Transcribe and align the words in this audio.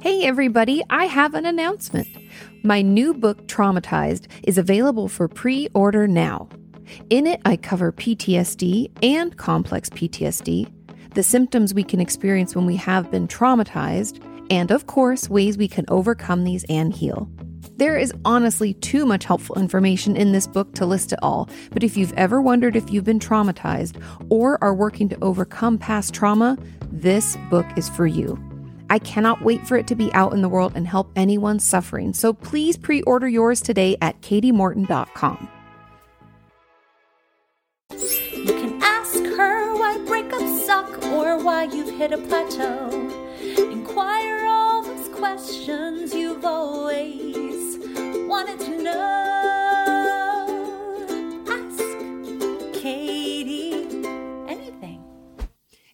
Hey, 0.00 0.22
everybody, 0.22 0.80
I 0.90 1.06
have 1.06 1.34
an 1.34 1.44
announcement. 1.44 2.06
My 2.62 2.82
new 2.82 3.12
book, 3.12 3.48
Traumatized, 3.48 4.28
is 4.44 4.56
available 4.56 5.08
for 5.08 5.26
pre 5.26 5.66
order 5.74 6.06
now. 6.06 6.48
In 7.10 7.26
it, 7.26 7.40
I 7.44 7.56
cover 7.56 7.90
PTSD 7.90 8.92
and 9.02 9.36
complex 9.36 9.90
PTSD, 9.90 10.70
the 11.14 11.22
symptoms 11.24 11.74
we 11.74 11.82
can 11.82 11.98
experience 12.00 12.54
when 12.54 12.64
we 12.64 12.76
have 12.76 13.10
been 13.10 13.26
traumatized, 13.26 14.22
and 14.50 14.70
of 14.70 14.86
course, 14.86 15.28
ways 15.28 15.58
we 15.58 15.66
can 15.66 15.84
overcome 15.88 16.44
these 16.44 16.64
and 16.68 16.94
heal. 16.94 17.28
There 17.76 17.96
is 17.96 18.14
honestly 18.24 18.74
too 18.74 19.04
much 19.04 19.24
helpful 19.24 19.58
information 19.58 20.16
in 20.16 20.30
this 20.30 20.46
book 20.46 20.74
to 20.76 20.86
list 20.86 21.12
it 21.12 21.18
all, 21.22 21.50
but 21.72 21.82
if 21.82 21.96
you've 21.96 22.12
ever 22.12 22.40
wondered 22.40 22.76
if 22.76 22.88
you've 22.92 23.02
been 23.02 23.18
traumatized 23.18 24.00
or 24.30 24.62
are 24.62 24.74
working 24.74 25.08
to 25.08 25.18
overcome 25.22 25.76
past 25.76 26.14
trauma, 26.14 26.56
this 26.92 27.36
book 27.50 27.66
is 27.76 27.88
for 27.88 28.06
you. 28.06 28.47
I 28.90 28.98
cannot 28.98 29.42
wait 29.42 29.66
for 29.66 29.76
it 29.76 29.86
to 29.88 29.94
be 29.94 30.12
out 30.14 30.32
in 30.32 30.42
the 30.42 30.48
world 30.48 30.72
and 30.74 30.86
help 30.86 31.10
anyone 31.16 31.58
suffering, 31.58 32.12
so 32.12 32.32
please 32.32 32.76
pre 32.76 33.02
order 33.02 33.28
yours 33.28 33.60
today 33.60 33.96
at 34.00 34.20
katiemorton.com. 34.20 35.48
You 37.92 38.44
can 38.44 38.82
ask 38.82 39.18
her 39.18 39.74
why 39.74 39.96
breakups 40.06 40.66
suck 40.66 41.02
or 41.06 41.42
why 41.42 41.64
you've 41.64 41.96
hit 41.96 42.12
a 42.12 42.18
plateau. 42.18 42.88
Inquire 43.56 44.46
all 44.46 44.82
those 44.82 45.08
questions 45.08 46.14
you've 46.14 46.44
always 46.44 47.78
wanted 48.28 48.60
to 48.60 48.82
know. 48.82 49.67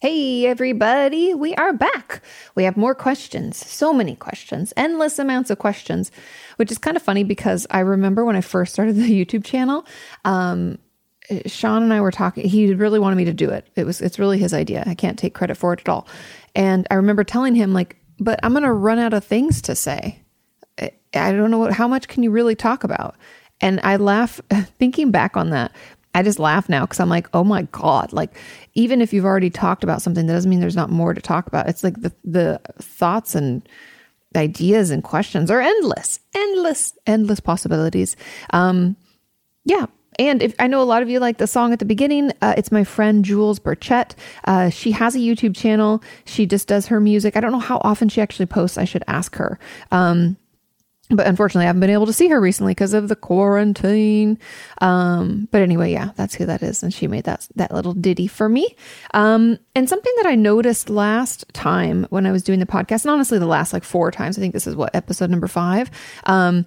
Hey, 0.01 0.45
everybody, 0.45 1.33
we 1.33 1.55
are 1.55 1.71
back. 1.71 2.21
We 2.53 2.65
have 2.65 2.75
more 2.75 2.93
questions, 2.93 3.55
so 3.55 3.93
many 3.93 4.13
questions, 4.17 4.73
endless 4.75 5.19
amounts 5.19 5.49
of 5.49 5.59
questions, 5.59 6.11
which 6.57 6.69
is 6.69 6.77
kind 6.77 6.97
of 6.97 7.01
funny 7.01 7.23
because 7.23 7.65
I 7.71 7.79
remember 7.79 8.25
when 8.25 8.35
I 8.35 8.41
first 8.41 8.73
started 8.73 8.95
the 8.97 9.25
YouTube 9.25 9.45
channel. 9.45 9.85
Um, 10.25 10.79
Sean 11.45 11.81
and 11.81 11.93
I 11.93 12.01
were 12.01 12.11
talking. 12.11 12.47
He 12.47 12.73
really 12.73 12.99
wanted 12.99 13.15
me 13.15 13.23
to 13.23 13.33
do 13.33 13.49
it. 13.49 13.69
It 13.77 13.85
was 13.85 14.01
it's 14.01 14.19
really 14.19 14.37
his 14.37 14.53
idea. 14.53 14.83
I 14.85 14.95
can't 14.95 15.17
take 15.17 15.33
credit 15.33 15.55
for 15.55 15.71
it 15.71 15.79
at 15.79 15.87
all. 15.87 16.09
And 16.55 16.85
I 16.91 16.95
remember 16.95 17.23
telling 17.23 17.55
him 17.55 17.73
like, 17.73 17.95
"But 18.19 18.41
I'm 18.43 18.51
going 18.51 18.63
to 18.63 18.73
run 18.73 18.99
out 18.99 19.13
of 19.13 19.23
things 19.23 19.61
to 19.63 19.75
say. 19.75 20.21
I, 20.77 21.31
don't 21.31 21.51
know 21.51 21.57
what 21.57 21.71
how 21.71 21.87
much 21.87 22.09
can 22.09 22.21
you 22.21 22.31
really 22.31 22.55
talk 22.55 22.83
about?" 22.83 23.15
And 23.61 23.79
I 23.83 23.95
laugh 23.95 24.41
thinking 24.77 25.11
back 25.11 25.37
on 25.37 25.51
that. 25.51 25.71
I 26.15 26.23
just 26.23 26.39
laugh 26.39 26.69
now 26.69 26.81
because 26.81 26.99
I'm 26.99 27.09
like, 27.09 27.27
"Oh 27.33 27.43
my 27.43 27.63
god!" 27.71 28.13
Like, 28.13 28.35
even 28.73 29.01
if 29.01 29.13
you've 29.13 29.25
already 29.25 29.49
talked 29.49 29.83
about 29.83 30.01
something, 30.01 30.25
that 30.25 30.33
doesn't 30.33 30.49
mean 30.49 30.61
there's 30.61 30.75
not 30.75 30.89
more 30.89 31.13
to 31.13 31.21
talk 31.21 31.45
about. 31.45 31.67
It's 31.67 31.83
like 31.83 32.01
the 32.01 32.11
the 32.23 32.61
thoughts 32.79 33.35
and 33.35 33.67
ideas 34.35 34.91
and 34.91 35.03
questions 35.03 35.51
are 35.51 35.61
endless, 35.61 36.19
endless, 36.33 36.93
endless 37.05 37.39
possibilities. 37.39 38.15
Um, 38.51 38.95
yeah. 39.65 39.85
And 40.17 40.41
if 40.41 40.55
I 40.59 40.67
know 40.67 40.81
a 40.81 40.83
lot 40.83 41.01
of 41.01 41.09
you 41.09 41.19
like 41.19 41.37
the 41.39 41.47
song 41.47 41.73
at 41.73 41.79
the 41.79 41.85
beginning, 41.85 42.31
uh, 42.41 42.53
it's 42.57 42.71
my 42.71 42.85
friend 42.85 43.25
Jules 43.25 43.59
Burchett. 43.59 44.15
Uh, 44.45 44.69
she 44.69 44.91
has 44.91 45.15
a 45.15 45.19
YouTube 45.19 45.55
channel. 45.55 46.01
She 46.23 46.45
just 46.45 46.69
does 46.69 46.87
her 46.87 47.01
music. 47.01 47.35
I 47.35 47.41
don't 47.41 47.51
know 47.51 47.59
how 47.59 47.81
often 47.83 48.07
she 48.07 48.21
actually 48.21 48.45
posts. 48.45 48.77
I 48.77 48.85
should 48.85 49.03
ask 49.07 49.35
her. 49.35 49.59
Um, 49.91 50.37
but 51.09 51.27
unfortunately, 51.27 51.65
I 51.65 51.67
haven't 51.67 51.81
been 51.81 51.91
able 51.91 52.07
to 52.07 52.13
see 52.13 52.29
her 52.29 52.41
recently 52.41 52.71
because 52.71 52.93
of 52.93 53.09
the 53.09 53.15
quarantine. 53.15 54.39
Um, 54.81 55.47
but 55.51 55.61
anyway, 55.61 55.91
yeah, 55.91 56.11
that's 56.15 56.33
who 56.33 56.45
that 56.47 56.63
is, 56.63 56.81
and 56.81 56.93
she 56.93 57.07
made 57.07 57.25
that 57.25 57.47
that 57.55 57.73
little 57.73 57.93
ditty 57.93 58.27
for 58.27 58.49
me. 58.49 58.75
Um, 59.13 59.59
and 59.75 59.87
something 59.87 60.13
that 60.17 60.25
I 60.25 60.35
noticed 60.35 60.89
last 60.89 61.45
time 61.53 62.07
when 62.09 62.25
I 62.25 62.31
was 62.31 62.43
doing 62.43 62.59
the 62.59 62.65
podcast, 62.65 63.03
and 63.03 63.11
honestly, 63.11 63.37
the 63.37 63.45
last 63.45 63.71
like 63.71 63.83
four 63.83 64.09
times, 64.09 64.37
I 64.37 64.41
think 64.41 64.53
this 64.53 64.67
is 64.67 64.75
what 64.75 64.95
episode 64.95 65.29
number 65.29 65.47
five. 65.47 65.91
Um, 66.25 66.65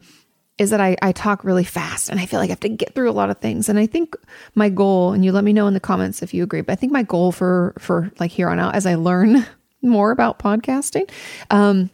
is 0.58 0.70
that 0.70 0.80
I, 0.80 0.96
I 1.00 1.12
talk 1.12 1.44
really 1.44 1.64
fast 1.64 2.08
and 2.08 2.18
I 2.18 2.26
feel 2.26 2.40
like 2.40 2.50
I 2.50 2.52
have 2.52 2.60
to 2.60 2.68
get 2.68 2.92
through 2.92 3.08
a 3.08 3.12
lot 3.12 3.30
of 3.30 3.38
things. 3.38 3.68
And 3.68 3.78
I 3.78 3.86
think 3.86 4.16
my 4.56 4.68
goal, 4.68 5.12
and 5.12 5.24
you 5.24 5.30
let 5.30 5.44
me 5.44 5.52
know 5.52 5.68
in 5.68 5.74
the 5.74 5.78
comments 5.80 6.20
if 6.20 6.34
you 6.34 6.42
agree, 6.42 6.62
but 6.62 6.72
I 6.72 6.76
think 6.76 6.92
my 6.92 7.04
goal 7.04 7.30
for 7.32 7.74
for 7.78 8.10
like 8.18 8.32
here 8.32 8.48
on 8.48 8.58
out 8.58 8.74
as 8.74 8.84
I 8.84 8.96
learn 8.96 9.46
more 9.82 10.10
about 10.10 10.40
podcasting, 10.40 11.08
um, 11.50 11.90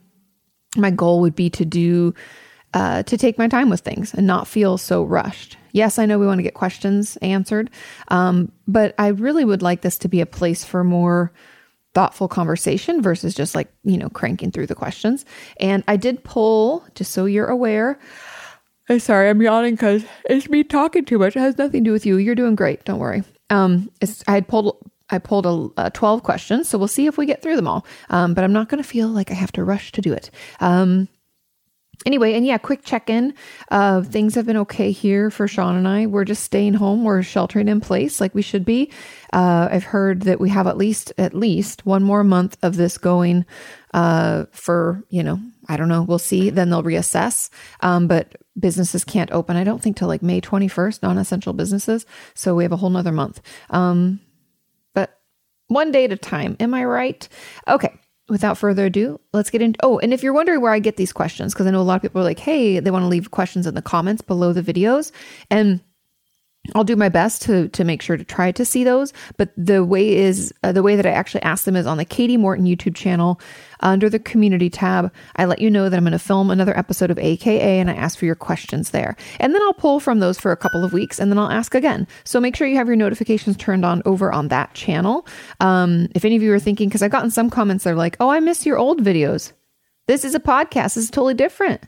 my 0.76 0.90
goal 0.90 1.20
would 1.20 1.34
be 1.34 1.50
to 1.50 1.64
do 1.64 2.14
uh, 2.74 3.04
to 3.04 3.16
take 3.16 3.38
my 3.38 3.46
time 3.46 3.70
with 3.70 3.80
things 3.80 4.12
and 4.14 4.26
not 4.26 4.48
feel 4.48 4.76
so 4.76 5.04
rushed. 5.04 5.56
Yes, 5.72 5.98
I 5.98 6.06
know 6.06 6.18
we 6.18 6.26
want 6.26 6.38
to 6.38 6.42
get 6.42 6.54
questions 6.54 7.16
answered, 7.18 7.70
um, 8.08 8.50
but 8.66 8.94
I 8.98 9.08
really 9.08 9.44
would 9.44 9.62
like 9.62 9.82
this 9.82 9.96
to 9.98 10.08
be 10.08 10.20
a 10.20 10.26
place 10.26 10.64
for 10.64 10.82
more 10.82 11.32
thoughtful 11.94 12.26
conversation 12.26 13.00
versus 13.00 13.34
just 13.34 13.54
like, 13.54 13.72
you 13.84 13.96
know, 13.96 14.08
cranking 14.08 14.50
through 14.50 14.66
the 14.66 14.74
questions. 14.74 15.24
And 15.60 15.84
I 15.86 15.96
did 15.96 16.24
pull, 16.24 16.84
just 16.96 17.12
so 17.12 17.24
you're 17.24 17.46
aware, 17.46 17.98
I'm 18.88 18.98
sorry, 18.98 19.30
I'm 19.30 19.40
yawning 19.40 19.74
because 19.74 20.04
it's 20.28 20.48
me 20.48 20.62
talking 20.64 21.04
too 21.04 21.18
much. 21.18 21.36
It 21.36 21.40
has 21.40 21.56
nothing 21.56 21.84
to 21.84 21.88
do 21.88 21.92
with 21.92 22.04
you. 22.04 22.16
You're 22.16 22.34
doing 22.34 22.54
great. 22.54 22.84
Don't 22.84 22.98
worry. 22.98 23.22
Um, 23.50 23.90
I 24.26 24.32
had 24.32 24.48
pulled 24.48 24.78
I 25.14 25.18
pulled 25.18 25.46
a, 25.46 25.86
a 25.86 25.90
12 25.90 26.22
questions, 26.22 26.68
so 26.68 26.78
we'll 26.78 26.88
see 26.88 27.06
if 27.06 27.16
we 27.16 27.26
get 27.26 27.42
through 27.42 27.56
them 27.56 27.68
all. 27.68 27.86
Um, 28.10 28.34
but 28.34 28.44
I'm 28.44 28.52
not 28.52 28.68
going 28.68 28.82
to 28.82 28.88
feel 28.88 29.08
like 29.08 29.30
I 29.30 29.34
have 29.34 29.52
to 29.52 29.64
rush 29.64 29.92
to 29.92 30.00
do 30.00 30.12
it. 30.12 30.30
Um, 30.60 31.08
anyway, 32.06 32.34
and 32.34 32.46
yeah, 32.46 32.58
quick 32.58 32.84
check 32.84 33.08
in. 33.08 33.34
Uh, 33.70 34.02
things 34.02 34.34
have 34.34 34.46
been 34.46 34.56
okay 34.58 34.90
here 34.90 35.30
for 35.30 35.48
Sean 35.48 35.76
and 35.76 35.88
I. 35.88 36.06
We're 36.06 36.24
just 36.24 36.42
staying 36.42 36.74
home. 36.74 37.04
We're 37.04 37.22
sheltering 37.22 37.68
in 37.68 37.80
place 37.80 38.20
like 38.20 38.34
we 38.34 38.42
should 38.42 38.64
be. 38.64 38.90
Uh, 39.32 39.68
I've 39.70 39.84
heard 39.84 40.22
that 40.22 40.40
we 40.40 40.50
have 40.50 40.66
at 40.66 40.76
least 40.76 41.12
at 41.18 41.34
least 41.34 41.86
one 41.86 42.02
more 42.02 42.24
month 42.24 42.56
of 42.62 42.76
this 42.76 42.98
going 42.98 43.44
uh, 43.92 44.44
for 44.52 45.04
you 45.08 45.22
know 45.22 45.40
I 45.68 45.76
don't 45.76 45.88
know. 45.88 46.02
We'll 46.02 46.18
see. 46.18 46.50
Then 46.50 46.70
they'll 46.70 46.82
reassess. 46.82 47.50
Um, 47.80 48.06
but 48.06 48.36
businesses 48.58 49.04
can't 49.04 49.32
open. 49.32 49.56
I 49.56 49.64
don't 49.64 49.82
think 49.82 49.96
till 49.96 50.08
like 50.08 50.22
May 50.22 50.40
21st, 50.40 51.02
non-essential 51.02 51.52
businesses. 51.52 52.06
So 52.34 52.54
we 52.54 52.64
have 52.64 52.72
a 52.72 52.76
whole 52.76 52.90
nother 52.90 53.12
month. 53.12 53.40
Um, 53.70 54.20
one 55.68 55.92
day 55.92 56.04
at 56.04 56.12
a 56.12 56.16
time. 56.16 56.56
Am 56.60 56.74
I 56.74 56.84
right? 56.84 57.28
Okay. 57.68 57.92
Without 58.28 58.56
further 58.56 58.86
ado, 58.86 59.20
let's 59.34 59.50
get 59.50 59.60
into. 59.60 59.78
Oh, 59.82 59.98
and 59.98 60.14
if 60.14 60.22
you're 60.22 60.32
wondering 60.32 60.62
where 60.62 60.72
I 60.72 60.78
get 60.78 60.96
these 60.96 61.12
questions, 61.12 61.52
because 61.52 61.66
I 61.66 61.70
know 61.70 61.80
a 61.80 61.82
lot 61.82 61.96
of 61.96 62.02
people 62.02 62.22
are 62.22 62.24
like, 62.24 62.38
"Hey, 62.38 62.80
they 62.80 62.90
want 62.90 63.02
to 63.02 63.08
leave 63.08 63.30
questions 63.30 63.66
in 63.66 63.74
the 63.74 63.82
comments 63.82 64.22
below 64.22 64.54
the 64.54 64.62
videos," 64.62 65.12
and 65.50 65.80
I'll 66.74 66.84
do 66.84 66.96
my 66.96 67.10
best 67.10 67.42
to 67.42 67.68
to 67.68 67.84
make 67.84 68.00
sure 68.00 68.16
to 68.16 68.24
try 68.24 68.50
to 68.52 68.64
see 68.64 68.84
those. 68.84 69.12
But 69.36 69.50
the 69.56 69.84
way 69.84 70.16
is 70.16 70.54
uh, 70.62 70.72
the 70.72 70.82
way 70.82 70.96
that 70.96 71.04
I 71.04 71.10
actually 71.10 71.42
ask 71.42 71.64
them 71.64 71.76
is 71.76 71.86
on 71.86 71.98
the 71.98 72.04
Katie 72.06 72.38
Morton 72.38 72.64
YouTube 72.64 72.94
channel 72.94 73.38
under 73.84 74.10
the 74.10 74.18
community 74.18 74.68
tab. 74.68 75.12
I 75.36 75.44
let 75.44 75.60
you 75.60 75.70
know 75.70 75.88
that 75.88 75.96
I'm 75.96 76.02
going 76.02 76.12
to 76.12 76.18
film 76.18 76.50
another 76.50 76.76
episode 76.76 77.10
of 77.10 77.18
AKA, 77.18 77.78
and 77.78 77.90
I 77.90 77.94
ask 77.94 78.18
for 78.18 78.24
your 78.24 78.34
questions 78.34 78.90
there. 78.90 79.16
And 79.38 79.54
then 79.54 79.62
I'll 79.62 79.74
pull 79.74 80.00
from 80.00 80.18
those 80.18 80.40
for 80.40 80.50
a 80.50 80.56
couple 80.56 80.84
of 80.84 80.92
weeks, 80.92 81.20
and 81.20 81.30
then 81.30 81.38
I'll 81.38 81.50
ask 81.50 81.74
again. 81.74 82.08
So 82.24 82.40
make 82.40 82.56
sure 82.56 82.66
you 82.66 82.76
have 82.76 82.88
your 82.88 82.96
notifications 82.96 83.56
turned 83.56 83.84
on 83.84 84.02
over 84.04 84.32
on 84.32 84.48
that 84.48 84.74
channel. 84.74 85.26
Um, 85.60 86.08
if 86.14 86.24
any 86.24 86.34
of 86.36 86.42
you 86.42 86.52
are 86.52 86.58
thinking, 86.58 86.88
because 86.88 87.02
I've 87.02 87.10
gotten 87.12 87.30
some 87.30 87.50
comments, 87.50 87.84
they're 87.84 87.94
like, 87.94 88.16
"Oh, 88.18 88.30
I 88.30 88.40
miss 88.40 88.66
your 88.66 88.78
old 88.78 89.04
videos." 89.04 89.52
This 90.08 90.24
is 90.24 90.34
a 90.34 90.40
podcast. 90.40 90.94
This 90.94 91.04
is 91.04 91.10
totally 91.10 91.34
different 91.34 91.82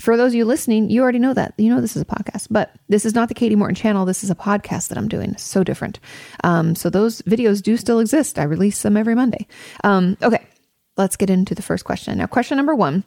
for 0.00 0.16
those 0.16 0.32
of 0.32 0.34
you 0.34 0.44
listening, 0.44 0.90
you 0.90 1.02
already 1.02 1.18
know 1.18 1.34
that. 1.34 1.54
You 1.56 1.72
know 1.72 1.80
this 1.80 1.94
is 1.94 2.02
a 2.02 2.06
podcast, 2.06 2.48
but 2.50 2.72
this 2.88 3.04
is 3.04 3.14
not 3.14 3.28
the 3.28 3.34
Katie 3.34 3.54
Morton 3.54 3.76
channel. 3.76 4.04
This 4.04 4.24
is 4.24 4.30
a 4.30 4.34
podcast 4.34 4.88
that 4.88 4.98
I'm 4.98 5.08
doing. 5.08 5.36
so 5.36 5.62
different. 5.62 6.00
Um, 6.42 6.74
so 6.74 6.90
those 6.90 7.22
videos 7.22 7.62
do 7.62 7.76
still 7.76 8.00
exist. 8.00 8.38
I 8.38 8.42
release 8.42 8.82
them 8.82 8.96
every 8.96 9.14
Monday. 9.14 9.46
Um, 9.84 10.16
okay, 10.22 10.44
let's 10.96 11.16
get 11.16 11.30
into 11.30 11.54
the 11.54 11.62
first 11.62 11.84
question. 11.84 12.18
Now, 12.18 12.26
question 12.26 12.56
number 12.56 12.74
one. 12.74 13.04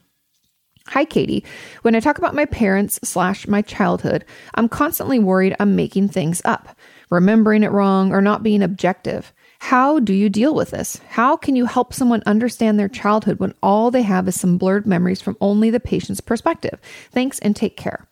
Hi, 0.87 1.03
Katie. 1.03 1.43
When 1.81 1.95
I 1.95 1.99
talk 1.99 2.17
about 2.17 2.35
my 2.35 2.45
parents 2.45 2.99
slash 3.03 3.47
my 3.47 3.61
childhood, 3.61 4.23
I'm 4.55 4.69
constantly 4.69 5.19
worried 5.19 5.55
I'm 5.59 5.75
making 5.75 6.09
things 6.09 6.41
up, 6.45 6.77
remembering 7.09 7.63
it 7.63 7.71
wrong, 7.71 8.13
or 8.13 8.21
not 8.21 8.41
being 8.41 8.63
objective. 8.63 9.33
How 9.59 9.99
do 9.99 10.13
you 10.13 10.29
deal 10.29 10.53
with 10.53 10.71
this? 10.71 11.01
How 11.09 11.35
can 11.35 11.55
you 11.55 11.65
help 11.65 11.93
someone 11.93 12.21
understand 12.25 12.79
their 12.79 12.87
childhood 12.87 13.39
when 13.39 13.53
all 13.63 13.89
they 13.89 14.03
have 14.03 14.27
is 14.27 14.39
some 14.39 14.57
blurred 14.57 14.85
memories 14.85 15.21
from 15.21 15.35
only 15.41 15.69
the 15.69 15.79
patient's 15.79 16.21
perspective? 16.21 16.79
Thanks 17.11 17.39
and 17.39 17.55
take 17.55 17.75
care. 17.75 18.07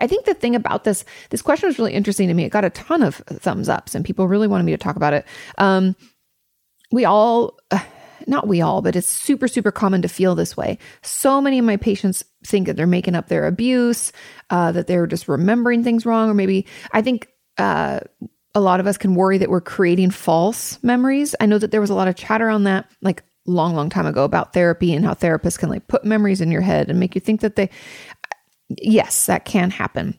I 0.00 0.06
think 0.06 0.24
the 0.24 0.34
thing 0.34 0.54
about 0.54 0.84
this, 0.84 1.04
this 1.30 1.40
question 1.40 1.68
was 1.68 1.78
really 1.78 1.94
interesting 1.94 2.28
to 2.28 2.34
me. 2.34 2.44
It 2.44 2.50
got 2.50 2.64
a 2.64 2.70
ton 2.70 3.02
of 3.02 3.16
thumbs 3.16 3.68
ups 3.68 3.94
and 3.94 4.04
people 4.04 4.26
really 4.26 4.48
wanted 4.48 4.64
me 4.64 4.72
to 4.72 4.78
talk 4.78 4.96
about 4.96 5.14
it. 5.14 5.24
Um, 5.56 5.94
we 6.90 7.04
all, 7.04 7.57
not 8.28 8.46
we 8.46 8.60
all, 8.60 8.82
but 8.82 8.94
it's 8.94 9.08
super, 9.08 9.48
super 9.48 9.72
common 9.72 10.02
to 10.02 10.08
feel 10.08 10.34
this 10.34 10.56
way. 10.56 10.78
So 11.02 11.40
many 11.40 11.58
of 11.58 11.64
my 11.64 11.76
patients 11.76 12.22
think 12.44 12.66
that 12.66 12.76
they're 12.76 12.86
making 12.86 13.14
up 13.14 13.28
their 13.28 13.46
abuse, 13.46 14.12
uh, 14.50 14.72
that 14.72 14.86
they're 14.86 15.06
just 15.06 15.28
remembering 15.28 15.82
things 15.82 16.06
wrong, 16.06 16.30
or 16.30 16.34
maybe 16.34 16.66
I 16.92 17.02
think, 17.02 17.28
uh, 17.56 18.00
a 18.54 18.60
lot 18.60 18.80
of 18.80 18.86
us 18.86 18.98
can 18.98 19.14
worry 19.14 19.38
that 19.38 19.50
we're 19.50 19.60
creating 19.60 20.10
false 20.10 20.82
memories. 20.82 21.34
I 21.38 21.46
know 21.46 21.58
that 21.58 21.70
there 21.70 21.80
was 21.80 21.90
a 21.90 21.94
lot 21.94 22.08
of 22.08 22.16
chatter 22.16 22.48
on 22.48 22.64
that, 22.64 22.90
like 23.02 23.22
long, 23.46 23.74
long 23.74 23.88
time 23.88 24.06
ago 24.06 24.24
about 24.24 24.52
therapy 24.52 24.94
and 24.94 25.04
how 25.04 25.14
therapists 25.14 25.58
can 25.58 25.68
like 25.68 25.86
put 25.88 26.04
memories 26.04 26.40
in 26.40 26.50
your 26.50 26.60
head 26.60 26.90
and 26.90 26.98
make 26.98 27.14
you 27.14 27.20
think 27.20 27.40
that 27.40 27.56
they, 27.56 27.70
yes, 28.68 29.26
that 29.26 29.44
can 29.44 29.70
happen. 29.70 30.18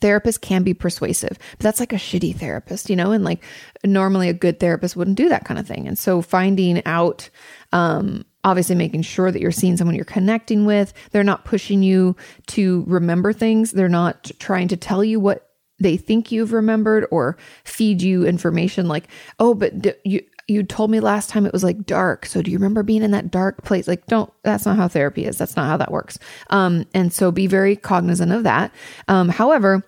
Therapists 0.00 0.40
can 0.40 0.62
be 0.62 0.74
persuasive, 0.74 1.38
but 1.52 1.60
that's 1.60 1.80
like 1.80 1.92
a 1.92 1.96
shitty 1.96 2.36
therapist, 2.36 2.90
you 2.90 2.96
know, 2.96 3.12
and 3.12 3.24
like 3.24 3.42
normally 3.84 4.28
a 4.28 4.34
good 4.34 4.60
therapist 4.60 4.96
wouldn't 4.96 5.16
do 5.16 5.28
that 5.28 5.44
kind 5.44 5.58
of 5.58 5.66
thing. 5.66 5.86
And 5.88 5.98
so 5.98 6.22
finding 6.22 6.84
out, 6.86 7.28
um, 7.72 8.24
obviously 8.44 8.74
making 8.74 9.02
sure 9.02 9.30
that 9.30 9.40
you're 9.40 9.50
seeing 9.50 9.76
someone 9.76 9.96
you're 9.96 10.04
connecting 10.04 10.64
with. 10.64 10.92
They're 11.10 11.24
not 11.24 11.44
pushing 11.44 11.82
you 11.82 12.16
to 12.48 12.84
remember 12.86 13.32
things. 13.32 13.72
They're 13.72 13.88
not 13.88 14.30
trying 14.38 14.68
to 14.68 14.76
tell 14.76 15.04
you 15.04 15.20
what 15.20 15.50
they 15.80 15.96
think 15.96 16.32
you've 16.32 16.52
remembered 16.52 17.06
or 17.10 17.36
feed 17.64 18.02
you 18.02 18.26
information 18.26 18.88
like, 18.88 19.08
oh, 19.38 19.54
but 19.54 19.80
d- 19.80 19.94
you 20.04 20.22
you 20.48 20.62
told 20.62 20.90
me 20.90 20.98
last 20.98 21.28
time 21.28 21.44
it 21.44 21.52
was 21.52 21.62
like 21.62 21.84
dark. 21.84 22.24
So 22.24 22.40
do 22.40 22.50
you 22.50 22.56
remember 22.56 22.82
being 22.82 23.02
in 23.02 23.10
that 23.10 23.30
dark 23.30 23.62
place? 23.64 23.86
Like, 23.86 24.06
don't, 24.06 24.32
that's 24.42 24.64
not 24.64 24.78
how 24.78 24.88
therapy 24.88 25.26
is. 25.26 25.36
That's 25.36 25.56
not 25.56 25.68
how 25.68 25.76
that 25.76 25.92
works. 25.92 26.18
Um, 26.48 26.86
and 26.94 27.12
so 27.12 27.30
be 27.30 27.46
very 27.46 27.76
cognizant 27.76 28.32
of 28.32 28.44
that. 28.44 28.72
Um, 29.08 29.28
however, 29.28 29.84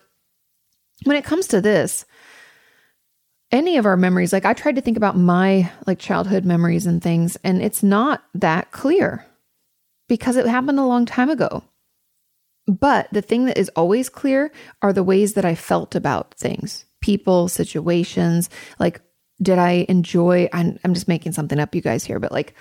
when 1.04 1.16
it 1.16 1.24
comes 1.24 1.46
to 1.48 1.62
this, 1.62 2.04
any 3.50 3.78
of 3.78 3.86
our 3.86 3.96
memories, 3.96 4.34
like 4.34 4.44
I 4.44 4.52
tried 4.52 4.76
to 4.76 4.82
think 4.82 4.98
about 4.98 5.16
my 5.16 5.72
like 5.86 5.98
childhood 5.98 6.44
memories 6.44 6.86
and 6.86 7.02
things, 7.02 7.36
and 7.42 7.62
it's 7.62 7.82
not 7.82 8.22
that 8.34 8.70
clear 8.70 9.26
because 10.08 10.36
it 10.36 10.46
happened 10.46 10.78
a 10.78 10.84
long 10.84 11.06
time 11.06 11.30
ago. 11.30 11.64
But 12.66 13.08
the 13.10 13.22
thing 13.22 13.46
that 13.46 13.58
is 13.58 13.70
always 13.70 14.08
clear 14.08 14.52
are 14.82 14.92
the 14.92 15.02
ways 15.02 15.32
that 15.34 15.44
I 15.44 15.54
felt 15.54 15.96
about 15.96 16.34
things, 16.34 16.84
people, 17.00 17.48
situations. 17.48 18.50
Like, 18.78 19.00
did 19.40 19.58
I 19.58 19.86
enjoy? 19.88 20.48
I'm, 20.52 20.78
I'm 20.84 20.94
just 20.94 21.08
making 21.08 21.32
something 21.32 21.58
up, 21.58 21.74
you 21.74 21.80
guys, 21.80 22.04
here, 22.04 22.18
but 22.18 22.32
like, 22.32 22.54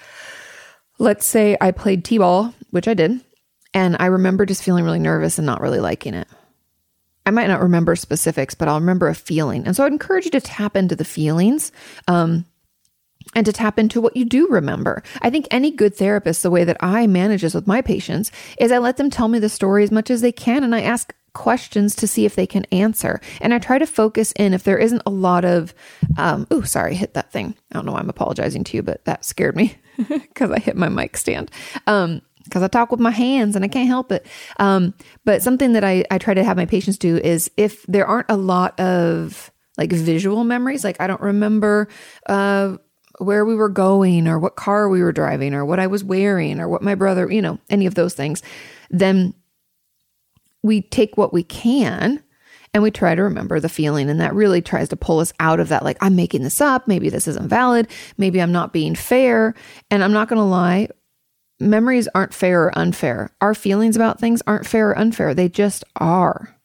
let's 0.97 1.25
say 1.25 1.57
I 1.59 1.71
played 1.71 2.03
T 2.03 2.17
ball, 2.17 2.53
which 2.71 2.87
I 2.87 2.93
did, 2.93 3.19
and 3.73 3.97
I 3.99 4.07
remember 4.07 4.45
just 4.45 4.63
feeling 4.63 4.85
really 4.85 4.99
nervous 4.99 5.37
and 5.37 5.45
not 5.45 5.61
really 5.61 5.79
liking 5.79 6.13
it. 6.13 6.27
I 7.25 7.31
might 7.31 7.47
not 7.47 7.61
remember 7.61 7.95
specifics, 7.95 8.55
but 8.55 8.67
I'll 8.67 8.79
remember 8.79 9.07
a 9.07 9.15
feeling. 9.15 9.65
And 9.65 9.75
so 9.75 9.85
I'd 9.85 9.91
encourage 9.91 10.25
you 10.25 10.31
to 10.31 10.41
tap 10.41 10.75
into 10.75 10.95
the 10.95 11.05
feelings. 11.05 11.71
Um, 12.07 12.45
and 13.35 13.45
to 13.45 13.53
tap 13.53 13.77
into 13.77 14.01
what 14.01 14.15
you 14.15 14.25
do 14.25 14.47
remember. 14.47 15.03
I 15.21 15.29
think 15.29 15.47
any 15.51 15.69
good 15.71 15.95
therapist, 15.95 16.41
the 16.41 16.49
way 16.49 16.63
that 16.63 16.77
I 16.79 17.05
manage 17.05 17.43
this 17.43 17.53
with 17.53 17.67
my 17.67 17.81
patients 17.81 18.31
is 18.57 18.71
I 18.71 18.79
let 18.79 18.97
them 18.97 19.09
tell 19.09 19.27
me 19.27 19.37
the 19.37 19.49
story 19.49 19.83
as 19.83 19.91
much 19.91 20.09
as 20.09 20.21
they 20.21 20.31
can 20.31 20.63
and 20.63 20.73
I 20.73 20.81
ask 20.81 21.13
questions 21.33 21.95
to 21.95 22.07
see 22.07 22.25
if 22.25 22.35
they 22.35 22.47
can 22.47 22.65
answer. 22.65 23.21
And 23.41 23.53
I 23.53 23.59
try 23.59 23.77
to 23.77 23.85
focus 23.85 24.31
in 24.33 24.53
if 24.53 24.63
there 24.63 24.77
isn't 24.77 25.03
a 25.05 25.11
lot 25.11 25.45
of, 25.45 25.73
um, 26.17 26.47
oh, 26.51 26.61
sorry, 26.61 26.95
hit 26.95 27.13
that 27.13 27.31
thing. 27.31 27.55
I 27.71 27.75
don't 27.75 27.85
know 27.85 27.93
why 27.93 27.99
I'm 27.99 28.09
apologizing 28.09 28.63
to 28.65 28.77
you, 28.77 28.83
but 28.83 29.03
that 29.05 29.25
scared 29.25 29.55
me 29.55 29.75
because 30.09 30.51
I 30.51 30.59
hit 30.59 30.75
my 30.75 30.89
mic 30.89 31.17
stand. 31.17 31.51
Um, 31.87 32.21
because 32.45 32.63
I 32.63 32.67
talk 32.67 32.89
with 32.89 32.99
my 32.99 33.11
hands 33.11 33.55
and 33.55 33.63
I 33.63 33.67
can't 33.67 33.87
help 33.87 34.11
it. 34.11 34.25
Um, 34.57 34.95
but 35.23 35.43
something 35.43 35.73
that 35.73 35.83
I, 35.83 36.03
I 36.09 36.17
try 36.17 36.33
to 36.33 36.43
have 36.43 36.57
my 36.57 36.65
patients 36.65 36.97
do 36.97 37.17
is 37.17 37.51
if 37.57 37.85
there 37.85 38.07
aren't 38.07 38.29
a 38.29 38.35
lot 38.35 38.79
of 38.79 39.51
like 39.77 39.91
visual 39.91 40.43
memories, 40.43 40.83
like 40.83 40.99
I 40.99 41.05
don't 41.05 41.21
remember 41.21 41.87
uh, 42.25 42.77
where 43.19 43.45
we 43.45 43.55
were 43.55 43.69
going 43.69 44.27
or 44.27 44.39
what 44.39 44.55
car 44.55 44.89
we 44.89 45.03
were 45.03 45.11
driving 45.11 45.53
or 45.53 45.63
what 45.63 45.79
I 45.79 45.87
was 45.87 46.03
wearing 46.03 46.59
or 46.59 46.67
what 46.67 46.81
my 46.81 46.95
brother, 46.95 47.31
you 47.31 47.41
know, 47.41 47.59
any 47.69 47.85
of 47.85 47.95
those 47.95 48.13
things, 48.13 48.41
then 48.89 49.33
we 50.63 50.81
take 50.81 51.17
what 51.17 51.33
we 51.33 51.43
can 51.43 52.23
and 52.73 52.83
we 52.83 52.91
try 52.91 53.15
to 53.15 53.23
remember 53.23 53.59
the 53.59 53.69
feeling. 53.69 54.09
And 54.09 54.19
that 54.21 54.35
really 54.35 54.61
tries 54.61 54.89
to 54.89 54.95
pull 54.95 55.19
us 55.19 55.33
out 55.39 55.59
of 55.59 55.69
that, 55.69 55.83
like, 55.83 55.97
I'm 56.01 56.15
making 56.15 56.43
this 56.43 56.61
up. 56.61 56.87
Maybe 56.87 57.09
this 57.09 57.27
isn't 57.27 57.49
valid. 57.49 57.87
Maybe 58.17 58.41
I'm 58.41 58.51
not 58.51 58.73
being 58.73 58.95
fair. 58.95 59.55
And 59.89 60.03
I'm 60.03 60.13
not 60.13 60.27
going 60.27 60.37
to 60.37 60.43
lie, 60.43 60.89
memories 61.59 62.07
aren't 62.13 62.33
fair 62.33 62.65
or 62.65 62.77
unfair. 62.77 63.31
Our 63.41 63.55
feelings 63.55 63.95
about 63.95 64.19
things 64.19 64.41
aren't 64.47 64.67
fair 64.67 64.89
or 64.89 64.97
unfair. 64.97 65.33
They 65.33 65.49
just 65.49 65.83
are. 65.95 66.55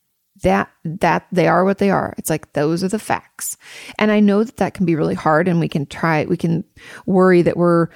That 0.43 0.69
that 0.85 1.26
they 1.32 1.47
are 1.47 1.64
what 1.64 1.79
they 1.79 1.90
are. 1.90 2.12
It's 2.19 2.29
like 2.29 2.52
those 2.52 2.85
are 2.85 2.88
the 2.88 2.99
facts. 2.99 3.56
And 3.99 4.11
I 4.11 4.20
know 4.20 4.43
that 4.43 4.58
that 4.58 4.75
can 4.75 4.85
be 4.85 4.97
really 4.97 5.14
hard 5.14 5.49
and 5.49 5.58
we 5.58 5.69
can 5.69 5.87
try 5.87 6.25
we 6.25 6.37
can 6.37 6.64
worry 7.06 7.40
that 7.43 7.56
we're 7.56 7.88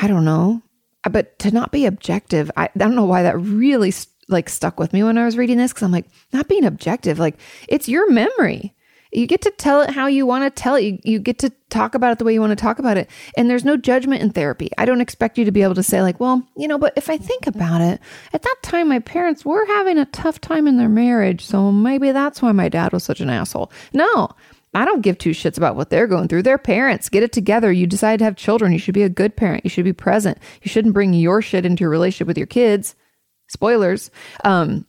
I 0.00 0.06
don't 0.06 0.24
know, 0.24 0.62
but 1.10 1.38
to 1.40 1.50
not 1.50 1.72
be 1.72 1.86
objective, 1.86 2.50
I, 2.56 2.66
I 2.66 2.78
don't 2.78 2.94
know 2.94 3.06
why 3.06 3.22
that 3.22 3.38
really 3.38 3.90
like 4.28 4.48
stuck 4.48 4.78
with 4.80 4.92
me 4.92 5.02
when 5.02 5.18
I 5.18 5.24
was 5.24 5.36
reading 5.36 5.58
this 5.58 5.72
cuz 5.72 5.82
I'm 5.82 5.92
like 5.92 6.06
not 6.32 6.48
being 6.48 6.64
objective 6.64 7.18
like 7.18 7.38
it's 7.68 7.88
your 7.88 8.10
memory. 8.10 8.74
You 9.12 9.26
get 9.26 9.40
to 9.42 9.50
tell 9.50 9.80
it 9.82 9.90
how 9.90 10.08
you 10.08 10.26
want 10.26 10.44
to 10.44 10.50
tell 10.50 10.74
it. 10.74 10.82
You, 10.82 10.98
you 11.04 11.18
get 11.18 11.38
to 11.38 11.50
talk 11.70 11.94
about 11.94 12.12
it 12.12 12.18
the 12.18 12.24
way 12.24 12.34
you 12.34 12.40
want 12.40 12.50
to 12.50 12.62
talk 12.62 12.78
about 12.78 12.96
it. 12.96 13.08
And 13.36 13.48
there's 13.48 13.64
no 13.64 13.76
judgment 13.76 14.20
in 14.20 14.30
therapy. 14.30 14.68
I 14.76 14.84
don't 14.84 15.00
expect 15.00 15.38
you 15.38 15.44
to 15.44 15.52
be 15.52 15.62
able 15.62 15.76
to 15.76 15.82
say, 15.82 16.02
like, 16.02 16.20
well, 16.20 16.46
you 16.56 16.68
know, 16.68 16.76
but 16.76 16.92
if 16.96 17.08
I 17.08 17.16
think 17.16 17.46
about 17.46 17.80
it, 17.80 18.00
at 18.32 18.42
that 18.42 18.56
time, 18.62 18.88
my 18.88 18.98
parents 18.98 19.44
were 19.44 19.64
having 19.66 19.96
a 19.96 20.06
tough 20.06 20.40
time 20.40 20.66
in 20.66 20.76
their 20.76 20.88
marriage. 20.88 21.46
So 21.46 21.72
maybe 21.72 22.10
that's 22.10 22.42
why 22.42 22.52
my 22.52 22.68
dad 22.68 22.92
was 22.92 23.04
such 23.04 23.20
an 23.20 23.30
asshole. 23.30 23.70
No, 23.92 24.28
I 24.74 24.84
don't 24.84 25.00
give 25.00 25.16
two 25.16 25.30
shits 25.30 25.56
about 25.56 25.76
what 25.76 25.88
they're 25.88 26.06
going 26.06 26.28
through. 26.28 26.42
They're 26.42 26.58
parents. 26.58 27.08
Get 27.08 27.22
it 27.22 27.32
together. 27.32 27.72
You 27.72 27.86
decide 27.86 28.18
to 28.18 28.24
have 28.24 28.36
children. 28.36 28.72
You 28.72 28.78
should 28.78 28.94
be 28.94 29.04
a 29.04 29.08
good 29.08 29.36
parent. 29.36 29.64
You 29.64 29.70
should 29.70 29.84
be 29.86 29.94
present. 29.94 30.36
You 30.62 30.68
shouldn't 30.68 30.94
bring 30.94 31.14
your 31.14 31.40
shit 31.40 31.64
into 31.64 31.82
your 31.82 31.90
relationship 31.90 32.26
with 32.26 32.36
your 32.36 32.46
kids. 32.46 32.94
Spoilers. 33.48 34.10
Um, 34.44 34.86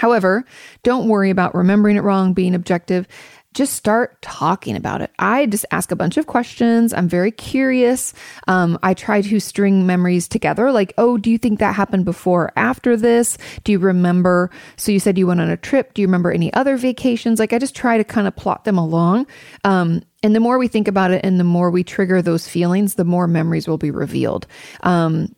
However, 0.00 0.46
don't 0.82 1.08
worry 1.08 1.28
about 1.28 1.54
remembering 1.54 1.98
it 1.98 2.02
wrong, 2.02 2.32
being 2.32 2.54
objective. 2.54 3.06
Just 3.52 3.74
start 3.74 4.22
talking 4.22 4.74
about 4.74 5.02
it. 5.02 5.10
I 5.18 5.44
just 5.44 5.66
ask 5.72 5.90
a 5.90 5.96
bunch 5.96 6.16
of 6.16 6.26
questions. 6.26 6.94
I'm 6.94 7.06
very 7.06 7.30
curious. 7.30 8.14
Um, 8.48 8.78
I 8.82 8.94
try 8.94 9.20
to 9.20 9.40
string 9.40 9.86
memories 9.86 10.26
together. 10.26 10.72
Like, 10.72 10.94
oh, 10.96 11.18
do 11.18 11.30
you 11.30 11.36
think 11.36 11.58
that 11.58 11.74
happened 11.74 12.06
before 12.06 12.44
or 12.44 12.52
after 12.56 12.96
this? 12.96 13.36
Do 13.64 13.72
you 13.72 13.78
remember? 13.78 14.50
So 14.76 14.90
you 14.90 15.00
said 15.00 15.18
you 15.18 15.26
went 15.26 15.42
on 15.42 15.50
a 15.50 15.56
trip. 15.58 15.92
Do 15.92 16.00
you 16.00 16.08
remember 16.08 16.32
any 16.32 16.50
other 16.54 16.78
vacations? 16.78 17.38
Like, 17.38 17.52
I 17.52 17.58
just 17.58 17.76
try 17.76 17.98
to 17.98 18.04
kind 18.04 18.26
of 18.26 18.34
plot 18.34 18.64
them 18.64 18.78
along. 18.78 19.26
Um, 19.64 20.02
and 20.22 20.34
the 20.34 20.40
more 20.40 20.56
we 20.56 20.68
think 20.68 20.88
about 20.88 21.10
it 21.10 21.22
and 21.24 21.38
the 21.38 21.44
more 21.44 21.70
we 21.70 21.84
trigger 21.84 22.22
those 22.22 22.48
feelings, 22.48 22.94
the 22.94 23.04
more 23.04 23.26
memories 23.26 23.68
will 23.68 23.76
be 23.76 23.90
revealed. 23.90 24.46
Um, 24.82 25.34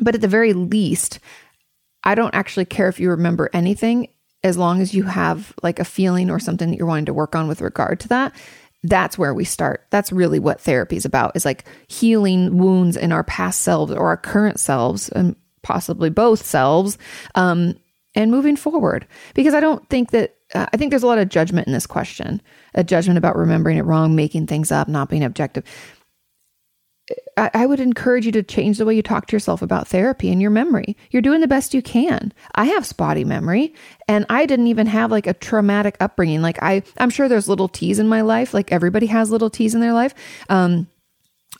but 0.00 0.14
at 0.14 0.20
the 0.20 0.28
very 0.28 0.52
least, 0.52 1.18
I 2.04 2.14
don't 2.14 2.34
actually 2.34 2.64
care 2.64 2.88
if 2.88 3.00
you 3.00 3.10
remember 3.10 3.50
anything 3.52 4.08
as 4.44 4.56
long 4.56 4.80
as 4.80 4.94
you 4.94 5.02
have 5.04 5.52
like 5.62 5.78
a 5.78 5.84
feeling 5.84 6.30
or 6.30 6.38
something 6.38 6.70
that 6.70 6.76
you're 6.76 6.86
wanting 6.86 7.06
to 7.06 7.14
work 7.14 7.34
on 7.34 7.48
with 7.48 7.60
regard 7.60 8.00
to 8.00 8.08
that. 8.08 8.34
That's 8.84 9.18
where 9.18 9.34
we 9.34 9.44
start. 9.44 9.86
That's 9.90 10.12
really 10.12 10.38
what 10.38 10.60
therapy 10.60 10.96
is 10.96 11.04
about 11.04 11.34
is 11.34 11.44
like 11.44 11.64
healing 11.88 12.56
wounds 12.58 12.96
in 12.96 13.10
our 13.10 13.24
past 13.24 13.62
selves 13.62 13.92
or 13.92 14.08
our 14.08 14.16
current 14.16 14.60
selves 14.60 15.08
and 15.08 15.34
possibly 15.62 16.10
both 16.10 16.44
selves 16.44 16.96
um, 17.34 17.74
and 18.14 18.30
moving 18.30 18.56
forward. 18.56 19.06
Because 19.34 19.54
I 19.54 19.60
don't 19.60 19.86
think 19.88 20.12
that, 20.12 20.36
uh, 20.54 20.66
I 20.72 20.76
think 20.76 20.90
there's 20.90 21.02
a 21.02 21.08
lot 21.08 21.18
of 21.18 21.28
judgment 21.28 21.66
in 21.66 21.72
this 21.72 21.86
question 21.86 22.40
a 22.74 22.84
judgment 22.84 23.18
about 23.18 23.36
remembering 23.36 23.78
it 23.78 23.84
wrong, 23.84 24.14
making 24.14 24.46
things 24.46 24.70
up, 24.70 24.86
not 24.86 25.08
being 25.08 25.24
objective. 25.24 25.64
I, 27.36 27.50
I 27.54 27.66
would 27.66 27.80
encourage 27.80 28.26
you 28.26 28.32
to 28.32 28.42
change 28.42 28.78
the 28.78 28.84
way 28.84 28.94
you 28.94 29.02
talk 29.02 29.26
to 29.26 29.36
yourself 29.36 29.62
about 29.62 29.88
therapy 29.88 30.30
and 30.30 30.42
your 30.42 30.50
memory. 30.50 30.96
You're 31.10 31.22
doing 31.22 31.40
the 31.40 31.48
best 31.48 31.74
you 31.74 31.82
can. 31.82 32.32
I 32.54 32.66
have 32.66 32.84
spotty 32.84 33.24
memory 33.24 33.74
and 34.06 34.26
I 34.28 34.46
didn't 34.46 34.66
even 34.66 34.86
have 34.86 35.10
like 35.10 35.26
a 35.26 35.34
traumatic 35.34 35.96
upbringing. 36.00 36.42
Like 36.42 36.62
I, 36.62 36.82
I'm 36.98 37.10
sure 37.10 37.28
there's 37.28 37.48
little 37.48 37.68
T's 37.68 37.98
in 37.98 38.08
my 38.08 38.20
life. 38.20 38.52
Like 38.52 38.72
everybody 38.72 39.06
has 39.06 39.30
little 39.30 39.50
T's 39.50 39.74
in 39.74 39.80
their 39.80 39.94
life. 39.94 40.14
Um, 40.48 40.88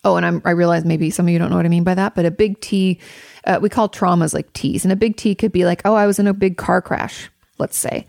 Oh, 0.04 0.16
and 0.16 0.24
I'm, 0.24 0.42
I 0.44 0.50
realize 0.50 0.84
maybe 0.84 1.10
some 1.10 1.26
of 1.26 1.32
you 1.32 1.38
don't 1.38 1.50
know 1.50 1.56
what 1.56 1.64
I 1.64 1.70
mean 1.70 1.82
by 1.82 1.94
that, 1.94 2.14
but 2.14 2.24
a 2.24 2.30
big 2.30 2.60
T, 2.60 3.00
uh, 3.44 3.58
we 3.60 3.68
call 3.68 3.88
traumas 3.88 4.32
like 4.32 4.52
T's, 4.52 4.84
and 4.84 4.92
a 4.92 4.96
big 4.96 5.16
T 5.16 5.34
could 5.34 5.50
be 5.50 5.64
like, 5.64 5.82
oh, 5.84 5.94
I 5.94 6.06
was 6.06 6.18
in 6.18 6.28
a 6.28 6.34
big 6.34 6.56
car 6.56 6.80
crash, 6.80 7.28
let's 7.58 7.76
say, 7.76 8.06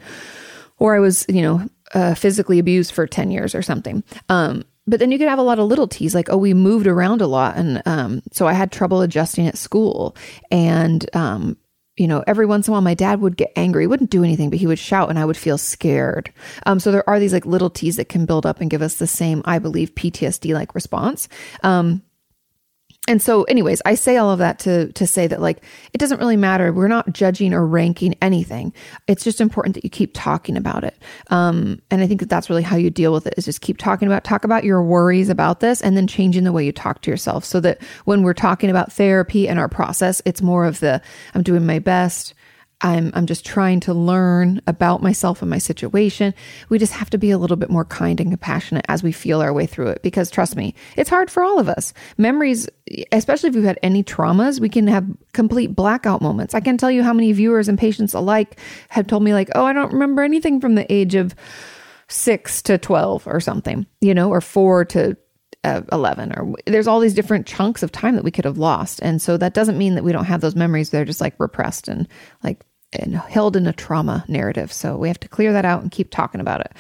or 0.78 0.96
I 0.96 1.00
was, 1.00 1.26
you 1.28 1.42
know, 1.42 1.68
uh, 1.94 2.14
physically 2.14 2.60
abused 2.60 2.92
for 2.92 3.08
10 3.08 3.32
years 3.32 3.56
or 3.56 3.64
something. 3.64 4.04
Um, 4.28 4.66
but 4.90 5.00
then 5.00 5.12
you 5.12 5.18
could 5.18 5.28
have 5.28 5.40
a 5.40 5.44
lot 5.44 5.60
of 5.60 5.68
little 5.68 5.88
T's 5.88 6.16
like, 6.16 6.30
oh, 6.30 6.38
we 6.38 6.54
moved 6.54 6.88
around 6.88 7.22
a 7.22 7.28
lot. 7.28 7.56
And 7.58 7.82
um, 7.86 8.22
so 8.32 8.48
I 8.48 8.54
had 8.54 8.72
trouble 8.72 9.02
adjusting 9.02 9.48
at 9.48 9.58
school. 9.58 10.16
And, 10.50 11.08
um, 11.16 11.58
you 11.96 12.08
know, 12.08 12.24
every 12.26 12.46
once 12.46 12.68
in 12.68 12.72
a 12.72 12.74
while, 12.74 12.82
my 12.82 12.94
dad 12.94 13.22
would 13.22 13.38
get 13.38 13.52
angry. 13.56 13.84
He 13.84 13.88
wouldn't 13.88 14.10
do 14.10 14.24
anything, 14.24 14.50
but 14.50 14.58
he 14.58 14.68
would 14.68 14.80
shout 14.80 15.10
and 15.10 15.20
I 15.20 15.26
would 15.26 15.38
feel 15.38 15.58
scared. 15.58 16.34
Um, 16.66 16.80
so 16.80 16.92
there 16.92 17.08
are 17.08 17.20
these 17.20 17.34
like 17.34 17.46
little 17.46 17.70
T's 17.70 17.98
that 17.98 18.10
can 18.10 18.26
build 18.26 18.46
up 18.46 18.62
and 18.62 18.70
give 18.70 18.82
us 18.82 18.96
the 18.96 19.08
same, 19.08 19.44
I 19.46 19.60
believe, 19.60 19.94
PTSD 19.96 20.54
like 20.54 20.74
response. 20.74 21.30
Um, 21.62 22.02
and 23.10 23.22
so 23.22 23.44
anyways 23.44 23.82
i 23.86 23.96
say 23.96 24.16
all 24.16 24.32
of 24.32 24.40
that 24.40 24.60
to 24.60 24.92
to 24.94 25.06
say 25.06 25.28
that 25.28 25.42
like 25.42 25.64
it 25.94 25.98
doesn't 25.98 26.20
really 26.20 26.38
matter. 26.38 26.72
We're 26.72 26.88
not 26.88 27.12
judging 27.12 27.54
or 27.54 27.66
ranking 27.66 28.16
anything. 28.22 28.74
It's 29.08 29.24
just 29.24 29.42
important 29.42 29.76
that 29.76 29.84
you 29.84 29.90
keep 29.90 30.12
talking 30.14 30.56
about 30.56 30.84
it. 30.84 30.96
Um, 31.30 31.82
and 31.92 32.02
i 32.02 32.08
think 32.08 32.20
that 32.20 32.30
that's 32.30 32.50
really 32.50 32.64
how 32.64 32.76
you 32.76 32.90
deal 32.90 33.14
with 33.14 33.28
it 33.28 33.34
is 33.38 33.46
just 33.46 33.62
keep 33.62 33.78
talking 33.78 34.08
about 34.08 34.24
talk 34.24 34.44
about 34.44 34.64
your 34.64 34.82
worries 34.84 35.30
about 35.30 35.60
this 35.60 35.82
and 35.82 35.98
then 35.98 36.08
changing 36.08 36.44
the 36.44 36.52
way 36.52 36.66
you 36.66 36.72
talk 36.72 37.02
to 37.02 37.12
yourself 37.12 37.44
so 37.44 37.60
that 37.60 37.82
when 38.06 38.24
we're 38.24 38.34
talking 38.34 38.70
about 38.70 38.92
therapy 38.92 39.48
and 39.48 39.60
our 39.60 39.70
process 39.70 40.22
it's 40.26 40.42
more 40.42 40.66
of 40.66 40.80
the 40.80 41.02
i'm 41.34 41.44
doing 41.44 41.66
my 41.66 41.80
best 41.80 42.34
I'm 42.82 43.12
I'm 43.14 43.26
just 43.26 43.46
trying 43.46 43.82
to 43.82 43.94
learn 43.94 44.62
about 44.66 45.02
myself 45.02 45.42
and 45.42 45.50
my 45.50 45.58
situation. 45.58 46.34
We 46.70 46.80
just 46.80 46.94
have 46.94 47.10
to 47.10 47.18
be 47.18 47.32
a 47.32 47.38
little 47.38 47.58
bit 47.58 47.70
more 47.70 47.84
kind 47.84 48.20
and 48.22 48.32
compassionate 48.32 48.86
as 48.88 49.04
we 49.04 49.12
feel 49.12 49.42
our 49.42 49.52
way 49.52 49.66
through 49.66 49.88
it 49.90 50.02
because 50.02 50.32
trust 50.32 50.56
me, 50.56 50.74
it's 50.96 51.10
hard 51.10 51.30
for 51.30 51.44
all 51.44 51.60
of 51.60 51.68
us. 51.68 51.94
Memories, 52.18 52.70
especially 53.12 53.50
if 53.50 53.56
we've 53.56 53.66
had 53.66 53.80
any 53.84 54.04
traumas, 54.04 54.62
we 54.62 54.70
can 54.70 54.88
have 54.88 55.06
complete 55.34 55.76
blackout 55.76 56.22
moments. 56.22 56.54
I 56.54 56.62
can 56.62 56.78
tell 56.78 56.92
you 56.92 57.04
how 57.04 57.14
many 57.14 57.34
viewers 57.34 57.68
and 57.68 57.78
patients 57.78 58.14
alike 58.14 58.60
have 58.90 59.08
told 59.08 59.24
me 59.24 59.34
like, 59.34 59.50
"Oh, 59.56 59.66
I 59.66 59.74
don't 59.74 59.92
remember 59.92 60.24
anything 60.24 60.62
from 60.62 60.76
the 60.76 60.92
age 60.92 61.16
of 61.16 61.36
6 62.08 62.62
to 62.64 62.78
12 62.78 63.28
or 63.28 63.42
something." 63.42 63.86
You 64.00 64.14
know, 64.14 64.30
or 64.30 64.40
4 64.40 64.86
to 64.86 65.18
uh, 65.66 65.82
11 65.92 66.32
or 66.38 66.56
there's 66.66 66.88
all 66.88 67.02
these 67.02 67.14
different 67.14 67.46
chunks 67.46 67.84
of 67.84 67.92
time 67.92 68.16
that 68.16 68.24
we 68.24 68.32
could 68.32 68.46
have 68.46 68.58
lost 68.58 69.02
and 69.02 69.22
so 69.22 69.36
that 69.36 69.54
doesn't 69.54 69.78
mean 69.78 69.96
that 69.96 70.06
we 70.06 70.14
don't 70.14 70.24
have 70.24 70.40
those 70.40 70.56
memories 70.56 70.90
they're 70.90 71.04
just 71.04 71.20
like 71.20 71.36
repressed 71.38 71.90
and 71.90 72.08
like 72.46 72.64
and 72.94 73.16
held 73.16 73.56
in 73.56 73.68
a 73.68 73.74
trauma 73.74 74.26
narrative. 74.28 74.74
So 74.74 74.98
we 74.98 75.08
have 75.08 75.20
to 75.20 75.28
clear 75.28 75.54
that 75.54 75.66
out 75.66 75.82
and 75.82 75.92
keep 75.92 76.12
talking 76.12 76.42
about 76.42 76.62
it. 76.62 76.74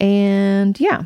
And 0.00 0.78
yeah 0.78 1.04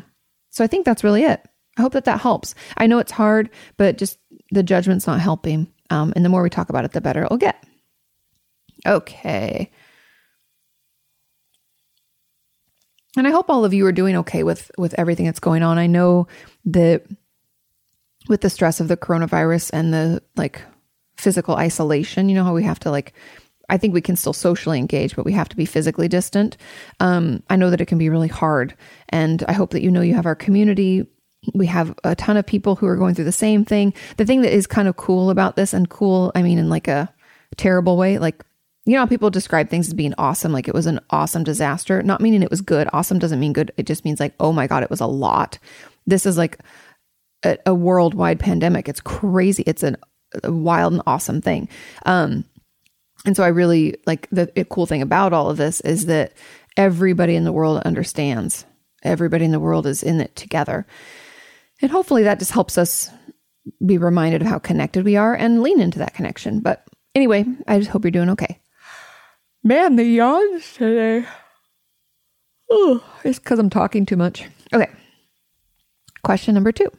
so 0.51 0.63
i 0.63 0.67
think 0.67 0.85
that's 0.85 1.03
really 1.03 1.23
it. 1.23 1.41
I 1.77 1.81
hope 1.81 1.93
that 1.93 2.05
that 2.05 2.21
helps. 2.21 2.53
I 2.77 2.87
know 2.87 2.99
it's 2.99 3.11
hard 3.11 3.49
but 3.77 3.97
just 3.97 4.19
the 4.51 4.63
judgment's 4.63 5.07
not 5.07 5.19
helping. 5.19 5.71
Um, 5.89 6.13
and 6.15 6.23
the 6.23 6.29
more 6.29 6.43
we 6.43 6.49
talk 6.49 6.69
about 6.69 6.85
it 6.85 6.91
the 6.91 7.01
better 7.01 7.23
it'll 7.23 7.37
get. 7.37 7.63
Okay. 8.85 9.71
And 13.17 13.27
I 13.27 13.31
hope 13.31 13.49
all 13.49 13.65
of 13.65 13.73
you 13.73 13.85
are 13.87 13.91
doing 13.91 14.15
okay 14.17 14.43
with 14.43 14.71
with 14.77 14.93
everything 14.97 15.25
that's 15.25 15.39
going 15.39 15.63
on. 15.63 15.77
I 15.77 15.87
know 15.87 16.27
that 16.65 17.05
with 18.29 18.41
the 18.41 18.49
stress 18.49 18.79
of 18.79 18.87
the 18.87 18.97
coronavirus 18.97 19.71
and 19.73 19.93
the 19.93 20.23
like 20.35 20.61
physical 21.17 21.55
isolation, 21.55 22.29
you 22.29 22.35
know 22.35 22.43
how 22.43 22.53
we 22.53 22.63
have 22.63 22.79
to 22.81 22.91
like 22.91 23.13
I 23.71 23.77
think 23.77 23.93
we 23.93 24.01
can 24.01 24.15
still 24.15 24.33
socially 24.33 24.77
engage, 24.77 25.15
but 25.15 25.25
we 25.25 25.31
have 25.31 25.49
to 25.49 25.55
be 25.55 25.65
physically 25.65 26.07
distant. 26.07 26.57
Um, 26.99 27.41
I 27.49 27.55
know 27.55 27.69
that 27.69 27.81
it 27.81 27.87
can 27.87 27.97
be 27.97 28.09
really 28.09 28.27
hard, 28.27 28.75
and 29.09 29.43
I 29.47 29.53
hope 29.53 29.71
that 29.71 29.81
you 29.81 29.89
know 29.89 30.01
you 30.01 30.13
have 30.13 30.25
our 30.25 30.35
community. 30.35 31.07
We 31.55 31.65
have 31.67 31.97
a 32.03 32.13
ton 32.13 32.37
of 32.37 32.45
people 32.45 32.75
who 32.75 32.85
are 32.85 32.97
going 32.97 33.15
through 33.15 33.25
the 33.25 33.31
same 33.31 33.65
thing. 33.65 33.93
The 34.17 34.25
thing 34.25 34.41
that 34.41 34.53
is 34.53 34.67
kind 34.67 34.87
of 34.87 34.97
cool 34.97 35.29
about 35.31 35.55
this, 35.55 35.73
and 35.73 35.89
cool, 35.89 36.31
I 36.35 36.43
mean, 36.43 36.59
in 36.59 36.69
like 36.69 36.87
a 36.87 37.11
terrible 37.55 37.97
way, 37.97 38.17
like 38.19 38.43
you 38.85 38.95
know 38.95 39.07
people 39.07 39.29
describe 39.29 39.69
things 39.69 39.87
as 39.87 39.93
being 39.93 40.13
awesome 40.17 40.51
like 40.51 40.67
it 40.67 40.73
was 40.73 40.85
an 40.85 40.99
awesome 41.09 41.43
disaster? 41.43 42.03
Not 42.03 42.21
meaning 42.21 42.43
it 42.43 42.51
was 42.51 42.61
good. 42.61 42.89
Awesome 42.91 43.19
doesn't 43.19 43.39
mean 43.39 43.53
good. 43.53 43.71
It 43.77 43.85
just 43.85 44.03
means 44.03 44.19
like 44.19 44.33
oh 44.39 44.51
my 44.51 44.67
god 44.67 44.83
it 44.83 44.89
was 44.89 45.01
a 45.01 45.07
lot. 45.07 45.59
This 46.05 46.25
is 46.25 46.37
like 46.37 46.59
a, 47.43 47.57
a 47.65 47.73
worldwide 47.73 48.39
pandemic. 48.39 48.89
It's 48.89 49.01
crazy. 49.01 49.63
It's 49.65 49.83
an, 49.83 49.97
a 50.43 50.51
wild 50.51 50.93
and 50.93 51.01
awesome 51.05 51.41
thing. 51.41 51.69
Um 52.05 52.43
and 53.25 53.35
so 53.35 53.43
i 53.43 53.47
really 53.47 53.95
like 54.05 54.27
the 54.31 54.47
cool 54.69 54.85
thing 54.85 55.01
about 55.01 55.33
all 55.33 55.49
of 55.49 55.57
this 55.57 55.81
is 55.81 56.05
that 56.05 56.33
everybody 56.77 57.35
in 57.35 57.43
the 57.43 57.51
world 57.51 57.81
understands 57.83 58.65
everybody 59.03 59.45
in 59.45 59.51
the 59.51 59.59
world 59.59 59.85
is 59.85 60.03
in 60.03 60.21
it 60.21 60.35
together 60.35 60.85
and 61.81 61.91
hopefully 61.91 62.23
that 62.23 62.39
just 62.39 62.51
helps 62.51 62.77
us 62.77 63.09
be 63.85 63.97
reminded 63.97 64.41
of 64.41 64.47
how 64.47 64.59
connected 64.59 65.05
we 65.05 65.15
are 65.15 65.35
and 65.35 65.61
lean 65.61 65.79
into 65.79 65.99
that 65.99 66.13
connection 66.13 66.59
but 66.59 66.83
anyway 67.15 67.45
i 67.67 67.77
just 67.77 67.91
hope 67.91 68.03
you're 68.03 68.11
doing 68.11 68.29
okay 68.29 68.59
Man, 69.63 69.95
the 69.95 70.03
yawns 70.03 70.73
today. 70.73 71.27
Oh, 72.71 73.03
it's 73.23 73.37
because 73.37 73.59
I'm 73.59 73.69
talking 73.69 74.07
too 74.07 74.17
much. 74.17 74.49
Okay. 74.73 74.89
Question 76.23 76.55
number 76.55 76.71
two 76.71 76.89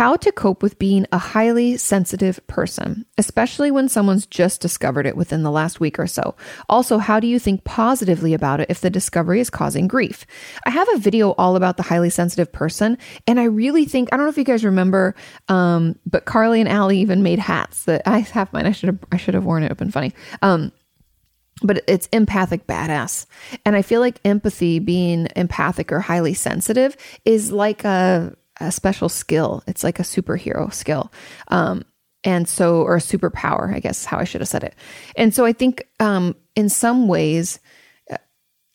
How 0.00 0.16
to 0.16 0.32
cope 0.32 0.62
with 0.62 0.78
being 0.78 1.06
a 1.12 1.18
highly 1.18 1.76
sensitive 1.76 2.40
person, 2.46 3.04
especially 3.18 3.70
when 3.70 3.90
someone's 3.90 4.24
just 4.24 4.62
discovered 4.62 5.04
it 5.04 5.14
within 5.14 5.42
the 5.42 5.50
last 5.50 5.78
week 5.78 5.98
or 5.98 6.06
so. 6.06 6.36
Also, 6.70 6.96
how 6.96 7.20
do 7.20 7.26
you 7.26 7.38
think 7.38 7.64
positively 7.64 8.32
about 8.32 8.60
it 8.60 8.70
if 8.70 8.80
the 8.80 8.88
discovery 8.88 9.40
is 9.40 9.50
causing 9.50 9.86
grief? 9.86 10.24
I 10.64 10.70
have 10.70 10.88
a 10.94 10.98
video 10.98 11.32
all 11.32 11.54
about 11.54 11.76
the 11.76 11.82
highly 11.82 12.08
sensitive 12.08 12.50
person, 12.50 12.96
and 13.26 13.38
I 13.38 13.44
really 13.44 13.84
think 13.84 14.08
I 14.10 14.16
don't 14.16 14.24
know 14.24 14.30
if 14.30 14.38
you 14.38 14.44
guys 14.44 14.64
remember, 14.64 15.14
um, 15.48 15.98
but 16.06 16.24
Carly 16.24 16.60
and 16.60 16.68
Allie 16.70 17.00
even 17.00 17.22
made 17.22 17.38
hats 17.38 17.84
that 17.84 18.00
I 18.06 18.20
have 18.20 18.50
mine. 18.54 18.64
I 18.64 18.72
should 18.72 18.86
have 18.86 19.00
I 19.12 19.18
should 19.18 19.34
have 19.34 19.44
worn 19.44 19.64
it. 19.64 19.66
It'd 19.66 19.76
been 19.76 19.90
funny. 19.90 20.14
Um, 20.40 20.72
but 21.62 21.84
it's 21.86 22.06
empathic 22.06 22.66
badass. 22.66 23.26
And 23.66 23.76
I 23.76 23.82
feel 23.82 24.00
like 24.00 24.18
empathy, 24.24 24.78
being 24.78 25.28
empathic 25.36 25.92
or 25.92 26.00
highly 26.00 26.32
sensitive, 26.32 26.96
is 27.26 27.52
like 27.52 27.84
a, 27.84 28.34
a 28.60 28.70
special 28.70 29.08
skill. 29.08 29.62
It's 29.66 29.82
like 29.82 29.98
a 29.98 30.02
superhero 30.04 30.72
skill. 30.72 31.12
Um, 31.48 31.84
and 32.22 32.48
so, 32.48 32.82
or 32.82 32.96
a 32.96 33.00
superpower, 33.00 33.74
I 33.74 33.80
guess 33.80 34.04
how 34.04 34.18
I 34.18 34.24
should 34.24 34.42
have 34.42 34.48
said 34.48 34.64
it. 34.64 34.74
And 35.16 35.34
so 35.34 35.46
I 35.46 35.52
think 35.52 35.88
um, 36.00 36.36
in 36.54 36.68
some 36.68 37.08
ways, 37.08 37.60
uh, 38.10 38.18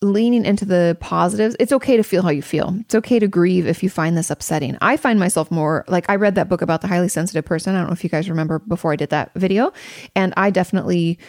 leaning 0.02 0.46
into 0.46 0.66
the 0.66 0.98
positives, 1.00 1.56
it's 1.60 1.72
okay 1.72 1.96
to 1.96 2.04
feel 2.04 2.24
how 2.24 2.32
you 2.32 2.42
feel. 2.42 2.76
It's 2.80 2.96
okay 2.96 3.20
to 3.20 3.28
grieve 3.28 3.68
if 3.68 3.84
you 3.84 3.90
find 3.90 4.18
this 4.18 4.32
upsetting. 4.32 4.78
I 4.82 4.98
find 4.98 5.20
myself 5.20 5.52
more 5.52 5.86
like 5.88 6.10
I 6.10 6.16
read 6.16 6.36
that 6.36 6.50
book 6.50 6.64
about 6.64 6.82
the 6.82 6.88
highly 6.88 7.08
sensitive 7.08 7.46
person. 7.46 7.76
I 7.76 7.80
don't 7.80 7.88
know 7.88 7.94
if 7.94 8.04
you 8.04 8.10
guys 8.10 8.30
remember 8.30 8.60
before 8.60 8.92
I 8.92 8.96
did 8.96 9.12
that 9.12 9.32
video. 9.36 9.72
And 10.16 10.34
I 10.36 10.50
definitely 10.50 11.20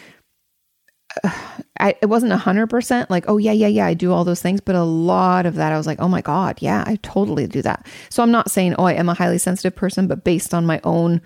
I, 1.79 1.95
it 2.01 2.07
wasn't 2.07 2.33
a 2.33 2.37
hundred 2.37 2.69
percent 2.69 3.11
like, 3.11 3.25
oh 3.29 3.39
yeah, 3.39 3.53
yeah, 3.53 3.69
yeah, 3.69 3.87
I 3.87 3.95
do 3.95 4.13
all 4.13 4.25
those 4.25 4.43
things, 4.43 4.61
but 4.61 4.75
a 4.75 4.83
lot 4.83 5.47
of 5.47 5.55
that 5.57 5.73
I 5.73 5.77
was 5.77 5.87
like, 5.87 6.01
oh 6.01 6.09
my 6.09 6.21
God, 6.21 6.59
yeah, 6.61 6.85
I 6.87 6.97
totally 7.03 7.47
do 7.47 7.63
that. 7.63 7.87
So 8.09 8.23
I'm 8.23 8.31
not 8.31 8.51
saying, 8.51 8.75
oh, 8.79 8.85
I 8.85 8.95
am 8.95 9.09
a 9.09 9.15
highly 9.15 9.39
sensitive 9.39 9.75
person, 9.75 10.07
but 10.07 10.25
based 10.25 10.55
on 10.55 10.67
my 10.67 10.81
own 10.85 11.21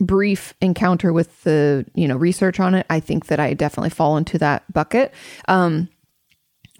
brief 0.00 0.54
encounter 0.60 1.12
with 1.12 1.42
the, 1.42 1.84
you 1.94 2.06
know, 2.06 2.16
research 2.16 2.60
on 2.60 2.74
it, 2.74 2.86
I 2.88 3.00
think 3.00 3.26
that 3.26 3.40
I 3.40 3.54
definitely 3.54 3.90
fall 3.90 4.16
into 4.16 4.38
that 4.38 4.70
bucket. 4.72 5.12
Um, 5.48 5.88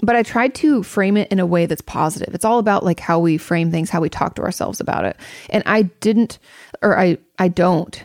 but 0.01 0.15
I 0.15 0.23
tried 0.23 0.55
to 0.57 0.85
frame 0.85 1.17
it 1.17 1.31
in 1.33 1.41
a 1.41 1.47
way 1.47 1.67
that's 1.67 1.83
positive. 1.83 2.33
It's 2.35 2.45
all 2.45 2.61
about 2.61 2.85
like 2.85 3.01
how 3.01 3.19
we 3.19 3.37
frame 3.37 3.73
things, 3.73 3.91
how 3.91 4.01
we 4.01 4.09
talk 4.09 4.37
to 4.37 4.43
ourselves 4.43 4.79
about 4.81 5.05
it. 5.05 5.17
And 5.51 5.65
I 5.67 5.83
didn't, 5.83 6.39
or 6.83 6.97
I, 6.99 7.19
I 7.39 7.49
don't 7.49 8.05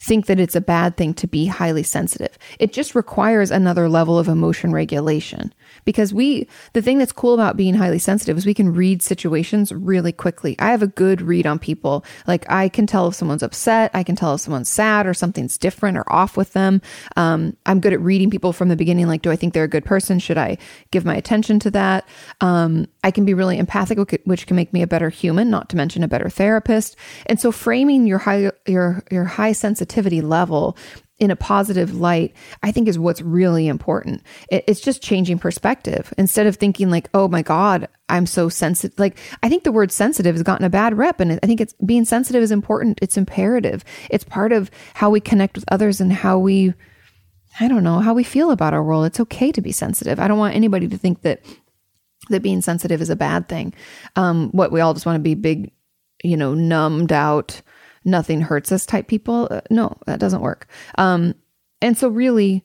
think 0.00 0.26
that 0.26 0.40
it's 0.40 0.56
a 0.56 0.60
bad 0.60 0.96
thing 0.96 1.12
to 1.14 1.26
be 1.26 1.46
highly 1.46 1.82
sensitive. 1.82 2.38
It 2.58 2.72
just 2.72 2.94
requires 2.94 3.50
another 3.50 3.88
level 3.88 4.18
of 4.18 4.28
emotion 4.28 4.72
regulation 4.72 5.52
because 5.84 6.12
we, 6.12 6.48
the 6.72 6.82
thing 6.82 6.98
that's 6.98 7.12
cool 7.12 7.34
about 7.34 7.56
being 7.56 7.74
highly 7.74 7.98
sensitive 7.98 8.36
is 8.36 8.46
we 8.46 8.54
can 8.54 8.72
read 8.72 9.02
situations 9.02 9.72
really 9.72 10.12
quickly. 10.12 10.56
I 10.58 10.70
have 10.70 10.82
a 10.82 10.86
good 10.86 11.20
read 11.20 11.46
on 11.46 11.58
people. 11.58 12.04
Like 12.26 12.50
I 12.50 12.68
can 12.68 12.86
tell 12.86 13.08
if 13.08 13.14
someone's 13.14 13.42
upset, 13.42 13.90
I 13.94 14.02
can 14.02 14.16
tell 14.16 14.34
if 14.34 14.40
someone's 14.40 14.68
sad 14.68 15.06
or 15.06 15.14
something's 15.14 15.58
different 15.58 15.98
or 15.98 16.10
off 16.12 16.36
with 16.36 16.52
them. 16.52 16.80
Um, 17.16 17.56
I'm 17.66 17.80
good 17.80 17.92
at 17.92 18.00
reading 18.00 18.30
people 18.30 18.52
from 18.52 18.68
the 18.68 18.76
beginning. 18.76 19.06
Like, 19.06 19.22
do 19.22 19.30
I 19.30 19.36
think 19.36 19.54
they're 19.54 19.64
a 19.64 19.68
good 19.68 19.84
person? 19.84 20.18
Should 20.18 20.38
I 20.38 20.58
give 20.90 21.04
my 21.04 21.14
attention 21.14 21.58
to 21.60 21.70
that? 21.72 22.08
Um, 22.40 22.88
I 23.04 23.10
can 23.10 23.24
be 23.24 23.34
really 23.34 23.58
empathic, 23.58 23.98
which 24.24 24.46
can 24.46 24.56
make 24.56 24.72
me 24.72 24.82
a 24.82 24.86
better 24.86 25.08
human, 25.08 25.50
not 25.50 25.68
to 25.70 25.76
mention 25.76 26.02
a 26.02 26.08
better 26.08 26.28
therapist. 26.28 26.96
And 27.26 27.40
so 27.40 27.52
framing 27.52 28.06
your 28.06 28.18
high, 28.18 28.50
your, 28.66 29.02
your 29.10 29.24
high 29.24 29.52
sensitivity 29.52 30.20
level 30.20 30.76
in 31.18 31.30
a 31.32 31.36
positive 31.36 31.96
light, 31.96 32.34
I 32.62 32.70
think 32.70 32.86
is 32.86 32.98
what's 32.98 33.20
really 33.20 33.66
important. 33.66 34.22
It's 34.50 34.80
just 34.80 35.02
changing 35.02 35.38
perspective. 35.38 36.14
Instead 36.16 36.46
of 36.46 36.56
thinking 36.56 36.90
like, 36.90 37.08
oh 37.12 37.26
my 37.26 37.42
God, 37.42 37.88
I'm 38.08 38.24
so 38.24 38.48
sensitive. 38.48 38.98
Like, 38.98 39.18
I 39.42 39.48
think 39.48 39.64
the 39.64 39.72
word 39.72 39.90
sensitive 39.90 40.36
has 40.36 40.44
gotten 40.44 40.64
a 40.64 40.70
bad 40.70 40.96
rep. 40.96 41.18
And 41.18 41.32
I 41.42 41.46
think 41.46 41.60
it's 41.60 41.74
being 41.84 42.04
sensitive 42.04 42.42
is 42.42 42.52
important. 42.52 43.00
It's 43.02 43.16
imperative. 43.16 43.84
It's 44.10 44.24
part 44.24 44.52
of 44.52 44.70
how 44.94 45.10
we 45.10 45.20
connect 45.20 45.56
with 45.56 45.64
others 45.68 46.00
and 46.00 46.12
how 46.12 46.38
we, 46.38 46.72
I 47.58 47.66
don't 47.66 47.84
know, 47.84 47.98
how 47.98 48.14
we 48.14 48.24
feel 48.24 48.52
about 48.52 48.72
our 48.72 48.84
world. 48.84 49.06
It's 49.06 49.20
okay 49.20 49.50
to 49.50 49.60
be 49.60 49.72
sensitive. 49.72 50.20
I 50.20 50.28
don't 50.28 50.38
want 50.38 50.54
anybody 50.54 50.86
to 50.86 50.98
think 50.98 51.22
that 51.22 51.42
that 52.30 52.42
being 52.42 52.60
sensitive 52.60 53.00
is 53.00 53.10
a 53.10 53.16
bad 53.16 53.48
thing. 53.48 53.74
Um, 54.14 54.50
what 54.50 54.70
we 54.70 54.80
all 54.80 54.94
just 54.94 55.06
want 55.06 55.16
to 55.16 55.22
be 55.22 55.34
big, 55.34 55.72
you 56.22 56.36
know, 56.36 56.54
numbed 56.54 57.12
out, 57.12 57.60
nothing 58.04 58.40
hurts 58.40 58.72
us 58.72 58.86
type 58.86 59.06
people. 59.06 59.48
Uh, 59.50 59.60
no, 59.70 59.96
that 60.06 60.20
doesn't 60.20 60.40
work. 60.40 60.68
Um, 60.96 61.34
and 61.80 61.96
so, 61.96 62.08
really, 62.08 62.64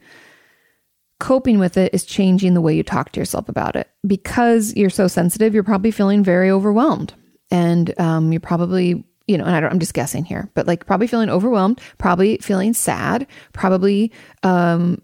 coping 1.19 1.59
with 1.59 1.77
it 1.77 1.93
is 1.93 2.05
changing 2.05 2.53
the 2.53 2.61
way 2.61 2.75
you 2.75 2.83
talk 2.83 3.11
to 3.11 3.19
yourself 3.19 3.47
about 3.47 3.75
it. 3.75 3.89
Because 4.05 4.75
you're 4.75 4.89
so 4.89 5.07
sensitive, 5.07 5.53
you're 5.53 5.63
probably 5.63 5.91
feeling 5.91 6.23
very 6.23 6.49
overwhelmed. 6.49 7.13
And 7.51 7.97
um, 7.99 8.31
you're 8.31 8.41
probably, 8.41 9.03
you 9.27 9.37
know, 9.37 9.45
and 9.45 9.55
I 9.55 9.59
don't, 9.59 9.71
I'm 9.71 9.79
just 9.79 9.93
guessing 9.93 10.25
here, 10.25 10.49
but 10.55 10.65
like 10.65 10.87
probably 10.87 11.05
feeling 11.05 11.29
overwhelmed, 11.29 11.79
probably 11.99 12.37
feeling 12.37 12.73
sad, 12.73 13.27
probably 13.53 14.11
um, 14.41 15.02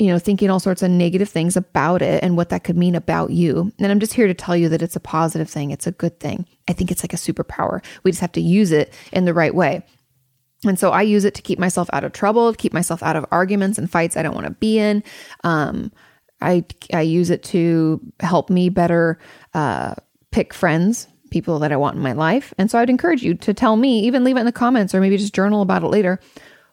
you 0.00 0.06
know, 0.06 0.18
thinking 0.18 0.48
all 0.48 0.58
sorts 0.58 0.82
of 0.82 0.90
negative 0.90 1.28
things 1.28 1.58
about 1.58 2.00
it 2.00 2.24
and 2.24 2.34
what 2.34 2.48
that 2.48 2.64
could 2.64 2.76
mean 2.76 2.94
about 2.94 3.30
you. 3.30 3.70
And 3.78 3.92
I'm 3.92 4.00
just 4.00 4.14
here 4.14 4.26
to 4.26 4.32
tell 4.32 4.56
you 4.56 4.70
that 4.70 4.80
it's 4.80 4.96
a 4.96 5.00
positive 5.00 5.50
thing. 5.50 5.72
It's 5.72 5.86
a 5.86 5.92
good 5.92 6.18
thing. 6.18 6.46
I 6.66 6.72
think 6.72 6.90
it's 6.90 7.04
like 7.04 7.12
a 7.12 7.16
superpower. 7.16 7.84
We 8.02 8.10
just 8.10 8.22
have 8.22 8.32
to 8.32 8.40
use 8.40 8.72
it 8.72 8.94
in 9.12 9.26
the 9.26 9.34
right 9.34 9.54
way. 9.54 9.84
And 10.64 10.78
so 10.78 10.90
I 10.90 11.02
use 11.02 11.26
it 11.26 11.34
to 11.34 11.42
keep 11.42 11.58
myself 11.58 11.90
out 11.92 12.02
of 12.02 12.12
trouble, 12.12 12.50
to 12.50 12.56
keep 12.56 12.72
myself 12.72 13.02
out 13.02 13.14
of 13.14 13.26
arguments 13.30 13.76
and 13.76 13.90
fights 13.90 14.16
I 14.16 14.22
don't 14.22 14.34
want 14.34 14.46
to 14.46 14.52
be 14.54 14.78
in. 14.78 15.04
Um, 15.44 15.92
I 16.40 16.64
I 16.94 17.02
use 17.02 17.28
it 17.28 17.42
to 17.44 18.00
help 18.20 18.48
me 18.48 18.70
better 18.70 19.18
uh, 19.52 19.96
pick 20.30 20.54
friends, 20.54 21.08
people 21.30 21.58
that 21.58 21.72
I 21.72 21.76
want 21.76 21.96
in 21.96 22.02
my 22.02 22.12
life. 22.12 22.54
And 22.56 22.70
so 22.70 22.78
I'd 22.78 22.88
encourage 22.88 23.22
you 23.22 23.34
to 23.34 23.52
tell 23.52 23.76
me, 23.76 24.00
even 24.00 24.24
leave 24.24 24.38
it 24.38 24.40
in 24.40 24.46
the 24.46 24.52
comments, 24.52 24.94
or 24.94 25.02
maybe 25.02 25.18
just 25.18 25.34
journal 25.34 25.60
about 25.60 25.82
it 25.82 25.88
later. 25.88 26.20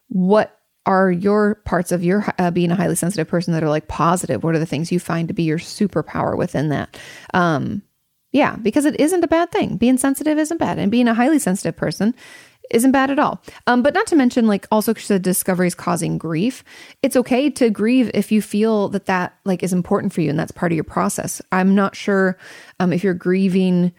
What 0.08 0.57
are 0.88 1.12
your 1.12 1.56
parts 1.66 1.92
of 1.92 2.04
your 2.04 2.26
uh, 2.40 2.50
being 2.50 2.72
a 2.72 2.76
highly 2.76 2.96
sensitive 2.96 3.28
person 3.28 3.54
that 3.54 3.64
are 3.64 3.70
like 3.70 3.88
positive? 3.88 4.44
What 4.44 4.56
are 4.56 4.60
the 4.60 4.66
things 4.66 4.92
you 4.92 5.00
find 5.00 5.28
to 5.28 5.34
be 5.34 5.44
your 5.44 5.60
superpower 5.60 6.36
within 6.38 6.70
that? 6.70 6.98
Um, 7.34 7.84
yeah, 8.32 8.56
because 8.56 8.86
it 8.86 9.00
isn't 9.00 9.24
a 9.24 9.28
bad 9.28 9.52
thing. 9.52 9.78
Being 9.78 9.98
sensitive 9.98 10.38
isn't 10.38 10.58
bad, 10.58 10.80
and 10.80 10.90
being 10.90 11.08
a 11.08 11.14
highly 11.14 11.40
sensitive 11.40 11.76
person 11.76 12.16
isn't 12.72 12.92
bad 12.92 13.12
at 13.12 13.20
all. 13.20 13.42
Um, 13.66 13.82
but 13.82 13.94
not 13.94 14.08
to 14.08 14.16
mention, 14.16 14.48
like, 14.48 14.68
also 14.72 14.94
the 14.94 15.20
discovery 15.20 15.68
is 15.68 15.76
causing 15.76 16.18
grief. 16.18 16.64
It's 17.02 17.16
okay 17.16 17.50
to 17.52 17.70
grieve 17.70 18.12
if 18.14 18.32
you 18.32 18.42
feel 18.42 18.90
that 18.90 19.06
that 19.06 19.38
like 19.46 19.64
is 19.64 19.74
important 19.74 20.14
for 20.14 20.22
you 20.22 20.30
and 20.30 20.40
that's 20.40 20.52
part 20.52 20.72
of 20.72 20.76
your 20.76 20.84
process. 20.84 21.42
I'm 21.52 21.76
not 21.76 21.96
sure 21.96 22.38
um, 22.80 22.92
if 22.94 23.04
you're 23.04 23.14
grieving 23.14 23.94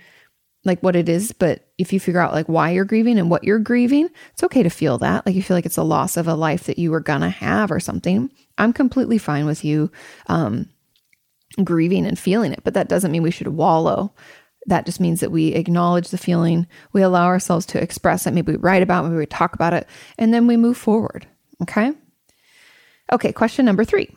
like 0.64 0.82
what 0.82 0.96
it 0.96 1.08
is, 1.08 1.32
but 1.32 1.67
if 1.78 1.92
you 1.92 2.00
figure 2.00 2.20
out 2.20 2.34
like 2.34 2.48
why 2.48 2.70
you're 2.70 2.84
grieving 2.84 3.18
and 3.18 3.30
what 3.30 3.44
you're 3.44 3.60
grieving, 3.60 4.08
it's 4.32 4.42
okay 4.42 4.64
to 4.64 4.70
feel 4.70 4.98
that. 4.98 5.24
Like 5.24 5.36
you 5.36 5.42
feel 5.42 5.56
like 5.56 5.66
it's 5.66 5.76
a 5.76 5.84
loss 5.84 6.16
of 6.16 6.26
a 6.26 6.34
life 6.34 6.64
that 6.64 6.78
you 6.78 6.90
were 6.90 7.00
gonna 7.00 7.30
have 7.30 7.70
or 7.70 7.78
something. 7.78 8.30
I'm 8.58 8.72
completely 8.72 9.16
fine 9.16 9.46
with 9.46 9.64
you 9.64 9.90
um, 10.26 10.68
grieving 11.62 12.04
and 12.04 12.18
feeling 12.18 12.52
it, 12.52 12.64
but 12.64 12.74
that 12.74 12.88
doesn't 12.88 13.12
mean 13.12 13.22
we 13.22 13.30
should 13.30 13.48
wallow. 13.48 14.12
That 14.66 14.86
just 14.86 15.00
means 15.00 15.20
that 15.20 15.30
we 15.30 15.54
acknowledge 15.54 16.08
the 16.08 16.18
feeling, 16.18 16.66
we 16.92 17.00
allow 17.00 17.26
ourselves 17.26 17.64
to 17.66 17.82
express 17.82 18.26
it, 18.26 18.34
maybe 18.34 18.52
we 18.52 18.58
write 18.58 18.82
about 18.82 19.04
it, 19.04 19.08
maybe 19.08 19.18
we 19.18 19.26
talk 19.26 19.54
about 19.54 19.72
it, 19.72 19.86
and 20.18 20.34
then 20.34 20.46
we 20.46 20.56
move 20.56 20.76
forward. 20.76 21.26
Okay. 21.62 21.92
Okay, 23.12 23.32
question 23.32 23.64
number 23.64 23.84
three. 23.84 24.14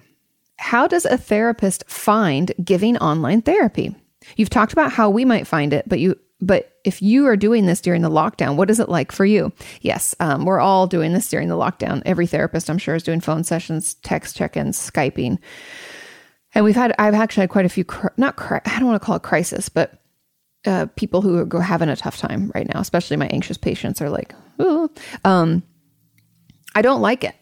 How 0.58 0.88
does 0.88 1.06
a 1.06 1.18
therapist 1.18 1.84
find 1.88 2.52
giving 2.64 2.98
online 2.98 3.42
therapy? 3.42 3.96
You've 4.36 4.50
talked 4.50 4.74
about 4.74 4.92
how 4.92 5.10
we 5.10 5.26
might 5.26 5.48
find 5.48 5.74
it, 5.74 5.88
but 5.88 6.00
you 6.00 6.20
but 6.42 6.78
if 6.84 7.02
you 7.02 7.28
are 7.28 7.38
doing 7.38 7.66
this 7.66 7.82
during 7.82 8.02
the 8.02 8.10
lockdown, 8.10 8.56
what 8.56 8.70
is 8.70 8.80
it 8.80 8.90
like 8.90 9.12
for 9.12 9.26
you? 9.26 9.52
Yes, 9.82 10.16
um, 10.20 10.46
we're 10.46 10.60
all 10.60 10.88
doing 10.88 11.14
this 11.14 11.30
during 11.30 11.48
the 11.48 11.56
lockdown. 11.56 12.02
Every 12.06 12.28
therapist, 12.28 12.70
I'm 12.70 12.78
sure, 12.78 12.96
is 12.96 13.04
doing 13.04 13.22
phone 13.22 13.44
sessions, 13.44 13.94
text 13.96 14.36
check-ins, 14.36 14.78
skyping, 14.78 15.38
and 16.54 16.66
we've 16.66 16.76
had. 16.76 16.94
I've 17.00 17.14
actually 17.14 17.42
had 17.42 17.50
quite 17.50 17.66
a 17.66 17.70
few. 17.70 17.86
Not. 18.18 18.40
I 18.40 18.80
don't 18.80 18.88
want 18.88 19.02
to 19.02 19.06
call 19.06 19.16
it 19.16 19.24
crisis, 19.24 19.70
but 19.70 20.02
uh, 20.66 20.88
people 20.96 21.22
who 21.22 21.48
are 21.56 21.62
having 21.62 21.90
a 21.90 21.96
tough 21.96 22.18
time 22.18 22.52
right 22.54 22.68
now, 22.74 22.80
especially 22.82 23.18
my 23.18 23.28
anxious 23.28 23.58
patients, 23.58 24.02
are 24.02 24.10
like, 24.10 24.36
Ooh. 24.62 24.90
um, 25.24 25.64
I 26.76 26.82
don't 26.82 27.02
like 27.02 27.24
it. 27.24 27.36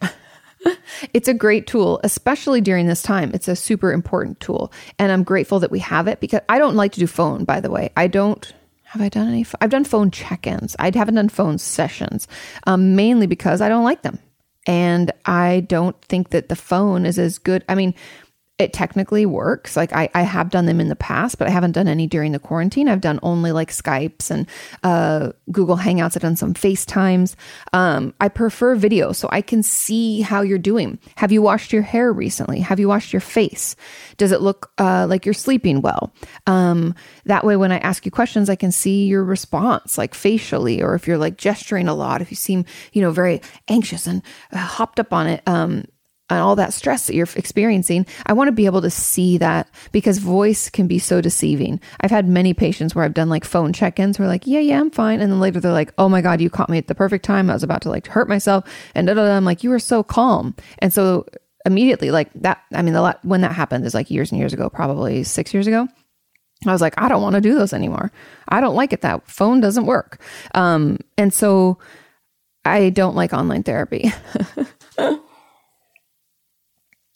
it's 1.13 1.27
a 1.27 1.33
great 1.33 1.67
tool, 1.67 1.99
especially 2.03 2.61
during 2.61 2.87
this 2.87 3.01
time. 3.01 3.31
It's 3.33 3.47
a 3.47 3.55
super 3.55 3.91
important 3.91 4.39
tool. 4.39 4.71
And 4.97 5.11
I'm 5.11 5.23
grateful 5.23 5.59
that 5.59 5.71
we 5.71 5.79
have 5.79 6.07
it 6.07 6.19
because 6.19 6.41
I 6.49 6.59
don't 6.59 6.75
like 6.75 6.93
to 6.93 6.99
do 6.99 7.07
phone, 7.07 7.45
by 7.45 7.59
the 7.59 7.71
way. 7.71 7.91
I 7.95 8.07
don't. 8.07 8.53
Have 8.89 9.03
I 9.03 9.09
done 9.09 9.27
any? 9.27 9.45
I've 9.61 9.69
done 9.69 9.83
phone 9.83 10.09
check 10.09 10.47
ins. 10.47 10.75
I 10.79 10.91
haven't 10.91 11.13
done 11.13 11.29
phone 11.29 11.59
sessions, 11.59 12.27
um, 12.65 12.95
mainly 12.95 13.27
because 13.27 13.61
I 13.61 13.69
don't 13.69 13.83
like 13.83 14.01
them. 14.01 14.17
And 14.65 15.11
I 15.25 15.65
don't 15.67 15.99
think 16.05 16.29
that 16.29 16.49
the 16.49 16.55
phone 16.55 17.05
is 17.05 17.19
as 17.19 17.37
good. 17.37 17.63
I 17.69 17.75
mean, 17.75 17.93
it 18.59 18.73
technically 18.73 19.25
works. 19.25 19.77
Like 19.77 19.93
I, 19.93 20.09
I 20.13 20.23
have 20.23 20.49
done 20.49 20.65
them 20.65 20.81
in 20.81 20.89
the 20.89 20.95
past, 20.95 21.37
but 21.37 21.47
I 21.47 21.51
haven't 21.51 21.71
done 21.71 21.87
any 21.87 22.07
during 22.07 22.33
the 22.33 22.39
quarantine. 22.39 22.89
I've 22.89 22.99
done 22.99 23.17
only 23.23 23.53
like 23.53 23.71
Skypes 23.71 24.29
and 24.29 24.47
uh, 24.83 25.31
Google 25.49 25.77
Hangouts. 25.77 26.17
I've 26.17 26.21
done 26.21 26.35
some 26.35 26.53
FaceTimes. 26.53 27.35
Um, 27.71 28.13
I 28.19 28.27
prefer 28.27 28.75
video 28.75 29.13
so 29.13 29.29
I 29.31 29.41
can 29.41 29.63
see 29.63 30.19
how 30.19 30.41
you're 30.41 30.57
doing. 30.57 30.99
Have 31.15 31.31
you 31.31 31.41
washed 31.41 31.71
your 31.71 31.83
hair 31.83 32.11
recently? 32.11 32.59
Have 32.59 32.81
you 32.81 32.89
washed 32.89 33.13
your 33.13 33.21
face? 33.21 33.77
Does 34.17 34.33
it 34.33 34.41
look 34.41 34.71
uh, 34.77 35.07
like 35.09 35.25
you're 35.25 35.33
sleeping 35.33 35.81
well? 35.81 36.11
Um, 36.45 36.95
that 37.25 37.45
way, 37.45 37.55
when 37.55 37.71
I 37.71 37.77
ask 37.77 38.05
you 38.05 38.11
questions, 38.11 38.49
I 38.49 38.57
can 38.57 38.73
see 38.73 39.05
your 39.05 39.23
response, 39.23 39.97
like 39.97 40.13
facially, 40.13 40.81
or 40.81 40.95
if 40.95 41.07
you're 41.07 41.17
like 41.17 41.37
gesturing 41.37 41.87
a 41.87 41.93
lot, 41.93 42.21
if 42.21 42.29
you 42.29 42.35
seem, 42.35 42.65
you 42.91 43.01
know, 43.01 43.11
very 43.11 43.41
anxious 43.69 44.05
and 44.05 44.21
uh, 44.51 44.57
hopped 44.57 44.99
up 44.99 45.13
on 45.13 45.27
it. 45.27 45.41
Um, 45.47 45.85
and 46.29 46.39
all 46.39 46.55
that 46.55 46.73
stress 46.73 47.07
that 47.07 47.15
you're 47.15 47.27
experiencing, 47.35 48.05
I 48.25 48.33
want 48.33 48.47
to 48.47 48.51
be 48.51 48.65
able 48.65 48.81
to 48.81 48.89
see 48.89 49.37
that 49.39 49.69
because 49.91 50.19
voice 50.19 50.69
can 50.69 50.87
be 50.87 50.99
so 50.99 51.21
deceiving. 51.21 51.79
I've 52.01 52.11
had 52.11 52.27
many 52.27 52.53
patients 52.53 52.93
where 52.93 53.03
I've 53.03 53.13
done 53.13 53.29
like 53.29 53.45
phone 53.45 53.73
check 53.73 53.99
ins 53.99 54.19
where 54.19 54.27
like, 54.27 54.45
yeah, 54.45 54.59
yeah, 54.59 54.79
I'm 54.79 54.91
fine. 54.91 55.21
And 55.21 55.31
then 55.31 55.39
later 55.39 55.59
they're 55.59 55.71
like, 55.71 55.93
oh 55.97 56.09
my 56.09 56.21
God, 56.21 56.41
you 56.41 56.49
caught 56.49 56.69
me 56.69 56.77
at 56.77 56.87
the 56.87 56.95
perfect 56.95 57.25
time. 57.25 57.49
I 57.49 57.53
was 57.53 57.63
about 57.63 57.81
to 57.83 57.89
like 57.89 58.07
hurt 58.07 58.29
myself. 58.29 58.65
And 58.95 59.07
da, 59.07 59.13
da, 59.13 59.25
da. 59.25 59.35
I'm 59.35 59.45
like, 59.45 59.63
you 59.63 59.69
were 59.69 59.79
so 59.79 60.03
calm. 60.03 60.55
And 60.79 60.93
so 60.93 61.25
immediately, 61.65 62.11
like 62.11 62.31
that, 62.35 62.61
I 62.73 62.81
mean, 62.81 62.93
the 62.93 63.01
lot, 63.01 63.23
when 63.23 63.41
that 63.41 63.53
happened 63.53 63.85
is 63.85 63.93
like 63.93 64.11
years 64.11 64.31
and 64.31 64.39
years 64.39 64.53
ago, 64.53 64.69
probably 64.69 65.23
six 65.23 65.53
years 65.53 65.67
ago. 65.67 65.87
I 66.67 66.73
was 66.73 66.81
like, 66.81 66.93
I 66.97 67.07
don't 67.07 67.21
want 67.21 67.35
to 67.35 67.41
do 67.41 67.55
those 67.55 67.71
anymore. 67.71 68.11
I 68.49 68.59
don't 68.59 68.75
like 68.75 68.91
it. 68.91 69.01
That 69.01 69.25
phone 69.29 69.61
doesn't 69.61 69.85
work. 69.85 70.21
Um, 70.53 70.99
and 71.17 71.33
so 71.33 71.77
I 72.65 72.89
don't 72.89 73.15
like 73.15 73.31
online 73.31 73.63
therapy. 73.63 74.11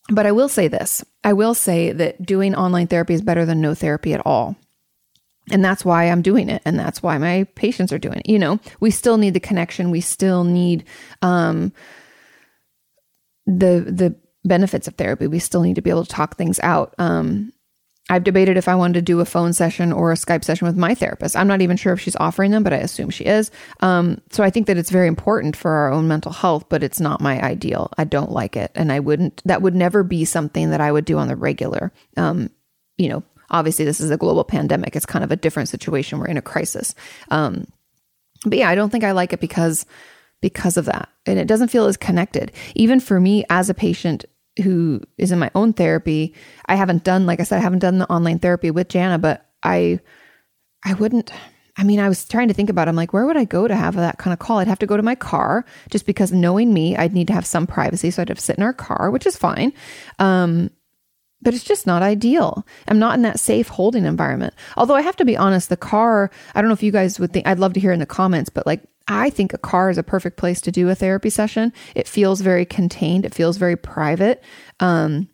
But 0.09 0.25
I 0.25 0.31
will 0.31 0.49
say 0.49 0.67
this 0.67 1.03
I 1.23 1.33
will 1.33 1.53
say 1.53 1.91
that 1.91 2.25
doing 2.25 2.55
online 2.55 2.87
therapy 2.87 3.13
is 3.13 3.21
better 3.21 3.45
than 3.45 3.61
no 3.61 3.73
therapy 3.73 4.13
at 4.13 4.25
all. 4.25 4.55
And 5.51 5.63
that's 5.63 5.83
why 5.83 6.05
I'm 6.05 6.21
doing 6.21 6.49
it. 6.49 6.61
And 6.65 6.79
that's 6.79 7.03
why 7.03 7.17
my 7.17 7.45
patients 7.55 7.91
are 7.91 7.99
doing 7.99 8.19
it. 8.19 8.29
You 8.29 8.39
know, 8.39 8.59
we 8.79 8.91
still 8.91 9.17
need 9.17 9.33
the 9.33 9.39
connection. 9.39 9.91
We 9.91 10.01
still 10.01 10.43
need 10.43 10.85
um, 11.21 11.73
the 13.45 13.85
the 13.87 14.15
benefits 14.45 14.87
of 14.87 14.95
therapy. 14.95 15.27
We 15.27 15.39
still 15.39 15.61
need 15.61 15.75
to 15.75 15.81
be 15.81 15.89
able 15.89 16.05
to 16.05 16.09
talk 16.09 16.37
things 16.37 16.59
out. 16.61 16.93
Um, 16.97 17.52
I've 18.13 18.23
debated 18.23 18.57
if 18.57 18.67
I 18.67 18.75
wanted 18.75 18.93
to 18.93 19.01
do 19.01 19.21
a 19.21 19.25
phone 19.25 19.53
session 19.53 19.91
or 19.91 20.11
a 20.11 20.15
Skype 20.15 20.43
session 20.43 20.67
with 20.67 20.77
my 20.77 20.93
therapist. 20.93 21.35
I'm 21.35 21.47
not 21.47 21.61
even 21.61 21.77
sure 21.77 21.93
if 21.93 21.99
she's 21.99 22.15
offering 22.17 22.51
them, 22.51 22.61
but 22.61 22.71
I 22.71 22.77
assume 22.77 23.09
she 23.09 23.23
is. 23.23 23.49
Um, 23.79 24.21
so 24.29 24.43
I 24.43 24.51
think 24.51 24.67
that 24.67 24.77
it's 24.77 24.91
very 24.91 25.07
important 25.07 25.55
for 25.55 25.71
our 25.71 25.91
own 25.91 26.07
mental 26.07 26.31
health, 26.31 26.65
but 26.69 26.83
it's 26.83 26.99
not 26.99 27.21
my 27.21 27.41
ideal. 27.41 27.89
I 27.97 28.03
don't 28.03 28.31
like 28.31 28.55
it. 28.55 28.71
And 28.75 28.91
I 28.91 28.99
wouldn't, 28.99 29.41
that 29.45 29.63
would 29.63 29.73
never 29.73 30.03
be 30.03 30.25
something 30.25 30.69
that 30.69 30.79
I 30.79 30.91
would 30.91 31.05
do 31.05 31.17
on 31.17 31.27
the 31.27 31.35
regular. 31.35 31.91
Um, 32.15 32.51
you 32.99 33.09
know, 33.09 33.23
obviously, 33.49 33.83
this 33.83 33.99
is 33.99 34.11
a 34.11 34.17
global 34.17 34.43
pandemic. 34.43 34.95
It's 34.95 35.07
kind 35.07 35.23
of 35.23 35.31
a 35.31 35.35
different 35.35 35.69
situation. 35.69 36.19
We're 36.19 36.27
in 36.27 36.37
a 36.37 36.41
crisis. 36.43 36.93
Um, 37.31 37.65
but 38.45 38.59
yeah, 38.59 38.69
I 38.69 38.75
don't 38.75 38.91
think 38.91 39.03
I 39.03 39.13
like 39.13 39.33
it 39.33 39.39
because 39.39 39.87
because 40.39 40.77
of 40.77 40.85
that. 40.85 41.09
And 41.25 41.39
it 41.39 41.47
doesn't 41.47 41.69
feel 41.69 41.87
as 41.87 41.97
connected. 41.97 42.51
Even 42.75 42.99
for 42.99 43.19
me 43.19 43.43
as 43.49 43.71
a 43.71 43.73
patient, 43.73 44.25
who 44.61 45.01
is 45.17 45.31
in 45.31 45.39
my 45.39 45.49
own 45.55 45.73
therapy, 45.73 46.33
I 46.65 46.75
haven't 46.75 47.03
done, 47.03 47.25
like 47.25 47.39
I 47.39 47.43
said, 47.43 47.57
I 47.57 47.61
haven't 47.61 47.79
done 47.79 47.97
the 47.97 48.09
online 48.09 48.39
therapy 48.39 48.71
with 48.71 48.89
Jana, 48.89 49.17
but 49.17 49.49
I, 49.63 49.99
I 50.83 50.93
wouldn't, 50.93 51.31
I 51.75 51.83
mean, 51.83 51.99
I 51.99 52.07
was 52.07 52.27
trying 52.27 52.49
to 52.49 52.53
think 52.53 52.69
about, 52.69 52.87
it. 52.87 52.89
I'm 52.89 52.95
like, 52.95 53.13
where 53.13 53.25
would 53.25 53.37
I 53.37 53.45
go 53.45 53.67
to 53.67 53.75
have 53.75 53.95
that 53.95 54.19
kind 54.19 54.31
of 54.31 54.39
call? 54.39 54.59
I'd 54.59 54.67
have 54.67 54.79
to 54.79 54.85
go 54.85 54.97
to 54.97 55.03
my 55.03 55.15
car 55.15 55.65
just 55.89 56.05
because 56.05 56.31
knowing 56.31 56.73
me, 56.73 56.95
I'd 56.95 57.13
need 57.13 57.27
to 57.27 57.33
have 57.33 57.45
some 57.45 57.65
privacy. 57.65 58.11
So 58.11 58.21
I'd 58.21 58.29
have 58.29 58.37
to 58.37 58.43
sit 58.43 58.57
in 58.57 58.63
our 58.63 58.73
car, 58.73 59.09
which 59.09 59.25
is 59.25 59.35
fine. 59.35 59.73
Um, 60.19 60.69
but 61.43 61.53
it's 61.53 61.63
just 61.63 61.85
not 61.85 62.01
ideal. 62.01 62.65
I'm 62.87 62.99
not 62.99 63.15
in 63.15 63.21
that 63.23 63.39
safe 63.39 63.67
holding 63.67 64.05
environment. 64.05 64.53
Although 64.77 64.95
I 64.95 65.01
have 65.01 65.17
to 65.17 65.25
be 65.25 65.37
honest, 65.37 65.69
the 65.69 65.77
car, 65.77 66.31
I 66.55 66.61
don't 66.61 66.69
know 66.69 66.73
if 66.73 66.83
you 66.83 66.91
guys 66.91 67.19
would 67.19 67.33
think, 67.33 67.45
I'd 67.45 67.59
love 67.59 67.73
to 67.73 67.79
hear 67.79 67.91
in 67.91 67.99
the 67.99 68.05
comments, 68.05 68.49
but 68.49 68.65
like 68.65 68.81
I 69.07 69.29
think 69.29 69.53
a 69.53 69.57
car 69.57 69.89
is 69.89 69.97
a 69.97 70.03
perfect 70.03 70.37
place 70.37 70.61
to 70.61 70.71
do 70.71 70.89
a 70.89 70.95
therapy 70.95 71.29
session. 71.29 71.73
It 71.93 72.07
feels 72.07 72.41
very 72.41 72.65
contained, 72.65 73.25
it 73.25 73.35
feels 73.35 73.57
very 73.57 73.75
private. 73.75 74.41
Um, 74.79 75.27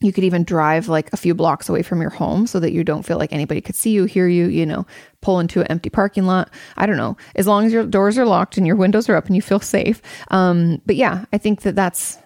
you 0.00 0.12
could 0.12 0.22
even 0.22 0.44
drive 0.44 0.88
like 0.88 1.12
a 1.12 1.16
few 1.16 1.34
blocks 1.34 1.68
away 1.68 1.82
from 1.82 2.00
your 2.00 2.10
home 2.10 2.46
so 2.46 2.60
that 2.60 2.70
you 2.70 2.84
don't 2.84 3.02
feel 3.02 3.18
like 3.18 3.32
anybody 3.32 3.60
could 3.60 3.74
see 3.74 3.90
you, 3.90 4.04
hear 4.04 4.28
you, 4.28 4.46
you 4.46 4.64
know, 4.64 4.86
pull 5.22 5.40
into 5.40 5.60
an 5.60 5.66
empty 5.68 5.90
parking 5.90 6.24
lot. 6.24 6.50
I 6.76 6.86
don't 6.86 6.96
know. 6.96 7.16
As 7.34 7.48
long 7.48 7.66
as 7.66 7.72
your 7.72 7.84
doors 7.84 8.16
are 8.16 8.26
locked 8.26 8.56
and 8.56 8.66
your 8.66 8.76
windows 8.76 9.08
are 9.08 9.16
up 9.16 9.26
and 9.26 9.34
you 9.34 9.42
feel 9.42 9.58
safe. 9.58 10.00
Um, 10.30 10.80
but 10.86 10.94
yeah, 10.94 11.24
I 11.32 11.38
think 11.38 11.62
that 11.62 11.74
that's, 11.74 12.18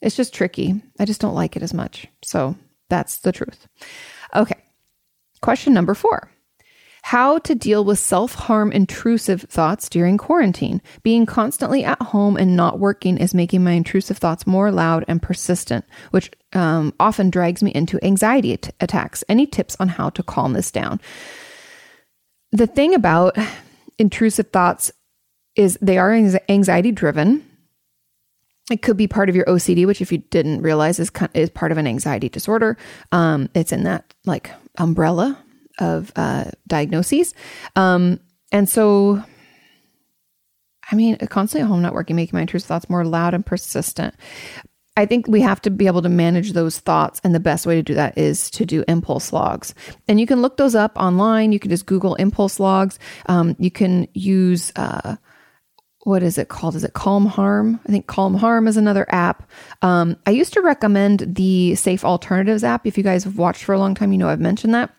it's 0.00 0.16
just 0.16 0.34
tricky. 0.34 0.82
I 0.98 1.04
just 1.04 1.20
don't 1.20 1.34
like 1.34 1.56
it 1.56 1.62
as 1.62 1.74
much. 1.74 2.06
So 2.22 2.56
that's 2.90 3.18
the 3.18 3.32
truth. 3.32 3.66
Okay. 4.34 4.60
Question 5.40 5.74
number 5.74 5.94
four 5.94 6.30
how 7.04 7.36
to 7.36 7.54
deal 7.54 7.84
with 7.84 7.98
self 7.98 8.34
harm 8.34 8.72
intrusive 8.72 9.42
thoughts 9.42 9.90
during 9.90 10.16
quarantine. 10.16 10.80
Being 11.02 11.26
constantly 11.26 11.84
at 11.84 12.00
home 12.00 12.38
and 12.38 12.56
not 12.56 12.78
working 12.78 13.18
is 13.18 13.34
making 13.34 13.62
my 13.62 13.72
intrusive 13.72 14.16
thoughts 14.16 14.46
more 14.46 14.72
loud 14.72 15.04
and 15.06 15.20
persistent, 15.20 15.84
which 16.12 16.30
um, 16.54 16.94
often 16.98 17.28
drags 17.28 17.62
me 17.62 17.72
into 17.72 18.02
anxiety 18.02 18.56
t- 18.56 18.70
attacks. 18.80 19.22
Any 19.28 19.46
tips 19.46 19.76
on 19.78 19.88
how 19.88 20.08
to 20.10 20.22
calm 20.22 20.54
this 20.54 20.70
down? 20.70 20.98
The 22.52 22.66
thing 22.66 22.94
about 22.94 23.36
intrusive 23.98 24.48
thoughts 24.50 24.90
is 25.56 25.76
they 25.82 25.98
are 25.98 26.10
anxiety 26.10 26.90
driven. 26.90 27.44
It 28.70 28.80
could 28.80 28.96
be 28.96 29.06
part 29.06 29.28
of 29.28 29.36
your 29.36 29.44
OCD, 29.44 29.86
which, 29.86 30.00
if 30.00 30.10
you 30.10 30.18
didn't 30.18 30.62
realize, 30.62 30.98
is 30.98 31.10
is 31.34 31.50
part 31.50 31.70
of 31.70 31.78
an 31.78 31.86
anxiety 31.86 32.28
disorder. 32.28 32.78
Um, 33.12 33.50
it's 33.54 33.72
in 33.72 33.84
that 33.84 34.14
like 34.24 34.50
umbrella 34.78 35.38
of 35.78 36.12
uh, 36.16 36.44
diagnoses. 36.66 37.34
Um, 37.76 38.20
and 38.52 38.68
so, 38.68 39.22
I 40.90 40.94
mean, 40.94 41.16
constantly 41.28 41.64
at 41.64 41.68
home 41.68 41.82
not 41.82 41.94
working, 41.94 42.16
making 42.16 42.36
my 42.36 42.42
intrusive 42.42 42.68
thoughts 42.68 42.88
more 42.88 43.04
loud 43.04 43.34
and 43.34 43.44
persistent. 43.44 44.14
I 44.96 45.06
think 45.06 45.26
we 45.26 45.40
have 45.40 45.60
to 45.62 45.70
be 45.70 45.88
able 45.88 46.02
to 46.02 46.08
manage 46.08 46.52
those 46.52 46.78
thoughts. 46.78 47.20
And 47.24 47.34
the 47.34 47.40
best 47.40 47.66
way 47.66 47.74
to 47.74 47.82
do 47.82 47.94
that 47.94 48.16
is 48.16 48.48
to 48.52 48.64
do 48.64 48.84
impulse 48.86 49.32
logs. 49.32 49.74
And 50.06 50.20
you 50.20 50.26
can 50.26 50.40
look 50.40 50.56
those 50.56 50.76
up 50.76 50.92
online. 50.96 51.50
You 51.50 51.58
can 51.58 51.70
just 51.70 51.86
Google 51.86 52.14
impulse 52.14 52.60
logs. 52.60 52.98
Um, 53.26 53.56
you 53.58 53.72
can 53.72 54.06
use, 54.14 54.72
uh, 54.76 55.16
what 56.04 56.22
is 56.22 56.38
it 56.38 56.48
called? 56.48 56.76
Is 56.76 56.84
it 56.84 56.92
Calm 56.92 57.26
Harm? 57.26 57.80
I 57.86 57.90
think 57.90 58.06
Calm 58.06 58.34
Harm 58.34 58.68
is 58.68 58.76
another 58.76 59.06
app. 59.08 59.48
Um, 59.82 60.16
I 60.26 60.30
used 60.30 60.52
to 60.52 60.60
recommend 60.60 61.34
the 61.34 61.74
Safe 61.74 62.04
Alternatives 62.04 62.62
app. 62.62 62.86
If 62.86 62.96
you 62.96 63.04
guys 63.04 63.24
have 63.24 63.38
watched 63.38 63.64
for 63.64 63.72
a 63.74 63.78
long 63.78 63.94
time, 63.94 64.12
you 64.12 64.18
know 64.18 64.28
I've 64.28 64.40
mentioned 64.40 64.74
that. 64.74 64.94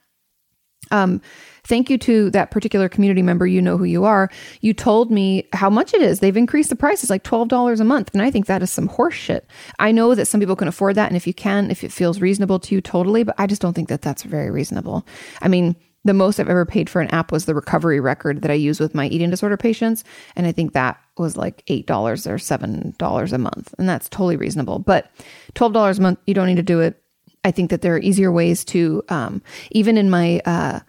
Um, 0.91 1.21
thank 1.63 1.89
you 1.89 1.97
to 1.99 2.29
that 2.31 2.51
particular 2.51 2.89
community 2.89 3.21
member. 3.21 3.47
You 3.47 3.61
know 3.61 3.77
who 3.77 3.85
you 3.85 4.05
are. 4.05 4.29
You 4.61 4.73
told 4.73 5.11
me 5.11 5.47
how 5.53 5.69
much 5.69 5.93
it 5.93 6.01
is. 6.01 6.19
They've 6.19 6.37
increased 6.37 6.69
the 6.69 6.75
price. 6.75 7.03
It's 7.03 7.09
like 7.09 7.23
$12 7.23 7.79
a 7.79 7.83
month. 7.83 8.11
And 8.13 8.21
I 8.21 8.31
think 8.31 8.45
that 8.45 8.61
is 8.61 8.71
some 8.71 8.89
horseshit. 8.89 9.41
I 9.79 9.91
know 9.91 10.15
that 10.15 10.27
some 10.27 10.39
people 10.39 10.55
can 10.55 10.67
afford 10.67 10.95
that. 10.95 11.07
And 11.07 11.17
if 11.17 11.27
you 11.27 11.33
can, 11.33 11.71
if 11.71 11.83
it 11.83 11.91
feels 11.91 12.21
reasonable 12.21 12.59
to 12.59 12.75
you, 12.75 12.81
totally. 12.81 13.23
But 13.23 13.35
I 13.37 13.47
just 13.47 13.61
don't 13.61 13.73
think 13.73 13.89
that 13.89 14.01
that's 14.01 14.23
very 14.23 14.51
reasonable. 14.51 15.05
I 15.41 15.47
mean, 15.47 15.75
the 16.05 16.13
most 16.13 16.39
I've 16.39 16.49
ever 16.49 16.65
paid 16.65 16.89
for 16.89 17.01
an 17.01 17.09
app 17.09 17.31
was 17.31 17.45
the 17.45 17.55
recovery 17.55 17.99
record 17.99 18.43
that 18.43 18.51
I 18.51 18.53
use 18.53 18.79
with 18.79 18.95
my 18.95 19.07
eating 19.07 19.31
disorder 19.31 19.57
patients. 19.57 20.03
And 20.35 20.47
I 20.47 20.51
think 20.51 20.73
that 20.73 21.01
was 21.17 21.35
like 21.35 21.65
$8 21.65 21.83
or 22.27 22.35
$7 22.35 23.33
a 23.33 23.37
month. 23.37 23.75
And 23.77 23.89
that's 23.89 24.07
totally 24.07 24.37
reasonable. 24.37 24.79
But 24.79 25.11
$12 25.55 25.97
a 25.97 26.01
month, 26.01 26.19
you 26.27 26.33
don't 26.33 26.47
need 26.47 26.55
to 26.55 26.63
do 26.63 26.79
it. 26.79 27.01
I 27.43 27.51
think 27.51 27.71
that 27.71 27.81
there 27.81 27.95
are 27.95 27.99
easier 27.99 28.31
ways 28.31 28.63
to, 28.65 29.03
um, 29.09 29.41
even 29.71 29.97
in 29.97 30.09
my, 30.09 30.41
uh, 30.45 30.79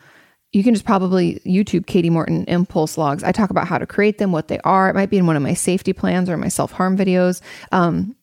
you 0.52 0.62
can 0.62 0.74
just 0.74 0.86
probably 0.86 1.40
YouTube 1.44 1.86
Katie 1.86 2.08
Morton 2.08 2.44
impulse 2.44 2.96
logs. 2.96 3.22
I 3.22 3.32
talk 3.32 3.50
about 3.50 3.66
how 3.66 3.78
to 3.78 3.86
create 3.86 4.18
them, 4.18 4.32
what 4.32 4.48
they 4.48 4.58
are. 4.60 4.88
It 4.88 4.94
might 4.94 5.10
be 5.10 5.18
in 5.18 5.26
one 5.26 5.36
of 5.36 5.42
my 5.42 5.54
safety 5.54 5.92
plans 5.92 6.30
or 6.30 6.36
my 6.36 6.48
self 6.48 6.72
harm 6.72 6.96
videos. 6.96 7.42
Um, 7.72 8.15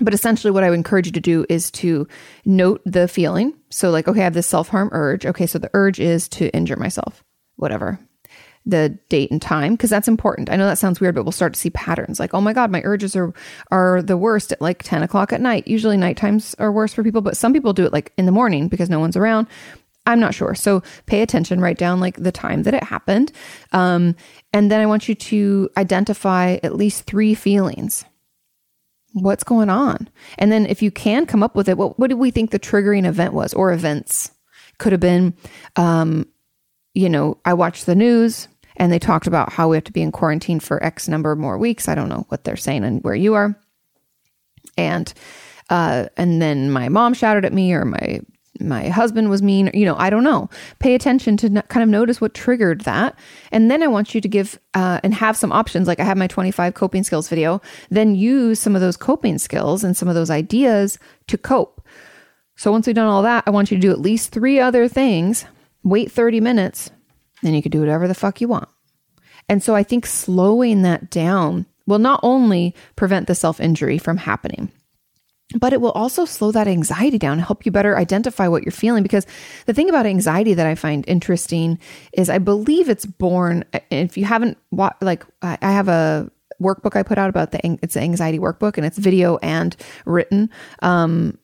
but 0.00 0.14
essentially, 0.14 0.50
what 0.50 0.64
I 0.64 0.70
would 0.70 0.76
encourage 0.76 1.06
you 1.06 1.12
to 1.12 1.20
do 1.20 1.44
is 1.48 1.70
to 1.72 2.06
note 2.44 2.80
the 2.84 3.08
feeling. 3.08 3.54
So, 3.70 3.90
like, 3.90 4.08
okay, 4.08 4.20
I 4.20 4.24
have 4.24 4.34
this 4.34 4.46
self 4.46 4.68
harm 4.68 4.88
urge. 4.92 5.26
Okay, 5.26 5.46
so 5.46 5.58
the 5.58 5.70
urge 5.74 6.00
is 6.00 6.28
to 6.30 6.48
injure 6.54 6.76
myself, 6.76 7.24
whatever 7.56 7.98
the 8.66 8.98
date 9.08 9.30
and 9.30 9.40
time 9.40 9.74
because 9.74 9.90
that's 9.90 10.08
important. 10.08 10.50
I 10.50 10.56
know 10.56 10.66
that 10.66 10.78
sounds 10.78 11.00
weird, 11.00 11.14
but 11.14 11.24
we'll 11.24 11.32
start 11.32 11.54
to 11.54 11.60
see 11.60 11.70
patterns 11.70 12.20
like, 12.20 12.34
oh 12.34 12.40
my 12.40 12.52
God, 12.52 12.70
my 12.70 12.82
urges 12.84 13.16
are 13.16 13.32
are 13.70 14.02
the 14.02 14.16
worst 14.16 14.52
at 14.52 14.60
like 14.60 14.82
10 14.82 15.02
o'clock 15.02 15.32
at 15.32 15.40
night. 15.40 15.66
Usually 15.66 15.96
night 15.96 16.16
times 16.16 16.54
are 16.58 16.72
worse 16.72 16.92
for 16.92 17.02
people, 17.02 17.22
but 17.22 17.36
some 17.36 17.52
people 17.52 17.72
do 17.72 17.86
it 17.86 17.92
like 17.92 18.12
in 18.18 18.26
the 18.26 18.32
morning 18.32 18.68
because 18.68 18.90
no 18.90 19.00
one's 19.00 19.16
around. 19.16 19.46
I'm 20.06 20.20
not 20.20 20.34
sure. 20.34 20.54
So 20.54 20.82
pay 21.06 21.22
attention, 21.22 21.60
write 21.60 21.78
down 21.78 22.00
like 22.00 22.16
the 22.16 22.32
time 22.32 22.62
that 22.64 22.74
it 22.74 22.82
happened. 22.82 23.32
Um, 23.72 24.16
and 24.52 24.70
then 24.70 24.80
I 24.80 24.86
want 24.86 25.08
you 25.08 25.14
to 25.14 25.70
identify 25.76 26.58
at 26.62 26.74
least 26.74 27.04
three 27.04 27.34
feelings 27.34 28.04
what's 29.12 29.44
going 29.44 29.70
on? 29.70 30.08
And 30.38 30.50
then 30.50 30.66
if 30.66 30.82
you 30.82 30.90
can 30.90 31.26
come 31.26 31.42
up 31.42 31.54
with 31.54 31.68
it, 31.68 31.76
what, 31.76 31.98
what 31.98 32.10
do 32.10 32.16
we 32.16 32.30
think 32.30 32.50
the 32.50 32.58
triggering 32.58 33.06
event 33.06 33.34
was 33.34 33.54
or 33.54 33.72
events? 33.72 34.30
Could 34.78 34.92
have 34.92 35.00
been, 35.00 35.34
um, 35.76 36.26
you 36.94 37.08
know, 37.08 37.38
I 37.44 37.54
watched 37.54 37.86
the 37.86 37.94
news 37.94 38.48
and 38.76 38.90
they 38.90 38.98
talked 38.98 39.26
about 39.26 39.52
how 39.52 39.68
we 39.68 39.76
have 39.76 39.84
to 39.84 39.92
be 39.92 40.02
in 40.02 40.12
quarantine 40.12 40.60
for 40.60 40.82
X 40.82 41.08
number 41.08 41.36
more 41.36 41.58
weeks. 41.58 41.88
I 41.88 41.94
don't 41.94 42.08
know 42.08 42.24
what 42.28 42.44
they're 42.44 42.56
saying 42.56 42.84
and 42.84 43.02
where 43.02 43.14
you 43.14 43.34
are. 43.34 43.58
And, 44.78 45.12
uh, 45.68 46.06
and 46.16 46.40
then 46.40 46.70
my 46.70 46.88
mom 46.88 47.14
shouted 47.14 47.44
at 47.44 47.52
me 47.52 47.72
or 47.74 47.84
my 47.84 48.20
my 48.60 48.88
husband 48.88 49.30
was 49.30 49.42
mean, 49.42 49.70
you 49.74 49.84
know, 49.84 49.96
I 49.96 50.10
don't 50.10 50.24
know. 50.24 50.48
Pay 50.78 50.94
attention 50.94 51.36
to 51.38 51.62
kind 51.68 51.82
of 51.82 51.88
notice 51.88 52.20
what 52.20 52.34
triggered 52.34 52.82
that. 52.82 53.18
And 53.50 53.70
then 53.70 53.82
I 53.82 53.86
want 53.86 54.14
you 54.14 54.20
to 54.20 54.28
give 54.28 54.58
uh, 54.74 55.00
and 55.02 55.14
have 55.14 55.36
some 55.36 55.52
options. 55.52 55.88
Like 55.88 56.00
I 56.00 56.04
have 56.04 56.16
my 56.16 56.26
25 56.26 56.74
coping 56.74 57.02
skills 57.02 57.28
video, 57.28 57.60
then 57.90 58.14
use 58.14 58.60
some 58.60 58.74
of 58.74 58.80
those 58.80 58.96
coping 58.96 59.38
skills 59.38 59.82
and 59.84 59.96
some 59.96 60.08
of 60.08 60.14
those 60.14 60.30
ideas 60.30 60.98
to 61.28 61.38
cope. 61.38 61.86
So 62.56 62.70
once 62.70 62.86
we've 62.86 62.96
done 62.96 63.06
all 63.06 63.22
that, 63.22 63.44
I 63.46 63.50
want 63.50 63.70
you 63.70 63.76
to 63.76 63.80
do 63.80 63.90
at 63.90 64.00
least 64.00 64.32
three 64.32 64.60
other 64.60 64.86
things, 64.86 65.46
wait 65.82 66.12
30 66.12 66.40
minutes, 66.40 66.90
then 67.42 67.54
you 67.54 67.62
can 67.62 67.70
do 67.70 67.80
whatever 67.80 68.06
the 68.06 68.14
fuck 68.14 68.40
you 68.40 68.48
want. 68.48 68.68
And 69.48 69.62
so 69.62 69.74
I 69.74 69.82
think 69.82 70.06
slowing 70.06 70.82
that 70.82 71.10
down 71.10 71.66
will 71.86 71.98
not 71.98 72.20
only 72.22 72.74
prevent 72.96 73.26
the 73.26 73.34
self 73.34 73.60
injury 73.60 73.98
from 73.98 74.18
happening, 74.18 74.70
but 75.56 75.72
it 75.72 75.80
will 75.80 75.92
also 75.92 76.24
slow 76.24 76.52
that 76.52 76.68
anxiety 76.68 77.18
down, 77.18 77.38
help 77.38 77.66
you 77.66 77.72
better 77.72 77.96
identify 77.96 78.46
what 78.48 78.62
you're 78.62 78.72
feeling. 78.72 79.02
Because 79.02 79.26
the 79.66 79.74
thing 79.74 79.88
about 79.88 80.06
anxiety 80.06 80.54
that 80.54 80.66
I 80.66 80.74
find 80.74 81.04
interesting 81.08 81.78
is 82.12 82.30
I 82.30 82.38
believe 82.38 82.88
it's 82.88 83.06
born. 83.06 83.64
If 83.90 84.16
you 84.16 84.24
haven't 84.24 84.58
like, 85.00 85.24
I 85.42 85.58
have 85.60 85.88
a 85.88 86.30
workbook 86.60 86.94
I 86.94 87.02
put 87.02 87.18
out 87.18 87.30
about 87.30 87.52
the 87.52 87.78
it's 87.82 87.96
an 87.96 88.02
anxiety 88.02 88.38
workbook, 88.38 88.76
and 88.76 88.86
it's 88.86 88.98
video 88.98 89.38
and 89.38 89.74
written. 90.04 90.50
Um, 90.82 91.38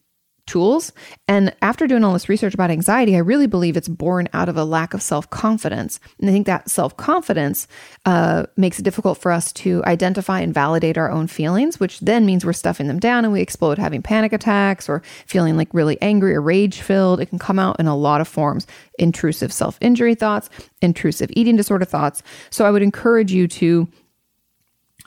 tools. 0.46 0.92
And 1.28 1.54
after 1.60 1.86
doing 1.86 2.04
all 2.04 2.12
this 2.12 2.28
research 2.28 2.54
about 2.54 2.70
anxiety, 2.70 3.16
I 3.16 3.20
really 3.20 3.46
believe 3.46 3.76
it's 3.76 3.88
born 3.88 4.28
out 4.32 4.48
of 4.48 4.56
a 4.56 4.64
lack 4.64 4.94
of 4.94 5.02
self 5.02 5.28
confidence. 5.30 6.00
And 6.20 6.28
I 6.28 6.32
think 6.32 6.46
that 6.46 6.70
self 6.70 6.96
confidence 6.96 7.66
uh, 8.04 8.46
makes 8.56 8.78
it 8.78 8.82
difficult 8.82 9.18
for 9.18 9.32
us 9.32 9.52
to 9.54 9.82
identify 9.84 10.40
and 10.40 10.54
validate 10.54 10.96
our 10.96 11.10
own 11.10 11.26
feelings, 11.26 11.80
which 11.80 12.00
then 12.00 12.24
means 12.24 12.44
we're 12.44 12.52
stuffing 12.52 12.86
them 12.86 12.98
down 12.98 13.24
and 13.24 13.32
we 13.32 13.40
explode 13.40 13.78
having 13.78 14.02
panic 14.02 14.32
attacks 14.32 14.88
or 14.88 15.02
feeling 15.26 15.56
like 15.56 15.68
really 15.72 16.00
angry 16.00 16.34
or 16.34 16.40
rage 16.40 16.80
filled. 16.80 17.20
It 17.20 17.26
can 17.26 17.38
come 17.38 17.58
out 17.58 17.78
in 17.80 17.86
a 17.86 17.96
lot 17.96 18.20
of 18.20 18.28
forms 18.28 18.66
intrusive 18.98 19.52
self 19.52 19.78
injury 19.80 20.14
thoughts, 20.14 20.48
intrusive 20.80 21.30
eating 21.34 21.56
disorder 21.56 21.84
thoughts. 21.84 22.22
So 22.50 22.64
I 22.64 22.70
would 22.70 22.82
encourage 22.82 23.32
you 23.32 23.48
to 23.48 23.88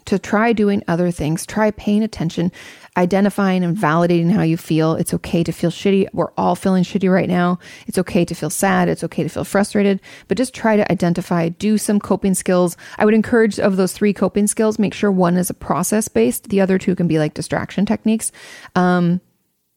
to 0.09 0.17
try 0.17 0.53
doing 0.53 0.83
other 0.87 1.11
things, 1.11 1.45
try 1.45 1.69
paying 1.69 2.01
attention, 2.01 2.51
identifying 2.97 3.63
and 3.63 3.77
validating 3.77 4.31
how 4.31 4.41
you 4.41 4.57
feel. 4.57 4.95
It's 4.95 5.13
okay 5.13 5.43
to 5.43 5.51
feel 5.51 5.69
shitty. 5.69 6.07
We're 6.13 6.31
all 6.35 6.55
feeling 6.55 6.83
shitty 6.83 7.13
right 7.13 7.29
now. 7.29 7.59
It's 7.85 7.99
okay 7.99 8.25
to 8.25 8.33
feel 8.33 8.49
sad. 8.49 8.89
It's 8.89 9.03
okay 9.03 9.21
to 9.21 9.29
feel 9.29 9.43
frustrated, 9.43 10.01
but 10.27 10.35
just 10.35 10.55
try 10.55 10.75
to 10.77 10.91
identify, 10.91 11.49
do 11.49 11.77
some 11.77 11.99
coping 11.99 12.33
skills. 12.33 12.75
I 12.97 13.05
would 13.05 13.13
encourage 13.13 13.59
of 13.59 13.77
those 13.77 13.93
three 13.93 14.11
coping 14.11 14.47
skills, 14.47 14.79
make 14.79 14.95
sure 14.95 15.11
one 15.11 15.37
is 15.37 15.51
a 15.51 15.53
process 15.53 16.07
based. 16.07 16.49
The 16.49 16.59
other 16.59 16.79
two 16.79 16.95
can 16.95 17.07
be 17.07 17.19
like 17.19 17.35
distraction 17.35 17.85
techniques. 17.85 18.31
Um, 18.75 19.21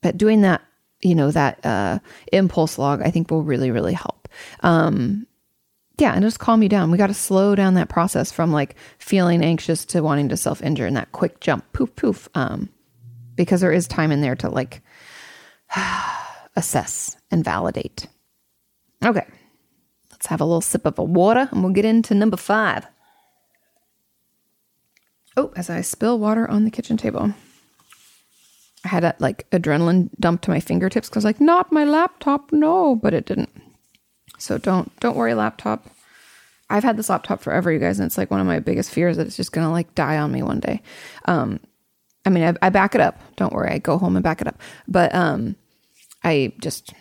but 0.01 0.17
doing 0.17 0.41
that, 0.41 0.63
you 1.03 1.15
know, 1.15 1.31
that 1.31 1.65
uh, 1.67 1.99
impulse 2.33 2.79
log, 2.79 3.03
I 3.03 3.11
think 3.11 3.31
will 3.31 3.43
really, 3.43 3.71
really 3.71 3.93
help. 3.93 4.29
Um, 4.61 5.27
yeah, 6.03 6.15
and 6.15 6.23
just 6.23 6.41
calm 6.41 6.65
you 6.65 6.69
down. 6.69 6.91
We 6.91 6.99
got 6.99 7.07
to 7.07 7.15
slow 7.15 7.55
down 7.55 7.75
that 7.75 7.89
process 7.89 8.33
from 8.33 8.51
like 8.51 8.75
feeling 8.99 9.45
anxious 9.45 9.85
to 9.87 10.03
wanting 10.03 10.29
to 10.31 10.37
self 10.37 10.61
injure 10.61 10.85
and 10.85 10.97
that 10.97 11.13
quick 11.13 11.39
jump, 11.39 11.73
poof, 11.73 11.95
poof. 11.95 12.29
Um, 12.35 12.69
because 13.37 13.61
there 13.61 13.73
is 13.73 13.87
time 13.87 14.11
in 14.11 14.21
there 14.21 14.35
to 14.35 14.49
like 14.49 14.83
assess 16.57 17.17
and 17.31 17.45
validate. 17.45 18.09
Okay, 19.05 19.25
let's 20.11 20.27
have 20.27 20.41
a 20.41 20.45
little 20.45 20.61
sip 20.61 20.87
of 20.87 20.99
a 20.99 21.05
water 21.05 21.49
and 21.53 21.63
we'll 21.63 21.73
get 21.73 21.85
into 21.85 22.15
number 22.15 22.37
five. 22.37 22.85
Oh, 25.37 25.53
as 25.55 25.71
I 25.71 25.83
spill 25.83 26.19
water 26.19 26.51
on 26.51 26.65
the 26.65 26.71
kitchen 26.71 26.97
table. 26.97 27.33
I 28.85 28.89
had 28.89 29.05
a 29.05 29.15
like 29.21 29.49
adrenaline 29.51 30.11
dump 30.19 30.41
to 30.43 30.51
my 30.51 30.59
fingertips 30.59 31.09
because 31.09 31.25
like 31.25 31.41
not 31.41 31.71
my 31.71 31.85
laptop, 31.85 32.51
no, 32.51 32.97
but 32.97 33.15
it 33.15 33.25
didn't. 33.25 33.51
So 34.43 34.59
don't 34.59 34.95
don't 35.01 35.17
worry, 35.17 35.35
laptop. 35.35 35.87
I've 36.69 36.83
had 36.83 36.97
this 36.97 37.09
laptop 37.09 37.41
forever, 37.41 37.71
you 37.71 37.79
guys, 37.79 37.99
and 37.99 38.07
it's 38.07 38.19
like 38.19 38.31
one 38.31 38.41
of 38.41 38.47
my 38.47 38.59
biggest 38.59 38.91
fears 38.91 39.17
that 39.17 39.27
it's 39.27 39.37
just 39.37 39.53
gonna 39.53 39.71
like 39.71 39.95
die 39.95 40.19
on 40.19 40.33
me 40.33 40.43
one 40.43 40.59
day. 40.59 40.83
Um, 41.27 41.61
I 42.25 42.31
mean, 42.31 42.45
I, 42.45 42.67
I 42.67 42.71
back 42.71 42.95
it 42.95 43.01
up. 43.01 43.21
Don't 43.37 43.53
worry, 43.53 43.71
I 43.71 43.79
go 43.79 43.99
home 43.99 44.17
and 44.17 44.23
back 44.23 44.41
it 44.41 44.49
up. 44.49 44.61
But 44.89 45.15
um, 45.15 45.57
I 46.25 46.53
just 46.61 46.93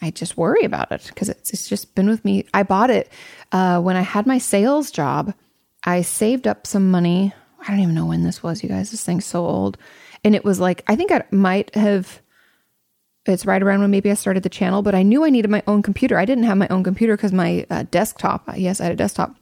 I 0.00 0.10
just 0.10 0.36
worry 0.36 0.64
about 0.64 0.92
it 0.92 1.04
because 1.08 1.28
it's 1.28 1.52
it's 1.52 1.68
just 1.68 1.94
been 1.94 2.08
with 2.08 2.24
me. 2.24 2.46
I 2.54 2.62
bought 2.62 2.90
it 2.90 3.10
uh, 3.50 3.80
when 3.80 3.96
I 3.96 4.02
had 4.02 4.26
my 4.26 4.38
sales 4.38 4.90
job. 4.90 5.34
I 5.84 6.02
saved 6.02 6.46
up 6.46 6.66
some 6.66 6.90
money. 6.90 7.32
I 7.60 7.70
don't 7.70 7.80
even 7.80 7.94
know 7.94 8.06
when 8.06 8.22
this 8.22 8.42
was, 8.42 8.62
you 8.62 8.68
guys. 8.68 8.90
This 8.92 9.04
thing's 9.04 9.24
so 9.24 9.44
old, 9.44 9.78
and 10.22 10.36
it 10.36 10.44
was 10.44 10.60
like 10.60 10.84
I 10.86 10.94
think 10.94 11.10
I 11.10 11.24
might 11.32 11.74
have 11.74 12.20
it's 13.28 13.46
right 13.46 13.62
around 13.62 13.80
when 13.80 13.90
maybe 13.90 14.10
I 14.10 14.14
started 14.14 14.42
the 14.42 14.48
channel, 14.48 14.82
but 14.82 14.94
I 14.94 15.02
knew 15.02 15.24
I 15.24 15.30
needed 15.30 15.50
my 15.50 15.62
own 15.66 15.82
computer. 15.82 16.18
I 16.18 16.24
didn't 16.24 16.44
have 16.44 16.58
my 16.58 16.68
own 16.68 16.84
computer 16.84 17.16
because 17.16 17.32
my 17.32 17.66
uh, 17.70 17.84
desktop, 17.90 18.48
yes, 18.56 18.80
I 18.80 18.84
had 18.84 18.92
a 18.92 18.96
desktop, 18.96 19.34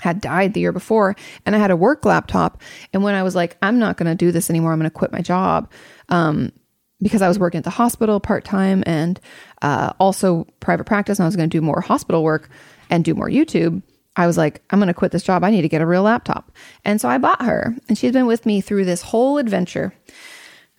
had 0.00 0.20
died 0.20 0.54
the 0.54 0.60
year 0.60 0.72
before, 0.72 1.16
and 1.44 1.56
I 1.56 1.58
had 1.58 1.70
a 1.70 1.76
work 1.76 2.04
laptop. 2.04 2.62
And 2.92 3.02
when 3.02 3.14
I 3.14 3.22
was 3.22 3.34
like, 3.34 3.56
I'm 3.62 3.78
not 3.78 3.96
going 3.96 4.06
to 4.06 4.14
do 4.14 4.32
this 4.32 4.50
anymore, 4.50 4.72
I'm 4.72 4.78
going 4.78 4.90
to 4.90 4.96
quit 4.96 5.12
my 5.12 5.22
job. 5.22 5.70
Um, 6.08 6.52
because 7.00 7.22
I 7.22 7.28
was 7.28 7.38
working 7.38 7.58
at 7.58 7.64
the 7.64 7.70
hospital 7.70 8.18
part 8.18 8.44
time 8.44 8.82
and 8.84 9.20
uh, 9.62 9.92
also 10.00 10.46
private 10.60 10.84
practice, 10.84 11.18
and 11.18 11.24
I 11.24 11.28
was 11.28 11.36
going 11.36 11.48
to 11.48 11.56
do 11.56 11.62
more 11.62 11.80
hospital 11.80 12.24
work 12.24 12.48
and 12.90 13.04
do 13.04 13.14
more 13.14 13.28
YouTube. 13.28 13.82
I 14.16 14.26
was 14.26 14.36
like, 14.36 14.62
I'm 14.70 14.80
going 14.80 14.88
to 14.88 14.94
quit 14.94 15.12
this 15.12 15.22
job. 15.22 15.44
I 15.44 15.50
need 15.50 15.62
to 15.62 15.68
get 15.68 15.80
a 15.80 15.86
real 15.86 16.02
laptop. 16.02 16.50
And 16.84 17.00
so 17.00 17.08
I 17.08 17.18
bought 17.18 17.42
her, 17.42 17.76
and 17.88 17.96
she's 17.96 18.12
been 18.12 18.26
with 18.26 18.46
me 18.46 18.60
through 18.60 18.84
this 18.84 19.02
whole 19.02 19.38
adventure. 19.38 19.94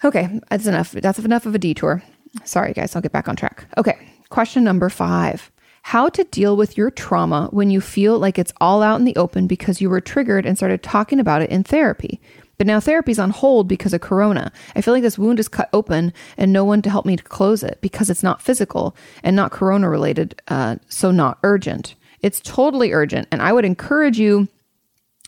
Okay, 0.03 0.41
that's 0.49 0.65
enough. 0.65 0.91
That's 0.91 1.19
enough 1.19 1.45
of 1.45 1.55
a 1.55 1.59
detour. 1.59 2.03
Sorry, 2.43 2.73
guys, 2.73 2.95
I'll 2.95 3.01
get 3.01 3.11
back 3.11 3.27
on 3.27 3.35
track. 3.35 3.65
Okay, 3.77 3.97
question 4.29 4.63
number 4.63 4.89
five 4.89 5.51
How 5.83 6.09
to 6.09 6.23
deal 6.25 6.55
with 6.55 6.77
your 6.77 6.91
trauma 6.91 7.49
when 7.51 7.69
you 7.69 7.81
feel 7.81 8.19
like 8.19 8.37
it's 8.37 8.53
all 8.61 8.83
out 8.83 8.99
in 8.99 9.05
the 9.05 9.15
open 9.15 9.47
because 9.47 9.81
you 9.81 9.89
were 9.89 10.01
triggered 10.01 10.45
and 10.45 10.57
started 10.57 10.83
talking 10.83 11.19
about 11.19 11.41
it 11.41 11.49
in 11.49 11.63
therapy. 11.63 12.19
But 12.57 12.67
now 12.67 12.81
therapy's 12.81 13.19
on 13.19 13.29
hold 13.29 13.69
because 13.69 13.93
of 13.93 14.01
corona. 14.01 14.51
I 14.75 14.81
feel 14.81 14.93
like 14.93 15.01
this 15.01 15.17
wound 15.17 15.39
is 15.39 15.47
cut 15.47 15.69
open 15.71 16.11
and 16.37 16.51
no 16.51 16.65
one 16.65 16.81
to 16.81 16.89
help 16.89 17.05
me 17.05 17.15
to 17.15 17.23
close 17.23 17.63
it 17.63 17.79
because 17.79 18.09
it's 18.09 18.21
not 18.21 18.41
physical 18.41 18.97
and 19.23 19.33
not 19.33 19.51
corona 19.51 19.89
related, 19.89 20.41
uh, 20.49 20.75
so 20.89 21.09
not 21.09 21.39
urgent. 21.43 21.95
It's 22.21 22.41
totally 22.41 22.91
urgent. 22.91 23.29
And 23.31 23.41
I 23.41 23.53
would 23.53 23.63
encourage 23.63 24.19
you 24.19 24.49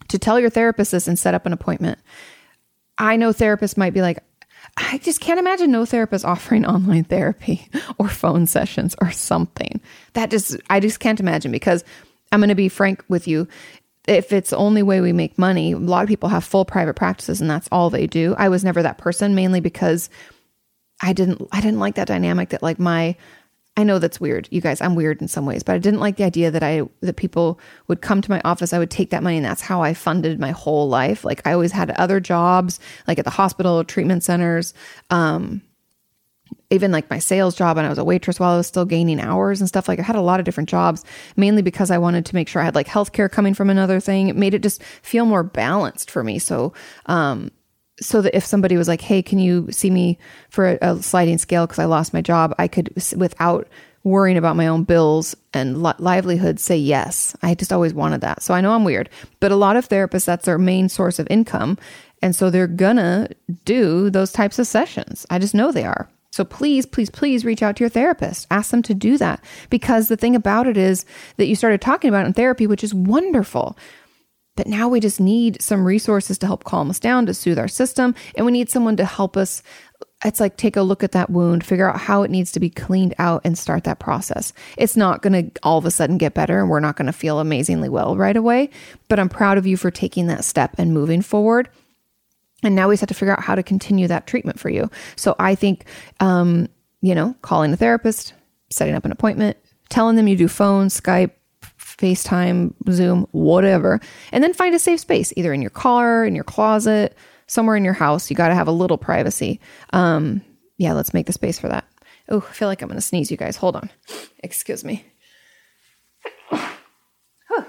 to 0.09 0.19
tell 0.19 0.41
your 0.41 0.49
therapist 0.49 0.91
this 0.91 1.07
and 1.07 1.17
set 1.17 1.33
up 1.33 1.45
an 1.45 1.53
appointment. 1.53 1.99
I 2.97 3.15
know 3.15 3.29
therapists 3.29 3.77
might 3.77 3.93
be 3.93 4.01
like, 4.01 4.21
I 4.77 4.99
just 4.99 5.21
can't 5.21 5.39
imagine 5.39 5.71
no 5.71 5.85
therapist 5.85 6.25
offering 6.33 6.65
online 6.65 7.03
therapy 7.03 7.67
or 7.97 8.07
phone 8.07 8.45
sessions 8.45 8.95
or 9.01 9.11
something. 9.11 9.81
That 10.13 10.29
just, 10.29 10.57
I 10.69 10.79
just 10.79 10.99
can't 10.99 11.19
imagine 11.19 11.51
because 11.51 11.83
I'm 12.31 12.39
going 12.39 12.49
to 12.49 12.55
be 12.55 12.69
frank 12.69 13.03
with 13.07 13.27
you. 13.27 13.47
If 14.07 14.33
it's 14.33 14.49
the 14.49 14.57
only 14.57 14.81
way 14.81 14.99
we 14.99 15.13
make 15.13 15.37
money, 15.37 15.73
a 15.73 15.77
lot 15.77 16.03
of 16.03 16.07
people 16.07 16.29
have 16.29 16.43
full 16.43 16.65
private 16.65 16.95
practices 16.95 17.39
and 17.39 17.49
that's 17.49 17.69
all 17.71 17.89
they 17.89 18.07
do. 18.07 18.33
I 18.37 18.49
was 18.49 18.63
never 18.63 18.81
that 18.81 18.97
person 18.97 19.35
mainly 19.35 19.59
because 19.59 20.09
I 21.01 21.13
didn't, 21.13 21.47
I 21.51 21.61
didn't 21.61 21.79
like 21.79 21.95
that 21.95 22.07
dynamic 22.07 22.49
that 22.49 22.63
like 22.63 22.79
my, 22.79 23.15
I 23.77 23.83
know 23.83 23.99
that's 23.99 24.19
weird, 24.19 24.49
you 24.51 24.59
guys. 24.59 24.81
I'm 24.81 24.95
weird 24.95 25.21
in 25.21 25.29
some 25.29 25.45
ways, 25.45 25.63
but 25.63 25.73
I 25.73 25.77
didn't 25.77 26.01
like 26.01 26.17
the 26.17 26.25
idea 26.25 26.51
that 26.51 26.61
I 26.61 26.83
that 26.99 27.15
people 27.15 27.57
would 27.87 28.01
come 28.01 28.21
to 28.21 28.29
my 28.29 28.41
office. 28.43 28.73
I 28.73 28.79
would 28.79 28.91
take 28.91 29.11
that 29.11 29.23
money, 29.23 29.37
and 29.37 29.45
that's 29.45 29.61
how 29.61 29.81
I 29.81 29.93
funded 29.93 30.39
my 30.39 30.51
whole 30.51 30.89
life. 30.89 31.23
Like 31.23 31.41
I 31.47 31.53
always 31.53 31.71
had 31.71 31.91
other 31.91 32.19
jobs, 32.19 32.81
like 33.07 33.17
at 33.17 33.23
the 33.23 33.31
hospital, 33.31 33.83
treatment 33.85 34.23
centers, 34.23 34.73
um, 35.09 35.61
even 36.69 36.91
like 36.91 37.09
my 37.09 37.19
sales 37.19 37.55
job. 37.55 37.77
And 37.77 37.85
I 37.85 37.89
was 37.89 37.97
a 37.97 38.03
waitress 38.03 38.41
while 38.41 38.55
I 38.55 38.57
was 38.57 38.67
still 38.67 38.85
gaining 38.85 39.21
hours 39.21 39.61
and 39.61 39.69
stuff. 39.69 39.87
Like 39.87 39.99
I 39.99 40.03
had 40.03 40.17
a 40.17 40.21
lot 40.21 40.41
of 40.41 40.45
different 40.45 40.69
jobs, 40.69 41.05
mainly 41.37 41.61
because 41.61 41.91
I 41.91 41.97
wanted 41.97 42.25
to 42.25 42.35
make 42.35 42.49
sure 42.49 42.61
I 42.61 42.65
had 42.65 42.75
like 42.75 42.87
healthcare 42.87 43.31
coming 43.31 43.53
from 43.53 43.69
another 43.69 44.01
thing. 44.01 44.27
It 44.27 44.35
made 44.35 44.53
it 44.53 44.63
just 44.63 44.83
feel 44.83 45.25
more 45.25 45.43
balanced 45.43 46.11
for 46.11 46.25
me. 46.25 46.39
So, 46.39 46.73
um, 47.05 47.51
so 48.01 48.21
that 48.21 48.35
if 48.35 48.45
somebody 48.45 48.77
was 48.77 48.87
like, 48.87 49.01
"Hey, 49.01 49.21
can 49.21 49.39
you 49.39 49.67
see 49.71 49.89
me 49.89 50.17
for 50.49 50.77
a, 50.81 51.01
sliding 51.01 51.37
scale 51.37 51.65
because 51.65 51.79
I 51.79 51.85
lost 51.85 52.13
my 52.13 52.21
job?" 52.21 52.53
I 52.57 52.67
could, 52.67 52.93
without 53.15 53.67
worrying 54.03 54.37
about 54.37 54.55
my 54.55 54.67
own 54.67 54.83
bills 54.83 55.35
and 55.53 55.83
li- 55.83 55.93
livelihood, 55.99 56.59
say 56.59 56.77
yes. 56.77 57.35
I 57.43 57.53
just 57.53 57.71
always 57.71 57.93
wanted 57.93 58.21
that. 58.21 58.41
So 58.41 58.53
I 58.53 58.61
know 58.61 58.73
I'm 58.73 58.83
weird, 58.83 59.09
but 59.39 59.51
a 59.51 59.55
lot 59.55 59.75
of 59.75 59.87
therapists 59.87 60.25
that's 60.25 60.45
their 60.45 60.57
main 60.57 60.89
source 60.89 61.19
of 61.19 61.27
income, 61.29 61.77
and 62.21 62.35
so 62.35 62.49
they're 62.49 62.67
gonna 62.67 63.29
do 63.65 64.09
those 64.09 64.31
types 64.31 64.59
of 64.59 64.67
sessions. 64.67 65.25
I 65.29 65.39
just 65.39 65.55
know 65.55 65.71
they 65.71 65.85
are. 65.85 66.09
So 66.31 66.45
please, 66.45 66.85
please, 66.85 67.09
please 67.09 67.43
reach 67.43 67.61
out 67.61 67.75
to 67.75 67.83
your 67.83 67.89
therapist. 67.89 68.47
Ask 68.49 68.71
them 68.71 68.81
to 68.83 68.93
do 68.93 69.17
that 69.17 69.43
because 69.69 70.07
the 70.07 70.15
thing 70.15 70.35
about 70.35 70.65
it 70.65 70.77
is 70.77 71.05
that 71.35 71.47
you 71.47 71.55
started 71.55 71.81
talking 71.81 72.07
about 72.07 72.25
in 72.25 72.31
therapy, 72.33 72.67
which 72.67 72.85
is 72.85 72.93
wonderful. 72.93 73.77
But 74.61 74.67
now 74.67 74.89
we 74.89 74.99
just 74.99 75.19
need 75.19 75.59
some 75.59 75.83
resources 75.83 76.37
to 76.37 76.45
help 76.45 76.65
calm 76.65 76.91
us 76.91 76.99
down, 76.99 77.25
to 77.25 77.33
soothe 77.33 77.57
our 77.57 77.67
system. 77.67 78.13
And 78.35 78.45
we 78.45 78.51
need 78.51 78.69
someone 78.69 78.95
to 78.97 79.05
help 79.05 79.35
us. 79.35 79.63
It's 80.23 80.39
like 80.39 80.55
take 80.55 80.75
a 80.75 80.83
look 80.83 81.03
at 81.03 81.13
that 81.13 81.31
wound, 81.31 81.65
figure 81.65 81.89
out 81.89 81.99
how 81.99 82.21
it 82.21 82.29
needs 82.29 82.51
to 82.51 82.59
be 82.59 82.69
cleaned 82.69 83.15
out, 83.17 83.41
and 83.43 83.57
start 83.57 83.85
that 83.85 83.97
process. 83.97 84.53
It's 84.77 84.95
not 84.95 85.23
going 85.23 85.33
to 85.49 85.59
all 85.63 85.79
of 85.79 85.85
a 85.87 85.89
sudden 85.89 86.19
get 86.19 86.35
better, 86.35 86.59
and 86.59 86.69
we're 86.69 86.79
not 86.79 86.95
going 86.95 87.07
to 87.07 87.11
feel 87.11 87.39
amazingly 87.39 87.89
well 87.89 88.15
right 88.15 88.37
away. 88.37 88.69
But 89.07 89.19
I'm 89.19 89.29
proud 89.29 89.57
of 89.57 89.65
you 89.65 89.77
for 89.77 89.89
taking 89.89 90.27
that 90.27 90.45
step 90.45 90.75
and 90.77 90.93
moving 90.93 91.23
forward. 91.23 91.67
And 92.61 92.75
now 92.75 92.87
we 92.87 92.93
just 92.93 93.01
have 93.01 93.07
to 93.07 93.15
figure 93.15 93.33
out 93.33 93.41
how 93.41 93.55
to 93.55 93.63
continue 93.63 94.07
that 94.09 94.27
treatment 94.27 94.59
for 94.59 94.69
you. 94.69 94.91
So 95.15 95.35
I 95.39 95.55
think, 95.55 95.85
um, 96.19 96.67
you 97.01 97.15
know, 97.15 97.35
calling 97.41 97.73
a 97.73 97.77
therapist, 97.77 98.35
setting 98.69 98.93
up 98.93 99.05
an 99.05 99.11
appointment, 99.11 99.57
telling 99.89 100.17
them 100.17 100.27
you 100.27 100.37
do 100.37 100.47
phone, 100.47 100.89
Skype, 100.89 101.31
FaceTime, 102.01 102.73
Zoom, 102.89 103.27
whatever, 103.31 103.99
and 104.31 104.43
then 104.43 104.53
find 104.53 104.73
a 104.73 104.79
safe 104.79 104.99
space, 104.99 105.31
either 105.35 105.53
in 105.53 105.61
your 105.61 105.69
car, 105.69 106.25
in 106.25 106.35
your 106.35 106.43
closet, 106.43 107.15
somewhere 107.47 107.75
in 107.75 107.85
your 107.85 107.93
house. 107.93 108.29
You 108.29 108.35
got 108.35 108.47
to 108.47 108.55
have 108.55 108.67
a 108.67 108.71
little 108.71 108.97
privacy. 108.97 109.59
Um, 109.93 110.41
yeah, 110.77 110.93
let's 110.93 111.13
make 111.13 111.27
the 111.27 111.33
space 111.33 111.59
for 111.59 111.67
that. 111.67 111.85
Oh, 112.29 112.45
I 112.49 112.53
feel 112.53 112.67
like 112.67 112.81
I'm 112.81 112.87
going 112.87 112.97
to 112.97 113.01
sneeze, 113.05 113.29
you 113.29 113.37
guys. 113.37 113.57
Hold 113.57 113.75
on. 113.75 113.89
Excuse 114.39 114.83
me. 114.83 115.05
Huh. 116.49 117.65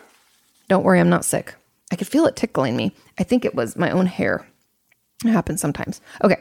Don't 0.68 0.84
worry, 0.84 1.00
I'm 1.00 1.10
not 1.10 1.24
sick. 1.24 1.54
I 1.90 1.96
could 1.96 2.06
feel 2.08 2.26
it 2.26 2.36
tickling 2.36 2.76
me. 2.76 2.94
I 3.18 3.24
think 3.24 3.44
it 3.44 3.54
was 3.54 3.76
my 3.76 3.90
own 3.90 4.06
hair. 4.06 4.46
It 5.24 5.30
happens 5.30 5.60
sometimes. 5.60 6.00
Okay. 6.24 6.40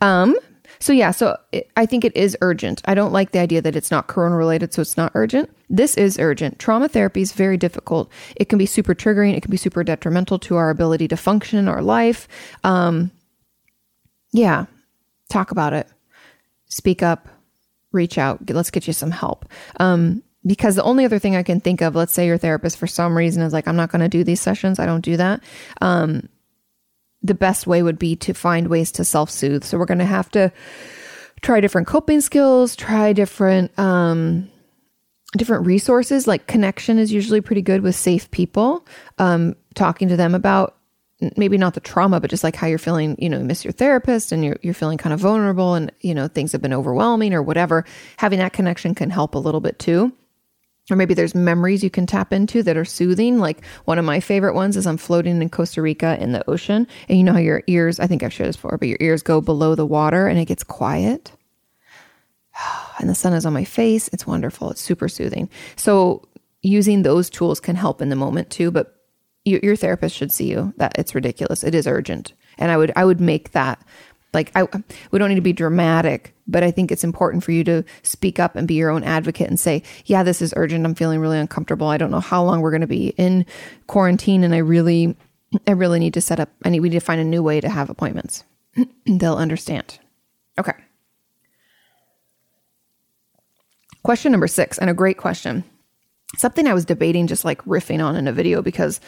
Um, 0.00 0.36
so 0.84 0.92
yeah, 0.92 1.12
so 1.12 1.38
it, 1.50 1.70
I 1.78 1.86
think 1.86 2.04
it 2.04 2.14
is 2.14 2.36
urgent. 2.42 2.82
I 2.84 2.92
don't 2.92 3.10
like 3.10 3.30
the 3.30 3.38
idea 3.38 3.62
that 3.62 3.74
it's 3.74 3.90
not 3.90 4.06
corona 4.06 4.36
related, 4.36 4.74
so 4.74 4.82
it's 4.82 4.98
not 4.98 5.12
urgent. 5.14 5.48
This 5.70 5.96
is 5.96 6.18
urgent. 6.18 6.58
Trauma 6.58 6.90
therapy 6.90 7.22
is 7.22 7.32
very 7.32 7.56
difficult. 7.56 8.12
It 8.36 8.50
can 8.50 8.58
be 8.58 8.66
super 8.66 8.94
triggering. 8.94 9.34
It 9.34 9.40
can 9.40 9.50
be 9.50 9.56
super 9.56 9.82
detrimental 9.82 10.38
to 10.40 10.56
our 10.56 10.68
ability 10.68 11.08
to 11.08 11.16
function 11.16 11.58
in 11.58 11.68
our 11.68 11.80
life. 11.80 12.28
Um, 12.64 13.10
yeah, 14.34 14.66
talk 15.30 15.52
about 15.52 15.72
it. 15.72 15.88
Speak 16.66 17.02
up. 17.02 17.30
Reach 17.92 18.18
out. 18.18 18.50
Let's 18.50 18.70
get 18.70 18.86
you 18.86 18.92
some 18.92 19.10
help. 19.10 19.50
Um, 19.80 20.22
because 20.44 20.74
the 20.74 20.82
only 20.82 21.06
other 21.06 21.18
thing 21.18 21.34
I 21.34 21.42
can 21.42 21.62
think 21.62 21.80
of, 21.80 21.94
let's 21.94 22.12
say 22.12 22.26
your 22.26 22.36
therapist 22.36 22.76
for 22.76 22.86
some 22.86 23.16
reason 23.16 23.42
is 23.42 23.54
like, 23.54 23.66
I'm 23.66 23.76
not 23.76 23.90
going 23.90 24.02
to 24.02 24.08
do 24.10 24.22
these 24.22 24.42
sessions. 24.42 24.78
I 24.78 24.84
don't 24.84 25.00
do 25.00 25.16
that. 25.16 25.42
Um, 25.80 26.28
the 27.24 27.34
best 27.34 27.66
way 27.66 27.82
would 27.82 27.98
be 27.98 28.14
to 28.16 28.34
find 28.34 28.68
ways 28.68 28.92
to 28.92 29.04
self 29.04 29.30
soothe. 29.30 29.64
So 29.64 29.78
we're 29.78 29.86
going 29.86 29.98
to 29.98 30.04
have 30.04 30.30
to 30.32 30.52
try 31.40 31.60
different 31.60 31.88
coping 31.88 32.20
skills, 32.20 32.76
try 32.76 33.12
different, 33.12 33.76
um, 33.78 34.50
different 35.36 35.66
resources. 35.66 36.28
Like 36.28 36.46
connection 36.46 36.98
is 36.98 37.12
usually 37.12 37.40
pretty 37.40 37.62
good 37.62 37.82
with 37.82 37.96
safe 37.96 38.30
people. 38.30 38.86
Um, 39.18 39.56
talking 39.74 40.08
to 40.08 40.16
them 40.16 40.34
about 40.34 40.76
maybe 41.36 41.56
not 41.56 41.74
the 41.74 41.80
trauma, 41.80 42.20
but 42.20 42.30
just 42.30 42.44
like 42.44 42.54
how 42.54 42.66
you're 42.66 42.78
feeling, 42.78 43.16
you 43.18 43.30
know, 43.30 43.38
you 43.38 43.44
miss 43.44 43.64
your 43.64 43.72
therapist 43.72 44.30
and 44.30 44.44
you're, 44.44 44.58
you're 44.62 44.74
feeling 44.74 44.98
kind 44.98 45.14
of 45.14 45.20
vulnerable 45.20 45.74
and, 45.74 45.90
you 46.00 46.14
know, 46.14 46.28
things 46.28 46.52
have 46.52 46.60
been 46.60 46.74
overwhelming 46.74 47.32
or 47.32 47.42
whatever. 47.42 47.84
Having 48.18 48.40
that 48.40 48.52
connection 48.52 48.94
can 48.94 49.10
help 49.10 49.34
a 49.34 49.38
little 49.38 49.60
bit 49.60 49.78
too 49.78 50.12
or 50.90 50.96
maybe 50.96 51.14
there's 51.14 51.34
memories 51.34 51.82
you 51.82 51.90
can 51.90 52.06
tap 52.06 52.32
into 52.32 52.62
that 52.62 52.76
are 52.76 52.84
soothing. 52.84 53.38
Like 53.38 53.64
one 53.86 53.98
of 53.98 54.04
my 54.04 54.20
favorite 54.20 54.54
ones 54.54 54.76
is 54.76 54.86
I'm 54.86 54.96
floating 54.96 55.40
in 55.40 55.48
Costa 55.48 55.80
Rica 55.80 56.20
in 56.20 56.32
the 56.32 56.48
ocean, 56.48 56.86
and 57.08 57.18
you 57.18 57.24
know 57.24 57.32
how 57.32 57.38
your 57.38 57.62
ears, 57.66 57.98
I 57.98 58.06
think 58.06 58.22
I've 58.22 58.32
shared 58.32 58.48
this 58.48 58.56
before, 58.56 58.76
but 58.78 58.88
your 58.88 58.98
ears 59.00 59.22
go 59.22 59.40
below 59.40 59.74
the 59.74 59.86
water 59.86 60.26
and 60.26 60.38
it 60.38 60.46
gets 60.46 60.64
quiet. 60.64 61.32
And 63.00 63.10
the 63.10 63.14
sun 63.16 63.32
is 63.32 63.44
on 63.44 63.52
my 63.52 63.64
face. 63.64 64.06
It's 64.12 64.24
wonderful. 64.24 64.70
It's 64.70 64.80
super 64.80 65.08
soothing. 65.08 65.50
So 65.74 66.22
using 66.62 67.02
those 67.02 67.28
tools 67.28 67.58
can 67.58 67.74
help 67.74 68.00
in 68.00 68.08
the 68.08 68.16
moment 68.16 68.50
too, 68.50 68.70
but 68.70 69.02
your, 69.44 69.58
your 69.64 69.76
therapist 69.76 70.14
should 70.16 70.30
see 70.30 70.48
you. 70.48 70.72
That 70.76 70.96
it's 70.96 71.12
ridiculous. 71.12 71.64
It 71.64 71.74
is 71.74 71.88
urgent. 71.88 72.34
And 72.56 72.70
I 72.70 72.76
would 72.76 72.92
I 72.94 73.04
would 73.04 73.20
make 73.20 73.50
that 73.50 73.84
like 74.34 74.52
I 74.54 74.66
we 75.10 75.18
don't 75.18 75.28
need 75.28 75.36
to 75.36 75.40
be 75.40 75.52
dramatic, 75.52 76.34
but 76.46 76.62
I 76.62 76.70
think 76.70 76.90
it's 76.90 77.04
important 77.04 77.44
for 77.44 77.52
you 77.52 77.64
to 77.64 77.84
speak 78.02 78.38
up 78.38 78.56
and 78.56 78.68
be 78.68 78.74
your 78.74 78.90
own 78.90 79.04
advocate 79.04 79.48
and 79.48 79.58
say, 79.58 79.82
"Yeah, 80.06 80.22
this 80.22 80.42
is 80.42 80.52
urgent. 80.56 80.84
I'm 80.84 80.94
feeling 80.94 81.20
really 81.20 81.38
uncomfortable. 81.38 81.88
I 81.88 81.96
don't 81.96 82.10
know 82.10 82.20
how 82.20 82.42
long 82.42 82.60
we're 82.60 82.70
going 82.70 82.80
to 82.82 82.86
be 82.86 83.08
in 83.16 83.46
quarantine 83.86 84.44
and 84.44 84.54
I 84.54 84.58
really 84.58 85.16
I 85.66 85.72
really 85.72 86.00
need 86.00 86.14
to 86.14 86.20
set 86.20 86.40
up 86.40 86.50
I 86.64 86.70
need 86.70 86.80
we 86.80 86.88
need 86.88 87.00
to 87.00 87.04
find 87.04 87.20
a 87.20 87.24
new 87.24 87.42
way 87.42 87.60
to 87.60 87.68
have 87.68 87.90
appointments." 87.90 88.44
They'll 89.06 89.36
understand. 89.36 89.98
Okay. 90.58 90.74
Question 94.02 94.32
number 94.32 94.48
6, 94.48 94.78
and 94.78 94.90
a 94.90 94.94
great 94.94 95.16
question. 95.16 95.64
Something 96.36 96.66
I 96.66 96.74
was 96.74 96.84
debating 96.84 97.26
just 97.26 97.44
like 97.44 97.64
riffing 97.64 98.04
on 98.04 98.16
in 98.16 98.28
a 98.28 98.32
video 98.32 98.60
because 98.60 99.00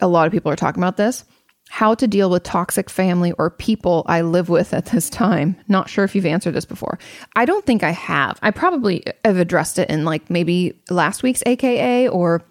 a 0.00 0.08
lot 0.08 0.26
of 0.26 0.32
people 0.32 0.50
are 0.50 0.56
talking 0.56 0.82
about 0.82 0.96
this 0.96 1.24
how 1.72 1.94
to 1.94 2.08
deal 2.08 2.28
with 2.28 2.42
toxic 2.42 2.90
family 2.90 3.30
or 3.38 3.48
people 3.48 4.02
I 4.06 4.22
live 4.22 4.48
with 4.48 4.74
at 4.74 4.86
this 4.86 5.08
time. 5.08 5.54
Not 5.68 5.88
sure 5.88 6.04
if 6.04 6.16
you've 6.16 6.26
answered 6.26 6.50
this 6.52 6.64
before. 6.64 6.98
I 7.36 7.44
don't 7.44 7.64
think 7.64 7.84
I 7.84 7.92
have. 7.92 8.40
I 8.42 8.50
probably 8.50 9.04
have 9.24 9.38
addressed 9.38 9.78
it 9.78 9.88
in 9.88 10.04
like 10.04 10.28
maybe 10.28 10.76
last 10.90 11.22
week's 11.22 11.44
AKA 11.46 12.08
or 12.08 12.42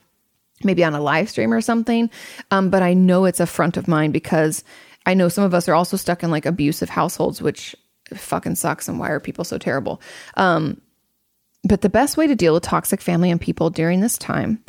maybe 0.64 0.86
on 0.86 0.96
a 0.96 1.02
live 1.02 1.30
stream 1.30 1.54
or 1.54 1.60
something. 1.60 2.10
Um, 2.50 2.70
but 2.70 2.82
I 2.82 2.94
know 2.94 3.26
it's 3.26 3.42
a 3.42 3.46
front 3.46 3.76
of 3.76 3.90
mine 3.90 4.12
because 4.12 4.64
I 5.06 5.16
know 5.16 5.28
some 5.28 5.44
of 5.44 5.54
us 5.54 5.68
are 5.68 5.76
also 5.76 5.98
stuck 5.98 6.24
in 6.24 6.32
like 6.32 6.46
abusive 6.46 6.90
households, 6.90 7.42
which 7.42 7.76
fucking 8.14 8.56
sucks. 8.56 8.88
And 8.88 9.00
why 9.00 9.10
are 9.10 9.20
people 9.20 9.44
so 9.44 9.58
terrible? 9.58 10.02
Um, 10.36 10.80
but 11.66 11.82
the 11.82 11.90
best 11.90 12.16
way 12.16 12.26
to 12.26 12.38
deal 12.38 12.54
with 12.54 12.64
toxic 12.64 13.02
family 13.02 13.32
and 13.32 13.42
people 13.42 13.70
during 13.70 14.00
this 14.00 14.18
time 14.18 14.64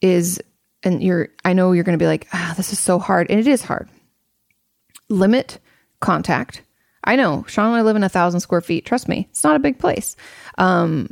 is 0.00 0.40
and 0.86 1.02
you're 1.02 1.28
I 1.44 1.52
know 1.52 1.72
you're 1.72 1.84
going 1.84 1.98
to 1.98 2.02
be 2.02 2.08
like, 2.08 2.28
ah, 2.32 2.54
this 2.56 2.72
is 2.72 2.78
so 2.78 2.98
hard. 2.98 3.30
And 3.30 3.38
it 3.38 3.46
is 3.46 3.62
hard 3.62 3.88
limit 5.08 5.58
contact. 6.00 6.62
I 7.04 7.16
know 7.16 7.44
Sean 7.46 7.66
and 7.66 7.76
I 7.76 7.82
live 7.82 7.96
in 7.96 8.02
a 8.02 8.08
thousand 8.08 8.40
square 8.40 8.60
feet. 8.60 8.84
Trust 8.84 9.08
me, 9.08 9.28
it's 9.30 9.44
not 9.44 9.56
a 9.56 9.60
big 9.60 9.78
place. 9.78 10.16
Um, 10.58 11.10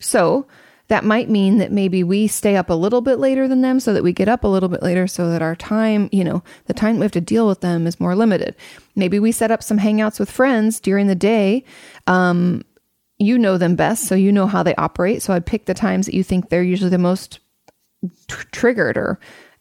so 0.00 0.46
that 0.88 1.04
might 1.04 1.28
mean 1.28 1.58
that 1.58 1.72
maybe 1.72 2.02
we 2.02 2.26
stay 2.26 2.56
up 2.56 2.70
a 2.70 2.74
little 2.74 3.00
bit 3.00 3.18
later 3.18 3.46
than 3.46 3.60
them 3.60 3.80
so 3.80 3.92
that 3.92 4.02
we 4.02 4.12
get 4.12 4.28
up 4.28 4.44
a 4.44 4.48
little 4.48 4.68
bit 4.68 4.82
later 4.82 5.06
so 5.06 5.30
that 5.30 5.42
our 5.42 5.56
time, 5.56 6.08
you 6.12 6.24
know, 6.24 6.42
the 6.66 6.74
time 6.74 6.96
we 6.96 7.04
have 7.04 7.12
to 7.12 7.20
deal 7.20 7.46
with 7.46 7.60
them 7.60 7.86
is 7.86 8.00
more 8.00 8.14
limited. 8.14 8.56
Maybe 8.96 9.18
we 9.18 9.32
set 9.32 9.50
up 9.50 9.62
some 9.62 9.78
hangouts 9.78 10.18
with 10.18 10.30
friends 10.30 10.80
during 10.80 11.06
the 11.06 11.14
day. 11.14 11.64
Um, 12.06 12.62
you 13.18 13.36
know 13.36 13.58
them 13.58 13.74
best, 13.74 14.04
so 14.04 14.14
you 14.14 14.30
know 14.30 14.46
how 14.46 14.62
they 14.62 14.76
operate. 14.76 15.22
So 15.22 15.34
I'd 15.34 15.44
pick 15.44 15.66
the 15.66 15.74
times 15.74 16.06
that 16.06 16.14
you 16.14 16.22
think 16.22 16.48
they're 16.48 16.62
usually 16.62 16.90
the 16.90 16.98
most 16.98 17.40
triggered 18.52 18.96
or 18.96 19.18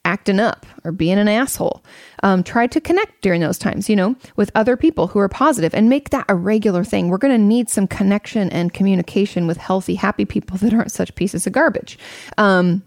acting 0.07 0.39
up 0.39 0.65
or 0.85 0.91
being 0.91 1.19
an 1.19 1.27
asshole. 1.27 1.83
Um, 2.23 2.41
try 2.41 2.65
to 2.67 2.79
connect 2.79 3.21
during 3.21 3.41
those 3.41 3.57
times, 3.57 3.89
you 3.89 3.95
know, 3.95 4.15
with 4.37 4.49
other 4.55 4.77
people 4.77 5.07
who 5.07 5.19
are 5.19 5.27
positive 5.27 5.75
and 5.75 5.89
make 5.89 6.11
that 6.11 6.25
a 6.29 6.35
regular 6.35 6.85
thing. 6.85 7.09
We're 7.09 7.17
going 7.17 7.37
to 7.37 7.43
need 7.43 7.69
some 7.69 7.87
connection 7.87 8.49
and 8.49 8.73
communication 8.73 9.47
with 9.47 9.57
healthy, 9.57 9.95
happy 9.95 10.23
people 10.25 10.57
that 10.61 10.73
aren't 10.73 10.93
such 10.93 11.13
pieces 11.15 11.45
of 11.45 11.53
garbage. 11.53 11.99
Um, 12.37 12.83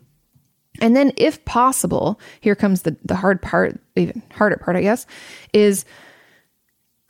and 0.80 0.96
then, 0.96 1.12
if 1.16 1.44
possible, 1.44 2.18
here 2.40 2.54
comes 2.54 2.82
the, 2.82 2.96
the 3.04 3.16
hard 3.16 3.42
part, 3.42 3.78
even 3.96 4.22
harder 4.32 4.56
part, 4.56 4.76
I 4.76 4.82
guess, 4.82 5.04
is 5.52 5.84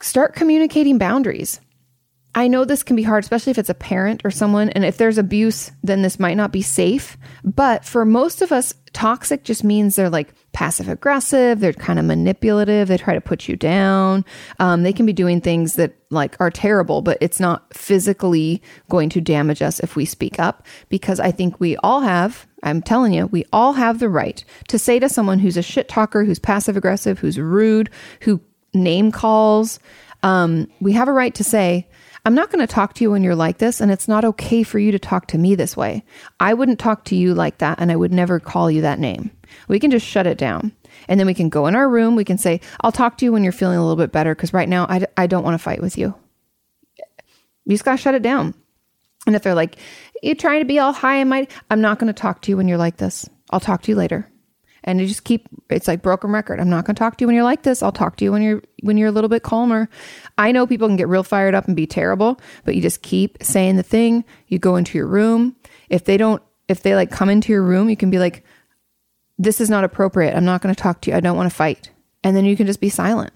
start 0.01 0.35
communicating 0.35 0.97
boundaries. 0.97 1.61
I 2.33 2.47
know 2.47 2.63
this 2.63 2.83
can 2.83 2.95
be 2.95 3.03
hard, 3.03 3.23
especially 3.23 3.51
if 3.51 3.57
it's 3.57 3.69
a 3.69 3.73
parent 3.73 4.21
or 4.23 4.31
someone. 4.31 4.69
And 4.69 4.85
if 4.85 4.97
there's 4.97 5.17
abuse, 5.17 5.71
then 5.83 6.01
this 6.01 6.19
might 6.19 6.37
not 6.37 6.53
be 6.53 6.61
safe. 6.61 7.17
But 7.43 7.83
for 7.83 8.05
most 8.05 8.41
of 8.41 8.53
us, 8.53 8.73
toxic 8.93 9.43
just 9.43 9.63
means 9.63 9.95
they're 9.95 10.09
like 10.09 10.33
passive 10.53 10.87
aggressive. 10.87 11.59
They're 11.59 11.73
kind 11.73 11.99
of 11.99 12.05
manipulative. 12.05 12.87
They 12.87 12.97
try 12.97 13.15
to 13.15 13.21
put 13.21 13.49
you 13.49 13.57
down. 13.57 14.23
Um, 14.59 14.83
they 14.83 14.93
can 14.93 15.05
be 15.05 15.13
doing 15.13 15.41
things 15.41 15.75
that 15.75 15.93
like 16.09 16.39
are 16.39 16.49
terrible, 16.49 17.01
but 17.01 17.17
it's 17.19 17.39
not 17.39 17.73
physically 17.73 18.61
going 18.89 19.09
to 19.09 19.21
damage 19.21 19.61
us 19.61 19.81
if 19.81 19.97
we 19.97 20.05
speak 20.05 20.39
up. 20.39 20.65
Because 20.87 21.19
I 21.19 21.31
think 21.31 21.59
we 21.59 21.75
all 21.77 21.99
have, 21.99 22.47
I'm 22.63 22.81
telling 22.81 23.13
you, 23.13 23.27
we 23.27 23.43
all 23.51 23.73
have 23.73 23.99
the 23.99 24.09
right 24.09 24.43
to 24.69 24.79
say 24.79 24.99
to 24.99 25.09
someone 25.09 25.39
who's 25.39 25.57
a 25.57 25.61
shit 25.61 25.89
talker, 25.89 26.23
who's 26.23 26.39
passive 26.39 26.77
aggressive, 26.77 27.19
who's 27.19 27.37
rude, 27.37 27.89
who 28.21 28.39
name 28.73 29.11
calls. 29.11 29.79
Um, 30.23 30.67
we 30.79 30.93
have 30.93 31.07
a 31.07 31.13
right 31.13 31.33
to 31.35 31.43
say, 31.43 31.87
I'm 32.23 32.35
not 32.35 32.51
going 32.51 32.65
to 32.65 32.71
talk 32.71 32.93
to 32.95 33.03
you 33.03 33.09
when 33.09 33.23
you're 33.23 33.35
like 33.35 33.57
this, 33.57 33.81
and 33.81 33.91
it's 33.91 34.07
not 34.07 34.23
okay 34.23 34.61
for 34.61 34.77
you 34.77 34.91
to 34.91 34.99
talk 34.99 35.27
to 35.27 35.39
me 35.39 35.55
this 35.55 35.75
way. 35.75 36.03
I 36.39 36.53
wouldn't 36.53 36.77
talk 36.77 37.03
to 37.05 37.15
you 37.15 37.33
like 37.33 37.57
that, 37.57 37.79
and 37.79 37.91
I 37.91 37.95
would 37.95 38.11
never 38.11 38.39
call 38.39 38.69
you 38.69 38.81
that 38.81 38.99
name. 38.99 39.31
We 39.67 39.79
can 39.79 39.89
just 39.89 40.05
shut 40.05 40.27
it 40.27 40.37
down. 40.37 40.71
And 41.07 41.19
then 41.19 41.25
we 41.25 41.33
can 41.33 41.49
go 41.49 41.65
in 41.65 41.75
our 41.75 41.89
room. 41.89 42.15
We 42.15 42.25
can 42.25 42.37
say, 42.37 42.61
I'll 42.81 42.91
talk 42.91 43.17
to 43.17 43.25
you 43.25 43.31
when 43.31 43.43
you're 43.43 43.51
feeling 43.51 43.77
a 43.77 43.81
little 43.81 43.95
bit 43.95 44.11
better, 44.11 44.35
because 44.35 44.53
right 44.53 44.69
now 44.69 44.85
I, 44.87 45.05
I 45.17 45.25
don't 45.25 45.43
want 45.43 45.55
to 45.55 45.63
fight 45.63 45.81
with 45.81 45.97
you. 45.97 46.13
You 47.65 47.71
just 47.71 47.85
got 47.85 47.93
to 47.93 47.97
shut 47.97 48.15
it 48.15 48.21
down. 48.21 48.53
And 49.25 49.35
if 49.35 49.41
they're 49.41 49.55
like, 49.55 49.77
you're 50.21 50.35
trying 50.35 50.61
to 50.61 50.65
be 50.65 50.79
all 50.79 50.93
high 50.93 51.17
and 51.17 51.29
mighty, 51.29 51.51
I'm 51.69 51.81
not 51.81 51.97
going 51.97 52.13
to 52.13 52.19
talk 52.19 52.41
to 52.41 52.51
you 52.51 52.57
when 52.57 52.67
you're 52.67 52.77
like 52.77 52.97
this. 52.97 53.27
I'll 53.49 53.59
talk 53.59 53.81
to 53.83 53.91
you 53.91 53.95
later 53.95 54.30
and 54.83 54.99
you 54.99 55.07
just 55.07 55.23
keep 55.23 55.47
it's 55.69 55.87
like 55.87 56.01
broken 56.01 56.31
record. 56.31 56.59
I'm 56.59 56.69
not 56.69 56.85
going 56.85 56.95
to 56.95 56.99
talk 56.99 57.17
to 57.17 57.23
you 57.23 57.27
when 57.27 57.35
you're 57.35 57.43
like 57.43 57.63
this. 57.63 57.83
I'll 57.83 57.91
talk 57.91 58.17
to 58.17 58.25
you 58.25 58.31
when 58.31 58.41
you're 58.41 58.61
when 58.81 58.97
you're 58.97 59.09
a 59.09 59.11
little 59.11 59.29
bit 59.29 59.43
calmer. 59.43 59.89
I 60.37 60.51
know 60.51 60.65
people 60.65 60.87
can 60.87 60.97
get 60.97 61.07
real 61.07 61.23
fired 61.23 61.55
up 61.55 61.67
and 61.67 61.75
be 61.75 61.87
terrible 61.87 62.39
but 62.65 62.75
you 62.75 62.81
just 62.81 63.01
keep 63.01 63.37
saying 63.41 63.77
the 63.77 63.83
thing. 63.83 64.25
You 64.47 64.59
go 64.59 64.75
into 64.75 64.97
your 64.97 65.07
room. 65.07 65.55
If 65.89 66.05
they 66.05 66.17
don't 66.17 66.41
if 66.67 66.83
they 66.83 66.95
like 66.95 67.11
come 67.11 67.29
into 67.29 67.51
your 67.51 67.63
room 67.63 67.89
you 67.89 67.97
can 67.97 68.09
be 68.09 68.19
like 68.19 68.43
this 69.37 69.59
is 69.59 69.69
not 69.69 69.83
appropriate. 69.83 70.35
I'm 70.35 70.45
not 70.45 70.61
going 70.61 70.73
to 70.73 70.81
talk 70.81 71.01
to 71.01 71.11
you. 71.11 71.17
I 71.17 71.19
don't 71.19 71.37
want 71.37 71.49
to 71.49 71.55
fight. 71.55 71.89
And 72.23 72.35
then 72.35 72.45
you 72.45 72.55
can 72.55 72.67
just 72.67 72.79
be 72.79 72.89
silent. 72.89 73.35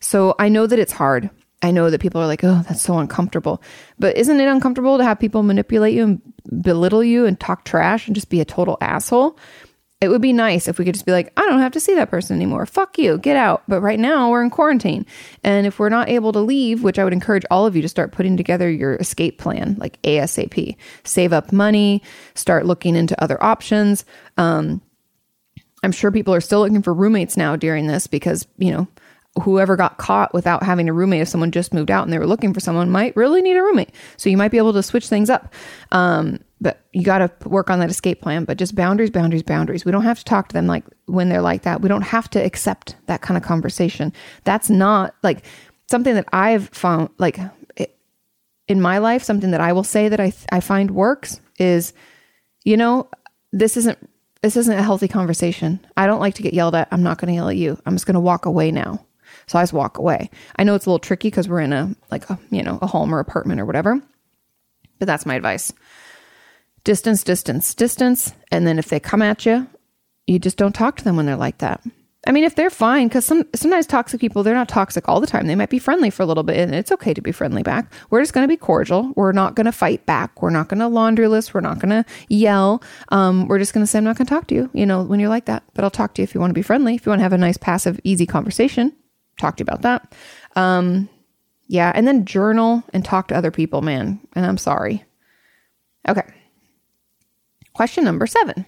So 0.00 0.34
i 0.38 0.48
know 0.48 0.66
that 0.66 0.78
it's 0.78 0.92
hard. 0.92 1.30
I 1.62 1.70
know 1.70 1.88
that 1.88 2.00
people 2.00 2.20
are 2.20 2.26
like, 2.26 2.44
oh, 2.44 2.62
that's 2.68 2.82
so 2.82 2.98
uncomfortable. 2.98 3.62
But 3.98 4.18
isn't 4.18 4.38
it 4.38 4.46
uncomfortable 4.46 4.98
to 4.98 5.04
have 5.04 5.18
people 5.18 5.42
manipulate 5.42 5.94
you 5.94 6.04
and 6.04 6.62
belittle 6.62 7.02
you 7.02 7.24
and 7.24 7.40
talk 7.40 7.64
trash 7.64 8.06
and 8.06 8.14
just 8.14 8.28
be 8.28 8.42
a 8.42 8.44
total 8.44 8.76
asshole? 8.82 9.38
It 10.04 10.08
would 10.08 10.20
be 10.20 10.32
nice 10.32 10.68
if 10.68 10.78
we 10.78 10.84
could 10.84 10.94
just 10.94 11.06
be 11.06 11.12
like, 11.12 11.32
I 11.36 11.42
don't 11.46 11.60
have 11.60 11.72
to 11.72 11.80
see 11.80 11.94
that 11.94 12.10
person 12.10 12.36
anymore. 12.36 12.66
Fuck 12.66 12.98
you, 12.98 13.18
get 13.18 13.36
out. 13.36 13.62
But 13.66 13.80
right 13.80 13.98
now 13.98 14.30
we're 14.30 14.42
in 14.42 14.50
quarantine. 14.50 15.06
And 15.42 15.66
if 15.66 15.78
we're 15.78 15.88
not 15.88 16.08
able 16.08 16.32
to 16.32 16.40
leave, 16.40 16.82
which 16.82 16.98
I 16.98 17.04
would 17.04 17.12
encourage 17.12 17.44
all 17.50 17.66
of 17.66 17.74
you 17.74 17.82
to 17.82 17.88
start 17.88 18.12
putting 18.12 18.36
together 18.36 18.70
your 18.70 18.96
escape 18.96 19.38
plan, 19.38 19.76
like 19.78 20.00
ASAP, 20.02 20.76
save 21.04 21.32
up 21.32 21.52
money, 21.52 22.02
start 22.34 22.66
looking 22.66 22.96
into 22.96 23.20
other 23.22 23.42
options. 23.42 24.04
Um, 24.36 24.82
I'm 25.82 25.92
sure 25.92 26.12
people 26.12 26.34
are 26.34 26.40
still 26.40 26.60
looking 26.60 26.82
for 26.82 26.94
roommates 26.94 27.36
now 27.36 27.56
during 27.56 27.86
this 27.86 28.06
because, 28.06 28.46
you 28.58 28.70
know, 28.70 28.88
whoever 29.42 29.76
got 29.76 29.98
caught 29.98 30.32
without 30.32 30.62
having 30.62 30.88
a 30.88 30.92
roommate, 30.92 31.22
if 31.22 31.28
someone 31.28 31.50
just 31.50 31.74
moved 31.74 31.90
out 31.90 32.04
and 32.04 32.12
they 32.12 32.18
were 32.18 32.26
looking 32.26 32.54
for 32.54 32.60
someone, 32.60 32.90
might 32.90 33.16
really 33.16 33.42
need 33.42 33.56
a 33.56 33.62
roommate. 33.62 33.92
So 34.16 34.28
you 34.28 34.36
might 34.36 34.50
be 34.50 34.58
able 34.58 34.72
to 34.74 34.82
switch 34.82 35.08
things 35.08 35.28
up. 35.28 35.52
Um, 35.90 36.38
but 36.64 36.80
you 36.92 37.02
got 37.02 37.18
to 37.18 37.48
work 37.48 37.68
on 37.68 37.78
that 37.78 37.90
escape 37.90 38.22
plan. 38.22 38.44
But 38.44 38.56
just 38.56 38.74
boundaries, 38.74 39.10
boundaries, 39.10 39.42
boundaries. 39.42 39.84
We 39.84 39.92
don't 39.92 40.02
have 40.02 40.18
to 40.18 40.24
talk 40.24 40.48
to 40.48 40.54
them 40.54 40.66
like 40.66 40.84
when 41.04 41.28
they're 41.28 41.42
like 41.42 41.62
that. 41.62 41.82
We 41.82 41.90
don't 41.90 42.02
have 42.02 42.28
to 42.30 42.44
accept 42.44 42.96
that 43.06 43.20
kind 43.20 43.36
of 43.36 43.44
conversation. 43.44 44.12
That's 44.44 44.70
not 44.70 45.14
like 45.22 45.44
something 45.90 46.14
that 46.14 46.26
I've 46.32 46.70
found, 46.70 47.10
like 47.18 47.38
in 48.66 48.80
my 48.80 48.96
life, 48.96 49.22
something 49.22 49.50
that 49.50 49.60
I 49.60 49.74
will 49.74 49.84
say 49.84 50.08
that 50.08 50.20
I, 50.20 50.32
I 50.50 50.60
find 50.60 50.90
works 50.92 51.38
is, 51.58 51.92
you 52.64 52.78
know, 52.78 53.10
this 53.52 53.76
isn't 53.76 53.98
this 54.40 54.56
isn't 54.56 54.78
a 54.78 54.82
healthy 54.82 55.08
conversation. 55.08 55.80
I 55.96 56.06
don't 56.06 56.20
like 56.20 56.34
to 56.34 56.42
get 56.42 56.54
yelled 56.54 56.74
at. 56.74 56.88
I'm 56.90 57.02
not 57.02 57.18
going 57.18 57.28
to 57.28 57.34
yell 57.34 57.48
at 57.48 57.56
you. 57.56 57.78
I'm 57.86 57.94
just 57.94 58.04
going 58.04 58.14
to 58.14 58.20
walk 58.20 58.44
away 58.44 58.70
now. 58.70 59.04
So 59.46 59.58
I 59.58 59.62
just 59.62 59.72
walk 59.72 59.96
away. 59.96 60.30
I 60.56 60.64
know 60.64 60.74
it's 60.74 60.84
a 60.86 60.90
little 60.90 60.98
tricky 60.98 61.28
because 61.28 61.48
we're 61.48 61.60
in 61.60 61.72
a 61.72 61.94
like 62.10 62.28
a 62.30 62.38
you 62.50 62.62
know 62.62 62.78
a 62.80 62.86
home 62.86 63.14
or 63.14 63.20
apartment 63.20 63.60
or 63.60 63.66
whatever, 63.66 64.00
but 64.98 65.06
that's 65.06 65.26
my 65.26 65.34
advice. 65.34 65.70
Distance, 66.84 67.24
distance, 67.24 67.74
distance, 67.74 68.34
and 68.50 68.66
then 68.66 68.78
if 68.78 68.88
they 68.88 69.00
come 69.00 69.22
at 69.22 69.46
you, 69.46 69.66
you 70.26 70.38
just 70.38 70.58
don't 70.58 70.74
talk 70.74 70.96
to 70.96 71.04
them 71.04 71.16
when 71.16 71.26
they're 71.26 71.36
like 71.36 71.58
that. 71.58 71.82
I 72.26 72.32
mean, 72.32 72.44
if 72.44 72.54
they're 72.54 72.70
fine, 72.70 73.08
because 73.08 73.24
some 73.24 73.44
sometimes 73.54 73.86
toxic 73.86 74.20
people 74.20 74.42
they're 74.42 74.54
not 74.54 74.68
toxic 74.68 75.08
all 75.08 75.20
the 75.20 75.26
time. 75.26 75.46
They 75.46 75.54
might 75.54 75.68
be 75.68 75.78
friendly 75.78 76.08
for 76.08 76.22
a 76.22 76.26
little 76.26 76.42
bit, 76.42 76.56
and 76.56 76.74
it's 76.74 76.92
okay 76.92 77.12
to 77.12 77.20
be 77.20 77.32
friendly 77.32 77.62
back. 77.62 77.92
We're 78.08 78.22
just 78.22 78.32
going 78.32 78.44
to 78.44 78.52
be 78.52 78.56
cordial. 78.56 79.12
We're 79.14 79.32
not 79.32 79.54
going 79.54 79.66
to 79.66 79.72
fight 79.72 80.06
back. 80.06 80.40
We're 80.40 80.50
not 80.50 80.68
going 80.68 80.80
to 80.80 80.88
laundry 80.88 81.28
list. 81.28 81.52
We're 81.52 81.60
not 81.60 81.80
going 81.80 81.90
to 81.90 82.04
yell. 82.28 82.82
Um, 83.10 83.46
we're 83.46 83.58
just 83.58 83.74
going 83.74 83.82
to 83.82 83.86
say, 83.86 83.98
"I'm 83.98 84.04
not 84.04 84.16
going 84.16 84.26
to 84.26 84.34
talk 84.34 84.46
to 84.48 84.54
you." 84.54 84.70
You 84.72 84.86
know, 84.86 85.02
when 85.02 85.20
you're 85.20 85.28
like 85.28 85.44
that, 85.46 85.64
but 85.74 85.84
I'll 85.84 85.90
talk 85.90 86.14
to 86.14 86.22
you 86.22 86.24
if 86.24 86.34
you 86.34 86.40
want 86.40 86.50
to 86.50 86.54
be 86.54 86.62
friendly. 86.62 86.94
If 86.94 87.04
you 87.04 87.10
want 87.10 87.20
to 87.20 87.24
have 87.24 87.34
a 87.34 87.38
nice, 87.38 87.58
passive, 87.58 88.00
easy 88.04 88.26
conversation, 88.26 88.94
talk 89.38 89.56
to 89.56 89.60
you 89.60 89.64
about 89.64 89.82
that. 89.82 90.14
Um, 90.56 91.10
yeah, 91.68 91.92
and 91.94 92.06
then 92.06 92.24
journal 92.24 92.82
and 92.94 93.04
talk 93.04 93.28
to 93.28 93.36
other 93.36 93.50
people, 93.50 93.82
man. 93.82 94.20
And 94.34 94.46
I'm 94.46 94.58
sorry. 94.58 95.04
Okay. 96.08 96.24
Question 97.74 98.04
number 98.04 98.26
seven. 98.26 98.66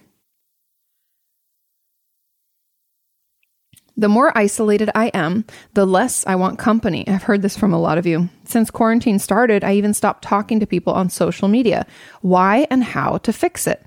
The 3.99 4.09
more 4.09 4.37
isolated 4.37 4.91
I 4.93 5.07
am, 5.07 5.43
the 5.73 5.85
less 5.85 6.23
I 6.27 6.35
want 6.35 6.59
company. 6.59 7.07
I've 7.07 7.23
heard 7.23 7.41
this 7.41 7.57
from 7.57 7.73
a 7.73 7.79
lot 7.79 7.97
of 7.97 8.05
you. 8.05 8.29
Since 8.43 8.69
quarantine 8.69 9.17
started, 9.17 9.63
I 9.63 9.73
even 9.73 9.95
stopped 9.95 10.23
talking 10.23 10.59
to 10.59 10.67
people 10.67 10.93
on 10.93 11.09
social 11.09 11.47
media. 11.47 11.87
Why 12.21 12.67
and 12.69 12.83
how 12.83 13.17
to 13.19 13.33
fix 13.33 13.65
it? 13.65 13.83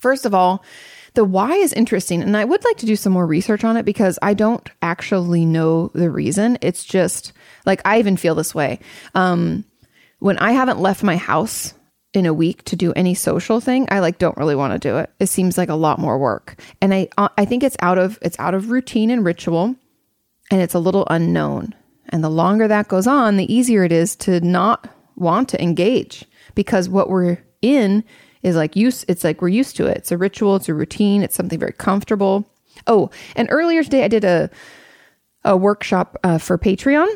First 0.00 0.26
of 0.26 0.34
all, 0.34 0.62
the 1.14 1.24
why 1.24 1.54
is 1.54 1.72
interesting, 1.72 2.22
and 2.22 2.36
I 2.36 2.44
would 2.44 2.62
like 2.62 2.76
to 2.78 2.86
do 2.86 2.94
some 2.94 3.12
more 3.12 3.26
research 3.26 3.64
on 3.64 3.76
it 3.76 3.84
because 3.84 4.18
I 4.22 4.34
don't 4.34 4.68
actually 4.82 5.46
know 5.46 5.90
the 5.94 6.10
reason. 6.10 6.58
It's 6.60 6.84
just 6.84 7.32
like 7.64 7.80
I 7.84 7.98
even 7.98 8.16
feel 8.16 8.34
this 8.34 8.54
way. 8.54 8.80
Um, 9.14 9.64
when 10.18 10.38
I 10.38 10.52
haven't 10.52 10.78
left 10.78 11.02
my 11.02 11.16
house 11.16 11.74
in 12.12 12.26
a 12.26 12.34
week 12.34 12.64
to 12.64 12.76
do 12.76 12.92
any 12.94 13.14
social 13.14 13.60
thing, 13.60 13.86
I 13.90 14.00
like 14.00 14.18
don't 14.18 14.36
really 14.36 14.56
want 14.56 14.72
to 14.72 14.88
do 14.88 14.98
it. 14.98 15.10
It 15.20 15.26
seems 15.26 15.56
like 15.56 15.68
a 15.68 15.74
lot 15.74 15.98
more 15.98 16.18
work. 16.18 16.60
And 16.80 16.92
I 16.92 17.08
uh, 17.16 17.28
I 17.38 17.44
think 17.44 17.62
it's 17.62 17.76
out 17.80 17.98
of 17.98 18.18
it's 18.22 18.38
out 18.38 18.54
of 18.54 18.70
routine 18.70 19.10
and 19.10 19.24
ritual 19.24 19.76
and 20.50 20.60
it's 20.60 20.74
a 20.74 20.80
little 20.80 21.06
unknown. 21.08 21.74
And 22.08 22.24
the 22.24 22.30
longer 22.30 22.66
that 22.66 22.88
goes 22.88 23.06
on, 23.06 23.36
the 23.36 23.52
easier 23.52 23.84
it 23.84 23.92
is 23.92 24.16
to 24.16 24.40
not 24.40 24.88
want 25.16 25.48
to 25.50 25.62
engage 25.62 26.24
because 26.54 26.88
what 26.88 27.08
we're 27.08 27.38
in 27.62 28.02
is 28.42 28.56
like 28.56 28.74
use 28.74 29.04
it's 29.06 29.22
like 29.22 29.40
we're 29.40 29.48
used 29.48 29.76
to 29.76 29.86
it. 29.86 29.98
It's 29.98 30.12
a 30.12 30.18
ritual, 30.18 30.56
it's 30.56 30.68
a 30.68 30.74
routine, 30.74 31.22
it's 31.22 31.36
something 31.36 31.58
very 31.58 31.72
comfortable. 31.72 32.50
Oh, 32.86 33.10
and 33.36 33.48
earlier 33.50 33.84
today 33.84 34.04
I 34.04 34.08
did 34.08 34.24
a 34.24 34.50
a 35.44 35.56
workshop 35.56 36.18
uh, 36.24 36.38
for 36.38 36.58
Patreon 36.58 37.08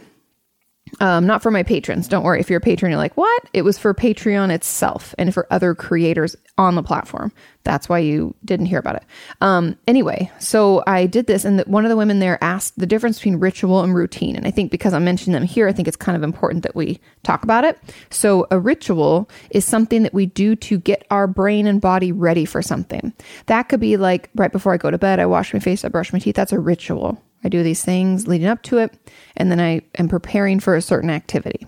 um, 1.00 1.26
not 1.26 1.42
for 1.42 1.50
my 1.50 1.62
patrons. 1.62 2.08
Don't 2.08 2.24
worry. 2.24 2.40
If 2.40 2.50
you're 2.50 2.58
a 2.58 2.62
patron, 2.62 2.90
you're 2.90 2.98
like, 2.98 3.16
what? 3.16 3.44
It 3.52 3.62
was 3.62 3.78
for 3.78 3.94
Patreon 3.94 4.50
itself 4.50 5.14
and 5.18 5.32
for 5.32 5.46
other 5.50 5.74
creators 5.74 6.36
on 6.58 6.74
the 6.74 6.82
platform. 6.82 7.32
That's 7.64 7.88
why 7.88 8.00
you 8.00 8.34
didn't 8.44 8.66
hear 8.66 8.78
about 8.78 8.96
it. 8.96 9.04
Um, 9.40 9.76
anyway, 9.86 10.30
so 10.38 10.82
I 10.86 11.06
did 11.06 11.26
this, 11.26 11.44
and 11.44 11.58
the, 11.58 11.64
one 11.64 11.84
of 11.84 11.88
the 11.88 11.96
women 11.96 12.18
there 12.18 12.42
asked 12.42 12.78
the 12.78 12.86
difference 12.86 13.18
between 13.18 13.36
ritual 13.36 13.82
and 13.82 13.94
routine. 13.94 14.36
And 14.36 14.46
I 14.46 14.50
think 14.50 14.70
because 14.70 14.92
I'm 14.92 15.04
mentioning 15.04 15.32
them 15.32 15.48
here, 15.48 15.66
I 15.66 15.72
think 15.72 15.88
it's 15.88 15.96
kind 15.96 16.16
of 16.16 16.22
important 16.22 16.62
that 16.62 16.76
we 16.76 17.00
talk 17.22 17.42
about 17.42 17.64
it. 17.64 17.78
So, 18.10 18.46
a 18.50 18.58
ritual 18.58 19.30
is 19.50 19.64
something 19.64 20.02
that 20.02 20.14
we 20.14 20.26
do 20.26 20.54
to 20.56 20.78
get 20.78 21.06
our 21.10 21.26
brain 21.26 21.66
and 21.66 21.80
body 21.80 22.12
ready 22.12 22.44
for 22.44 22.60
something. 22.60 23.12
That 23.46 23.64
could 23.64 23.80
be 23.80 23.96
like 23.96 24.28
right 24.34 24.52
before 24.52 24.74
I 24.74 24.76
go 24.76 24.90
to 24.90 24.98
bed, 24.98 25.18
I 25.18 25.26
wash 25.26 25.54
my 25.54 25.60
face, 25.60 25.84
I 25.84 25.88
brush 25.88 26.12
my 26.12 26.18
teeth. 26.18 26.36
That's 26.36 26.52
a 26.52 26.60
ritual 26.60 27.22
I 27.44 27.48
do 27.48 27.62
these 27.62 27.84
things 27.84 28.26
leading 28.26 28.46
up 28.46 28.62
to 28.64 28.78
it, 28.78 28.92
and 29.36 29.50
then 29.50 29.60
I 29.60 29.82
am 29.98 30.08
preparing 30.08 30.60
for 30.60 30.74
a 30.74 30.82
certain 30.82 31.10
activity. 31.10 31.66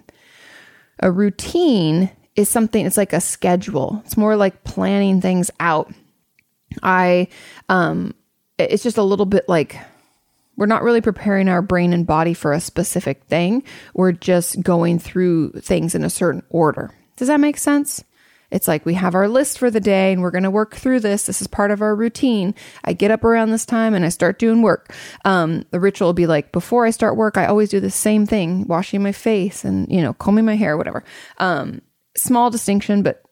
A 1.00 1.12
routine 1.12 2.10
is 2.34 2.48
something, 2.48 2.84
it's 2.84 2.96
like 2.96 3.12
a 3.12 3.20
schedule. 3.20 4.02
It's 4.04 4.16
more 4.16 4.36
like 4.36 4.64
planning 4.64 5.20
things 5.20 5.50
out. 5.60 5.92
I, 6.82 7.28
um, 7.68 8.14
it's 8.58 8.82
just 8.82 8.98
a 8.98 9.02
little 9.02 9.26
bit 9.26 9.48
like 9.48 9.78
we're 10.56 10.66
not 10.66 10.82
really 10.82 11.02
preparing 11.02 11.48
our 11.48 11.60
brain 11.62 11.92
and 11.92 12.06
body 12.06 12.32
for 12.32 12.52
a 12.52 12.60
specific 12.60 13.24
thing. 13.24 13.62
We're 13.94 14.12
just 14.12 14.62
going 14.62 14.98
through 14.98 15.52
things 15.52 15.94
in 15.94 16.02
a 16.02 16.10
certain 16.10 16.42
order. 16.48 16.94
Does 17.16 17.28
that 17.28 17.40
make 17.40 17.58
sense? 17.58 18.02
It's 18.50 18.68
like 18.68 18.87
we 18.87 18.94
have 18.94 19.14
our 19.14 19.28
list 19.28 19.59
for 19.59 19.70
the 19.70 19.80
day 19.80 20.12
and 20.12 20.22
we're 20.22 20.30
going 20.30 20.44
to 20.44 20.50
work 20.50 20.76
through 20.76 21.00
this. 21.00 21.26
This 21.26 21.40
is 21.40 21.46
part 21.46 21.70
of 21.70 21.82
our 21.82 21.94
routine. 21.94 22.55
I 22.84 22.92
get 22.92 23.11
up 23.11 23.24
around 23.24 23.51
this 23.51 23.66
time 23.66 23.94
and 23.94 24.05
I 24.05 24.09
start 24.09 24.38
doing 24.38 24.62
work. 24.62 24.94
Um, 25.24 25.64
the 25.70 25.80
ritual 25.80 26.09
will 26.09 26.14
be 26.14 26.26
like 26.26 26.53
before 26.53 26.86
I 26.86 26.90
start 26.90 27.16
work, 27.16 27.36
I 27.36 27.47
always 27.47 27.70
do 27.70 27.80
the 27.80 27.90
same 27.90 28.26
thing 28.26 28.66
washing 28.66 29.03
my 29.03 29.12
face 29.12 29.64
and, 29.64 29.90
you 29.90 30.01
know, 30.01 30.14
combing 30.14 30.44
my 30.44 30.57
hair, 30.57 30.76
whatever. 30.76 31.05
Um, 31.38 31.82
small 32.16 32.51
distinction, 32.51 33.03
but 33.03 33.22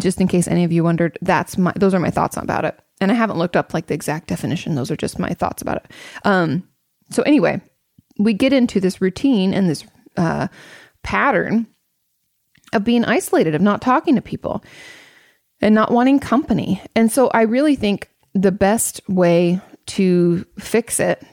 just 0.00 0.20
in 0.20 0.28
case 0.28 0.48
any 0.48 0.64
of 0.64 0.72
you 0.72 0.82
wondered, 0.82 1.18
that's 1.22 1.56
my, 1.58 1.72
those 1.76 1.94
are 1.94 2.00
my 2.00 2.10
thoughts 2.10 2.36
about 2.36 2.64
it. 2.64 2.78
And 3.00 3.10
I 3.10 3.14
haven't 3.14 3.38
looked 3.38 3.56
up 3.56 3.74
like 3.74 3.86
the 3.86 3.94
exact 3.94 4.28
definition. 4.28 4.74
Those 4.74 4.90
are 4.90 4.96
just 4.96 5.18
my 5.18 5.30
thoughts 5.30 5.62
about 5.62 5.78
it. 5.78 5.90
Um, 6.24 6.68
so 7.10 7.22
anyway, 7.22 7.60
we 8.18 8.32
get 8.32 8.52
into 8.52 8.80
this 8.80 9.00
routine 9.00 9.52
and 9.52 9.68
this, 9.68 9.84
uh, 10.16 10.48
pattern 11.02 11.66
of 12.74 12.84
being 12.84 13.04
isolated, 13.04 13.54
of 13.54 13.62
not 13.62 13.80
talking 13.80 14.16
to 14.16 14.22
people 14.22 14.64
and 15.60 15.74
not 15.74 15.90
wanting 15.90 16.18
company. 16.18 16.82
And 16.94 17.10
so 17.10 17.28
I 17.28 17.42
really 17.42 17.76
think 17.76 18.10
the 18.34 18.52
best 18.52 19.00
way 19.08 19.60
to 19.86 20.44
fix 20.58 21.00
it 21.00 21.24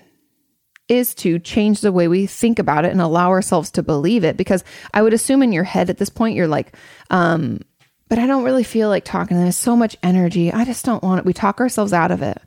is 0.87 1.15
to 1.15 1.39
change 1.39 1.81
the 1.81 1.91
way 1.91 2.07
we 2.07 2.25
think 2.25 2.59
about 2.59 2.85
it 2.85 2.91
and 2.91 3.01
allow 3.01 3.29
ourselves 3.29 3.71
to 3.71 3.83
believe 3.83 4.23
it. 4.23 4.37
Because 4.37 4.63
I 4.93 5.01
would 5.01 5.13
assume 5.13 5.41
in 5.41 5.53
your 5.53 5.63
head 5.63 5.89
at 5.89 5.97
this 5.97 6.09
point, 6.09 6.35
you're 6.35 6.47
like, 6.47 6.75
um, 7.09 7.61
but 8.09 8.19
I 8.19 8.27
don't 8.27 8.43
really 8.43 8.65
feel 8.65 8.89
like 8.89 9.05
talking. 9.05 9.37
There's 9.37 9.55
so 9.55 9.75
much 9.75 9.95
energy. 10.03 10.51
I 10.51 10.65
just 10.65 10.83
don't 10.83 11.01
want 11.01 11.19
it. 11.19 11.25
We 11.25 11.33
talk 11.33 11.61
ourselves 11.61 11.93
out 11.93 12.11
of 12.11 12.21
it. 12.21 12.41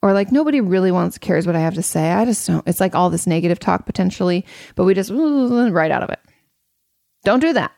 Or 0.00 0.12
like 0.12 0.32
nobody 0.32 0.60
really 0.60 0.90
wants 0.90 1.16
cares 1.18 1.46
what 1.46 1.56
I 1.56 1.60
have 1.60 1.74
to 1.74 1.82
say. 1.82 2.10
I 2.10 2.24
just 2.24 2.46
don't. 2.46 2.66
It's 2.66 2.80
like 2.80 2.94
all 2.94 3.10
this 3.10 3.26
negative 3.26 3.58
talk 3.58 3.86
potentially, 3.86 4.44
but 4.74 4.84
we 4.84 4.92
just 4.92 5.10
right 5.10 5.90
out 5.90 6.02
of 6.02 6.10
it. 6.10 6.20
Don't 7.24 7.40
do 7.40 7.54
that. 7.54 7.72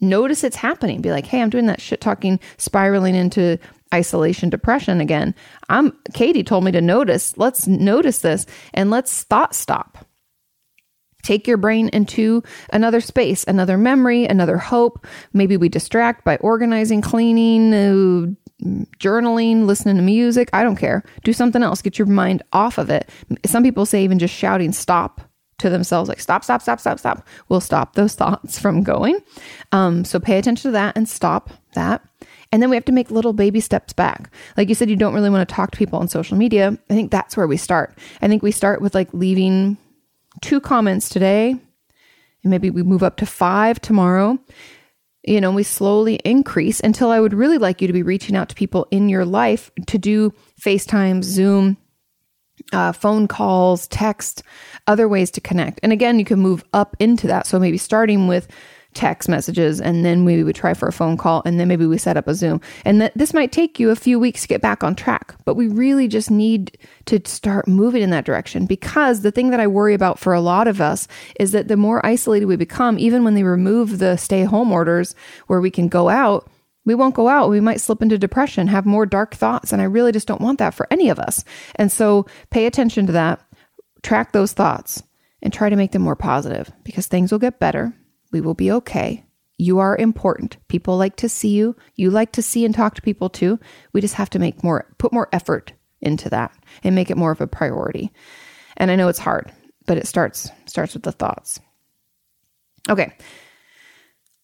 Notice 0.00 0.44
it's 0.44 0.56
happening. 0.56 1.00
Be 1.00 1.10
like, 1.10 1.26
hey, 1.26 1.42
I'm 1.42 1.50
doing 1.50 1.66
that 1.66 1.80
shit 1.80 2.00
talking, 2.00 2.40
spiraling 2.56 3.14
into 3.14 3.58
isolation 3.92 4.50
depression 4.50 5.00
again. 5.00 5.34
I'm 5.68 5.96
Katie 6.14 6.44
told 6.44 6.64
me 6.64 6.72
to 6.72 6.80
notice. 6.80 7.36
Let's 7.36 7.66
notice 7.66 8.20
this 8.20 8.46
and 8.72 8.90
let's 8.90 9.24
thought 9.24 9.54
stop. 9.54 10.06
Take 11.22 11.46
your 11.46 11.58
brain 11.58 11.90
into 11.90 12.42
another 12.72 13.00
space, 13.00 13.44
another 13.44 13.76
memory, 13.76 14.24
another 14.24 14.56
hope. 14.56 15.06
Maybe 15.34 15.58
we 15.58 15.68
distract 15.68 16.24
by 16.24 16.36
organizing, 16.36 17.02
cleaning, 17.02 17.74
uh, 17.74 18.66
journaling, 18.98 19.66
listening 19.66 19.96
to 19.96 20.02
music. 20.02 20.48
I 20.54 20.62
don't 20.62 20.76
care. 20.76 21.02
Do 21.24 21.34
something 21.34 21.62
else. 21.62 21.82
Get 21.82 21.98
your 21.98 22.06
mind 22.06 22.42
off 22.52 22.78
of 22.78 22.88
it. 22.88 23.08
Some 23.44 23.62
people 23.62 23.84
say 23.84 24.02
even 24.02 24.18
just 24.18 24.34
shouting 24.34 24.72
stop 24.72 25.29
to 25.60 25.70
themselves, 25.70 26.08
like 26.08 26.20
stop, 26.20 26.44
stop, 26.44 26.62
stop, 26.62 26.80
stop, 26.80 26.98
stop, 26.98 27.26
will 27.48 27.60
stop 27.60 27.94
those 27.94 28.14
thoughts 28.16 28.58
from 28.58 28.82
going. 28.82 29.18
Um, 29.72 30.04
so 30.04 30.18
pay 30.18 30.38
attention 30.38 30.70
to 30.70 30.72
that 30.72 30.96
and 30.96 31.08
stop 31.08 31.50
that. 31.74 32.02
And 32.52 32.60
then 32.60 32.70
we 32.70 32.76
have 32.76 32.84
to 32.86 32.92
make 32.92 33.10
little 33.10 33.32
baby 33.32 33.60
steps 33.60 33.92
back. 33.92 34.30
Like 34.56 34.68
you 34.68 34.74
said, 34.74 34.90
you 34.90 34.96
don't 34.96 35.14
really 35.14 35.30
want 35.30 35.48
to 35.48 35.54
talk 35.54 35.70
to 35.70 35.78
people 35.78 36.00
on 36.00 36.08
social 36.08 36.36
media. 36.36 36.76
I 36.90 36.94
think 36.94 37.10
that's 37.10 37.36
where 37.36 37.46
we 37.46 37.56
start. 37.56 37.96
I 38.20 38.28
think 38.28 38.42
we 38.42 38.50
start 38.50 38.80
with 38.80 38.94
like 38.94 39.12
leaving 39.14 39.76
two 40.40 40.60
comments 40.60 41.08
today, 41.08 41.50
and 41.50 42.50
maybe 42.50 42.70
we 42.70 42.82
move 42.82 43.02
up 43.02 43.16
to 43.18 43.26
five 43.26 43.80
tomorrow. 43.80 44.38
You 45.22 45.40
know, 45.40 45.52
we 45.52 45.62
slowly 45.62 46.14
increase 46.24 46.80
until 46.80 47.10
I 47.10 47.20
would 47.20 47.34
really 47.34 47.58
like 47.58 47.80
you 47.80 47.86
to 47.86 47.92
be 47.92 48.02
reaching 48.02 48.34
out 48.34 48.48
to 48.48 48.54
people 48.54 48.88
in 48.90 49.08
your 49.08 49.24
life 49.24 49.70
to 49.86 49.98
do 49.98 50.32
FaceTime, 50.60 51.22
Zoom, 51.22 51.76
uh, 52.72 52.92
phone 52.92 53.28
calls, 53.28 53.86
text, 53.88 54.42
other 54.86 55.08
ways 55.08 55.30
to 55.32 55.40
connect. 55.40 55.80
And 55.82 55.92
again, 55.92 56.18
you 56.18 56.24
can 56.24 56.38
move 56.38 56.64
up 56.72 56.96
into 56.98 57.26
that. 57.26 57.46
So 57.46 57.58
maybe 57.58 57.78
starting 57.78 58.26
with 58.26 58.48
text 58.94 59.28
messages 59.28 59.80
and 59.80 60.04
then 60.04 60.24
maybe 60.24 60.42
we 60.42 60.52
try 60.52 60.74
for 60.74 60.88
a 60.88 60.92
phone 60.92 61.16
call 61.16 61.42
and 61.44 61.60
then 61.60 61.68
maybe 61.68 61.86
we 61.86 61.96
set 61.96 62.16
up 62.16 62.26
a 62.26 62.34
Zoom. 62.34 62.60
And 62.84 63.00
that 63.00 63.12
this 63.14 63.32
might 63.32 63.52
take 63.52 63.78
you 63.78 63.90
a 63.90 63.96
few 63.96 64.18
weeks 64.18 64.42
to 64.42 64.48
get 64.48 64.60
back 64.60 64.82
on 64.82 64.94
track, 64.94 65.34
but 65.44 65.54
we 65.54 65.68
really 65.68 66.08
just 66.08 66.30
need 66.30 66.76
to 67.06 67.20
start 67.24 67.68
moving 67.68 68.02
in 68.02 68.10
that 68.10 68.24
direction 68.24 68.66
because 68.66 69.20
the 69.20 69.30
thing 69.30 69.50
that 69.50 69.60
I 69.60 69.66
worry 69.66 69.94
about 69.94 70.18
for 70.18 70.32
a 70.32 70.40
lot 70.40 70.66
of 70.66 70.80
us 70.80 71.06
is 71.38 71.52
that 71.52 71.68
the 71.68 71.76
more 71.76 72.04
isolated 72.04 72.46
we 72.46 72.56
become, 72.56 72.98
even 72.98 73.22
when 73.22 73.34
they 73.34 73.44
remove 73.44 73.98
the 73.98 74.16
stay 74.16 74.42
home 74.42 74.72
orders 74.72 75.14
where 75.46 75.60
we 75.60 75.70
can 75.70 75.88
go 75.88 76.08
out, 76.08 76.48
we 76.84 76.94
won't 76.94 77.14
go 77.14 77.28
out. 77.28 77.50
We 77.50 77.60
might 77.60 77.80
slip 77.80 78.02
into 78.02 78.18
depression, 78.18 78.66
have 78.66 78.86
more 78.86 79.06
dark 79.06 79.34
thoughts. 79.34 79.72
And 79.72 79.80
I 79.80 79.84
really 79.84 80.12
just 80.12 80.26
don't 80.26 80.40
want 80.40 80.58
that 80.58 80.74
for 80.74 80.88
any 80.90 81.10
of 81.10 81.18
us. 81.18 81.44
And 81.76 81.92
so 81.92 82.26
pay 82.50 82.66
attention 82.66 83.06
to 83.06 83.12
that, 83.12 83.40
track 84.02 84.32
those 84.32 84.52
thoughts, 84.52 85.02
and 85.42 85.52
try 85.52 85.68
to 85.68 85.76
make 85.76 85.92
them 85.92 86.02
more 86.02 86.16
positive 86.16 86.70
because 86.84 87.06
things 87.06 87.32
will 87.32 87.38
get 87.38 87.58
better 87.58 87.94
we 88.30 88.40
will 88.40 88.54
be 88.54 88.70
okay. 88.72 89.24
You 89.58 89.78
are 89.78 89.96
important. 89.96 90.56
People 90.68 90.96
like 90.96 91.16
to 91.16 91.28
see 91.28 91.50
you. 91.50 91.76
You 91.96 92.10
like 92.10 92.32
to 92.32 92.42
see 92.42 92.64
and 92.64 92.74
talk 92.74 92.94
to 92.94 93.02
people 93.02 93.28
too. 93.28 93.58
We 93.92 94.00
just 94.00 94.14
have 94.14 94.30
to 94.30 94.38
make 94.38 94.64
more, 94.64 94.86
put 94.98 95.12
more 95.12 95.28
effort 95.32 95.72
into 96.00 96.30
that 96.30 96.52
and 96.82 96.94
make 96.94 97.10
it 97.10 97.16
more 97.16 97.30
of 97.30 97.40
a 97.40 97.46
priority. 97.46 98.12
And 98.76 98.90
I 98.90 98.96
know 98.96 99.08
it's 99.08 99.18
hard, 99.18 99.52
but 99.86 99.98
it 99.98 100.06
starts 100.06 100.50
starts 100.64 100.94
with 100.94 101.02
the 101.02 101.12
thoughts. 101.12 101.60
Okay. 102.88 103.12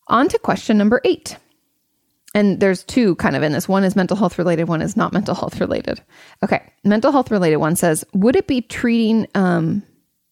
On 0.08 0.28
to 0.28 0.38
question 0.38 0.76
number 0.76 1.00
8. 1.04 1.36
And 2.36 2.60
there's 2.60 2.84
two 2.84 3.14
kind 3.14 3.34
of 3.34 3.42
in 3.42 3.52
this. 3.52 3.66
One 3.66 3.82
is 3.82 3.96
mental 3.96 4.14
health 4.14 4.36
related, 4.36 4.68
one 4.68 4.82
is 4.82 4.94
not 4.94 5.14
mental 5.14 5.34
health 5.34 5.58
related. 5.58 6.02
Okay. 6.44 6.62
Mental 6.84 7.10
health 7.10 7.30
related 7.30 7.56
one 7.56 7.76
says, 7.76 8.04
Would 8.12 8.36
it 8.36 8.46
be 8.46 8.60
treating 8.60 9.26
um, 9.34 9.82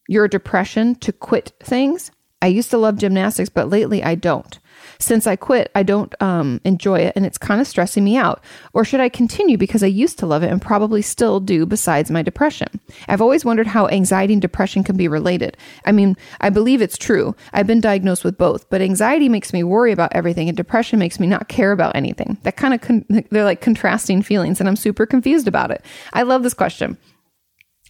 your 0.07 0.27
depression 0.27 0.93
to 0.97 1.11
quit 1.11 1.53
things? 1.63 2.11
I 2.43 2.47
used 2.47 2.69
to 2.69 2.77
love 2.77 2.97
gymnastics, 2.97 3.49
but 3.49 3.69
lately 3.69 4.03
I 4.03 4.13
don't. 4.13 4.59
Since 4.99 5.27
I 5.27 5.35
quit, 5.35 5.71
I 5.75 5.83
don't 5.83 6.13
um, 6.21 6.61
enjoy 6.63 6.99
it 6.99 7.13
and 7.15 7.25
it's 7.25 7.37
kind 7.37 7.61
of 7.61 7.67
stressing 7.67 8.03
me 8.03 8.17
out. 8.17 8.43
Or 8.73 8.85
should 8.85 8.99
I 8.99 9.09
continue 9.09 9.57
because 9.57 9.83
I 9.83 9.87
used 9.87 10.19
to 10.19 10.25
love 10.25 10.43
it 10.43 10.51
and 10.51 10.61
probably 10.61 11.01
still 11.01 11.39
do 11.39 11.65
besides 11.65 12.11
my 12.11 12.21
depression? 12.21 12.67
I've 13.07 13.21
always 13.21 13.45
wondered 13.45 13.67
how 13.67 13.87
anxiety 13.87 14.33
and 14.33 14.41
depression 14.41 14.83
can 14.83 14.97
be 14.97 15.07
related. 15.07 15.57
I 15.85 15.91
mean, 15.91 16.15
I 16.41 16.49
believe 16.49 16.81
it's 16.81 16.97
true. 16.97 17.35
I've 17.53 17.67
been 17.67 17.81
diagnosed 17.81 18.23
with 18.23 18.37
both, 18.37 18.69
but 18.69 18.81
anxiety 18.81 19.29
makes 19.29 19.53
me 19.53 19.63
worry 19.63 19.91
about 19.91 20.13
everything 20.15 20.47
and 20.47 20.57
depression 20.57 20.99
makes 20.99 21.19
me 21.19 21.27
not 21.27 21.47
care 21.47 21.71
about 21.71 21.95
anything. 21.95 22.37
That 22.43 22.57
kind 22.57 22.73
of, 22.73 22.81
con- 22.81 23.05
they're 23.29 23.43
like 23.43 23.61
contrasting 23.61 24.21
feelings 24.21 24.59
and 24.59 24.69
I'm 24.69 24.75
super 24.75 25.05
confused 25.05 25.47
about 25.47 25.71
it. 25.71 25.83
I 26.13 26.23
love 26.23 26.43
this 26.43 26.53
question. 26.53 26.97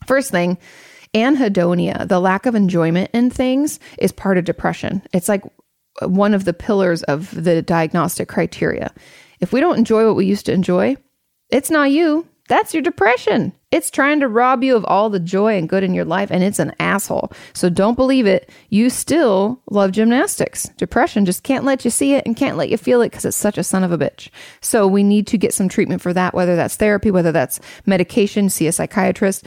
First 0.05 0.31
thing, 0.31 0.57
anhedonia, 1.13 2.07
the 2.07 2.19
lack 2.19 2.45
of 2.45 2.55
enjoyment 2.55 3.09
in 3.13 3.29
things, 3.29 3.79
is 3.97 4.11
part 4.11 4.37
of 4.37 4.45
depression. 4.45 5.01
It's 5.13 5.29
like 5.29 5.43
one 6.01 6.33
of 6.33 6.45
the 6.45 6.53
pillars 6.53 7.03
of 7.03 7.31
the 7.43 7.61
diagnostic 7.61 8.27
criteria. 8.27 8.93
If 9.39 9.53
we 9.53 9.59
don't 9.59 9.77
enjoy 9.77 10.05
what 10.05 10.15
we 10.15 10.25
used 10.25 10.45
to 10.47 10.53
enjoy, 10.53 10.97
it's 11.49 11.69
not 11.69 11.91
you. 11.91 12.27
That's 12.47 12.73
your 12.75 12.83
depression. 12.83 13.53
It's 13.71 13.89
trying 13.89 14.19
to 14.19 14.27
rob 14.27 14.63
you 14.63 14.75
of 14.75 14.85
all 14.85 15.09
the 15.09 15.19
joy 15.19 15.57
and 15.57 15.67
good 15.67 15.83
in 15.83 15.95
your 15.95 16.05
life, 16.05 16.29
and 16.31 16.43
it's 16.43 16.59
an 16.59 16.73
asshole. 16.79 17.31
So 17.53 17.69
don't 17.69 17.95
believe 17.95 18.27
it. 18.27 18.51
You 18.69 18.91
still 18.91 19.59
love 19.71 19.91
gymnastics. 19.91 20.69
Depression 20.77 21.25
just 21.25 21.41
can't 21.41 21.65
let 21.65 21.83
you 21.83 21.91
see 21.91 22.13
it 22.13 22.25
and 22.25 22.37
can't 22.37 22.55
let 22.55 22.69
you 22.69 22.77
feel 22.77 23.01
it 23.01 23.09
because 23.09 23.25
it's 23.25 23.35
such 23.35 23.57
a 23.57 23.63
son 23.63 23.83
of 23.83 23.91
a 23.91 23.97
bitch. 23.97 24.29
So 24.61 24.87
we 24.87 25.01
need 25.01 25.25
to 25.27 25.39
get 25.39 25.55
some 25.55 25.67
treatment 25.67 26.03
for 26.03 26.13
that, 26.13 26.35
whether 26.35 26.55
that's 26.55 26.75
therapy, 26.75 27.09
whether 27.09 27.31
that's 27.31 27.59
medication, 27.87 28.49
see 28.49 28.67
a 28.67 28.71
psychiatrist 28.71 29.45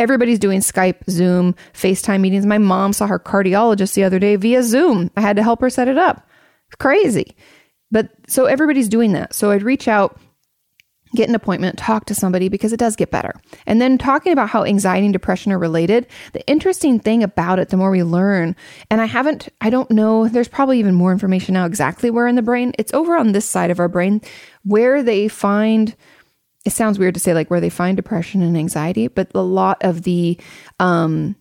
everybody's 0.00 0.38
doing 0.38 0.60
Skype, 0.60 1.08
Zoom, 1.08 1.54
FaceTime 1.74 2.20
meetings. 2.20 2.46
My 2.46 2.58
mom 2.58 2.92
saw 2.92 3.06
her 3.06 3.20
cardiologist 3.20 3.94
the 3.94 4.02
other 4.02 4.18
day 4.18 4.34
via 4.34 4.62
Zoom. 4.62 5.10
I 5.16 5.20
had 5.20 5.36
to 5.36 5.42
help 5.42 5.60
her 5.60 5.70
set 5.70 5.86
it 5.86 5.98
up. 5.98 6.26
Crazy. 6.78 7.36
But 7.90 8.10
so 8.26 8.46
everybody's 8.46 8.88
doing 8.88 9.12
that. 9.12 9.34
So 9.34 9.50
I'd 9.50 9.62
reach 9.62 9.88
out, 9.88 10.18
get 11.14 11.28
an 11.28 11.34
appointment, 11.34 11.76
talk 11.76 12.06
to 12.06 12.14
somebody 12.14 12.48
because 12.48 12.72
it 12.72 12.78
does 12.78 12.96
get 12.96 13.10
better. 13.10 13.34
And 13.66 13.80
then 13.80 13.98
talking 13.98 14.32
about 14.32 14.48
how 14.48 14.64
anxiety 14.64 15.06
and 15.06 15.12
depression 15.12 15.52
are 15.52 15.58
related, 15.58 16.06
the 16.32 16.46
interesting 16.46 16.98
thing 16.98 17.22
about 17.22 17.58
it, 17.58 17.68
the 17.68 17.76
more 17.76 17.90
we 17.90 18.02
learn, 18.02 18.56
and 18.90 19.00
I 19.00 19.06
haven't, 19.06 19.48
I 19.60 19.68
don't 19.68 19.90
know, 19.90 20.28
there's 20.28 20.48
probably 20.48 20.78
even 20.78 20.94
more 20.94 21.12
information 21.12 21.54
now 21.54 21.66
exactly 21.66 22.10
where 22.10 22.26
in 22.26 22.36
the 22.36 22.42
brain. 22.42 22.72
It's 22.78 22.94
over 22.94 23.16
on 23.16 23.32
this 23.32 23.44
side 23.44 23.70
of 23.70 23.80
our 23.80 23.88
brain 23.88 24.22
where 24.64 25.02
they 25.02 25.28
find 25.28 25.94
it 26.64 26.72
sounds 26.72 26.98
weird 26.98 27.14
to 27.14 27.20
say 27.20 27.34
like 27.34 27.50
where 27.50 27.60
they 27.60 27.70
find 27.70 27.96
depression 27.96 28.42
and 28.42 28.56
anxiety, 28.56 29.08
but 29.08 29.30
a 29.34 29.42
lot 29.42 29.82
of 29.82 30.02
the 30.02 30.38
um, 30.78 31.36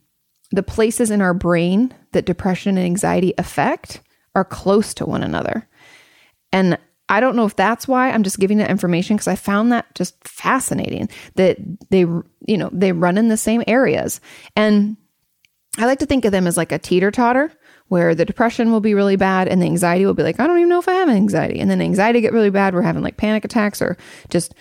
the 0.52 0.64
places 0.64 1.12
in 1.12 1.22
our 1.22 1.34
brain 1.34 1.94
that 2.12 2.26
depression 2.26 2.78
and 2.78 2.86
anxiety 2.86 3.34
affect 3.38 4.02
are 4.36 4.46
close 4.46 4.94
to 4.96 5.06
one 5.06 5.24
another. 5.24 5.68
And 6.52 6.78
I 7.10 7.20
don't 7.20 7.36
know 7.36 7.46
if 7.46 7.56
that's 7.56 7.88
why 7.88 8.12
I'm 8.12 8.24
just 8.24 8.40
giving 8.40 8.60
that 8.60 8.70
information 8.70 9.16
because 9.16 9.28
I 9.28 9.36
found 9.36 9.72
that 9.72 9.94
just 9.96 10.16
fascinating 10.28 11.10
that 11.36 11.58
they, 11.90 12.02
you 12.02 12.58
know, 12.58 12.70
they 12.72 12.92
run 12.92 13.18
in 13.18 13.28
the 13.28 13.38
same 13.38 13.64
areas. 13.68 14.22
And 14.56 14.96
I 15.78 15.86
like 15.86 16.00
to 16.00 16.06
think 16.06 16.26
of 16.26 16.32
them 16.32 16.48
as 16.48 16.58
like 16.58 16.72
a 16.72 16.80
teeter 16.80 17.12
totter 17.12 17.52
where 17.88 18.14
the 18.14 18.26
depression 18.26 18.72
will 18.72 18.80
be 18.80 18.94
really 18.94 19.16
bad 19.16 19.48
and 19.48 19.62
the 19.62 19.66
anxiety 19.66 20.06
will 20.06 20.14
be 20.14 20.24
like, 20.24 20.40
I 20.40 20.46
don't 20.46 20.58
even 20.58 20.70
know 20.70 20.80
if 20.80 20.88
I 20.88 20.94
have 20.94 21.10
anxiety. 21.10 21.60
And 21.60 21.70
then 21.70 21.82
anxiety 21.82 22.22
get 22.22 22.34
really 22.34 22.52
bad. 22.52 22.74
We're 22.74 22.84
having 22.84 23.04
like 23.04 23.18
panic 23.18 23.44
attacks 23.44 23.82
or 23.82 23.98
just 24.30 24.54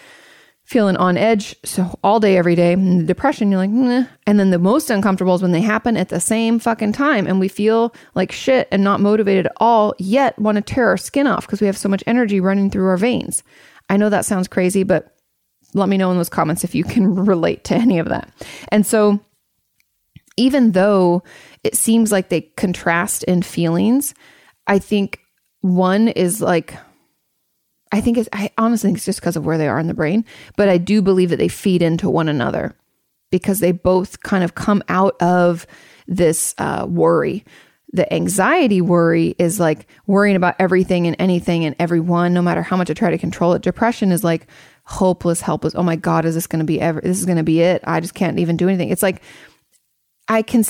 feeling 0.69 0.99
on 0.99 1.17
edge 1.17 1.57
so 1.65 1.99
all 2.05 2.21
day 2.21 2.37
every 2.37 2.55
day 2.55 2.75
and 2.75 3.01
the 3.01 3.05
depression 3.05 3.51
you're 3.51 3.59
like 3.59 3.71
and 4.27 4.39
then 4.39 4.51
the 4.51 4.59
most 4.59 4.91
uncomfortable 4.91 5.35
is 5.35 5.41
when 5.41 5.53
they 5.53 5.63
happen 5.63 5.97
at 5.97 6.11
the 6.11 6.21
same 6.21 6.59
fucking 6.59 6.93
time 6.93 7.27
and 7.27 7.41
we 7.41 7.49
feel 7.49 7.95
like 8.15 8.31
shit 8.31 8.69
and 8.71 8.85
not 8.85 9.01
motivated 9.01 9.47
at 9.47 9.53
all 9.57 9.95
yet 9.99 10.39
want 10.39 10.57
to 10.57 10.61
tear 10.61 10.89
our 10.89 10.99
skin 10.99 11.27
off 11.27 11.47
because 11.47 11.63
we 11.63 11.67
have 11.67 11.79
so 11.79 11.89
much 11.89 12.05
energy 12.07 12.39
running 12.39 12.71
through 12.71 12.87
our 12.87 12.99
veins. 12.99 13.43
I 13.89 13.97
know 13.97 14.11
that 14.11 14.27
sounds 14.27 14.47
crazy 14.47 14.83
but 14.83 15.17
let 15.73 15.89
me 15.89 15.97
know 15.97 16.11
in 16.11 16.19
those 16.19 16.29
comments 16.29 16.65
if 16.65 16.75
you 16.75 16.85
can 16.85 17.15
relate 17.25 17.65
to 17.65 17.75
any 17.75 17.99
of 17.99 18.11
that. 18.11 18.31
And 18.71 18.87
so 18.87 19.21
even 20.37 20.73
though 20.73 21.23
it 21.65 21.77
seems 21.77 22.13
like 22.13 22.29
they 22.29 22.43
contrast 22.43 23.25
in 23.25 23.41
feelings 23.43 24.13
i 24.67 24.79
think 24.79 25.21
one 25.63 26.09
is 26.09 26.43
like 26.43 26.77
I 27.93 28.01
think 28.01 28.19
it's, 28.19 28.29
I 28.33 28.51
honestly 28.59 28.89
think 28.89 28.99
it's 28.99 29.07
just 29.07 29.21
because 29.21 29.37
of 29.37 29.47
where 29.47 29.59
they 29.59 29.69
are 29.69 29.79
in 29.79 29.87
the 29.87 29.95
brain, 29.95 30.25
but 30.57 30.69
I 30.69 30.79
do 30.79 31.03
believe 31.03 31.31
that 31.31 31.39
they 31.39 31.49
feed 31.49 31.83
into 31.83 32.11
one 32.11 32.29
another 32.29 32.75
because 33.31 33.61
they 33.61 33.73
both 33.73 34.23
kind 34.23 34.45
of 34.45 34.55
come 34.55 34.83
out 34.89 35.21
of 35.23 35.67
this 36.07 36.55
uh, 36.59 36.87
worry. 36.89 37.45
The 37.93 38.13
anxiety 38.13 38.81
worry 38.83 39.35
is 39.39 39.59
like 39.59 39.87
worrying 40.07 40.37
about 40.37 40.57
everything 40.59 41.07
and 41.07 41.17
anything 41.19 41.65
and 41.65 41.75
everyone, 41.79 42.35
no 42.35 42.43
matter 42.43 42.63
how 42.63 42.77
much 42.77 42.91
I 42.91 42.95
try 42.95 43.11
to 43.11 43.19
control 43.19 43.55
it. 43.55 43.63
Depression 43.63 44.13
is 44.13 44.23
like 44.23 44.47
hopeless, 44.85 45.41
helpless. 45.41 45.75
Oh 45.75 45.83
my 45.83 45.97
God, 45.97 46.25
is 46.25 46.35
this 46.35 46.47
going 46.47 46.61
to 46.61 46.67
be 46.67 46.81
ever? 46.81 47.01
This 47.01 47.19
is 47.19 47.27
going 47.27 47.39
to 47.39 47.43
be 47.43 47.61
it. 47.61 47.83
I 47.85 48.01
just 48.01 48.15
can't 48.15 48.39
even 48.39 48.59
do 48.59 48.69
anything. 48.69 48.91
It's 48.91 49.03
like, 49.03 49.23
I 50.29 50.43
can, 50.43 50.65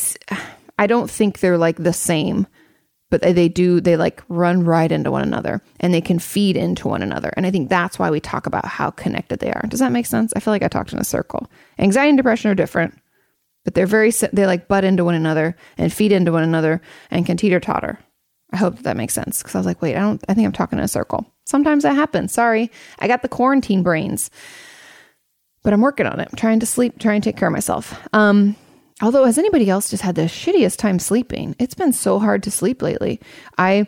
I 0.79 0.87
don't 0.87 1.11
think 1.11 1.41
they're 1.41 1.59
like 1.59 1.77
the 1.77 1.93
same, 1.93 2.47
but 3.11 3.23
they, 3.23 3.33
they 3.33 3.49
do, 3.49 3.81
they 3.81 3.97
like 3.97 4.23
run 4.29 4.65
right 4.65 4.91
into 4.91 5.11
one 5.11 5.23
another 5.23 5.63
and 5.81 5.95
they 5.95 6.01
can 6.01 6.19
feed 6.19 6.57
into 6.57 6.89
one 6.89 7.03
another. 7.03 7.33
And 7.37 7.47
I 7.47 7.51
think 7.51 7.69
that's 7.69 7.99
why 7.99 8.11
we 8.11 8.21
talk 8.21 8.47
about 8.47 8.67
how 8.67 8.91
connected 8.91 9.41
they 9.41 9.53
are. 9.53 9.65
Does 9.69 9.81
that 9.81 9.93
make 9.93 10.07
sense? 10.07 10.33
I 10.37 10.41
feel 10.41 10.53
like 10.53 10.63
I 10.63 10.69
talked 10.69 10.93
in 10.93 10.99
a 10.99 11.05
circle. 11.05 11.51
Anxiety 11.79 12.11
and 12.11 12.19
depression 12.19 12.51
are 12.51 12.55
different 12.55 12.95
but 13.69 13.75
they're 13.75 13.87
very 13.87 14.11
they 14.33 14.47
like 14.47 14.67
butt 14.67 14.83
into 14.83 15.05
one 15.05 15.15
another 15.15 15.55
and 15.77 15.93
feed 15.93 16.11
into 16.11 16.33
one 16.33 16.43
another 16.43 16.81
and 17.11 17.27
can 17.27 17.37
teeter 17.37 17.61
totter. 17.61 17.99
I 18.51 18.57
hope 18.57 18.77
that, 18.77 18.85
that 18.85 18.97
makes 18.97 19.13
sense 19.13 19.43
because 19.43 19.55
I 19.55 19.59
was 19.59 19.67
like, 19.67 19.83
wait, 19.83 19.95
I 19.95 20.01
don't. 20.01 20.25
I 20.27 20.33
think 20.33 20.47
I'm 20.47 20.53
talking 20.53 20.79
in 20.79 20.85
a 20.87 20.89
circle. 20.89 21.31
Sometimes 21.45 21.83
that 21.83 21.95
happens. 21.95 22.33
Sorry, 22.33 22.71
I 22.99 23.09
got 23.09 23.21
the 23.21 23.29
quarantine 23.29 23.83
brains, 23.83 24.31
but 25.63 25.75
I'm 25.75 25.83
working 25.83 26.07
on 26.07 26.19
it. 26.19 26.29
I'm 26.31 26.37
trying 26.37 26.61
to 26.61 26.67
sleep, 26.67 26.99
trying 26.99 27.21
to 27.21 27.29
take 27.29 27.37
care 27.37 27.49
of 27.49 27.53
myself. 27.53 28.01
Um, 28.15 28.57
although, 29.03 29.25
has 29.25 29.39
anybody 29.39 29.69
else 29.71 29.91
just 29.91 30.03
had 30.03 30.15
the 30.15 30.23
shittiest 30.23 30.77
time 30.77 30.99
sleeping? 30.99 31.55
It's 31.59 31.75
been 31.75 31.93
so 31.93 32.19
hard 32.19 32.43
to 32.45 32.51
sleep 32.51 32.83
lately. 32.83 33.21
I 33.57 33.87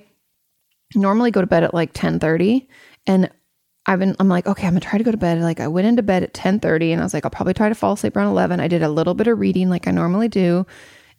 normally 0.94 1.30
go 1.30 1.40
to 1.40 1.46
bed 1.46 1.64
at 1.64 1.74
like 1.74 1.92
10:30 1.92 2.66
and 3.06 3.30
I've 3.86 3.98
been, 3.98 4.14
I'm 4.20 4.28
like, 4.28 4.46
okay, 4.46 4.66
I'm 4.66 4.74
gonna 4.74 4.80
try 4.80 4.98
to 4.98 5.04
go 5.04 5.10
to 5.10 5.16
bed. 5.16 5.40
Like 5.40 5.60
I 5.60 5.68
went 5.68 5.86
into 5.86 6.02
bed 6.02 6.22
at 6.22 6.34
10:30 6.34 6.92
and 6.92 7.00
I 7.00 7.04
was 7.04 7.14
like, 7.14 7.24
I'll 7.24 7.30
probably 7.30 7.54
try 7.54 7.68
to 7.68 7.74
fall 7.74 7.94
asleep 7.94 8.16
around 8.16 8.28
11. 8.28 8.60
I 8.60 8.68
did 8.68 8.82
a 8.82 8.88
little 8.88 9.14
bit 9.14 9.26
of 9.26 9.38
reading 9.38 9.68
like 9.70 9.88
I 9.88 9.90
normally 9.90 10.28
do. 10.28 10.66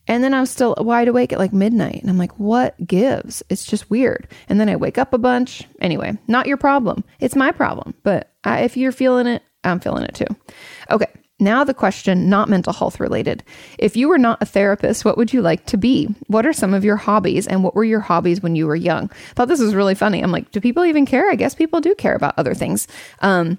And 0.07 0.23
then 0.23 0.33
I 0.33 0.41
was 0.41 0.49
still 0.49 0.75
wide 0.77 1.07
awake 1.07 1.31
at 1.31 1.39
like 1.39 1.53
midnight. 1.53 2.01
And 2.01 2.09
I'm 2.09 2.17
like, 2.17 2.39
what 2.39 2.75
gives? 2.85 3.43
It's 3.49 3.65
just 3.65 3.89
weird. 3.89 4.27
And 4.49 4.59
then 4.59 4.67
I 4.67 4.75
wake 4.75 4.97
up 4.97 5.13
a 5.13 5.17
bunch. 5.17 5.63
Anyway, 5.79 6.17
not 6.27 6.47
your 6.47 6.57
problem. 6.57 7.03
It's 7.19 7.35
my 7.35 7.51
problem. 7.51 7.93
But 8.03 8.33
I, 8.43 8.61
if 8.61 8.77
you're 8.77 8.91
feeling 8.91 9.27
it, 9.27 9.43
I'm 9.63 9.79
feeling 9.79 10.03
it 10.03 10.15
too. 10.15 10.35
Okay. 10.89 11.07
Now, 11.41 11.63
the 11.63 11.73
question, 11.73 12.29
not 12.29 12.49
mental 12.49 12.71
health 12.71 12.99
related. 12.99 13.43
If 13.79 13.97
you 13.97 14.07
were 14.07 14.19
not 14.19 14.41
a 14.41 14.45
therapist, 14.45 15.03
what 15.03 15.17
would 15.17 15.33
you 15.33 15.41
like 15.41 15.65
to 15.65 15.77
be? 15.77 16.05
What 16.27 16.45
are 16.45 16.53
some 16.53 16.75
of 16.75 16.85
your 16.85 16.97
hobbies 16.97 17.47
and 17.47 17.63
what 17.63 17.73
were 17.73 17.83
your 17.83 17.99
hobbies 17.99 18.41
when 18.41 18.55
you 18.55 18.67
were 18.67 18.75
young? 18.75 19.09
I 19.11 19.33
thought 19.33 19.47
this 19.47 19.59
was 19.59 19.73
really 19.73 19.95
funny. 19.95 20.21
I'm 20.21 20.31
like, 20.31 20.51
do 20.51 20.61
people 20.61 20.85
even 20.85 21.07
care? 21.07 21.31
I 21.31 21.35
guess 21.35 21.55
people 21.55 21.81
do 21.81 21.95
care 21.95 22.13
about 22.13 22.35
other 22.37 22.53
things. 22.53 22.87
Um, 23.21 23.57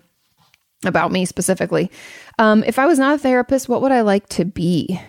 about 0.85 1.11
me 1.11 1.25
specifically. 1.25 1.91
Um, 2.39 2.63
if 2.65 2.79
I 2.79 2.87
was 2.87 3.01
not 3.01 3.17
a 3.17 3.19
therapist, 3.19 3.69
what 3.69 3.83
would 3.83 3.93
I 3.93 4.03
like 4.03 4.29
to 4.31 4.45
be? 4.45 5.01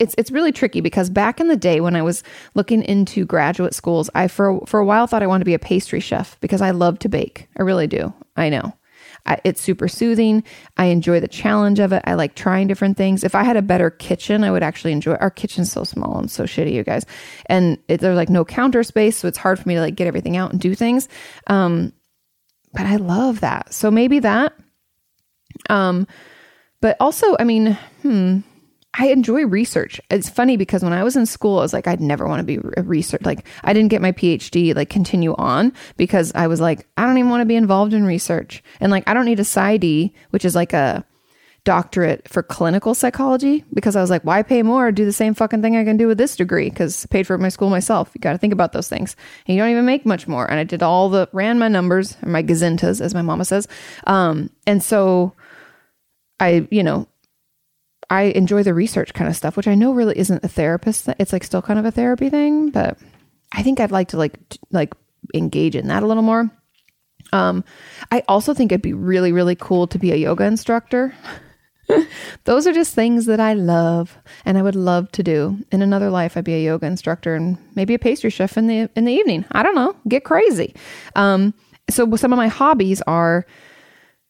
It's 0.00 0.14
it's 0.18 0.32
really 0.32 0.50
tricky 0.50 0.80
because 0.80 1.08
back 1.08 1.38
in 1.38 1.46
the 1.46 1.56
day 1.56 1.80
when 1.80 1.94
I 1.94 2.02
was 2.02 2.24
looking 2.54 2.82
into 2.82 3.24
graduate 3.24 3.74
schools, 3.74 4.10
I 4.12 4.26
for 4.26 4.60
for 4.66 4.80
a 4.80 4.84
while 4.84 5.06
thought 5.06 5.22
I 5.22 5.28
wanted 5.28 5.42
to 5.42 5.48
be 5.48 5.54
a 5.54 5.58
pastry 5.60 6.00
chef 6.00 6.36
because 6.40 6.60
I 6.60 6.72
love 6.72 6.98
to 7.00 7.08
bake. 7.08 7.48
I 7.56 7.62
really 7.62 7.86
do. 7.86 8.12
I 8.36 8.48
know. 8.48 8.72
I, 9.26 9.38
it's 9.44 9.60
super 9.60 9.88
soothing. 9.88 10.42
I 10.76 10.86
enjoy 10.86 11.20
the 11.20 11.28
challenge 11.28 11.78
of 11.78 11.92
it. 11.92 12.02
I 12.06 12.14
like 12.14 12.34
trying 12.34 12.66
different 12.66 12.96
things. 12.96 13.24
If 13.24 13.34
I 13.34 13.42
had 13.44 13.56
a 13.56 13.62
better 13.62 13.90
kitchen, 13.90 14.44
I 14.44 14.50
would 14.50 14.62
actually 14.62 14.92
enjoy. 14.92 15.14
Our 15.14 15.30
kitchen's 15.30 15.70
so 15.70 15.84
small 15.84 16.18
and 16.18 16.30
so 16.30 16.44
shitty, 16.44 16.72
you 16.72 16.84
guys, 16.84 17.06
and 17.46 17.78
it, 17.88 18.00
there's 18.00 18.16
like 18.16 18.30
no 18.30 18.44
counter 18.44 18.82
space, 18.82 19.16
so 19.16 19.28
it's 19.28 19.38
hard 19.38 19.58
for 19.58 19.68
me 19.68 19.74
to 19.74 19.80
like 19.80 19.94
get 19.94 20.06
everything 20.06 20.36
out 20.36 20.52
and 20.52 20.60
do 20.60 20.74
things. 20.74 21.08
Um, 21.46 21.92
but 22.72 22.86
I 22.86 22.96
love 22.96 23.40
that. 23.40 23.72
So 23.72 23.90
maybe 23.90 24.20
that. 24.20 24.54
Um, 25.68 26.06
but 26.80 26.96
also, 26.98 27.36
I 27.38 27.44
mean, 27.44 27.78
hmm, 28.02 28.40
I 28.94 29.08
enjoy 29.08 29.46
research. 29.46 30.00
It's 30.10 30.28
funny 30.28 30.58
because 30.58 30.82
when 30.82 30.92
I 30.92 31.02
was 31.02 31.16
in 31.16 31.24
school, 31.24 31.58
I 31.58 31.62
was 31.62 31.72
like, 31.72 31.86
I'd 31.86 32.00
never 32.00 32.26
want 32.28 32.40
to 32.40 32.44
be 32.44 32.58
a 32.76 32.82
research. 32.82 33.22
Like, 33.22 33.46
I 33.64 33.72
didn't 33.72 33.88
get 33.88 34.02
my 34.02 34.12
PhD, 34.12 34.74
like, 34.74 34.90
continue 34.90 35.34
on 35.36 35.72
because 35.96 36.30
I 36.34 36.46
was 36.46 36.60
like, 36.60 36.86
I 36.96 37.06
don't 37.06 37.16
even 37.16 37.30
want 37.30 37.40
to 37.40 37.46
be 37.46 37.56
involved 37.56 37.94
in 37.94 38.04
research. 38.04 38.62
And 38.80 38.92
like, 38.92 39.08
I 39.08 39.14
don't 39.14 39.24
need 39.24 39.40
a 39.40 39.44
PsyD, 39.44 40.12
which 40.30 40.44
is 40.44 40.54
like 40.54 40.74
a 40.74 41.04
doctorate 41.64 42.28
for 42.28 42.42
clinical 42.42 42.92
psychology 42.92 43.64
because 43.72 43.94
I 43.94 44.00
was 44.00 44.10
like, 44.10 44.24
why 44.24 44.42
pay 44.42 44.62
more? 44.62 44.90
Do 44.90 45.04
the 45.04 45.12
same 45.12 45.32
fucking 45.32 45.62
thing 45.62 45.76
I 45.76 45.84
can 45.84 45.96
do 45.96 46.08
with 46.08 46.18
this 46.18 46.36
degree 46.36 46.68
because 46.68 47.06
paid 47.06 47.26
for 47.26 47.38
my 47.38 47.48
school 47.48 47.70
myself. 47.70 48.10
You 48.14 48.20
got 48.20 48.32
to 48.32 48.38
think 48.38 48.52
about 48.52 48.72
those 48.72 48.88
things. 48.88 49.16
And 49.46 49.54
you 49.54 49.62
don't 49.62 49.70
even 49.70 49.86
make 49.86 50.04
much 50.04 50.26
more. 50.26 50.50
And 50.50 50.58
I 50.58 50.64
did 50.64 50.82
all 50.82 51.08
the, 51.08 51.28
ran 51.32 51.58
my 51.58 51.68
numbers, 51.68 52.16
my 52.22 52.42
gazintas, 52.42 53.00
as 53.00 53.14
my 53.14 53.22
mama 53.22 53.44
says. 53.44 53.68
Um, 54.06 54.50
and 54.66 54.82
so 54.82 55.34
I, 56.40 56.66
you 56.70 56.82
know, 56.82 57.06
I 58.12 58.24
enjoy 58.24 58.62
the 58.62 58.74
research 58.74 59.14
kind 59.14 59.30
of 59.30 59.36
stuff, 59.36 59.56
which 59.56 59.66
I 59.66 59.74
know 59.74 59.94
really 59.94 60.18
isn't 60.18 60.44
a 60.44 60.48
therapist. 60.48 61.08
It's 61.18 61.32
like 61.32 61.42
still 61.42 61.62
kind 61.62 61.78
of 61.78 61.86
a 61.86 61.90
therapy 61.90 62.28
thing, 62.28 62.68
but 62.68 62.98
I 63.54 63.62
think 63.62 63.80
I'd 63.80 63.90
like 63.90 64.08
to 64.08 64.18
like 64.18 64.50
t- 64.50 64.58
like 64.70 64.92
engage 65.32 65.74
in 65.74 65.88
that 65.88 66.02
a 66.02 66.06
little 66.06 66.22
more. 66.22 66.50
Um, 67.32 67.64
I 68.10 68.22
also 68.28 68.52
think 68.52 68.70
it'd 68.70 68.82
be 68.82 68.92
really 68.92 69.32
really 69.32 69.56
cool 69.56 69.86
to 69.86 69.98
be 69.98 70.12
a 70.12 70.16
yoga 70.16 70.44
instructor. 70.44 71.14
Those 72.44 72.66
are 72.66 72.74
just 72.74 72.94
things 72.94 73.24
that 73.26 73.40
I 73.40 73.54
love 73.54 74.18
and 74.44 74.58
I 74.58 74.62
would 74.62 74.76
love 74.76 75.10
to 75.12 75.22
do. 75.22 75.64
In 75.72 75.80
another 75.80 76.10
life, 76.10 76.36
I'd 76.36 76.44
be 76.44 76.54
a 76.54 76.62
yoga 76.62 76.84
instructor 76.84 77.34
and 77.34 77.56
maybe 77.74 77.94
a 77.94 77.98
pastry 77.98 78.28
chef 78.28 78.58
in 78.58 78.66
the 78.66 78.90
in 78.94 79.06
the 79.06 79.12
evening. 79.14 79.46
I 79.52 79.62
don't 79.62 79.74
know, 79.74 79.96
get 80.06 80.22
crazy. 80.22 80.74
Um, 81.16 81.54
so 81.88 82.14
some 82.16 82.34
of 82.34 82.36
my 82.36 82.48
hobbies 82.48 83.00
are 83.06 83.46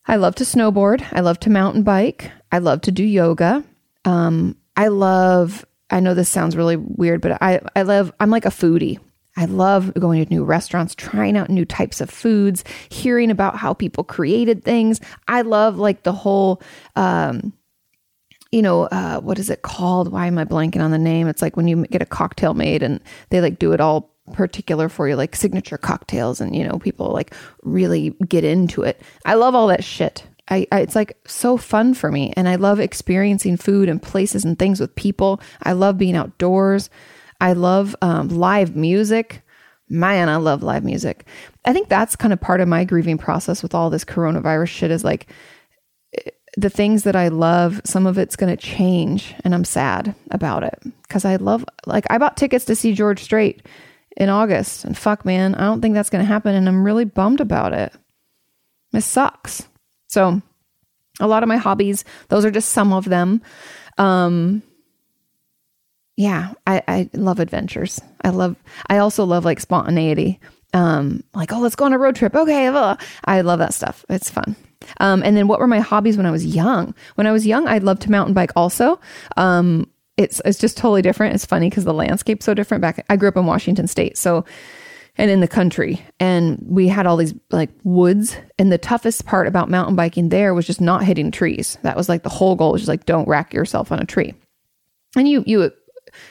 I 0.07 0.15
love 0.17 0.37
to 0.37 0.45
snowboard, 0.45 1.05
I 1.11 1.19
love 1.19 1.41
to 1.41 1.51
mountain 1.51 1.83
bike, 1.83 2.31
I 2.53 2.59
love 2.59 2.83
to 2.83 2.93
do 2.93 3.03
yoga. 3.03 3.65
Um, 4.05 4.57
I 4.77 4.89
love, 4.89 5.65
I 5.91 6.01
know 6.01 6.15
this 6.15 6.29
sounds 6.29 6.57
really 6.57 6.77
weird, 6.77 7.21
but 7.21 7.43
I, 7.43 7.61
I 7.77 7.83
love, 7.83 8.13
I'm 8.21 8.31
like 8.31 8.47
a 8.47 8.51
foodie. 8.51 8.99
I 9.37 9.47
love 9.47 9.95
going 9.95 10.23
to 10.25 10.31
new 10.31 10.45
restaurants, 10.45 10.95
trying 10.95 11.37
out 11.37 11.49
new 11.49 11.65
types 11.65 12.01
of 12.01 12.11
foods, 12.11 12.65
hearing 12.91 13.31
about 13.31 13.57
how 13.57 13.73
people 13.73 14.05
created 14.05 14.63
things. 14.63 15.01
I 15.27 15.43
love 15.43 15.79
like 15.79 16.03
the 16.03 16.13
whole, 16.13 16.61
um, 16.97 17.53
you 18.51 18.61
know, 18.61 18.83
uh, 18.85 19.21
what 19.21 19.39
is 19.39 19.49
it 19.49 19.63
called? 19.63 20.13
Why 20.13 20.27
am 20.27 20.37
I 20.37 20.45
blanking 20.45 20.83
on 20.83 20.91
the 20.91 20.99
name? 20.99 21.29
It's 21.29 21.41
like 21.41 21.57
when 21.57 21.67
you 21.67 21.87
get 21.87 22.03
a 22.03 22.07
cocktail 22.07 22.53
made 22.53 22.83
and 22.83 23.01
they 23.31 23.41
like 23.41 23.59
do 23.59 23.73
it 23.73 23.81
all 23.81 24.15
particular 24.35 24.91
for 24.91 25.09
you, 25.09 25.17
like 25.17 25.35
signature 25.35 25.79
cocktails, 25.79 26.41
and 26.41 26.55
you 26.55 26.69
know, 26.69 26.79
people 26.79 27.09
like 27.11 27.35
really 27.63 28.11
get 28.29 28.45
into 28.45 28.83
it. 28.83 29.01
I 29.25 29.35
love 29.35 29.55
all 29.55 29.69
that 29.69 29.83
shit. 29.83 30.25
I, 30.49 30.67
I, 30.73 30.81
it's 30.81 30.95
like 30.97 31.17
so 31.27 31.57
fun 31.57 31.95
for 31.95 32.11
me 32.11 32.33
and 32.37 32.49
i 32.49 32.57
love 32.57 32.81
experiencing 32.81 33.57
food 33.57 33.89
and 33.89 34.03
places 34.03 34.45
and 34.45 34.59
things 34.59 34.81
with 34.81 34.95
people. 34.95 35.41
I 35.63 35.73
love 35.73 35.99
being 35.99 36.17
outdoors. 36.17 36.91
I 37.41 37.53
love 37.53 37.95
um, 38.03 38.29
live 38.29 38.75
music. 38.77 39.43
Man 39.89 40.29
i 40.29 40.37
love 40.37 40.63
live 40.63 40.85
music. 40.85 41.27
I 41.65 41.73
think 41.73 41.89
that's 41.89 42.17
kind 42.17 42.33
of 42.33 42.41
part 42.41 42.61
of 42.61 42.69
my 42.69 42.85
grieving 42.85 43.19
process 43.19 43.63
with 43.63 43.75
all 43.75 43.91
this 43.91 44.05
coronavirus 44.05 44.69
shit 44.69 44.91
is 44.91 45.05
like 45.05 45.27
the 46.57 46.71
things 46.71 47.05
that 47.05 47.17
i 47.17 47.29
love 47.29 47.81
some 47.85 48.07
of 48.07 48.19
it's 48.19 48.37
going 48.37 48.55
to 48.55 48.63
change 48.63 49.35
and 49.45 49.55
i'm 49.55 49.65
sad 49.65 50.15
about 50.31 50.65
it. 50.65 50.79
Because 51.03 51.25
i 51.25 51.37
love 51.37 51.65
like 51.87 52.05
i 52.11 52.19
bought 52.19 52.37
tickets 52.37 52.65
to 52.67 52.75
see 52.75 52.95
george 52.95 53.23
strait 53.23 53.65
in 54.17 54.29
august 54.29 54.85
and 54.85 54.99
fuck 54.99 55.25
man 55.25 55.55
i 55.55 55.61
don't 55.61 55.81
think 55.81 55.95
that's 55.95 56.11
going 56.11 56.23
to 56.23 56.29
happen 56.29 56.55
and 56.55 56.69
i'm 56.69 56.85
really 56.85 57.05
bummed 57.05 57.41
about 57.41 57.73
it. 57.73 57.93
It 58.93 59.03
sucks 59.03 59.69
so, 60.13 60.43
a 61.21 61.27
lot 61.27 61.43
of 61.43 61.49
my 61.49 61.57
hobbies, 61.57 62.05
those 62.29 62.45
are 62.45 62.51
just 62.51 62.69
some 62.69 62.93
of 62.93 63.07
them. 63.07 63.41
Um, 63.97 64.63
yeah, 66.19 66.53
I, 66.67 66.83
I 66.87 67.11
love 67.15 67.41
adventures. 67.41 67.99
I 68.23 68.29
love, 68.29 68.57
I 68.89 68.99
also 68.99 69.25
love 69.25 69.47
like 69.47 69.59
spontaneity. 69.59 70.39
Um, 70.75 71.25
like, 71.33 71.51
oh, 71.51 71.61
let's 71.61 71.77
go 71.77 71.87
on 71.87 71.95
a 71.95 71.99
road 71.99 72.15
trip. 72.15 72.35
Okay. 72.35 72.69
Blah. 72.69 72.99
I 73.25 73.41
love 73.41 73.59
that 73.61 73.73
stuff. 73.73 74.05
It's 74.11 74.29
fun. 74.29 74.55
Um, 75.01 75.23
and 75.23 75.35
then 75.35 75.49
what 75.49 75.61
were 75.61 75.67
my 75.67 75.81
hobbies 75.81 76.19
when 76.19 76.27
I 76.27 76.31
was 76.31 76.45
young? 76.45 76.95
When 77.15 77.27
I 77.27 77.33
was 77.33 77.47
young, 77.47 77.67
I 77.67 77.79
loved 77.79 78.03
to 78.03 78.11
mountain 78.11 78.35
bike 78.35 78.53
also. 78.55 79.01
Um, 79.39 79.89
it's, 80.19 80.43
it's 80.45 80.59
just 80.59 80.77
totally 80.77 81.01
different. 81.01 81.35
It's 81.35 81.47
funny 81.47 81.71
because 81.71 81.85
the 81.85 81.95
landscape's 81.95 82.45
so 82.45 82.53
different 82.53 82.83
back. 82.83 83.07
I 83.09 83.17
grew 83.17 83.29
up 83.31 83.37
in 83.39 83.47
Washington 83.47 83.87
state. 83.87 84.19
So 84.19 84.45
and 85.17 85.31
in 85.31 85.41
the 85.41 85.49
country. 85.49 86.05
And 86.19 86.63
we 86.67 86.89
had 86.89 87.07
all 87.07 87.17
these 87.17 87.35
like 87.51 87.71
woods. 87.85 88.37
And 88.59 88.73
the 88.73 88.79
toughest 88.79 89.27
part 89.27 89.47
about 89.47 89.71
mountain 89.71 89.97
biking 89.97 90.31
there 90.31 90.55
was 90.55 90.67
just 90.67 90.81
not 90.81 91.05
hitting 91.05 91.31
trees. 91.31 91.79
That 91.83 91.97
was 91.97 92.09
like 92.09 92.23
the 92.23 92.29
whole 92.29 92.57
goal 92.57 92.73
was 92.73 92.83
just 92.83 92.89
like, 92.89 93.07
don't 93.07 93.29
rack 93.29 93.53
yourself 93.53 93.93
on 93.93 94.01
a 94.01 94.07
tree. 94.07 94.35
And 95.17 95.29
you, 95.29 95.45
you, 95.47 95.71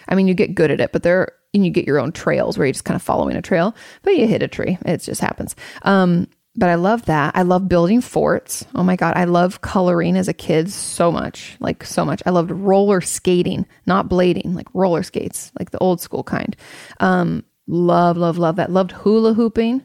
I 0.08 0.16
mean, 0.16 0.28
you 0.28 0.34
get 0.34 0.56
good 0.56 0.72
at 0.72 0.82
it, 0.82 0.92
but 0.92 1.04
there, 1.04 1.34
and 1.54 1.66
you 1.66 1.72
get 1.72 1.86
your 1.86 2.00
own 2.00 2.12
trails 2.12 2.58
where 2.58 2.66
you're 2.66 2.74
just 2.74 2.86
kind 2.86 2.96
of 2.96 3.02
following 3.02 3.36
a 3.36 3.42
trail, 3.42 3.76
but 4.04 4.16
you 4.16 4.26
hit 4.26 4.42
a 4.42 4.48
tree. 4.48 4.78
It 4.86 4.98
just 5.00 5.22
happens. 5.22 5.56
Um, 5.84 6.28
but 6.56 6.70
I 6.70 6.76
love 6.76 7.06
that. 7.06 7.36
I 7.36 7.44
love 7.44 7.70
building 7.70 8.02
forts. 8.02 8.66
Oh 8.76 8.84
my 8.84 8.96
God. 8.96 9.16
I 9.16 9.24
love 9.24 9.62
coloring 9.62 10.18
as 10.18 10.28
a 10.28 10.34
kid 10.34 10.72
so 10.72 11.12
much, 11.12 11.56
like 11.60 11.84
so 11.86 12.04
much. 12.04 12.22
I 12.26 12.32
loved 12.32 12.52
roller 12.52 13.00
skating, 13.00 13.66
not 13.86 14.10
blading, 14.10 14.54
like 14.54 14.68
roller 14.74 15.04
skates, 15.04 15.52
like 15.58 15.72
the 15.72 15.78
old 15.78 16.02
school 16.02 16.24
kind. 16.24 16.56
Um, 17.00 17.46
Love, 17.72 18.18
love, 18.18 18.38
love 18.38 18.58
that. 18.58 18.70
Loved 18.70 18.92
hula 18.92 19.34
hooping. 19.34 19.82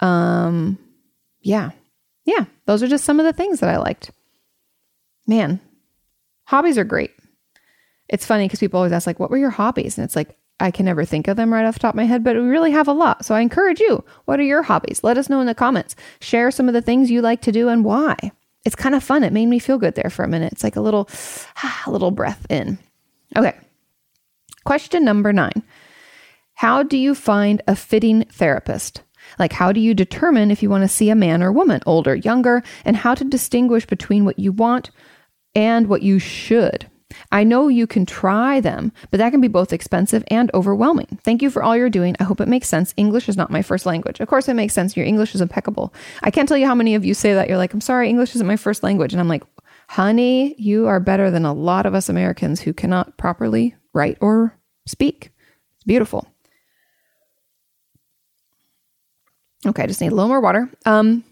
Um, 0.00 0.78
yeah. 1.42 1.72
Yeah. 2.24 2.46
Those 2.64 2.82
are 2.82 2.88
just 2.88 3.04
some 3.04 3.20
of 3.20 3.26
the 3.26 3.32
things 3.34 3.60
that 3.60 3.68
I 3.68 3.76
liked. 3.76 4.10
Man, 5.26 5.60
hobbies 6.44 6.78
are 6.78 6.84
great. 6.84 7.10
It's 8.08 8.24
funny 8.24 8.46
because 8.46 8.58
people 8.58 8.78
always 8.78 8.92
ask, 8.92 9.06
like, 9.06 9.20
what 9.20 9.30
were 9.30 9.36
your 9.36 9.50
hobbies? 9.50 9.98
And 9.98 10.04
it's 10.06 10.16
like, 10.16 10.34
I 10.58 10.70
can 10.70 10.86
never 10.86 11.04
think 11.04 11.28
of 11.28 11.36
them 11.36 11.52
right 11.52 11.66
off 11.66 11.74
the 11.74 11.80
top 11.80 11.92
of 11.92 11.96
my 11.96 12.04
head, 12.04 12.24
but 12.24 12.36
we 12.36 12.42
really 12.42 12.70
have 12.70 12.88
a 12.88 12.92
lot. 12.92 13.26
So 13.26 13.34
I 13.34 13.40
encourage 13.40 13.80
you. 13.80 14.02
What 14.24 14.40
are 14.40 14.44
your 14.44 14.62
hobbies? 14.62 15.04
Let 15.04 15.18
us 15.18 15.28
know 15.28 15.40
in 15.40 15.46
the 15.46 15.54
comments. 15.54 15.96
Share 16.20 16.50
some 16.50 16.68
of 16.68 16.74
the 16.74 16.82
things 16.82 17.10
you 17.10 17.20
like 17.20 17.42
to 17.42 17.52
do 17.52 17.68
and 17.68 17.84
why. 17.84 18.16
It's 18.64 18.74
kind 18.74 18.94
of 18.94 19.04
fun. 19.04 19.24
It 19.24 19.32
made 19.34 19.46
me 19.46 19.58
feel 19.58 19.76
good 19.76 19.94
there 19.94 20.10
for 20.10 20.24
a 20.24 20.28
minute. 20.28 20.54
It's 20.54 20.64
like 20.64 20.76
a 20.76 20.80
little, 20.80 21.06
a 21.86 21.90
little 21.90 22.10
breath 22.10 22.46
in. 22.48 22.78
Okay. 23.36 23.54
Question 24.64 25.04
number 25.04 25.34
nine 25.34 25.62
How 26.60 26.82
do 26.82 26.98
you 26.98 27.14
find 27.14 27.62
a 27.66 27.74
fitting 27.74 28.24
therapist? 28.24 29.00
Like, 29.38 29.54
how 29.54 29.72
do 29.72 29.80
you 29.80 29.94
determine 29.94 30.50
if 30.50 30.62
you 30.62 30.68
want 30.68 30.82
to 30.82 30.88
see 30.88 31.08
a 31.08 31.14
man 31.14 31.42
or 31.42 31.50
woman, 31.50 31.80
older, 31.86 32.14
younger, 32.14 32.62
and 32.84 32.98
how 32.98 33.14
to 33.14 33.24
distinguish 33.24 33.86
between 33.86 34.26
what 34.26 34.38
you 34.38 34.52
want 34.52 34.90
and 35.54 35.86
what 35.86 36.02
you 36.02 36.18
should? 36.18 36.86
I 37.32 37.44
know 37.44 37.68
you 37.68 37.86
can 37.86 38.04
try 38.04 38.60
them, 38.60 38.92
but 39.10 39.16
that 39.16 39.30
can 39.30 39.40
be 39.40 39.48
both 39.48 39.72
expensive 39.72 40.22
and 40.28 40.50
overwhelming. 40.52 41.18
Thank 41.24 41.40
you 41.40 41.48
for 41.48 41.62
all 41.62 41.74
you're 41.74 41.88
doing. 41.88 42.14
I 42.20 42.24
hope 42.24 42.42
it 42.42 42.46
makes 42.46 42.68
sense. 42.68 42.92
English 42.98 43.30
is 43.30 43.38
not 43.38 43.50
my 43.50 43.62
first 43.62 43.86
language. 43.86 44.20
Of 44.20 44.28
course, 44.28 44.46
it 44.46 44.52
makes 44.52 44.74
sense. 44.74 44.98
Your 44.98 45.06
English 45.06 45.34
is 45.34 45.40
impeccable. 45.40 45.94
I 46.22 46.30
can't 46.30 46.46
tell 46.46 46.58
you 46.58 46.66
how 46.66 46.74
many 46.74 46.94
of 46.94 47.06
you 47.06 47.14
say 47.14 47.32
that. 47.32 47.48
You're 47.48 47.56
like, 47.56 47.72
I'm 47.72 47.80
sorry, 47.80 48.10
English 48.10 48.34
isn't 48.34 48.46
my 48.46 48.56
first 48.56 48.82
language. 48.82 49.14
And 49.14 49.20
I'm 49.20 49.28
like, 49.28 49.44
honey, 49.88 50.54
you 50.58 50.88
are 50.88 51.00
better 51.00 51.30
than 51.30 51.46
a 51.46 51.54
lot 51.54 51.86
of 51.86 51.94
us 51.94 52.10
Americans 52.10 52.60
who 52.60 52.74
cannot 52.74 53.16
properly 53.16 53.76
write 53.94 54.18
or 54.20 54.58
speak. 54.84 55.32
It's 55.76 55.84
beautiful. 55.84 56.28
Okay, 59.66 59.82
I 59.82 59.86
just 59.86 60.00
need 60.00 60.12
a 60.12 60.14
little 60.14 60.28
more 60.28 60.40
water. 60.40 60.70
Um, 60.86 61.24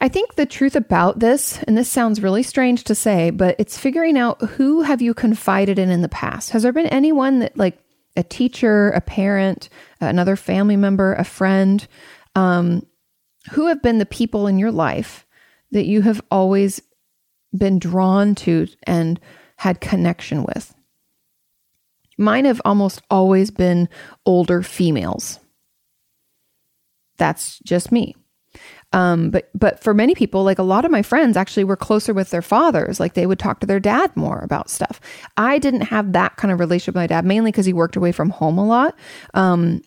I 0.00 0.08
think 0.08 0.34
the 0.34 0.46
truth 0.46 0.76
about 0.76 1.18
this, 1.18 1.60
and 1.64 1.76
this 1.76 1.90
sounds 1.90 2.22
really 2.22 2.42
strange 2.42 2.84
to 2.84 2.94
say, 2.94 3.30
but 3.30 3.56
it's 3.58 3.78
figuring 3.78 4.16
out 4.16 4.40
who 4.42 4.82
have 4.82 5.02
you 5.02 5.12
confided 5.12 5.78
in 5.78 5.90
in 5.90 6.02
the 6.02 6.08
past. 6.08 6.50
Has 6.50 6.62
there 6.62 6.72
been 6.72 6.86
anyone 6.86 7.40
that, 7.40 7.56
like 7.56 7.78
a 8.16 8.22
teacher, 8.22 8.90
a 8.90 9.00
parent, 9.00 9.68
another 10.00 10.36
family 10.36 10.76
member, 10.76 11.14
a 11.14 11.24
friend, 11.24 11.86
um, 12.36 12.86
who 13.52 13.66
have 13.66 13.82
been 13.82 13.98
the 13.98 14.06
people 14.06 14.46
in 14.46 14.58
your 14.58 14.70
life 14.70 15.26
that 15.72 15.86
you 15.86 16.02
have 16.02 16.20
always 16.30 16.80
been 17.56 17.78
drawn 17.78 18.34
to 18.36 18.68
and 18.84 19.18
had 19.56 19.80
connection 19.80 20.44
with? 20.44 20.74
Mine 22.16 22.44
have 22.44 22.60
almost 22.64 23.00
always 23.10 23.50
been 23.50 23.88
older 24.26 24.62
females. 24.62 25.40
That's 27.18 27.58
just 27.60 27.92
me. 27.92 28.16
Um, 28.92 29.30
but 29.30 29.50
but 29.54 29.82
for 29.82 29.92
many 29.92 30.14
people, 30.14 30.44
like 30.44 30.58
a 30.58 30.62
lot 30.62 30.84
of 30.84 30.90
my 30.90 31.02
friends 31.02 31.36
actually 31.36 31.64
were 31.64 31.76
closer 31.76 32.14
with 32.14 32.30
their 32.30 32.42
fathers. 32.42 32.98
Like 32.98 33.14
they 33.14 33.26
would 33.26 33.38
talk 33.38 33.60
to 33.60 33.66
their 33.66 33.80
dad 33.80 34.16
more 34.16 34.40
about 34.40 34.70
stuff. 34.70 35.00
I 35.36 35.58
didn't 35.58 35.82
have 35.82 36.12
that 36.14 36.36
kind 36.36 36.50
of 36.50 36.58
relationship 36.58 36.94
with 36.94 37.02
my 37.02 37.06
dad, 37.06 37.26
mainly 37.26 37.50
because 37.50 37.66
he 37.66 37.74
worked 37.74 37.96
away 37.96 38.12
from 38.12 38.30
home 38.30 38.56
a 38.56 38.66
lot. 38.66 38.96
Um, 39.34 39.82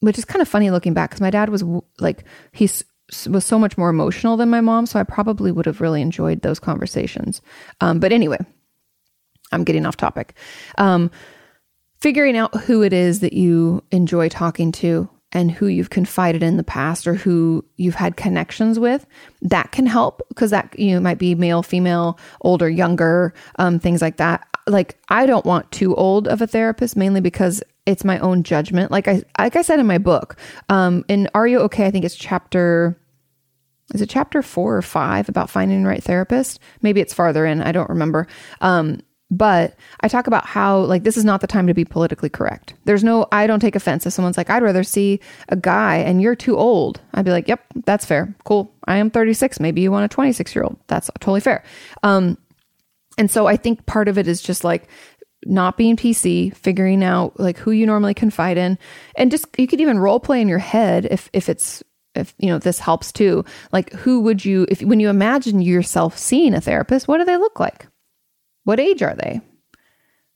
which 0.00 0.18
is 0.18 0.24
kind 0.24 0.42
of 0.42 0.48
funny 0.48 0.70
looking 0.70 0.94
back 0.94 1.10
because 1.10 1.20
my 1.20 1.30
dad 1.30 1.48
was 1.48 1.64
like 1.98 2.24
he 2.52 2.68
was 3.28 3.44
so 3.44 3.58
much 3.58 3.76
more 3.76 3.90
emotional 3.90 4.36
than 4.36 4.50
my 4.50 4.60
mom, 4.60 4.86
so 4.86 4.98
I 4.98 5.04
probably 5.04 5.50
would 5.52 5.66
have 5.66 5.80
really 5.80 6.00
enjoyed 6.00 6.42
those 6.42 6.60
conversations. 6.60 7.42
Um, 7.80 7.98
but 7.98 8.12
anyway, 8.12 8.38
I'm 9.52 9.64
getting 9.64 9.86
off 9.86 9.96
topic. 9.96 10.34
Um, 10.78 11.10
figuring 12.00 12.36
out 12.36 12.54
who 12.62 12.82
it 12.82 12.92
is 12.92 13.20
that 13.20 13.32
you 13.32 13.84
enjoy 13.90 14.28
talking 14.28 14.72
to 14.72 15.08
and 15.32 15.50
who 15.50 15.66
you've 15.66 15.90
confided 15.90 16.42
in 16.42 16.56
the 16.56 16.64
past 16.64 17.06
or 17.06 17.14
who 17.14 17.64
you've 17.76 17.94
had 17.94 18.16
connections 18.16 18.78
with 18.78 19.06
that 19.40 19.72
can 19.72 19.86
help 19.86 20.22
because 20.28 20.50
that 20.50 20.78
you 20.78 20.94
know 20.94 21.00
might 21.00 21.18
be 21.18 21.34
male 21.34 21.62
female 21.62 22.18
older 22.42 22.68
younger 22.68 23.32
um, 23.58 23.78
things 23.78 24.02
like 24.02 24.18
that. 24.18 24.46
Like 24.68 24.96
i 25.08 25.26
don't 25.26 25.44
want 25.44 25.72
too 25.72 25.94
old 25.96 26.28
of 26.28 26.40
a 26.40 26.46
therapist 26.46 26.96
mainly 26.96 27.20
because 27.20 27.62
it's 27.84 28.04
my 28.04 28.18
own 28.20 28.44
judgment. 28.44 28.92
Like 28.92 29.08
i 29.08 29.22
like 29.38 29.56
i 29.56 29.62
said 29.62 29.80
in 29.80 29.86
my 29.86 29.98
book 29.98 30.36
um 30.68 31.04
in 31.08 31.28
are 31.34 31.46
you 31.46 31.58
okay? 31.60 31.86
I 31.86 31.90
think 31.90 32.04
it's 32.04 32.14
chapter 32.14 32.96
is 33.94 34.00
it 34.00 34.08
chapter 34.08 34.40
four 34.40 34.76
or 34.76 34.82
five 34.82 35.28
about 35.28 35.50
finding 35.50 35.82
the 35.82 35.88
right 35.88 36.02
therapist? 36.02 36.60
Maybe 36.80 37.00
it's 37.00 37.12
farther 37.12 37.44
in. 37.44 37.60
I 37.60 37.72
don't 37.72 37.90
remember. 37.90 38.28
Um 38.60 39.00
but 39.32 39.74
I 40.00 40.08
talk 40.08 40.26
about 40.26 40.44
how, 40.44 40.80
like, 40.80 41.04
this 41.04 41.16
is 41.16 41.24
not 41.24 41.40
the 41.40 41.46
time 41.46 41.66
to 41.66 41.72
be 41.72 41.86
politically 41.86 42.28
correct. 42.28 42.74
There's 42.84 43.02
no, 43.02 43.26
I 43.32 43.46
don't 43.46 43.60
take 43.60 43.74
offense 43.74 44.04
if 44.04 44.12
someone's 44.12 44.36
like, 44.36 44.50
I'd 44.50 44.62
rather 44.62 44.84
see 44.84 45.20
a 45.48 45.56
guy 45.56 45.96
and 45.96 46.20
you're 46.20 46.36
too 46.36 46.58
old. 46.58 47.00
I'd 47.14 47.24
be 47.24 47.30
like, 47.30 47.48
yep, 47.48 47.64
that's 47.86 48.04
fair. 48.04 48.34
Cool. 48.44 48.70
I 48.86 48.98
am 48.98 49.08
36. 49.08 49.58
Maybe 49.58 49.80
you 49.80 49.90
want 49.90 50.04
a 50.04 50.14
26 50.14 50.54
year 50.54 50.64
old. 50.64 50.76
That's 50.86 51.10
totally 51.18 51.40
fair. 51.40 51.64
Um, 52.02 52.36
and 53.16 53.30
so 53.30 53.46
I 53.46 53.56
think 53.56 53.86
part 53.86 54.06
of 54.06 54.18
it 54.18 54.28
is 54.28 54.42
just 54.42 54.64
like 54.64 54.86
not 55.46 55.78
being 55.78 55.96
PC, 55.96 56.54
figuring 56.54 57.02
out 57.02 57.40
like 57.40 57.56
who 57.56 57.70
you 57.70 57.86
normally 57.86 58.14
confide 58.14 58.58
in, 58.58 58.78
and 59.16 59.30
just 59.30 59.46
you 59.56 59.66
could 59.66 59.80
even 59.80 59.98
role 59.98 60.20
play 60.20 60.42
in 60.42 60.48
your 60.48 60.58
head 60.58 61.06
if 61.10 61.30
if 61.32 61.48
it's 61.48 61.82
if 62.14 62.34
you 62.38 62.48
know 62.48 62.58
this 62.58 62.78
helps 62.78 63.12
too. 63.12 63.44
Like 63.72 63.92
who 63.92 64.20
would 64.20 64.44
you 64.44 64.66
if 64.68 64.82
when 64.82 65.00
you 65.00 65.08
imagine 65.08 65.62
yourself 65.62 66.18
seeing 66.18 66.52
a 66.52 66.60
therapist, 66.60 67.08
what 67.08 67.18
do 67.18 67.24
they 67.24 67.38
look 67.38 67.58
like? 67.58 67.86
What 68.64 68.80
age 68.80 69.02
are 69.02 69.14
they? 69.14 69.40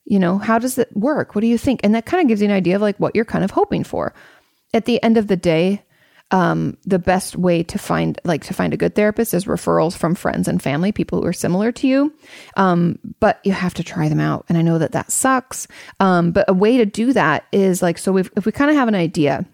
You 0.05 0.18
know, 0.18 0.39
how 0.39 0.59
does 0.59 0.79
it 0.79 0.95
work? 0.97 1.35
What 1.35 1.41
do 1.41 1.47
you 1.47 1.59
think? 1.59 1.81
And 1.83 1.95
that 1.95 2.07
kind 2.07 2.22
of 2.22 2.29
gives 2.29 2.41
you 2.41 2.49
an 2.49 2.55
idea 2.55 2.77
of 2.77 2.83
like 2.83 2.99
what 2.99 3.14
you're 3.14 3.24
kind 3.24 3.45
of 3.45 3.51
hoping 3.51 3.85
for. 3.85 4.14
At 4.72 4.85
the 4.85 5.03
end 5.03 5.16
of 5.16 5.27
the 5.27 5.37
day, 5.37 5.83
um, 6.33 6.77
the 6.85 6.99
best 6.99 7.37
way 7.37 7.62
to 7.62 7.79
find 7.79 8.20
like 8.24 8.45
to 8.45 8.55
find 8.55 8.74
a 8.74 8.77
good 8.77 8.95
therapist 8.95 9.33
is 9.33 9.45
referrals 9.45 9.97
from 9.97 10.14
friends 10.14 10.49
and 10.49 10.61
family, 10.61 10.91
people 10.91 11.20
who 11.20 11.27
are 11.27 11.33
similar 11.33 11.70
to 11.72 11.87
you. 11.87 12.12
Um, 12.57 12.99
but 13.20 13.41
you 13.45 13.53
have 13.53 13.74
to 13.74 13.85
try 13.85 14.09
them 14.09 14.20
out, 14.20 14.45
and 14.49 14.59
I 14.59 14.62
know 14.62 14.79
that 14.79 14.93
that 14.93 15.12
sucks. 15.12 15.68
Um, 16.01 16.33
but 16.33 16.49
a 16.49 16.55
way 16.55 16.79
to 16.79 16.87
do 16.87 17.12
that 17.12 17.45
is 17.53 17.81
like 17.81 17.99
so. 17.99 18.16
If, 18.16 18.31
if 18.37 18.45
we 18.45 18.53
kind 18.53 18.70
of 18.70 18.77
have 18.77 18.89
an 18.89 18.97
idea, 18.97 19.45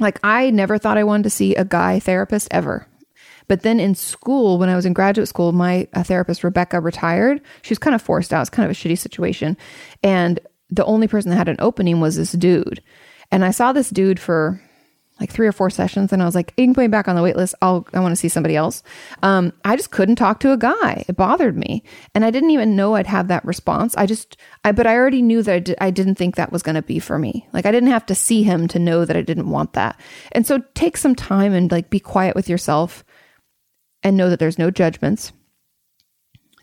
like 0.00 0.18
I 0.24 0.50
never 0.50 0.78
thought 0.78 0.98
I 0.98 1.04
wanted 1.04 1.24
to 1.24 1.30
see 1.30 1.54
a 1.54 1.64
guy 1.64 2.00
therapist 2.00 2.48
ever. 2.50 2.88
But 3.48 3.62
then 3.62 3.80
in 3.80 3.94
school, 3.94 4.58
when 4.58 4.68
I 4.68 4.76
was 4.76 4.86
in 4.86 4.92
graduate 4.92 5.28
school, 5.28 5.52
my 5.52 5.88
therapist, 5.94 6.44
Rebecca, 6.44 6.80
retired. 6.80 7.40
She 7.62 7.72
was 7.72 7.78
kind 7.78 7.94
of 7.94 8.02
forced 8.02 8.32
out. 8.32 8.42
It's 8.42 8.50
kind 8.50 8.64
of 8.64 8.70
a 8.70 8.78
shitty 8.78 8.98
situation. 8.98 9.56
And 10.02 10.40
the 10.70 10.84
only 10.84 11.08
person 11.08 11.30
that 11.30 11.36
had 11.36 11.48
an 11.48 11.56
opening 11.58 12.00
was 12.00 12.16
this 12.16 12.32
dude. 12.32 12.82
And 13.30 13.44
I 13.44 13.50
saw 13.50 13.72
this 13.72 13.90
dude 13.90 14.20
for 14.20 14.60
like 15.20 15.30
three 15.30 15.46
or 15.46 15.52
four 15.52 15.70
sessions 15.70 16.12
and 16.12 16.20
I 16.20 16.24
was 16.24 16.34
like, 16.34 16.52
you 16.56 16.64
can 16.64 16.74
put 16.74 16.80
me 16.80 16.88
back 16.88 17.06
on 17.06 17.14
the 17.14 17.22
wait 17.22 17.36
list. 17.36 17.54
I'll, 17.62 17.86
I 17.94 18.00
want 18.00 18.12
to 18.12 18.16
see 18.16 18.28
somebody 18.28 18.56
else. 18.56 18.82
Um, 19.22 19.52
I 19.64 19.76
just 19.76 19.92
couldn't 19.92 20.16
talk 20.16 20.40
to 20.40 20.52
a 20.52 20.56
guy. 20.56 21.04
It 21.06 21.16
bothered 21.16 21.56
me. 21.56 21.84
And 22.14 22.24
I 22.24 22.32
didn't 22.32 22.50
even 22.50 22.74
know 22.74 22.94
I'd 22.94 23.06
have 23.06 23.28
that 23.28 23.44
response. 23.44 23.94
I 23.96 24.06
just, 24.06 24.36
I, 24.64 24.72
but 24.72 24.88
I 24.88 24.96
already 24.96 25.22
knew 25.22 25.42
that 25.42 25.54
I, 25.54 25.58
di- 25.60 25.76
I 25.80 25.90
didn't 25.92 26.16
think 26.16 26.34
that 26.34 26.50
was 26.50 26.64
going 26.64 26.74
to 26.74 26.82
be 26.82 26.98
for 26.98 27.16
me. 27.16 27.46
Like 27.52 27.64
I 27.64 27.70
didn't 27.70 27.90
have 27.90 28.06
to 28.06 28.14
see 28.14 28.42
him 28.42 28.66
to 28.68 28.80
know 28.80 29.04
that 29.04 29.16
I 29.16 29.22
didn't 29.22 29.50
want 29.50 29.74
that. 29.74 30.00
And 30.32 30.46
so 30.46 30.58
take 30.74 30.96
some 30.96 31.14
time 31.14 31.52
and 31.52 31.70
like 31.70 31.90
be 31.90 32.00
quiet 32.00 32.34
with 32.34 32.48
yourself 32.48 33.04
and 34.04 34.16
know 34.16 34.30
that 34.30 34.38
there's 34.38 34.58
no 34.58 34.70
judgments. 34.70 35.32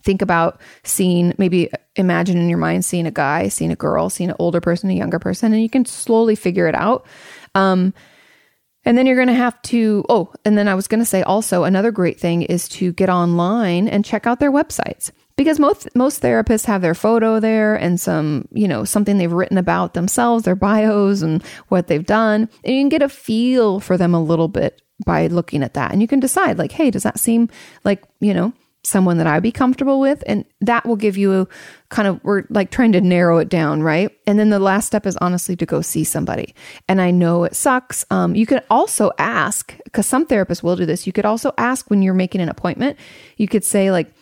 Think 0.04 0.22
about 0.22 0.60
seeing, 0.84 1.34
maybe 1.38 1.70
imagine 1.96 2.38
in 2.38 2.48
your 2.48 2.58
mind 2.58 2.84
seeing 2.84 3.06
a 3.06 3.12
guy, 3.12 3.48
seeing 3.48 3.70
a 3.70 3.76
girl, 3.76 4.08
seeing 4.08 4.30
an 4.30 4.36
older 4.38 4.60
person, 4.60 4.90
a 4.90 4.94
younger 4.94 5.18
person, 5.18 5.52
and 5.52 5.62
you 5.62 5.68
can 5.68 5.84
slowly 5.84 6.34
figure 6.34 6.66
it 6.66 6.74
out. 6.74 7.06
Um, 7.54 7.92
and 8.84 8.98
then 8.98 9.06
you're 9.06 9.16
going 9.16 9.28
to 9.28 9.34
have 9.34 9.60
to, 9.62 10.04
oh, 10.08 10.32
and 10.44 10.58
then 10.58 10.66
I 10.66 10.74
was 10.74 10.88
going 10.88 11.00
to 11.00 11.06
say 11.06 11.22
also 11.22 11.62
another 11.64 11.92
great 11.92 12.18
thing 12.18 12.42
is 12.42 12.68
to 12.70 12.92
get 12.92 13.08
online 13.08 13.86
and 13.86 14.04
check 14.04 14.26
out 14.26 14.40
their 14.40 14.50
websites 14.50 15.12
because 15.36 15.58
most 15.58 15.88
most 15.94 16.22
therapists 16.22 16.66
have 16.66 16.82
their 16.82 16.94
photo 16.94 17.40
there 17.40 17.74
and 17.74 18.00
some 18.00 18.46
you 18.52 18.68
know 18.68 18.84
something 18.84 19.18
they've 19.18 19.32
written 19.32 19.58
about 19.58 19.94
themselves 19.94 20.44
their 20.44 20.54
bios 20.54 21.22
and 21.22 21.42
what 21.68 21.86
they've 21.86 22.06
done 22.06 22.48
and 22.64 22.74
you 22.74 22.80
can 22.80 22.88
get 22.88 23.02
a 23.02 23.08
feel 23.08 23.80
for 23.80 23.96
them 23.96 24.14
a 24.14 24.22
little 24.22 24.48
bit 24.48 24.82
by 25.04 25.26
looking 25.26 25.62
at 25.62 25.74
that. 25.74 25.92
And 25.92 26.00
you 26.00 26.08
can 26.08 26.20
decide, 26.20 26.58
like, 26.58 26.72
hey, 26.72 26.90
does 26.90 27.02
that 27.02 27.18
seem 27.18 27.48
like, 27.84 28.04
you 28.20 28.34
know, 28.34 28.52
someone 28.84 29.16
that 29.18 29.28
I'd 29.28 29.42
be 29.42 29.52
comfortable 29.52 30.00
with? 30.00 30.24
And 30.26 30.44
that 30.60 30.84
will 30.86 30.96
give 30.96 31.16
you 31.16 31.42
a 31.42 31.46
kind 31.88 32.08
of, 32.08 32.22
we're 32.24 32.44
like 32.50 32.70
trying 32.70 32.92
to 32.92 33.00
narrow 33.00 33.38
it 33.38 33.48
down, 33.48 33.82
right? 33.82 34.10
And 34.26 34.38
then 34.38 34.50
the 34.50 34.58
last 34.58 34.86
step 34.86 35.06
is 35.06 35.16
honestly 35.18 35.54
to 35.56 35.66
go 35.66 35.82
see 35.82 36.04
somebody. 36.04 36.54
And 36.88 37.00
I 37.00 37.10
know 37.12 37.44
it 37.44 37.54
sucks. 37.54 38.04
Um, 38.10 38.34
you 38.34 38.46
can 38.46 38.60
also 38.70 39.12
ask, 39.18 39.76
because 39.84 40.06
some 40.06 40.26
therapists 40.26 40.62
will 40.62 40.76
do 40.76 40.86
this, 40.86 41.06
you 41.06 41.12
could 41.12 41.26
also 41.26 41.52
ask 41.58 41.90
when 41.90 42.02
you're 42.02 42.14
making 42.14 42.40
an 42.40 42.48
appointment, 42.48 42.98
you 43.36 43.46
could 43.46 43.64
say, 43.64 43.90
like, 43.90 44.12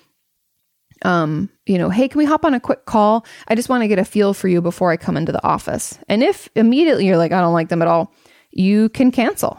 um, 1.02 1.48
you 1.64 1.78
know, 1.78 1.88
hey, 1.88 2.08
can 2.08 2.18
we 2.18 2.26
hop 2.26 2.44
on 2.44 2.52
a 2.52 2.60
quick 2.60 2.84
call? 2.84 3.24
I 3.48 3.54
just 3.54 3.70
want 3.70 3.82
to 3.82 3.88
get 3.88 3.98
a 3.98 4.04
feel 4.04 4.34
for 4.34 4.48
you 4.48 4.60
before 4.60 4.90
I 4.90 4.98
come 4.98 5.16
into 5.16 5.32
the 5.32 5.42
office. 5.42 5.98
And 6.08 6.22
if 6.22 6.50
immediately 6.54 7.06
you're 7.06 7.16
like, 7.16 7.32
I 7.32 7.40
don't 7.40 7.54
like 7.54 7.70
them 7.70 7.80
at 7.80 7.88
all, 7.88 8.12
you 8.50 8.90
can 8.90 9.10
cancel 9.10 9.58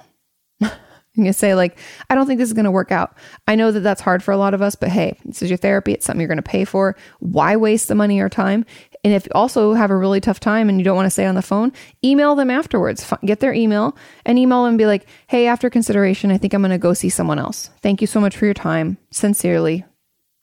can 1.25 1.33
say, 1.33 1.55
like, 1.55 1.77
I 2.09 2.15
don't 2.15 2.27
think 2.27 2.39
this 2.39 2.49
is 2.49 2.53
going 2.53 2.65
to 2.65 2.71
work 2.71 2.91
out. 2.91 3.17
I 3.47 3.55
know 3.55 3.71
that 3.71 3.81
that's 3.81 4.01
hard 4.01 4.23
for 4.23 4.31
a 4.31 4.37
lot 4.37 4.53
of 4.53 4.61
us, 4.61 4.75
but 4.75 4.89
hey, 4.89 5.17
this 5.25 5.41
is 5.41 5.49
your 5.49 5.57
therapy. 5.57 5.93
It's 5.93 6.05
something 6.05 6.21
you're 6.21 6.27
going 6.27 6.37
to 6.37 6.43
pay 6.43 6.65
for. 6.65 6.95
Why 7.19 7.55
waste 7.55 7.87
the 7.87 7.95
money 7.95 8.19
or 8.19 8.29
time? 8.29 8.65
And 9.03 9.13
if 9.13 9.25
you 9.25 9.31
also 9.33 9.73
have 9.73 9.89
a 9.89 9.97
really 9.97 10.21
tough 10.21 10.39
time 10.39 10.69
and 10.69 10.79
you 10.79 10.83
don't 10.83 10.95
want 10.95 11.07
to 11.07 11.11
say 11.11 11.25
on 11.25 11.35
the 11.35 11.41
phone, 11.41 11.71
email 12.03 12.35
them 12.35 12.51
afterwards. 12.51 13.11
Get 13.25 13.39
their 13.39 13.53
email 13.53 13.97
and 14.25 14.37
email 14.37 14.63
them 14.63 14.69
and 14.69 14.77
be 14.77 14.85
like, 14.85 15.07
hey, 15.27 15.47
after 15.47 15.69
consideration, 15.69 16.31
I 16.31 16.37
think 16.37 16.53
I'm 16.53 16.61
going 16.61 16.71
to 16.71 16.77
go 16.77 16.93
see 16.93 17.09
someone 17.09 17.39
else. 17.39 17.69
Thank 17.81 18.01
you 18.01 18.07
so 18.07 18.19
much 18.19 18.37
for 18.37 18.45
your 18.45 18.53
time. 18.53 18.97
Sincerely, 19.11 19.85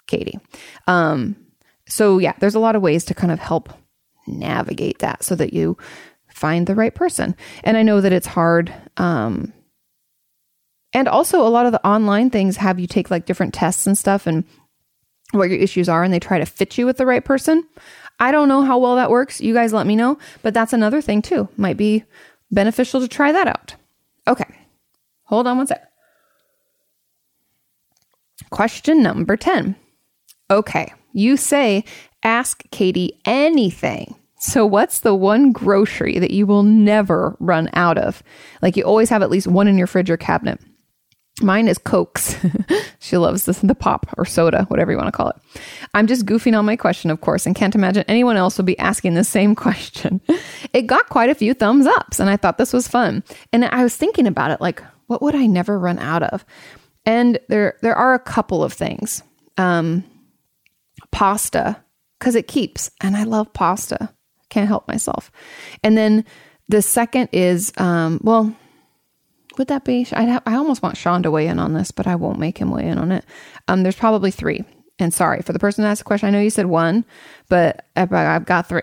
Katie. 0.07 0.41
Um, 0.87 1.37
so, 1.87 2.19
yeah, 2.19 2.35
there's 2.41 2.57
a 2.57 2.61
lot 2.61 2.77
of 2.77 2.83
ways 2.83 3.05
to 3.07 3.15
kind 3.15 3.33
of 3.33 3.39
help 3.39 3.73
navigate 4.27 4.99
that 4.99 5.23
so 5.23 5.35
that 5.37 5.53
you 5.53 5.77
find 6.29 6.67
the 6.67 6.75
right 6.75 6.95
person. 6.95 7.35
And 7.65 7.77
I 7.77 7.83
know 7.83 8.01
that 8.01 8.13
it's 8.13 8.27
hard. 8.27 8.73
Um, 8.97 9.53
and 10.93 11.09
also, 11.09 11.47
a 11.47 11.49
lot 11.49 11.67
of 11.67 11.73
the 11.73 11.87
online 11.87 12.31
things 12.31 12.57
have 12.57 12.79
you 12.79 12.87
take 12.87 13.11
like 13.11 13.27
different 13.27 13.55
tests 13.55 13.87
and 13.87 13.97
stuff 13.97 14.27
and 14.27 14.45
what 15.33 15.51
your 15.51 15.59
issues 15.59 15.89
are, 15.89 16.03
and 16.03 16.13
they 16.13 16.21
try 16.21 16.39
to 16.39 16.47
fit 16.47 16.79
you 16.79 16.87
with 16.87 16.97
the 16.97 17.07
right 17.07 17.25
person. 17.25 17.65
I 18.21 18.33
don't 18.33 18.49
know 18.49 18.63
how 18.63 18.79
well 18.79 18.97
that 18.97 19.11
works. 19.11 19.41
You 19.41 19.55
guys 19.55 19.73
let 19.73 19.87
me 19.87 19.97
know. 19.97 20.19
But 20.43 20.55
that's 20.55 20.73
another 20.73 21.01
thing 21.01 21.23
too. 21.23 21.49
Might 21.57 21.77
be 21.77 22.05
beneficial 22.51 23.01
to 23.01 23.09
try 23.09 23.33
that 23.33 23.47
out. 23.47 23.75
Okay. 24.27 24.47
Hold 25.25 25.47
on 25.47 25.59
one 25.59 25.67
sec. 25.67 25.85
Question 28.51 29.03
number 29.03 29.37
10. 29.37 29.77
Okay. 30.51 30.93
You 31.13 31.37
say, 31.37 31.85
ask 32.23 32.63
Katie 32.71 33.21
anything. 33.25 34.15
So, 34.41 34.65
what's 34.65 35.01
the 35.01 35.15
one 35.15 35.51
grocery 35.53 36.19
that 36.19 36.31
you 36.31 36.47
will 36.47 36.63
never 36.63 37.37
run 37.41 37.69
out 37.73 37.99
of? 37.99 38.23
Like 38.63 38.77
you 38.77 38.85
always 38.85 39.11
have 39.11 39.23
at 39.23 39.31
least 39.31 39.49
one 39.49 39.67
in 39.67 39.77
your 39.77 39.89
fridge 39.89 40.11
or 40.11 40.17
cabinet. 40.17 40.61
Mine 41.43 41.69
is 41.69 41.79
Cokes. 41.79 42.37
she 42.99 43.17
loves 43.17 43.45
this, 43.45 43.59
the 43.61 43.75
pop 43.75 44.07
or 44.17 44.25
soda, 44.25 44.65
whatever 44.65 44.91
you 44.91 44.97
want 44.97 45.09
to 45.09 45.13
call 45.13 45.29
it. 45.29 45.37
I'm 45.95 46.07
just 46.07 46.27
goofing 46.27 46.59
on 46.59 46.65
my 46.65 46.77
question, 46.77 47.11
of 47.11 47.21
course, 47.21 47.47
and 47.47 47.55
can't 47.55 47.75
imagine 47.75 48.05
anyone 48.09 48.37
else 48.37 48.57
would 48.57 48.67
be 48.67 48.79
asking 48.79 49.15
the 49.15 49.25
same 49.25 49.55
question. 49.57 50.21
It 50.73 50.87
got 50.87 51.09
quite 51.09 51.31
a 51.31 51.35
few 51.35 51.55
thumbs 51.55 51.87
ups, 51.87 52.21
and 52.21 52.29
I 52.29 52.37
thought 52.37 52.59
this 52.59 52.73
was 52.73 52.89
fun. 52.89 53.23
And 53.53 53.65
I 53.65 53.83
was 53.83 53.97
thinking 53.97 54.27
about 54.27 54.51
it, 54.51 54.61
like, 54.61 54.83
what 55.07 55.23
would 55.23 55.35
I 55.35 55.47
never 55.47 55.79
run 55.79 55.99
out 55.99 56.23
of? 56.23 56.45
And 57.07 57.39
there, 57.49 57.79
there 57.83 57.97
are 57.97 58.15
a 58.15 58.19
couple 58.19 58.63
of 58.63 58.73
things. 58.73 59.23
Um, 59.57 60.05
pasta, 61.11 61.83
because 62.19 62.35
it 62.35 62.49
keeps, 62.49 62.91
and 63.01 63.17
I 63.17 63.25
love 63.25 63.53
pasta. 63.53 64.13
Can't 64.51 64.69
help 64.69 64.89
myself. 64.89 65.31
And 65.83 65.97
then 65.97 66.25
the 66.69 66.83
second 66.83 67.29
is, 67.33 67.73
um, 67.79 68.21
well, 68.23 68.55
would 69.59 69.69
that 69.69 69.85
be? 69.85 70.07
i 70.13 70.25
ha- 70.25 70.43
I 70.47 70.55
almost 70.55 70.83
want 70.83 70.97
Sean 70.97 71.23
to 71.25 71.31
weigh 71.31 71.49
in 71.49 71.59
on 71.59 71.75
this, 71.75 71.91
but 71.91 72.07
I 72.07 72.15
won't 72.15 72.39
make 72.39 72.59
him 72.59 72.71
weigh 72.71 72.87
in 72.87 72.99
on 72.99 73.13
it. 73.13 73.25
Um, 73.67 73.83
there's 73.83 73.97
probably 73.97 74.31
three. 74.31 74.65
And 74.99 75.15
sorry 75.15 75.43
for 75.43 75.53
the 75.53 75.59
person 75.59 75.83
that 75.83 75.91
asked 75.91 76.01
the 76.01 76.05
question. 76.05 76.29
I 76.29 76.31
know 76.31 76.41
you 76.41 76.51
said 76.51 76.67
one, 76.67 77.05
but 77.49 77.87
I've 77.95 78.47
got 78.47 78.69
three. 78.69 78.83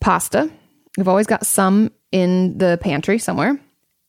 Pasta. 0.00 0.50
We've 0.96 1.08
always 1.08 1.26
got 1.26 1.46
some 1.46 1.90
in 2.12 2.58
the 2.58 2.78
pantry 2.80 3.18
somewhere. 3.18 3.58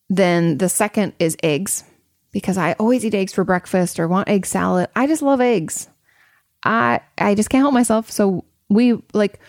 Then 0.10 0.60
the 0.60 0.70
second 0.70 1.14
is 1.18 1.36
eggs 1.42 1.84
because 2.32 2.58
I 2.58 2.74
always 2.74 3.04
eat 3.04 3.16
eggs 3.16 3.34
for 3.34 3.44
breakfast 3.44 4.00
or 4.00 4.08
want 4.08 4.30
egg 4.30 4.46
salad. 4.46 4.90
I 4.96 5.08
just 5.08 5.24
love 5.24 5.42
eggs. 5.42 5.88
I 6.64 7.00
I 7.18 7.34
just 7.34 7.50
can't 7.50 7.64
help 7.64 7.74
myself. 7.74 8.12
So 8.12 8.46
we 8.70 9.02
like 9.14 9.40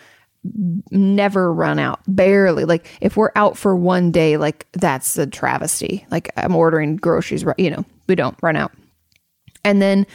never 0.91 1.53
run 1.53 1.79
out 1.79 2.01
barely. 2.07 2.65
Like 2.65 2.87
if 3.01 3.17
we're 3.17 3.33
out 3.37 3.57
for 3.57 3.75
one 3.77 4.11
day 4.11 4.37
like 4.37 4.67
that's 4.73 5.17
a 5.19 5.27
travesty. 5.27 6.07
Like 6.11 6.31
i'm 6.37 6.55
ordering 6.55 6.97
groceries 6.97 7.45
you 7.59 7.71
know 7.71 7.85
we 8.07 8.15
don't 8.15 8.37
run 8.43 8.57
out. 8.57 8.73
And 9.65 9.81
then 9.83 10.07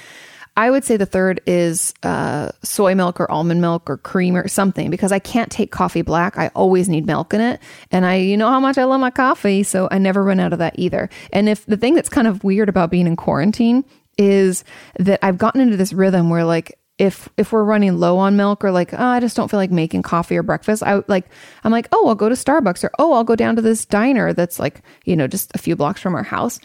i 0.58 0.70
would 0.70 0.84
say 0.84 0.98
the 0.98 1.06
third 1.06 1.42
is 1.48 1.94
uh, 2.04 2.52
soy 2.62 2.94
milk 2.94 3.20
or 3.20 3.32
almond 3.32 3.62
milk 3.62 3.90
or 3.90 3.98
cream 3.98 4.36
or 4.36 4.48
something 4.48 4.90
because 4.90 5.12
i 5.12 5.20
can't 5.20 5.52
take 5.52 5.72
coffee 5.72 6.02
black. 6.02 6.38
I 6.38 6.48
always 6.50 6.90
need 6.90 7.06
milk 7.06 7.34
in 7.34 7.42
it. 7.42 7.60
And 7.92 8.06
i 8.06 8.16
you 8.16 8.38
know 8.38 8.50
how 8.50 8.60
much 8.60 8.78
i 8.78 8.84
love 8.84 9.02
my 9.02 9.12
coffee 9.12 9.64
so 9.64 9.88
i 9.92 9.98
never 9.98 10.24
run 10.24 10.40
out 10.40 10.54
of 10.54 10.60
that 10.60 10.78
either. 10.78 11.10
And 11.32 11.50
if 11.50 11.66
the 11.66 11.78
thing 11.78 11.94
that's 11.96 12.10
kind 12.10 12.28
of 12.28 12.44
weird 12.44 12.70
about 12.70 12.92
being 12.92 13.08
in 13.08 13.16
quarantine 13.16 13.84
is 14.18 14.64
that 15.00 15.20
i've 15.24 15.38
gotten 15.38 15.62
into 15.62 15.78
this 15.78 15.94
rhythm 15.94 16.30
where 16.30 16.44
like 16.44 16.78
if 17.02 17.28
if 17.36 17.52
we're 17.52 17.64
running 17.64 17.98
low 17.98 18.20
on 18.20 18.38
milk 18.38 18.64
or 18.64 18.70
like 18.70 18.94
oh, 18.94 19.04
I 19.04 19.20
just 19.20 19.36
don't 19.36 19.50
feel 19.50 19.60
like 19.60 19.72
making 19.72 20.04
coffee 20.04 20.38
or 20.38 20.44
breakfast, 20.44 20.84
I 20.84 21.02
like 21.08 21.26
I'm 21.64 21.72
like 21.72 21.88
oh 21.92 22.08
I'll 22.08 22.14
go 22.14 22.30
to 22.30 22.36
Starbucks 22.36 22.84
or 22.84 22.92
oh 23.00 23.14
I'll 23.14 23.24
go 23.24 23.36
down 23.36 23.56
to 23.56 23.62
this 23.64 23.88
diner 23.88 24.34
that's 24.34 24.60
like 24.60 24.84
you 25.04 25.16
know 25.16 25.26
just 25.26 25.50
a 25.56 25.58
few 25.58 25.76
blocks 25.76 26.00
from 26.00 26.14
our 26.14 26.22
house, 26.22 26.60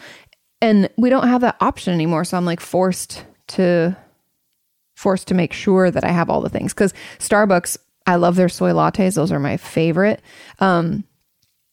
and 0.61 0.91
we 0.99 1.09
don't 1.09 1.27
have 1.27 1.41
that 1.41 1.57
option 1.63 1.95
anymore. 1.95 2.25
So 2.27 2.37
I'm 2.37 2.45
like 2.45 2.61
forced 2.61 3.25
to 3.49 3.97
forced 4.95 5.29
to 5.29 5.35
make 5.35 5.55
sure 5.55 5.91
that 5.91 6.05
I 6.05 6.11
have 6.11 6.29
all 6.29 6.43
the 6.43 6.51
things 6.51 6.75
because 6.75 6.93
Starbucks 7.19 7.79
I 8.07 8.17
love 8.17 8.37
their 8.37 8.51
soy 8.51 8.73
lattes; 8.73 9.15
those 9.15 9.33
are 9.33 9.41
my 9.41 9.57
favorite. 9.57 10.21
Um, 10.59 11.05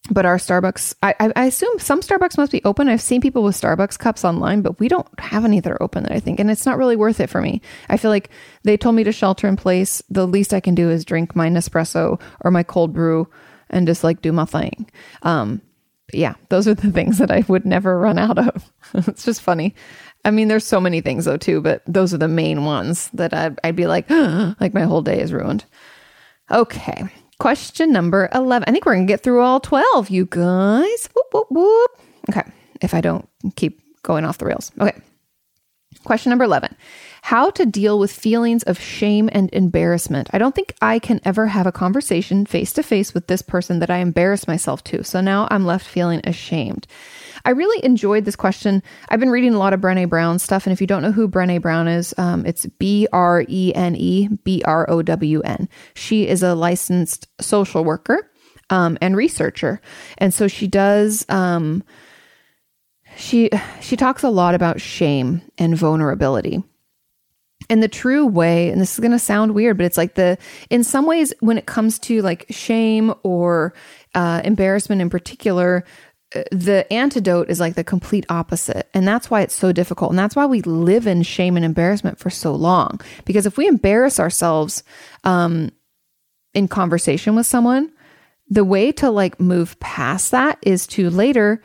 but 0.10 0.26
our 0.26 0.38
Starbucks, 0.38 0.96
I, 1.02 1.16
I, 1.20 1.46
assume 1.46 1.80
some 1.80 2.02
Starbucks 2.02 2.38
must 2.38 2.52
be 2.52 2.64
open. 2.66 2.90
I've 2.90 3.02
seen 3.02 3.22
people 3.22 3.42
with 3.42 3.60
Starbucks 3.60 3.98
cups 3.98 4.26
online, 4.26 4.62
but 4.62 4.78
we 4.78 4.90
don't 4.90 5.08
have 5.18 5.46
any 5.46 5.62
that 5.62 5.72
are 5.72 5.82
open. 5.82 6.04
That 6.04 6.12
I 6.12 6.20
think, 6.20 6.42
and 6.42 6.52
it's 6.52 6.66
not 6.66 6.78
really 6.78 6.98
worth 6.98 7.22
it 7.22 7.30
for 7.30 7.42
me. 7.42 7.62
I 7.88 7.96
feel 7.96 8.12
like 8.12 8.30
they 8.64 8.76
told 8.76 8.96
me 8.96 9.06
to 9.06 9.14
shelter 9.14 9.48
in 9.48 9.56
place. 9.56 10.04
The 10.10 10.28
least 10.28 10.54
I 10.54 10.60
can 10.60 10.76
do 10.76 10.90
is 10.90 11.06
drink 11.06 11.38
my 11.38 11.48
Nespresso 11.48 12.20
or 12.42 12.52
my 12.52 12.64
cold 12.64 12.92
brew 12.92 13.30
and 13.70 13.88
just 13.88 14.04
like 14.04 14.22
do 14.22 14.34
my 14.34 14.44
thing. 14.44 14.90
Um, 15.22 15.62
yeah, 16.12 16.34
those 16.50 16.68
are 16.68 16.74
the 16.74 16.92
things 16.92 17.18
that 17.20 17.32
I 17.32 17.46
would 17.48 17.66
never 17.66 17.98
run 17.98 18.18
out 18.18 18.38
of. 18.38 18.72
it's 18.94 19.24
just 19.24 19.42
funny. 19.42 19.74
I 20.26 20.32
mean, 20.32 20.50
there's 20.50 20.66
so 20.66 20.82
many 20.82 21.00
things 21.00 21.26
though 21.26 21.38
too, 21.38 21.62
but 21.62 21.82
those 21.88 22.14
are 22.14 22.18
the 22.18 22.28
main 22.28 22.66
ones 22.66 23.10
that 23.14 23.34
I'd, 23.34 23.58
I'd 23.64 23.76
be 23.78 23.88
like, 23.88 24.10
like 24.10 24.74
my 24.74 24.84
whole 24.84 25.02
day 25.02 25.22
is 25.22 25.32
ruined. 25.32 25.64
Okay. 26.52 27.08
Question 27.44 27.92
number 27.92 28.30
11. 28.34 28.64
I 28.70 28.72
think 28.72 28.86
we're 28.86 28.94
going 28.94 29.06
to 29.06 29.12
get 29.12 29.22
through 29.22 29.42
all 29.42 29.60
12, 29.60 30.10
you 30.10 30.26
guys. 30.26 31.10
Whoop, 31.14 31.26
whoop, 31.34 31.48
whoop. 31.52 31.92
Okay. 32.30 32.50
If 32.80 32.94
I 32.94 33.02
don't 33.02 33.28
keep 33.58 33.82
going 34.02 34.24
off 34.24 34.38
the 34.38 34.46
rails. 34.46 34.72
Okay. 34.80 34.98
Question 36.06 36.30
number 36.30 36.46
11 36.46 36.74
How 37.28 37.52
to 37.52 37.66
deal 37.66 38.00
with 38.00 38.12
feelings 38.12 38.64
of 38.64 38.78
shame 38.78 39.30
and 39.32 39.50
embarrassment. 39.54 40.30
I 40.34 40.40
don't 40.40 40.54
think 40.54 40.76
I 40.82 41.00
can 41.00 41.22
ever 41.24 41.48
have 41.48 41.66
a 41.66 41.72
conversation 41.72 42.46
face 42.46 42.74
to 42.74 42.84
face 42.84 43.14
with 43.14 43.28
this 43.28 43.42
person 43.42 43.80
that 43.80 43.90
I 43.90 44.00
embarrass 44.00 44.46
myself 44.46 44.84
to. 44.84 45.06
So 45.06 45.22
now 45.22 45.48
I'm 45.50 45.66
left 45.66 45.88
feeling 45.88 46.20
ashamed. 46.26 46.86
I 47.46 47.52
really 47.52 47.84
enjoyed 47.86 48.26
this 48.26 48.36
question. 48.36 48.84
I've 49.08 49.22
been 49.22 49.30
reading 49.30 49.54
a 49.54 49.58
lot 49.58 49.72
of 49.72 49.80
Brene 49.80 50.10
Brown 50.10 50.38
stuff. 50.38 50.66
And 50.66 50.74
if 50.74 50.82
you 50.82 50.86
don't 50.86 51.02
know 51.02 51.14
who 51.14 51.30
Brene 51.30 51.62
Brown 51.62 51.88
is, 51.88 52.14
um, 52.18 52.46
it's 52.46 52.66
B 52.66 53.08
R 53.14 53.46
E 53.48 53.72
N 53.74 53.96
E 53.96 54.28
B 54.44 54.62
R 54.66 54.86
O 54.90 55.02
W 55.02 55.40
N. 55.46 55.70
She 55.94 56.28
is 56.28 56.44
a 56.44 56.56
licensed 56.56 57.30
social 57.40 57.86
worker 57.86 58.30
um, 58.70 58.98
and 59.02 59.16
researcher. 59.16 59.80
And 60.18 60.34
so 60.34 60.50
she 60.50 60.68
does. 60.68 61.26
Um, 61.30 61.86
she 63.16 63.50
she 63.80 63.96
talks 63.96 64.24
a 64.24 64.30
lot 64.30 64.56
about 64.56 64.82
shame 64.82 65.42
and 65.58 65.78
vulnerability 65.78 66.64
and 67.70 67.82
the 67.82 67.88
true 67.88 68.26
way 68.26 68.70
and 68.70 68.80
this 68.82 68.94
is 68.94 69.00
going 69.00 69.12
to 69.12 69.20
sound 69.20 69.54
weird 69.54 69.78
but 69.78 69.86
it's 69.86 69.98
like 69.98 70.16
the 70.16 70.38
in 70.70 70.84
some 70.84 71.06
ways 71.06 71.34
when 71.40 71.58
it 71.58 71.66
comes 71.66 72.00
to 72.00 72.22
like 72.22 72.46
shame 72.50 73.14
or 73.24 73.74
uh, 74.16 74.42
embarrassment 74.44 75.02
in 75.02 75.10
particular 75.10 75.84
the 76.52 76.92
antidote 76.92 77.50
is 77.50 77.60
like 77.60 77.76
the 77.76 77.84
complete 77.84 78.26
opposite. 78.30 78.90
And 78.94 79.08
that's 79.08 79.30
why 79.30 79.42
it's 79.42 79.56
so 79.56 79.72
difficult. 79.72 80.12
And 80.12 80.20
that's 80.20 80.36
why 80.36 80.46
we 80.46 80.62
live 80.62 81.06
in 81.08 81.24
shame 81.24 81.56
and 81.56 81.66
embarrassment 81.66 82.18
for 82.18 82.30
so 82.30 82.56
long. 82.56 83.00
Because 83.26 83.46
if 83.46 83.58
we 83.58 83.68
embarrass 83.68 84.20
ourselves 84.20 84.84
um, 85.24 85.72
in 86.54 86.68
conversation 86.68 87.36
with 87.36 87.46
someone, 87.46 87.92
the 88.50 88.64
way 88.64 88.92
to 88.94 89.10
like 89.10 89.40
move 89.40 89.80
past 89.80 90.32
that 90.32 90.58
is 90.62 90.88
to 90.88 91.10
later 91.10 91.62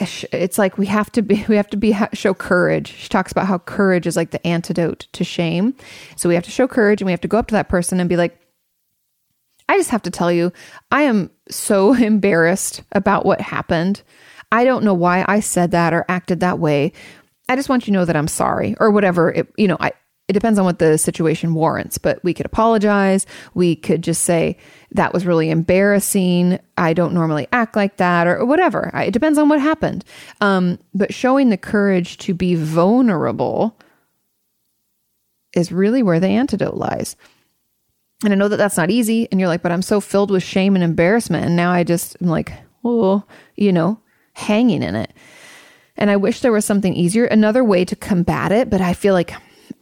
it's 0.00 0.58
like 0.58 0.76
we 0.76 0.86
have 0.86 1.10
to 1.12 1.22
be 1.22 1.44
we 1.48 1.56
have 1.56 1.70
to 1.70 1.76
be 1.76 1.96
show 2.12 2.34
courage 2.34 2.92
she 2.92 3.08
talks 3.08 3.30
about 3.30 3.46
how 3.46 3.58
courage 3.58 4.06
is 4.06 4.16
like 4.16 4.30
the 4.30 4.44
antidote 4.46 5.06
to 5.12 5.22
shame 5.22 5.74
so 6.16 6.28
we 6.28 6.34
have 6.34 6.44
to 6.44 6.50
show 6.50 6.66
courage 6.66 7.00
and 7.00 7.06
we 7.06 7.12
have 7.12 7.20
to 7.20 7.28
go 7.28 7.38
up 7.38 7.46
to 7.46 7.54
that 7.54 7.68
person 7.68 8.00
and 8.00 8.08
be 8.08 8.16
like 8.16 8.38
I 9.68 9.78
just 9.78 9.90
have 9.90 10.02
to 10.02 10.10
tell 10.10 10.30
you, 10.30 10.52
I 10.90 11.02
am 11.02 11.30
so 11.50 11.94
embarrassed 11.94 12.82
about 12.92 13.24
what 13.24 13.40
happened. 13.40 14.02
I 14.52 14.64
don't 14.64 14.84
know 14.84 14.94
why 14.94 15.24
I 15.26 15.40
said 15.40 15.72
that 15.72 15.92
or 15.92 16.04
acted 16.08 16.40
that 16.40 16.58
way. 16.58 16.92
I 17.48 17.56
just 17.56 17.68
want 17.68 17.86
you 17.86 17.92
to 17.92 17.98
know 17.98 18.04
that 18.04 18.16
I'm 18.16 18.28
sorry 18.28 18.76
or 18.78 18.90
whatever. 18.90 19.30
It, 19.30 19.52
you 19.56 19.68
know, 19.68 19.76
I, 19.80 19.92
it 20.26 20.32
depends 20.32 20.58
on 20.58 20.64
what 20.64 20.78
the 20.78 20.96
situation 20.96 21.52
warrants, 21.52 21.98
but 21.98 22.22
we 22.24 22.32
could 22.32 22.46
apologize. 22.46 23.26
We 23.52 23.76
could 23.76 24.02
just 24.02 24.22
say 24.22 24.56
that 24.92 25.12
was 25.12 25.26
really 25.26 25.50
embarrassing. 25.50 26.58
I 26.78 26.94
don't 26.94 27.12
normally 27.12 27.46
act 27.52 27.76
like 27.76 27.98
that 27.98 28.26
or 28.26 28.44
whatever. 28.46 28.90
It 28.94 29.10
depends 29.10 29.38
on 29.38 29.50
what 29.50 29.60
happened. 29.60 30.04
Um, 30.40 30.78
but 30.94 31.12
showing 31.12 31.50
the 31.50 31.58
courage 31.58 32.16
to 32.18 32.32
be 32.32 32.54
vulnerable 32.54 33.78
is 35.54 35.70
really 35.70 36.02
where 36.02 36.20
the 36.20 36.28
antidote 36.28 36.74
lies. 36.74 37.16
And 38.22 38.32
I 38.32 38.36
know 38.36 38.48
that 38.48 38.56
that's 38.56 38.78
not 38.78 38.90
easy. 38.90 39.28
And 39.30 39.38
you're 39.38 39.48
like, 39.48 39.62
but 39.62 39.72
I'm 39.72 39.82
so 39.82 40.00
filled 40.00 40.30
with 40.30 40.42
shame 40.42 40.74
and 40.74 40.82
embarrassment. 40.82 41.44
And 41.44 41.54
now 41.54 41.70
I 41.70 41.84
just 41.84 42.16
am 42.22 42.28
like, 42.28 42.54
oh, 42.82 43.24
you 43.56 43.72
know, 43.72 44.00
hanging 44.32 44.82
in 44.82 44.94
it. 44.94 45.12
And 45.96 46.10
I 46.10 46.16
wish 46.16 46.40
there 46.40 46.50
was 46.50 46.64
something 46.64 46.94
easier, 46.94 47.26
another 47.26 47.62
way 47.62 47.84
to 47.84 47.94
combat 47.94 48.52
it. 48.52 48.70
But 48.70 48.80
I 48.80 48.94
feel 48.94 49.12
like 49.12 49.34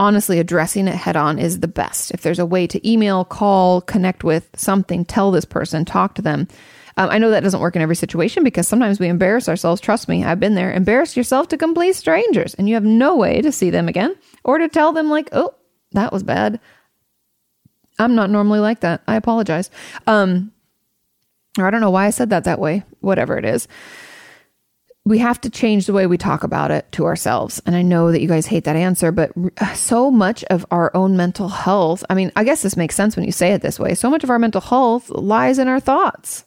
honestly, 0.03 0.41
addressing 0.41 0.89
it 0.89 0.97
head 0.97 1.17
on 1.17 1.39
is 1.39 1.61
the 1.61 1.69
best. 1.69 2.11
If 2.11 2.23
there's 2.23 2.41
a 2.41 2.47
way 2.47 2.67
to 2.67 2.89
email, 2.89 3.25
call, 3.25 3.81
connect 3.83 4.25
with 4.25 4.51
something, 4.57 5.05
tell 5.05 5.31
this 5.31 5.45
person, 5.45 5.85
talk 5.85 6.17
to 6.17 6.23
them. 6.23 6.49
Um, 6.97 7.09
I 7.09 7.19
know 7.19 7.31
that 7.31 7.45
doesn't 7.45 7.61
work 7.61 7.77
in 7.77 7.83
every 7.83 7.95
situation 7.95 8.43
because 8.43 8.67
sometimes 8.67 8.99
we 8.99 9.07
embarrass 9.07 9.49
ourselves. 9.49 9.81
Trust 9.81 10.09
me, 10.09 10.25
I've 10.25 10.41
been 10.41 10.57
there. 10.57 10.73
Embarrass 10.73 11.17
yourself 11.17 11.47
to 11.49 11.57
complete 11.57 11.95
strangers, 11.95 12.55
and 12.55 12.69
you 12.69 12.75
have 12.75 12.85
no 12.85 13.17
way 13.17 13.41
to 13.43 13.53
see 13.53 13.71
them 13.71 13.89
again 13.89 14.17
or 14.43 14.59
to 14.59 14.69
tell 14.69 14.93
them, 14.93 15.09
like, 15.09 15.29
oh, 15.33 15.55
that 15.93 16.13
was 16.13 16.25
bad. 16.25 16.59
I'm 17.99 18.17
not 18.17 18.29
normally 18.29 18.59
like 18.59 18.81
that. 18.81 19.03
I 19.07 19.15
apologize. 19.15 19.71
Um, 20.09 20.53
or 21.59 21.67
I 21.67 21.71
don't 21.71 21.81
know 21.81 21.91
why 21.91 22.07
I 22.07 22.11
said 22.11 22.31
that 22.31 22.45
that 22.45 22.59
way. 22.59 22.83
Whatever 23.01 23.39
it 23.39 23.45
is 23.45 23.69
we 25.05 25.19
have 25.19 25.41
to 25.41 25.51
change 25.51 25.87
the 25.87 25.93
way 25.93 26.07
we 26.07 26.17
talk 26.17 26.45
about 26.45 26.71
it 26.71 26.91
to 26.93 27.07
ourselves. 27.07 27.61
And 27.67 27.75
I 27.75 27.83
know 27.83 28.13
that 28.13 28.21
you 28.21 28.29
guys 28.29 28.47
hate 28.47 28.65
that 28.65 28.77
answer, 28.77 29.11
but 29.11 29.33
so 29.75 30.11
much 30.11 30.45
of 30.45 30.65
our 30.71 30.95
own 30.95 31.17
mental 31.17 31.49
health, 31.49 32.05
I 32.09 32.15
mean, 32.15 32.31
I 32.37 32.45
guess 32.45 32.63
this 32.63 32.77
makes 32.77 32.95
sense 32.95 33.17
when 33.17 33.25
you 33.25 33.33
say 33.33 33.53
it 33.53 33.63
this 33.63 33.81
way. 33.81 33.95
So 33.95 34.09
much 34.11 34.23
of 34.23 34.31
our 34.31 34.39
mental 34.39 34.61
health 34.61 35.11
lies 35.11 35.59
in 35.59 35.67
our 35.67 35.81
thoughts. 35.81 36.45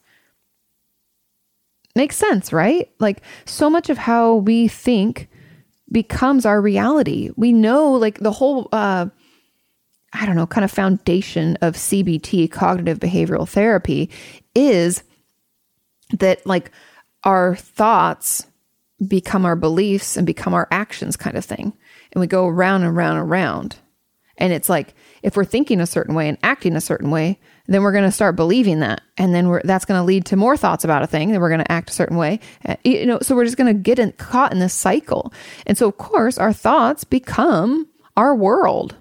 Makes 1.96 2.16
sense, 2.16 2.54
right? 2.54 2.90
Like 3.00 3.22
so 3.46 3.70
much 3.70 3.90
of 3.90 3.98
how 3.98 4.36
we 4.36 4.68
think 4.70 5.30
becomes 5.92 6.46
our 6.46 6.62
reality. 6.62 7.32
We 7.36 7.52
know 7.52 7.92
like 7.92 8.20
the 8.20 8.32
whole 8.32 8.70
uh 8.72 9.08
I 10.14 10.26
don't 10.26 10.38
know, 10.38 10.48
kind 10.48 10.64
of 10.64 10.72
foundation 10.72 11.58
of 11.58 11.76
CBT, 11.76 12.50
cognitive 12.50 13.00
behavioral 13.00 13.48
therapy 13.48 14.10
is 14.56 15.04
that 16.12 16.46
like 16.48 16.72
our 17.26 17.56
thoughts 17.56 18.48
become 19.06 19.46
our 19.46 19.56
beliefs 19.56 20.16
and 20.16 20.26
become 20.26 20.54
our 20.54 20.68
actions 20.72 21.18
kind 21.18 21.36
of 21.36 21.44
thing. 21.44 21.74
And 22.14 22.22
we 22.22 22.28
go 22.28 22.48
around 22.48 22.84
and 22.84 22.96
around 22.96 23.18
and 23.18 23.30
around. 23.30 23.78
And 24.38 24.54
it's 24.54 24.70
like 24.70 24.94
if 25.24 25.36
we're 25.36 25.46
thinking 25.46 25.82
a 25.82 25.88
certain 25.88 26.16
way 26.16 26.30
and 26.30 26.38
acting 26.44 26.76
a 26.76 26.82
certain 26.82 27.10
way, 27.10 27.40
then 27.68 27.82
we're 27.82 27.92
going 27.92 28.04
to 28.04 28.12
start 28.12 28.36
believing 28.36 28.82
that, 28.82 29.02
and 29.18 29.34
then 29.34 29.48
we're, 29.48 29.62
that's 29.64 29.86
going 29.86 30.00
to 30.00 30.06
lead 30.06 30.26
to 30.26 30.36
more 30.36 30.56
thoughts 30.56 30.84
about 30.84 31.02
a 31.02 31.08
thing. 31.08 31.32
Then 31.32 31.42
we're 31.42 31.50
going 31.50 31.64
to 31.64 31.72
act 31.72 31.90
a 31.90 31.94
certain 31.94 32.16
way, 32.16 32.40
uh, 32.64 32.76
you 32.84 33.08
know. 33.08 33.20
So 33.22 33.36
we're 33.36 33.46
just 33.46 33.58
going 33.58 33.74
to 33.74 33.82
get 33.82 33.98
in, 33.98 34.12
caught 34.12 34.52
in 34.52 34.60
this 34.60 34.74
cycle. 34.74 35.34
And 35.66 35.76
so, 35.76 35.88
of 35.88 35.98
course, 35.98 36.38
our 36.38 36.54
thoughts 36.54 37.04
become 37.04 37.88
our 38.16 38.36
world, 38.36 38.96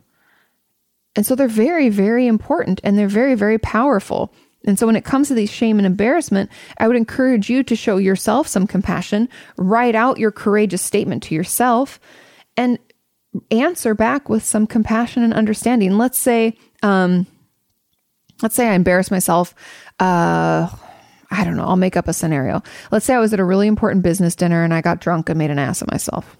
and 1.14 1.26
so 1.26 1.34
they're 1.34 1.46
very, 1.46 1.90
very 1.90 2.26
important, 2.26 2.80
and 2.82 2.98
they're 2.98 3.06
very, 3.06 3.34
very 3.34 3.58
powerful. 3.58 4.32
And 4.66 4.78
so 4.78 4.86
when 4.86 4.96
it 4.96 5.04
comes 5.04 5.28
to 5.28 5.34
these 5.34 5.50
shame 5.50 5.78
and 5.78 5.86
embarrassment, 5.86 6.50
I 6.78 6.88
would 6.88 6.96
encourage 6.96 7.50
you 7.50 7.62
to 7.64 7.76
show 7.76 7.98
yourself 7.98 8.48
some 8.48 8.66
compassion, 8.66 9.28
write 9.56 9.94
out 9.94 10.18
your 10.18 10.30
courageous 10.30 10.82
statement 10.82 11.22
to 11.24 11.34
yourself, 11.34 12.00
and 12.56 12.78
answer 13.50 13.94
back 13.94 14.28
with 14.28 14.44
some 14.44 14.66
compassion 14.66 15.22
and 15.22 15.34
understanding. 15.34 15.98
Let's 15.98 16.18
say, 16.18 16.56
um, 16.82 17.26
let's 18.42 18.54
say 18.54 18.68
I 18.68 18.74
embarrass 18.74 19.10
myself. 19.10 19.54
Uh, 20.00 20.68
I 21.30 21.44
don't 21.44 21.56
know. 21.56 21.64
I'll 21.64 21.76
make 21.76 21.96
up 21.96 22.08
a 22.08 22.12
scenario. 22.12 22.62
Let's 22.90 23.04
say 23.04 23.14
I 23.14 23.20
was 23.20 23.32
at 23.32 23.40
a 23.40 23.44
really 23.44 23.66
important 23.66 24.02
business 24.02 24.36
dinner 24.36 24.62
and 24.62 24.72
I 24.72 24.80
got 24.80 25.00
drunk 25.00 25.28
and 25.28 25.38
made 25.38 25.50
an 25.50 25.58
ass 25.58 25.82
of 25.82 25.90
myself. 25.90 26.36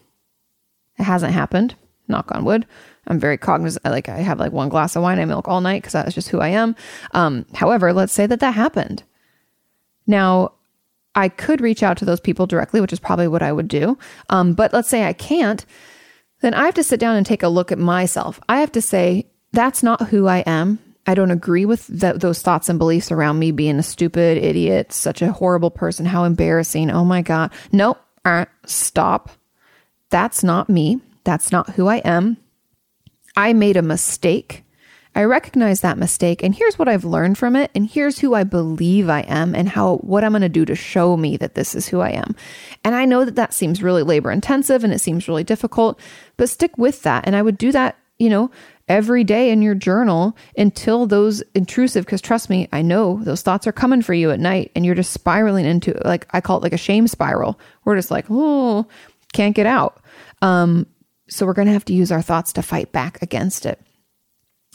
It 0.98 1.04
hasn't 1.04 1.32
happened. 1.32 1.74
Knock 2.06 2.30
on 2.32 2.44
wood. 2.44 2.66
I'm 3.06 3.18
very 3.18 3.38
cognizant. 3.38 3.84
Like 3.84 4.08
I 4.08 4.18
have 4.18 4.38
like 4.38 4.52
one 4.52 4.68
glass 4.68 4.96
of 4.96 5.02
wine, 5.02 5.18
I 5.18 5.24
milk 5.24 5.48
all 5.48 5.60
night 5.60 5.82
because 5.82 5.92
that's 5.92 6.14
just 6.14 6.28
who 6.28 6.40
I 6.40 6.48
am. 6.48 6.76
Um, 7.12 7.46
however, 7.54 7.92
let's 7.92 8.12
say 8.12 8.26
that 8.26 8.40
that 8.40 8.54
happened. 8.54 9.02
Now, 10.06 10.52
I 11.14 11.28
could 11.28 11.60
reach 11.60 11.82
out 11.82 11.96
to 11.98 12.04
those 12.04 12.20
people 12.20 12.46
directly, 12.46 12.80
which 12.80 12.92
is 12.92 12.98
probably 12.98 13.28
what 13.28 13.42
I 13.42 13.52
would 13.52 13.68
do. 13.68 13.96
Um, 14.30 14.54
but 14.54 14.72
let's 14.72 14.88
say 14.88 15.04
I 15.04 15.12
can't, 15.12 15.64
then 16.40 16.54
I 16.54 16.64
have 16.66 16.74
to 16.74 16.82
sit 16.82 17.00
down 17.00 17.16
and 17.16 17.24
take 17.24 17.42
a 17.42 17.48
look 17.48 17.70
at 17.70 17.78
myself. 17.78 18.40
I 18.48 18.60
have 18.60 18.72
to 18.72 18.82
say, 18.82 19.26
that's 19.52 19.82
not 19.82 20.08
who 20.08 20.26
I 20.26 20.38
am. 20.38 20.78
I 21.06 21.14
don't 21.14 21.30
agree 21.30 21.64
with 21.64 21.86
the, 21.86 22.14
those 22.14 22.42
thoughts 22.42 22.68
and 22.68 22.78
beliefs 22.78 23.12
around 23.12 23.38
me 23.38 23.52
being 23.52 23.78
a 23.78 23.82
stupid 23.82 24.38
idiot, 24.38 24.92
such 24.92 25.22
a 25.22 25.32
horrible 25.32 25.70
person. 25.70 26.06
How 26.06 26.24
embarrassing. 26.24 26.90
Oh 26.90 27.04
my 27.04 27.22
God. 27.22 27.52
Nope. 27.72 28.00
Uh, 28.24 28.46
stop. 28.66 29.30
That's 30.10 30.42
not 30.42 30.70
me. 30.70 31.00
That's 31.24 31.52
not 31.52 31.70
who 31.70 31.86
I 31.86 31.96
am. 31.98 32.38
I 33.36 33.52
made 33.52 33.76
a 33.76 33.82
mistake. 33.82 34.64
I 35.16 35.24
recognize 35.24 35.80
that 35.80 35.96
mistake 35.96 36.42
and 36.42 36.54
here's 36.54 36.76
what 36.76 36.88
I've 36.88 37.04
learned 37.04 37.38
from 37.38 37.54
it 37.54 37.70
and 37.74 37.86
here's 37.86 38.18
who 38.18 38.34
I 38.34 38.42
believe 38.42 39.08
I 39.08 39.20
am 39.20 39.54
and 39.54 39.68
how 39.68 39.98
what 39.98 40.24
I'm 40.24 40.32
going 40.32 40.42
to 40.42 40.48
do 40.48 40.64
to 40.64 40.74
show 40.74 41.16
me 41.16 41.36
that 41.36 41.54
this 41.54 41.74
is 41.76 41.86
who 41.86 42.00
I 42.00 42.10
am. 42.10 42.34
And 42.82 42.96
I 42.96 43.04
know 43.04 43.24
that 43.24 43.36
that 43.36 43.54
seems 43.54 43.82
really 43.82 44.02
labor 44.02 44.32
intensive 44.32 44.82
and 44.82 44.92
it 44.92 44.98
seems 44.98 45.28
really 45.28 45.44
difficult, 45.44 46.00
but 46.36 46.50
stick 46.50 46.76
with 46.76 47.02
that 47.02 47.26
and 47.26 47.36
I 47.36 47.42
would 47.42 47.58
do 47.58 47.70
that, 47.70 47.96
you 48.18 48.28
know, 48.28 48.50
every 48.88 49.22
day 49.22 49.50
in 49.50 49.62
your 49.62 49.74
journal 49.76 50.36
until 50.58 51.06
those 51.06 51.42
intrusive 51.54 52.04
because 52.04 52.20
trust 52.20 52.50
me, 52.50 52.68
I 52.72 52.82
know 52.82 53.20
those 53.22 53.42
thoughts 53.42 53.68
are 53.68 53.72
coming 53.72 54.02
for 54.02 54.14
you 54.14 54.32
at 54.32 54.40
night 54.40 54.72
and 54.74 54.84
you're 54.84 54.96
just 54.96 55.12
spiraling 55.12 55.64
into 55.64 55.96
like 56.04 56.26
I 56.32 56.40
call 56.40 56.58
it 56.58 56.64
like 56.64 56.72
a 56.72 56.78
shame 56.78 57.06
spiral. 57.06 57.58
We're 57.84 57.96
just 57.96 58.10
like, 58.10 58.26
"Oh, 58.30 58.86
can't 59.32 59.54
get 59.54 59.66
out." 59.66 60.02
Um 60.42 60.86
so 61.28 61.46
we're 61.46 61.54
going 61.54 61.66
to 61.66 61.72
have 61.72 61.84
to 61.86 61.94
use 61.94 62.12
our 62.12 62.22
thoughts 62.22 62.52
to 62.54 62.62
fight 62.62 62.92
back 62.92 63.20
against 63.22 63.66
it. 63.66 63.80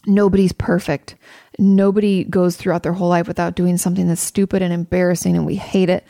Nobody's 0.05 0.53
perfect. 0.53 1.15
Nobody 1.57 2.23
goes 2.23 2.55
throughout 2.55 2.83
their 2.83 2.93
whole 2.93 3.09
life 3.09 3.27
without 3.27 3.55
doing 3.55 3.77
something 3.77 4.07
that's 4.07 4.21
stupid 4.21 4.61
and 4.61 4.73
embarrassing 4.73 5.35
and 5.35 5.45
we 5.45 5.55
hate 5.55 5.89
it. 5.89 6.05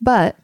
But 0.00 0.36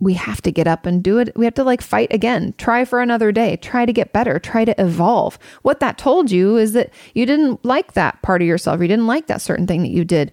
we 0.00 0.14
have 0.14 0.42
to 0.42 0.52
get 0.52 0.66
up 0.66 0.86
and 0.86 1.02
do 1.02 1.18
it. 1.18 1.36
We 1.36 1.44
have 1.44 1.54
to 1.54 1.64
like 1.64 1.80
fight 1.80 2.12
again. 2.12 2.54
Try 2.58 2.84
for 2.84 3.00
another 3.00 3.30
day. 3.30 3.56
Try 3.56 3.86
to 3.86 3.92
get 3.92 4.12
better. 4.12 4.38
Try 4.38 4.64
to 4.64 4.80
evolve. 4.80 5.38
What 5.62 5.80
that 5.80 5.98
told 5.98 6.30
you 6.30 6.56
is 6.56 6.72
that 6.72 6.90
you 7.14 7.26
didn't 7.26 7.64
like 7.64 7.92
that 7.92 8.20
part 8.22 8.42
of 8.42 8.48
yourself. 8.48 8.80
You 8.80 8.88
didn't 8.88 9.06
like 9.06 9.28
that 9.28 9.40
certain 9.40 9.66
thing 9.66 9.82
that 9.82 9.90
you 9.90 10.04
did. 10.04 10.32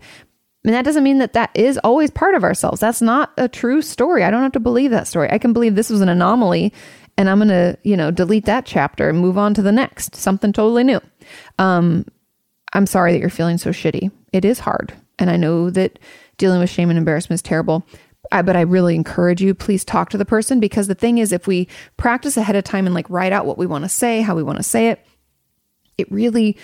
And 0.63 0.73
that 0.73 0.85
doesn't 0.85 1.03
mean 1.03 1.17
that 1.17 1.33
that 1.33 1.51
is 1.55 1.79
always 1.79 2.11
part 2.11 2.35
of 2.35 2.43
ourselves. 2.43 2.81
That's 2.81 3.01
not 3.01 3.31
a 3.37 3.47
true 3.47 3.81
story. 3.81 4.23
I 4.23 4.29
don't 4.29 4.43
have 4.43 4.51
to 4.53 4.59
believe 4.59 4.91
that 4.91 5.07
story. 5.07 5.29
I 5.31 5.39
can 5.39 5.53
believe 5.53 5.75
this 5.75 5.89
was 5.89 6.01
an 6.01 6.09
anomaly 6.09 6.71
and 7.21 7.29
I'm 7.29 7.37
going 7.37 7.49
to, 7.49 7.77
you 7.83 7.95
know, 7.95 8.09
delete 8.09 8.45
that 8.45 8.65
chapter 8.65 9.07
and 9.07 9.19
move 9.19 9.37
on 9.37 9.53
to 9.53 9.61
the 9.61 9.71
next, 9.71 10.15
something 10.15 10.51
totally 10.51 10.83
new. 10.83 10.99
Um, 11.59 12.03
I'm 12.73 12.87
sorry 12.87 13.11
that 13.11 13.19
you're 13.19 13.29
feeling 13.29 13.59
so 13.59 13.69
shitty. 13.69 14.09
It 14.33 14.43
is 14.43 14.57
hard. 14.57 14.91
And 15.19 15.29
I 15.29 15.37
know 15.37 15.69
that 15.69 15.99
dealing 16.37 16.59
with 16.59 16.71
shame 16.71 16.89
and 16.89 16.97
embarrassment 16.97 17.37
is 17.37 17.43
terrible. 17.43 17.85
I, 18.31 18.41
but 18.41 18.55
I 18.55 18.61
really 18.61 18.95
encourage 18.95 19.39
you, 19.39 19.53
please 19.53 19.85
talk 19.85 20.09
to 20.09 20.17
the 20.17 20.25
person 20.25 20.59
because 20.59 20.87
the 20.87 20.95
thing 20.95 21.19
is, 21.19 21.31
if 21.31 21.45
we 21.45 21.67
practice 21.95 22.37
ahead 22.37 22.55
of 22.55 22.63
time 22.63 22.87
and 22.87 22.95
like 22.95 23.07
write 23.07 23.33
out 23.33 23.45
what 23.45 23.59
we 23.59 23.67
want 23.67 23.83
to 23.85 23.89
say, 23.89 24.21
how 24.21 24.35
we 24.35 24.41
want 24.41 24.57
to 24.57 24.63
say 24.63 24.87
it, 24.87 25.05
it 25.99 26.11
really 26.11 26.57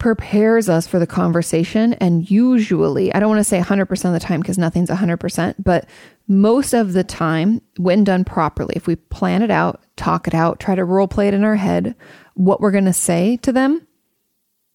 prepares 0.00 0.68
us 0.68 0.88
for 0.88 0.98
the 0.98 1.06
conversation. 1.06 1.92
And 1.94 2.28
usually, 2.28 3.14
I 3.14 3.20
don't 3.20 3.28
want 3.28 3.38
to 3.38 3.44
say 3.44 3.60
100% 3.60 4.04
of 4.06 4.12
the 4.12 4.18
time 4.18 4.40
because 4.40 4.58
nothing's 4.58 4.90
100%, 4.90 5.54
but 5.60 5.86
most 6.30 6.74
of 6.74 6.92
the 6.92 7.02
time, 7.02 7.60
when 7.76 8.04
done 8.04 8.24
properly, 8.24 8.74
if 8.76 8.86
we 8.86 8.94
plan 8.94 9.42
it 9.42 9.50
out, 9.50 9.82
talk 9.96 10.28
it 10.28 10.34
out, 10.34 10.60
try 10.60 10.76
to 10.76 10.84
role 10.84 11.08
play 11.08 11.26
it 11.26 11.34
in 11.34 11.42
our 11.42 11.56
head, 11.56 11.96
what 12.34 12.60
we're 12.60 12.70
going 12.70 12.84
to 12.84 12.92
say 12.92 13.36
to 13.38 13.50
them, 13.50 13.84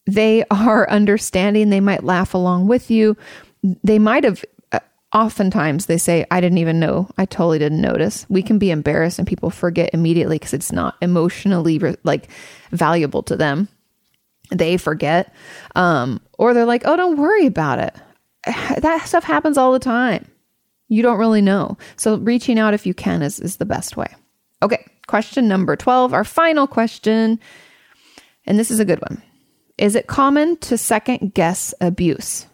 they 0.06 0.44
are 0.52 0.90
understanding. 0.90 1.70
They 1.70 1.80
might 1.80 2.04
laugh 2.04 2.34
along 2.34 2.68
with 2.68 2.92
you. 2.92 3.16
They 3.64 4.00
might 4.00 4.26
have, 4.26 4.44
uh, 4.74 4.82
oftentimes, 5.14 5.86
they 5.86 5.98
say, 5.98 6.26
I 6.30 6.42
didn't 6.42 6.58
even 6.58 6.78
know. 6.78 7.10
I 7.18 7.24
totally 7.24 7.58
didn't 7.58 7.80
notice. 7.80 8.26
We 8.28 8.44
can 8.44 8.60
be 8.60 8.70
embarrassed 8.70 9.18
and 9.18 9.28
people 9.28 9.50
forget 9.50 9.92
immediately 9.94 10.38
because 10.38 10.54
it's 10.54 10.74
not 10.74 10.98
emotionally 11.02 11.80
like 12.04 12.28
valuable 12.72 13.24
to 13.24 13.38
them 13.38 13.70
they 14.52 14.78
forget 14.78 15.34
um, 15.76 16.22
or 16.38 16.54
they're 16.54 16.66
like 16.66 16.84
oh 16.86 16.96
don't 16.96 17.18
worry 17.18 17.48
about 17.48 17.80
it 17.80 17.96
that 18.78 19.02
stuff 19.08 19.24
happens 19.24 19.58
all 19.58 19.74
the 19.74 19.80
time 19.80 20.28
you 20.88 21.02
don't 21.02 21.18
really 21.18 21.42
know. 21.42 21.78
So 21.96 22.18
reaching 22.18 22.60
out 22.60 22.74
if 22.74 22.86
you 22.86 22.94
can 22.94 23.22
is, 23.22 23.40
is 23.40 23.58
the 23.58 23.66
best 23.66 23.98
way. 23.98 24.08
Okay 24.62 24.86
question 25.08 25.48
number 25.48 25.76
12 25.76 26.14
our 26.14 26.24
final 26.24 26.68
question. 26.68 27.40
And 28.46 28.60
this 28.60 28.72
is 28.72 28.80
a 28.80 28.86
good 28.86 29.02
one. 29.02 29.22
Is 29.78 29.96
it 29.96 30.08
common 30.08 30.58
to 30.58 30.78
second 30.78 31.34
guess 31.34 31.74
abuse? 31.82 32.48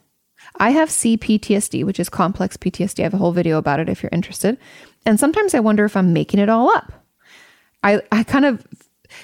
I 0.57 0.71
have 0.71 0.89
cptsd 0.89 1.85
which 1.85 1.99
is 1.99 2.09
complex 2.09 2.57
ptsd 2.57 2.99
i 2.99 3.03
have 3.03 3.13
a 3.13 3.17
whole 3.17 3.31
video 3.31 3.57
about 3.57 3.79
it 3.79 3.89
if 3.89 4.03
you're 4.03 4.09
interested. 4.11 4.57
And 5.05 5.19
sometimes 5.19 5.53
i 5.53 5.59
wonder 5.59 5.85
if 5.85 5.95
i'm 5.95 6.13
making 6.13 6.39
it 6.39 6.49
all 6.49 6.69
up. 6.69 6.91
I, 7.83 8.01
I 8.11 8.23
kind 8.23 8.45
of 8.45 8.65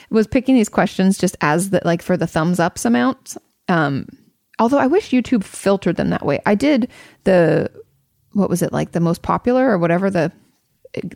was 0.10 0.26
picking 0.26 0.56
these 0.56 0.70
questions 0.70 1.18
just 1.18 1.38
as 1.42 1.70
the 1.70 1.82
like 1.86 2.02
for 2.02 2.18
the 2.18 2.28
thumbs 2.28 2.60
ups 2.60 2.86
amount. 2.86 3.38
Um, 3.68 4.08
although 4.60 4.80
I 4.80 4.88
wish 4.88 5.12
YouTube 5.12 5.44
filtered 5.44 5.98
them 5.98 6.10
that 6.10 6.26
way. 6.26 6.40
I 6.46 6.56
did 6.56 6.90
the 7.24 7.70
what 8.38 8.50
was 8.50 8.62
it 8.62 8.72
like 8.72 8.92
the 8.92 9.00
most 9.00 9.22
popular 9.22 9.70
or 9.70 9.78
whatever 9.78 10.10
the 10.10 10.32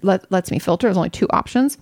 let, 0.02 0.30
lets 0.32 0.52
me 0.52 0.60
filter. 0.60 0.88
There's 0.88 0.98
only 0.98 1.10
two 1.10 1.28
options. 1.30 1.78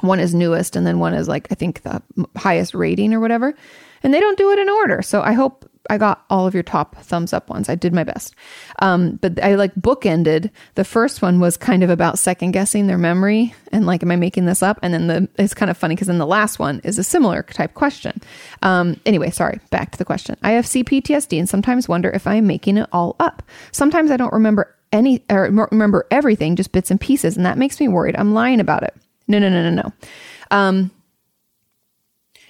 One 0.00 0.20
is 0.20 0.34
newest, 0.34 0.76
and 0.76 0.86
then 0.86 0.98
one 0.98 1.14
is 1.14 1.28
like 1.28 1.48
I 1.50 1.54
think 1.54 1.82
the 1.82 2.02
highest 2.36 2.74
rating 2.74 3.12
or 3.12 3.20
whatever. 3.20 3.54
And 4.02 4.14
they 4.14 4.20
don't 4.20 4.38
do 4.38 4.50
it 4.50 4.58
in 4.58 4.68
order. 4.68 5.02
So 5.02 5.22
I 5.22 5.32
hope 5.32 5.69
I 5.88 5.98
got 5.98 6.24
all 6.28 6.46
of 6.46 6.54
your 6.54 6.62
top 6.62 6.96
thumbs 6.96 7.32
up 7.32 7.48
ones. 7.48 7.68
I 7.68 7.74
did 7.74 7.94
my 7.94 8.04
best. 8.04 8.34
Um, 8.80 9.16
but 9.16 9.42
I 9.42 9.54
like 9.54 9.74
bookended. 9.74 10.50
The 10.74 10.84
first 10.84 11.22
one 11.22 11.40
was 11.40 11.56
kind 11.56 11.82
of 11.82 11.90
about 11.90 12.18
second 12.18 12.50
guessing 12.50 12.86
their 12.86 12.98
memory 12.98 13.54
and 13.72 13.86
like, 13.86 14.02
am 14.02 14.10
I 14.10 14.16
making 14.16 14.44
this 14.44 14.62
up? 14.62 14.78
And 14.82 14.92
then 14.92 15.06
the 15.06 15.28
it's 15.38 15.54
kind 15.54 15.70
of 15.70 15.78
funny 15.78 15.94
because 15.94 16.08
then 16.08 16.18
the 16.18 16.26
last 16.26 16.58
one 16.58 16.80
is 16.84 16.98
a 16.98 17.04
similar 17.04 17.42
type 17.42 17.74
question. 17.74 18.20
Um, 18.62 19.00
anyway, 19.06 19.30
sorry. 19.30 19.60
Back 19.70 19.92
to 19.92 19.98
the 19.98 20.04
question. 20.04 20.36
I 20.42 20.52
have 20.52 20.66
CPTSD 20.66 21.38
and 21.38 21.48
sometimes 21.48 21.88
wonder 21.88 22.10
if 22.10 22.26
I 22.26 22.34
am 22.34 22.46
making 22.46 22.76
it 22.76 22.88
all 22.92 23.16
up. 23.18 23.42
Sometimes 23.72 24.10
I 24.10 24.16
don't 24.16 24.32
remember 24.32 24.76
any 24.92 25.24
or 25.30 25.42
remember 25.70 26.06
everything, 26.10 26.56
just 26.56 26.72
bits 26.72 26.90
and 26.90 27.00
pieces, 27.00 27.36
and 27.36 27.46
that 27.46 27.56
makes 27.58 27.80
me 27.80 27.88
worried. 27.88 28.16
I'm 28.16 28.34
lying 28.34 28.60
about 28.60 28.82
it. 28.82 28.94
No, 29.28 29.38
no, 29.38 29.48
no, 29.48 29.70
no, 29.70 29.82
no. 29.82 29.92
Um, 30.50 30.90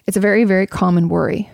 It's 0.06 0.16
a 0.16 0.20
very, 0.20 0.44
very 0.44 0.66
common 0.66 1.08
worry. 1.08 1.50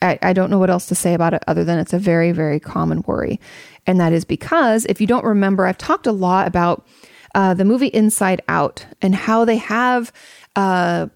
I, 0.00 0.18
I 0.22 0.32
don't 0.32 0.50
know 0.50 0.58
what 0.58 0.70
else 0.70 0.86
to 0.86 0.94
say 0.94 1.14
about 1.14 1.34
it 1.34 1.42
other 1.46 1.64
than 1.64 1.78
it's 1.78 1.92
a 1.92 1.98
very, 1.98 2.32
very 2.32 2.60
common 2.60 3.02
worry. 3.06 3.40
And 3.86 4.00
that 4.00 4.12
is 4.12 4.24
because 4.24 4.84
if 4.86 5.00
you 5.00 5.06
don't 5.06 5.24
remember, 5.24 5.66
I've 5.66 5.78
talked 5.78 6.06
a 6.06 6.12
lot 6.12 6.46
about 6.46 6.86
uh, 7.34 7.54
the 7.54 7.64
movie 7.64 7.88
Inside 7.88 8.42
Out 8.48 8.86
and 9.02 9.14
how 9.14 9.44
they 9.44 9.56
have. 9.56 10.12
Uh, 10.56 11.08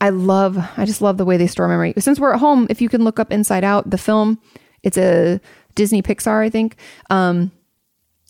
I 0.00 0.10
love, 0.10 0.58
I 0.76 0.84
just 0.84 1.02
love 1.02 1.16
the 1.16 1.24
way 1.24 1.36
they 1.36 1.46
store 1.46 1.68
memory. 1.68 1.94
Since 1.98 2.20
we're 2.20 2.34
at 2.34 2.40
home, 2.40 2.66
if 2.70 2.80
you 2.80 2.88
can 2.88 3.02
look 3.02 3.18
up 3.18 3.32
Inside 3.32 3.64
Out, 3.64 3.90
the 3.90 3.98
film, 3.98 4.40
it's 4.82 4.98
a 4.98 5.40
Disney 5.74 6.02
Pixar, 6.02 6.44
I 6.44 6.50
think. 6.50 6.76
Um, 7.10 7.50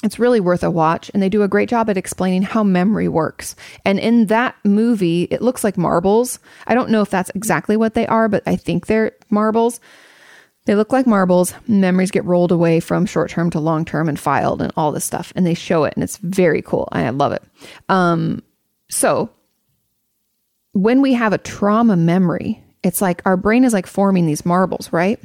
it's 0.05 0.19
really 0.19 0.39
worth 0.39 0.63
a 0.63 0.71
watch, 0.71 1.11
and 1.13 1.23
they 1.23 1.29
do 1.29 1.43
a 1.43 1.49
great 1.49 1.69
job 1.69 1.91
at 1.91 1.97
explaining 1.97 2.43
how 2.43 2.63
memory 2.63 3.09
works. 3.09 3.57
And 3.85 3.99
in 3.99 4.27
that 4.27 4.55
movie, 4.65 5.25
it 5.25 5.43
looks 5.43 5.65
like 5.65 5.77
marbles. 5.77 6.39
I 6.69 6.75
don't 6.75 6.91
know 6.91 7.03
if 7.03 7.11
that's 7.11 7.31
exactly 7.35 7.77
what 7.77 7.95
they 7.95 8.07
are, 8.07 8.29
but 8.29 8.45
I 8.47 8.55
think 8.55 8.87
they're 8.87 9.13
marbles. 9.29 9.81
They 10.67 10.77
look 10.77 10.93
like 10.93 11.07
marbles. 11.07 11.53
Memories 11.67 12.13
get 12.13 12.25
rolled 12.25 12.53
away 12.53 12.79
from 12.79 13.07
short 13.07 13.31
term 13.31 13.51
to 13.51 13.59
long 13.61 13.85
term 13.85 14.09
and 14.09 14.21
filed 14.21 14.63
and 14.63 14.73
all 14.77 14.93
this 14.93 15.05
stuff. 15.05 15.33
And 15.35 15.45
they 15.45 15.55
show 15.55 15.83
it, 15.85 15.95
and 15.97 16.05
it's 16.05 16.19
very 16.19 16.63
cool. 16.63 16.89
I 16.93 17.09
love 17.11 17.33
it. 17.33 17.43
Um, 17.89 18.43
so, 18.89 19.31
when 20.75 21.03
we 21.03 21.15
have 21.15 21.33
a 21.33 21.39
trauma 21.39 21.97
memory, 21.97 22.63
it's 22.85 23.03
like 23.03 23.21
our 23.25 23.37
brain 23.37 23.65
is 23.65 23.73
like 23.73 23.89
forming 23.89 24.27
these 24.27 24.47
marbles, 24.47 24.93
right? 24.93 25.19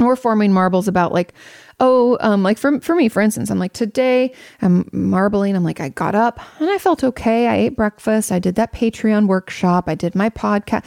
We're 0.00 0.16
forming 0.16 0.52
marbles 0.52 0.88
about 0.88 1.12
like 1.12 1.32
oh, 1.80 2.18
um, 2.20 2.42
like 2.42 2.58
for, 2.58 2.80
for 2.80 2.94
me, 2.94 3.08
for 3.08 3.22
instance, 3.22 3.50
I'm 3.50 3.58
like, 3.58 3.72
today 3.72 4.32
I'm 4.60 4.88
marbling. 4.92 5.54
I'm 5.54 5.64
like, 5.64 5.80
I 5.80 5.90
got 5.90 6.14
up 6.14 6.40
and 6.60 6.68
I 6.68 6.78
felt 6.78 7.04
okay. 7.04 7.46
I 7.46 7.56
ate 7.56 7.76
breakfast. 7.76 8.32
I 8.32 8.38
did 8.38 8.56
that 8.56 8.72
Patreon 8.72 9.26
workshop. 9.26 9.88
I 9.88 9.94
did 9.94 10.14
my 10.14 10.30
podcast, 10.30 10.84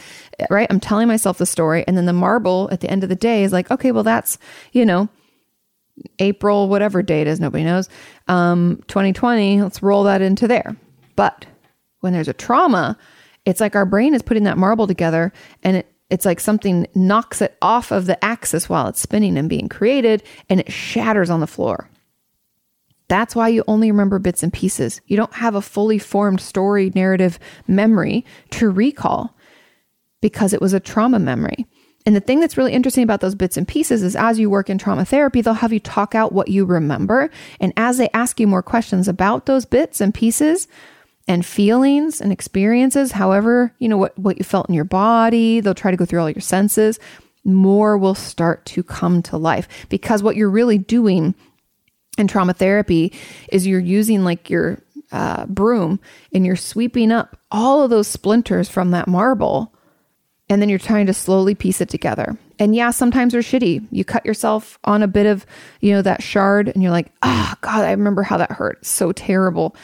right? 0.50 0.66
I'm 0.70 0.80
telling 0.80 1.08
myself 1.08 1.38
the 1.38 1.46
story. 1.46 1.84
And 1.86 1.96
then 1.96 2.06
the 2.06 2.12
marble 2.12 2.68
at 2.70 2.80
the 2.80 2.90
end 2.90 3.02
of 3.02 3.08
the 3.08 3.16
day 3.16 3.44
is 3.44 3.52
like, 3.52 3.70
okay, 3.70 3.92
well, 3.92 4.04
that's, 4.04 4.38
you 4.72 4.84
know, 4.84 5.08
April, 6.18 6.68
whatever 6.68 7.02
date 7.02 7.26
is, 7.26 7.40
nobody 7.40 7.64
knows. 7.64 7.88
Um, 8.28 8.82
2020, 8.88 9.62
let's 9.62 9.82
roll 9.82 10.04
that 10.04 10.22
into 10.22 10.48
there. 10.48 10.76
But 11.16 11.46
when 12.00 12.12
there's 12.12 12.28
a 12.28 12.34
trauma, 12.34 12.98
it's 13.44 13.60
like 13.60 13.76
our 13.76 13.86
brain 13.86 14.14
is 14.14 14.22
putting 14.22 14.44
that 14.44 14.58
marble 14.58 14.86
together 14.86 15.32
and 15.62 15.78
it 15.78 15.91
it's 16.12 16.26
like 16.26 16.40
something 16.40 16.86
knocks 16.94 17.40
it 17.40 17.56
off 17.62 17.90
of 17.90 18.04
the 18.04 18.22
axis 18.22 18.68
while 18.68 18.86
it's 18.86 19.00
spinning 19.00 19.38
and 19.38 19.48
being 19.48 19.66
created, 19.66 20.22
and 20.50 20.60
it 20.60 20.70
shatters 20.70 21.30
on 21.30 21.40
the 21.40 21.46
floor. 21.46 21.88
That's 23.08 23.34
why 23.34 23.48
you 23.48 23.64
only 23.66 23.90
remember 23.90 24.18
bits 24.18 24.42
and 24.42 24.52
pieces. 24.52 25.00
You 25.06 25.16
don't 25.16 25.32
have 25.32 25.54
a 25.54 25.62
fully 25.62 25.98
formed 25.98 26.42
story, 26.42 26.92
narrative 26.94 27.38
memory 27.66 28.26
to 28.50 28.68
recall 28.68 29.34
because 30.20 30.52
it 30.52 30.60
was 30.60 30.74
a 30.74 30.80
trauma 30.80 31.18
memory. 31.18 31.66
And 32.04 32.14
the 32.14 32.20
thing 32.20 32.40
that's 32.40 32.58
really 32.58 32.72
interesting 32.74 33.04
about 33.04 33.22
those 33.22 33.34
bits 33.34 33.56
and 33.56 33.66
pieces 33.66 34.02
is 34.02 34.14
as 34.14 34.38
you 34.38 34.50
work 34.50 34.68
in 34.68 34.76
trauma 34.76 35.06
therapy, 35.06 35.40
they'll 35.40 35.54
have 35.54 35.72
you 35.72 35.80
talk 35.80 36.14
out 36.14 36.34
what 36.34 36.48
you 36.48 36.66
remember. 36.66 37.30
And 37.58 37.72
as 37.78 37.96
they 37.96 38.10
ask 38.12 38.38
you 38.38 38.46
more 38.46 38.62
questions 38.62 39.08
about 39.08 39.46
those 39.46 39.64
bits 39.64 39.98
and 39.98 40.12
pieces, 40.12 40.68
and 41.28 41.46
feelings 41.46 42.20
and 42.20 42.32
experiences, 42.32 43.12
however, 43.12 43.74
you 43.78 43.88
know, 43.88 43.96
what, 43.96 44.18
what 44.18 44.38
you 44.38 44.44
felt 44.44 44.68
in 44.68 44.74
your 44.74 44.84
body, 44.84 45.60
they'll 45.60 45.74
try 45.74 45.90
to 45.90 45.96
go 45.96 46.04
through 46.04 46.20
all 46.20 46.30
your 46.30 46.40
senses, 46.40 46.98
more 47.44 47.96
will 47.96 48.14
start 48.14 48.64
to 48.66 48.82
come 48.82 49.22
to 49.22 49.36
life. 49.36 49.68
Because 49.88 50.22
what 50.22 50.36
you're 50.36 50.50
really 50.50 50.78
doing 50.78 51.34
in 52.18 52.28
trauma 52.28 52.52
therapy 52.52 53.12
is 53.50 53.66
you're 53.66 53.80
using 53.80 54.24
like 54.24 54.50
your 54.50 54.82
uh, 55.12 55.46
broom 55.46 56.00
and 56.32 56.44
you're 56.44 56.56
sweeping 56.56 57.12
up 57.12 57.36
all 57.50 57.82
of 57.82 57.90
those 57.90 58.08
splinters 58.08 58.68
from 58.68 58.90
that 58.90 59.08
marble. 59.08 59.72
And 60.48 60.60
then 60.60 60.68
you're 60.68 60.78
trying 60.78 61.06
to 61.06 61.14
slowly 61.14 61.54
piece 61.54 61.80
it 61.80 61.88
together. 61.88 62.36
And 62.58 62.74
yeah, 62.74 62.90
sometimes 62.90 63.32
they're 63.32 63.42
shitty. 63.42 63.86
You 63.90 64.04
cut 64.04 64.26
yourself 64.26 64.78
on 64.84 65.02
a 65.02 65.08
bit 65.08 65.26
of, 65.26 65.46
you 65.80 65.92
know, 65.92 66.02
that 66.02 66.22
shard 66.22 66.68
and 66.68 66.82
you're 66.82 66.92
like, 66.92 67.10
oh, 67.22 67.54
God, 67.60 67.84
I 67.84 67.90
remember 67.92 68.22
how 68.22 68.36
that 68.36 68.52
hurt. 68.52 68.84
So 68.84 69.12
terrible. 69.12 69.74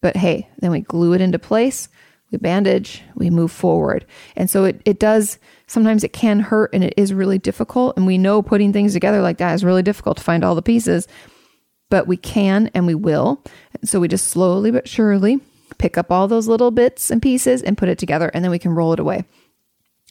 But 0.00 0.16
hey, 0.16 0.48
then 0.58 0.70
we 0.70 0.80
glue 0.80 1.12
it 1.12 1.20
into 1.20 1.38
place, 1.38 1.88
we 2.30 2.38
bandage, 2.38 3.02
we 3.14 3.28
move 3.28 3.50
forward. 3.50 4.06
And 4.36 4.48
so 4.48 4.64
it, 4.64 4.80
it 4.84 4.98
does, 4.98 5.38
sometimes 5.66 6.04
it 6.04 6.12
can 6.12 6.40
hurt 6.40 6.72
and 6.72 6.84
it 6.84 6.94
is 6.96 7.12
really 7.12 7.38
difficult. 7.38 7.96
And 7.96 8.06
we 8.06 8.18
know 8.18 8.40
putting 8.40 8.72
things 8.72 8.92
together 8.92 9.20
like 9.20 9.38
that 9.38 9.54
is 9.54 9.64
really 9.64 9.82
difficult 9.82 10.16
to 10.18 10.22
find 10.22 10.44
all 10.44 10.54
the 10.54 10.62
pieces, 10.62 11.08
but 11.90 12.06
we 12.06 12.16
can 12.16 12.70
and 12.74 12.86
we 12.86 12.94
will. 12.94 13.42
And 13.78 13.88
So 13.88 14.00
we 14.00 14.08
just 14.08 14.28
slowly 14.28 14.70
but 14.70 14.88
surely 14.88 15.40
pick 15.78 15.98
up 15.98 16.10
all 16.10 16.28
those 16.28 16.48
little 16.48 16.70
bits 16.70 17.10
and 17.10 17.22
pieces 17.22 17.62
and 17.62 17.76
put 17.76 17.88
it 17.88 17.98
together, 17.98 18.30
and 18.32 18.44
then 18.44 18.50
we 18.50 18.58
can 18.58 18.72
roll 18.72 18.92
it 18.92 19.00
away. 19.00 19.24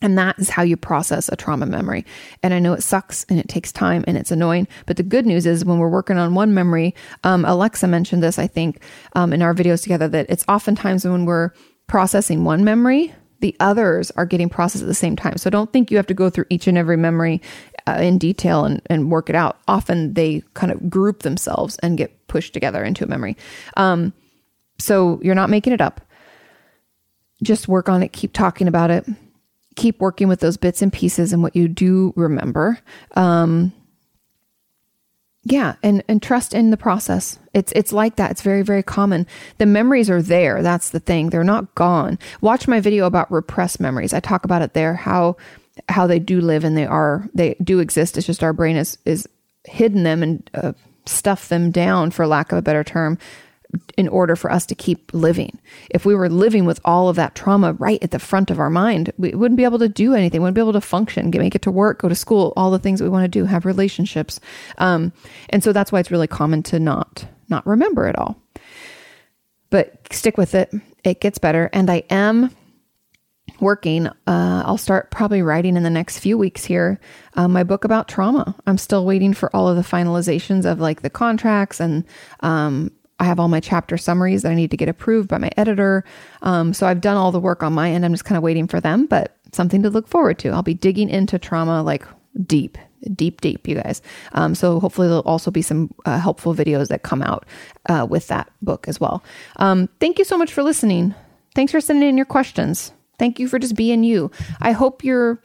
And 0.02 0.18
that 0.18 0.39
is 0.39 0.50
how 0.50 0.64
you 0.64 0.78
process 0.78 1.30
a 1.30 1.36
trauma 1.36 1.66
memory. 1.66 2.06
And 2.41 2.54
I 2.54 2.60
know 2.60 2.74
it 2.74 2.84
sucks 2.84 3.26
and 3.26 3.39
it 3.39 3.50
takes 3.50 3.72
time 3.72 4.04
and 4.08 4.18
it's 4.18 4.32
annoying. 4.32 4.68
But 4.86 4.97
the 4.97 5.04
good 5.04 5.26
news 5.26 5.45
is 5.45 5.66
when 5.66 5.80
we're 5.80 5.89
working 5.89 6.18
on 6.18 6.36
one 6.36 6.54
memory, 6.54 6.95
um, 7.24 7.43
Alexa 7.45 7.88
mentioned 7.88 8.24
this, 8.24 8.39
I 8.39 8.47
think, 8.47 8.82
um, 9.14 9.34
in 9.34 9.41
our 9.41 9.54
videos 9.54 9.84
together, 9.84 10.08
that 10.08 10.28
it's 10.30 10.45
oftentimes 10.47 11.06
when 11.06 11.26
we're 11.26 11.52
processing 11.88 12.45
one 12.45 12.64
memory, 12.64 13.14
the 13.41 13.56
others 13.60 14.12
are 14.12 14.26
getting 14.26 14.50
processed 14.50 14.84
at 14.84 14.88
the 14.88 14.93
same 14.93 15.16
time. 15.16 15.38
So 15.38 15.50
don't 15.50 15.72
think 15.72 15.91
you 15.91 15.97
have 15.97 16.08
to 16.08 16.14
go 16.14 16.30
through 16.30 16.45
each 16.50 16.68
and 16.68 16.78
every 16.78 16.97
memory 16.97 17.41
uh, 17.88 18.00
in 18.02 18.18
detail 18.18 18.66
and, 18.66 18.82
and 18.89 19.12
work 19.12 19.30
it 19.30 19.36
out. 19.36 19.60
Often 19.68 20.14
they 20.14 20.43
kind 20.54 20.72
of 20.72 20.89
group 20.89 21.24
themselves 21.24 21.78
and 21.80 21.97
get 21.97 22.28
pushed 22.28 22.54
together 22.54 22.84
into 22.84 23.04
a 23.04 23.08
memory. 23.08 23.38
Um, 23.76 24.14
so 24.78 25.20
you're 25.24 25.36
not 25.36 25.50
making 25.50 25.74
it 25.74 25.82
up. 25.82 26.02
Just 27.41 27.68
work 27.68 27.88
on 27.88 28.04
it, 28.04 28.12
keep 28.12 28.34
talking 28.34 28.68
about 28.68 28.91
it 28.91 29.06
keep 29.80 29.99
working 29.99 30.27
with 30.27 30.41
those 30.41 30.57
bits 30.57 30.82
and 30.82 30.91
pieces 30.91 31.32
and 31.32 31.41
what 31.41 31.55
you 31.55 31.67
do 31.67 32.13
remember. 32.15 32.77
Um, 33.15 33.71
yeah, 35.43 35.75
and 35.82 36.03
and 36.09 36.21
trust 36.21 36.53
in 36.53 36.69
the 36.69 36.77
process. 36.77 37.39
It's 37.53 37.71
it's 37.71 37.93
like 37.93 38.17
that. 38.17 38.30
It's 38.30 38.41
very 38.41 38.61
very 38.61 38.84
common. 38.84 39.25
The 39.57 39.65
memories 39.65 40.09
are 40.09 40.21
there. 40.21 40.61
That's 40.61 40.89
the 40.89 40.99
thing. 40.99 41.30
They're 41.30 41.45
not 41.45 41.73
gone. 41.75 42.19
Watch 42.41 42.67
my 42.67 42.82
video 42.82 43.05
about 43.05 43.32
repressed 43.32 43.80
memories. 43.80 44.13
I 44.13 44.19
talk 44.19 44.43
about 44.43 44.61
it 44.61 44.73
there. 44.73 44.95
How 44.95 45.38
how 45.88 46.07
they 46.07 46.19
do 46.19 46.41
live 46.41 46.65
and 46.65 46.77
they 46.77 46.86
are 46.86 47.30
they 47.34 47.55
do 47.63 47.80
exist. 47.80 48.17
It's 48.17 48.27
just 48.27 48.43
our 48.43 48.53
brain 48.53 48.75
is 48.75 48.97
is 49.05 49.27
hidden 49.63 50.03
them 50.03 50.21
and 50.21 50.49
uh, 50.53 50.73
stuff 51.05 51.47
them 51.47 51.71
down, 51.71 52.11
for 52.11 52.27
lack 52.27 52.51
of 52.51 52.57
a 52.57 52.61
better 52.61 52.84
term, 52.84 53.17
in 53.97 54.07
order 54.07 54.36
for 54.36 54.51
us 54.51 54.65
to 54.65 54.76
keep 54.76 55.13
living. 55.13 55.59
If 55.89 56.05
we 56.05 56.15
were 56.15 56.30
living 56.30 56.65
with 56.65 56.80
all 56.86 57.09
of 57.09 57.15
that 57.17 57.36
trauma 57.36 57.74
right 57.74 58.01
at 58.01 58.11
the 58.11 58.20
front 58.20 58.49
of 58.49 58.59
our 58.59 58.70
mind, 58.70 59.11
we 59.17 59.32
wouldn't 59.32 59.57
be 59.57 59.63
able 59.63 59.80
to 59.80 59.89
do 59.89 60.15
anything. 60.15 60.41
We 60.41 60.43
wouldn't 60.45 60.55
be 60.55 60.61
able 60.61 60.74
to 60.74 60.82
function, 60.82 61.30
get, 61.30 61.39
make 61.39 61.55
it 61.55 61.61
to 61.63 61.72
work, 61.72 62.01
go 62.01 62.09
to 62.09 62.15
school, 62.15 62.53
all 62.55 62.72
the 62.72 62.80
things 62.80 62.99
that 62.99 63.05
we 63.05 63.09
want 63.09 63.26
to 63.26 63.39
do, 63.39 63.45
have 63.45 63.65
relationships. 63.65 64.39
Um, 64.78 65.13
and 65.49 65.63
so 65.63 65.74
that's 65.74 65.91
why 65.91 65.99
it's 65.99 66.11
really 66.11 66.28
common 66.28 66.63
to 66.63 66.80
not 66.80 67.26
not 67.49 67.65
remember 67.65 68.07
it 68.07 68.17
all. 68.17 68.41
But 69.70 70.13
stick 70.13 70.38
with 70.38 70.55
it. 70.55 70.72
It 71.03 71.22
gets 71.22 71.38
better. 71.38 71.70
And 71.74 71.89
I 71.89 72.03
am 72.09 72.55
working. 73.59 74.07
Uh, 74.07 74.63
I'll 74.65 74.78
start 74.78 75.11
probably 75.11 75.41
writing 75.41 75.76
in 75.76 75.84
the 75.84 75.89
next 75.89 76.20
few 76.20 76.38
weeks 76.38 76.63
here 76.63 76.99
uh, 77.36 77.47
my 77.47 77.63
book 77.63 77.84
about 77.84 78.07
trauma. 78.07 78.55
I'm 78.65 78.78
still 78.78 79.05
waiting 79.05 79.34
for 79.34 79.53
all 79.55 79.67
of 79.67 79.76
the 79.76 79.82
finalizations 79.82 80.65
of 80.65 80.80
like 80.80 81.01
the 81.01 81.09
contracts 81.09 81.80
and 81.80 82.05
um, 82.41 82.91
I 83.20 83.26
have 83.26 83.39
all 83.39 83.47
my 83.47 83.59
chapter 83.59 83.97
summaries 83.97 84.43
that 84.43 84.51
I 84.51 84.55
need 84.55 84.72
to 84.72 84.78
get 84.78 84.89
approved 84.89 85.28
by 85.28 85.38
my 85.38 85.51
editor. 85.57 86.03
Um, 86.41 86.74
so 86.74 86.88
I've 86.88 87.01
done 87.01 87.17
all 87.17 87.32
the 87.32 87.39
work 87.39 87.63
on 87.63 87.74
my 87.74 87.91
end. 87.91 88.05
I'm 88.05 88.13
just 88.13 88.26
kind 88.26 88.38
of 88.38 88.43
waiting 88.43 88.67
for 88.67 88.80
them, 88.80 89.05
but 89.05 89.36
something 89.51 89.84
to 89.84 89.89
look 89.89 90.07
forward 90.07 90.39
to. 90.39 90.49
I'll 90.49 90.63
be 90.63 90.74
digging 90.74 91.09
into 91.09 91.38
trauma 91.38 91.84
like 91.84 92.05
deep, 92.45 92.78
deep, 93.13 93.41
deep, 93.41 93.67
you 93.67 93.76
guys. 93.76 94.01
Um, 94.34 94.55
so 94.55 94.80
hopefully 94.80 95.07
there'll 95.07 95.24
also 95.24 95.51
be 95.51 95.61
some 95.61 95.93
uh, 96.05 96.20
helpful 96.20 96.53
videos 96.53 96.88
that 96.88 97.03
come 97.03 97.22
out 97.22 97.45
uh, 97.88 98.07
with 98.09 98.28
that 98.28 98.51
book 98.61 98.88
as 98.88 98.99
well. 98.99 99.24
Um, 99.57 99.89
thank 99.99 100.20
you 100.20 100.26
so 100.26 100.38
much 100.38 100.53
for 100.53 100.63
listening. 100.63 101.13
Thanks 101.55 101.72
for 101.72 101.82
sending 101.82 102.07
in 102.07 102.17
your 102.17 102.26
questions. 102.26 102.93
Thank 103.17 103.39
you 103.39 103.47
for 103.47 103.59
just 103.59 103.76
being 103.76 104.03
you. 104.03 104.32
I 104.61 104.72
hope 104.72 105.03
you're 105.03 105.41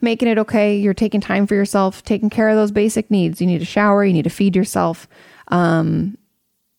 making 0.00 0.28
it 0.28 0.38
okay. 0.38 0.78
You're 0.78 0.94
taking 0.94 1.20
time 1.20 1.46
for 1.46 1.54
yourself, 1.54 2.02
taking 2.04 2.30
care 2.30 2.48
of 2.48 2.56
those 2.56 2.70
basic 2.70 3.10
needs. 3.10 3.40
You 3.40 3.46
need 3.46 3.60
a 3.60 3.66
shower, 3.66 4.04
you 4.04 4.12
need 4.12 4.22
to 4.22 4.30
feed 4.30 4.56
yourself. 4.56 5.08
Um, 5.48 6.16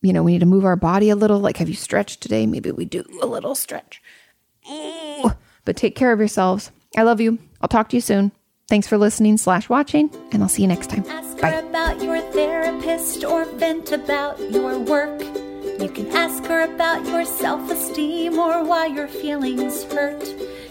you 0.01 0.13
know, 0.13 0.23
we 0.23 0.33
need 0.33 0.39
to 0.39 0.45
move 0.45 0.65
our 0.65 0.75
body 0.75 1.09
a 1.09 1.15
little. 1.15 1.39
Like, 1.39 1.57
have 1.57 1.69
you 1.69 1.75
stretched 1.75 2.21
today? 2.21 2.45
Maybe 2.45 2.71
we 2.71 2.85
do 2.85 3.03
a 3.21 3.25
little 3.25 3.55
stretch. 3.55 4.01
Ooh. 4.69 5.31
But 5.65 5.75
take 5.75 5.95
care 5.95 6.11
of 6.11 6.19
yourselves. 6.19 6.71
I 6.97 7.03
love 7.03 7.19
you. 7.21 7.37
I'll 7.61 7.67
talk 7.67 7.89
to 7.89 7.97
you 7.97 8.01
soon. 8.01 8.31
Thanks 8.67 8.87
for 8.87 8.97
listening 8.97 9.37
slash 9.37 9.67
watching, 9.67 10.11
and 10.31 10.43
I'll 10.43 10.49
see 10.49 10.61
you 10.61 10.67
next 10.67 10.89
time. 10.91 11.03
Ask 11.07 11.41
Bye. 11.41 11.49
her 11.49 11.67
about 11.67 12.01
your 12.03 12.21
therapist 12.31 13.23
or 13.23 13.45
vent 13.45 13.91
about 13.91 14.39
your 14.51 14.77
work. 14.79 15.19
You 15.81 15.89
can 15.89 16.07
ask 16.11 16.43
her 16.45 16.61
about 16.61 17.05
your 17.05 17.25
self 17.25 17.69
esteem 17.71 18.37
or 18.37 18.63
why 18.63 18.87
your 18.87 19.07
feelings 19.07 19.83
hurt. 19.85 20.23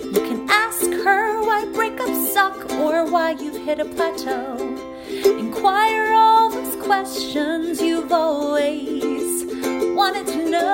You 0.05 0.13
can 0.13 0.49
ask 0.49 0.85
her 0.85 1.43
why 1.43 1.65
breakups 1.73 2.33
suck 2.33 2.71
or 2.73 3.05
why 3.11 3.33
you've 3.33 3.65
hit 3.65 3.81
a 3.81 3.85
plateau. 3.85 4.57
Inquire 5.09 6.13
all 6.15 6.51
those 6.51 6.68
questions 6.89 7.83
you've 7.83 8.11
always 8.11 9.45
wanted 9.95 10.27
to 10.27 10.49
know. 10.49 10.65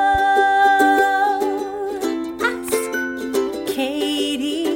Ask 2.41 2.73
Kati. 3.75 4.74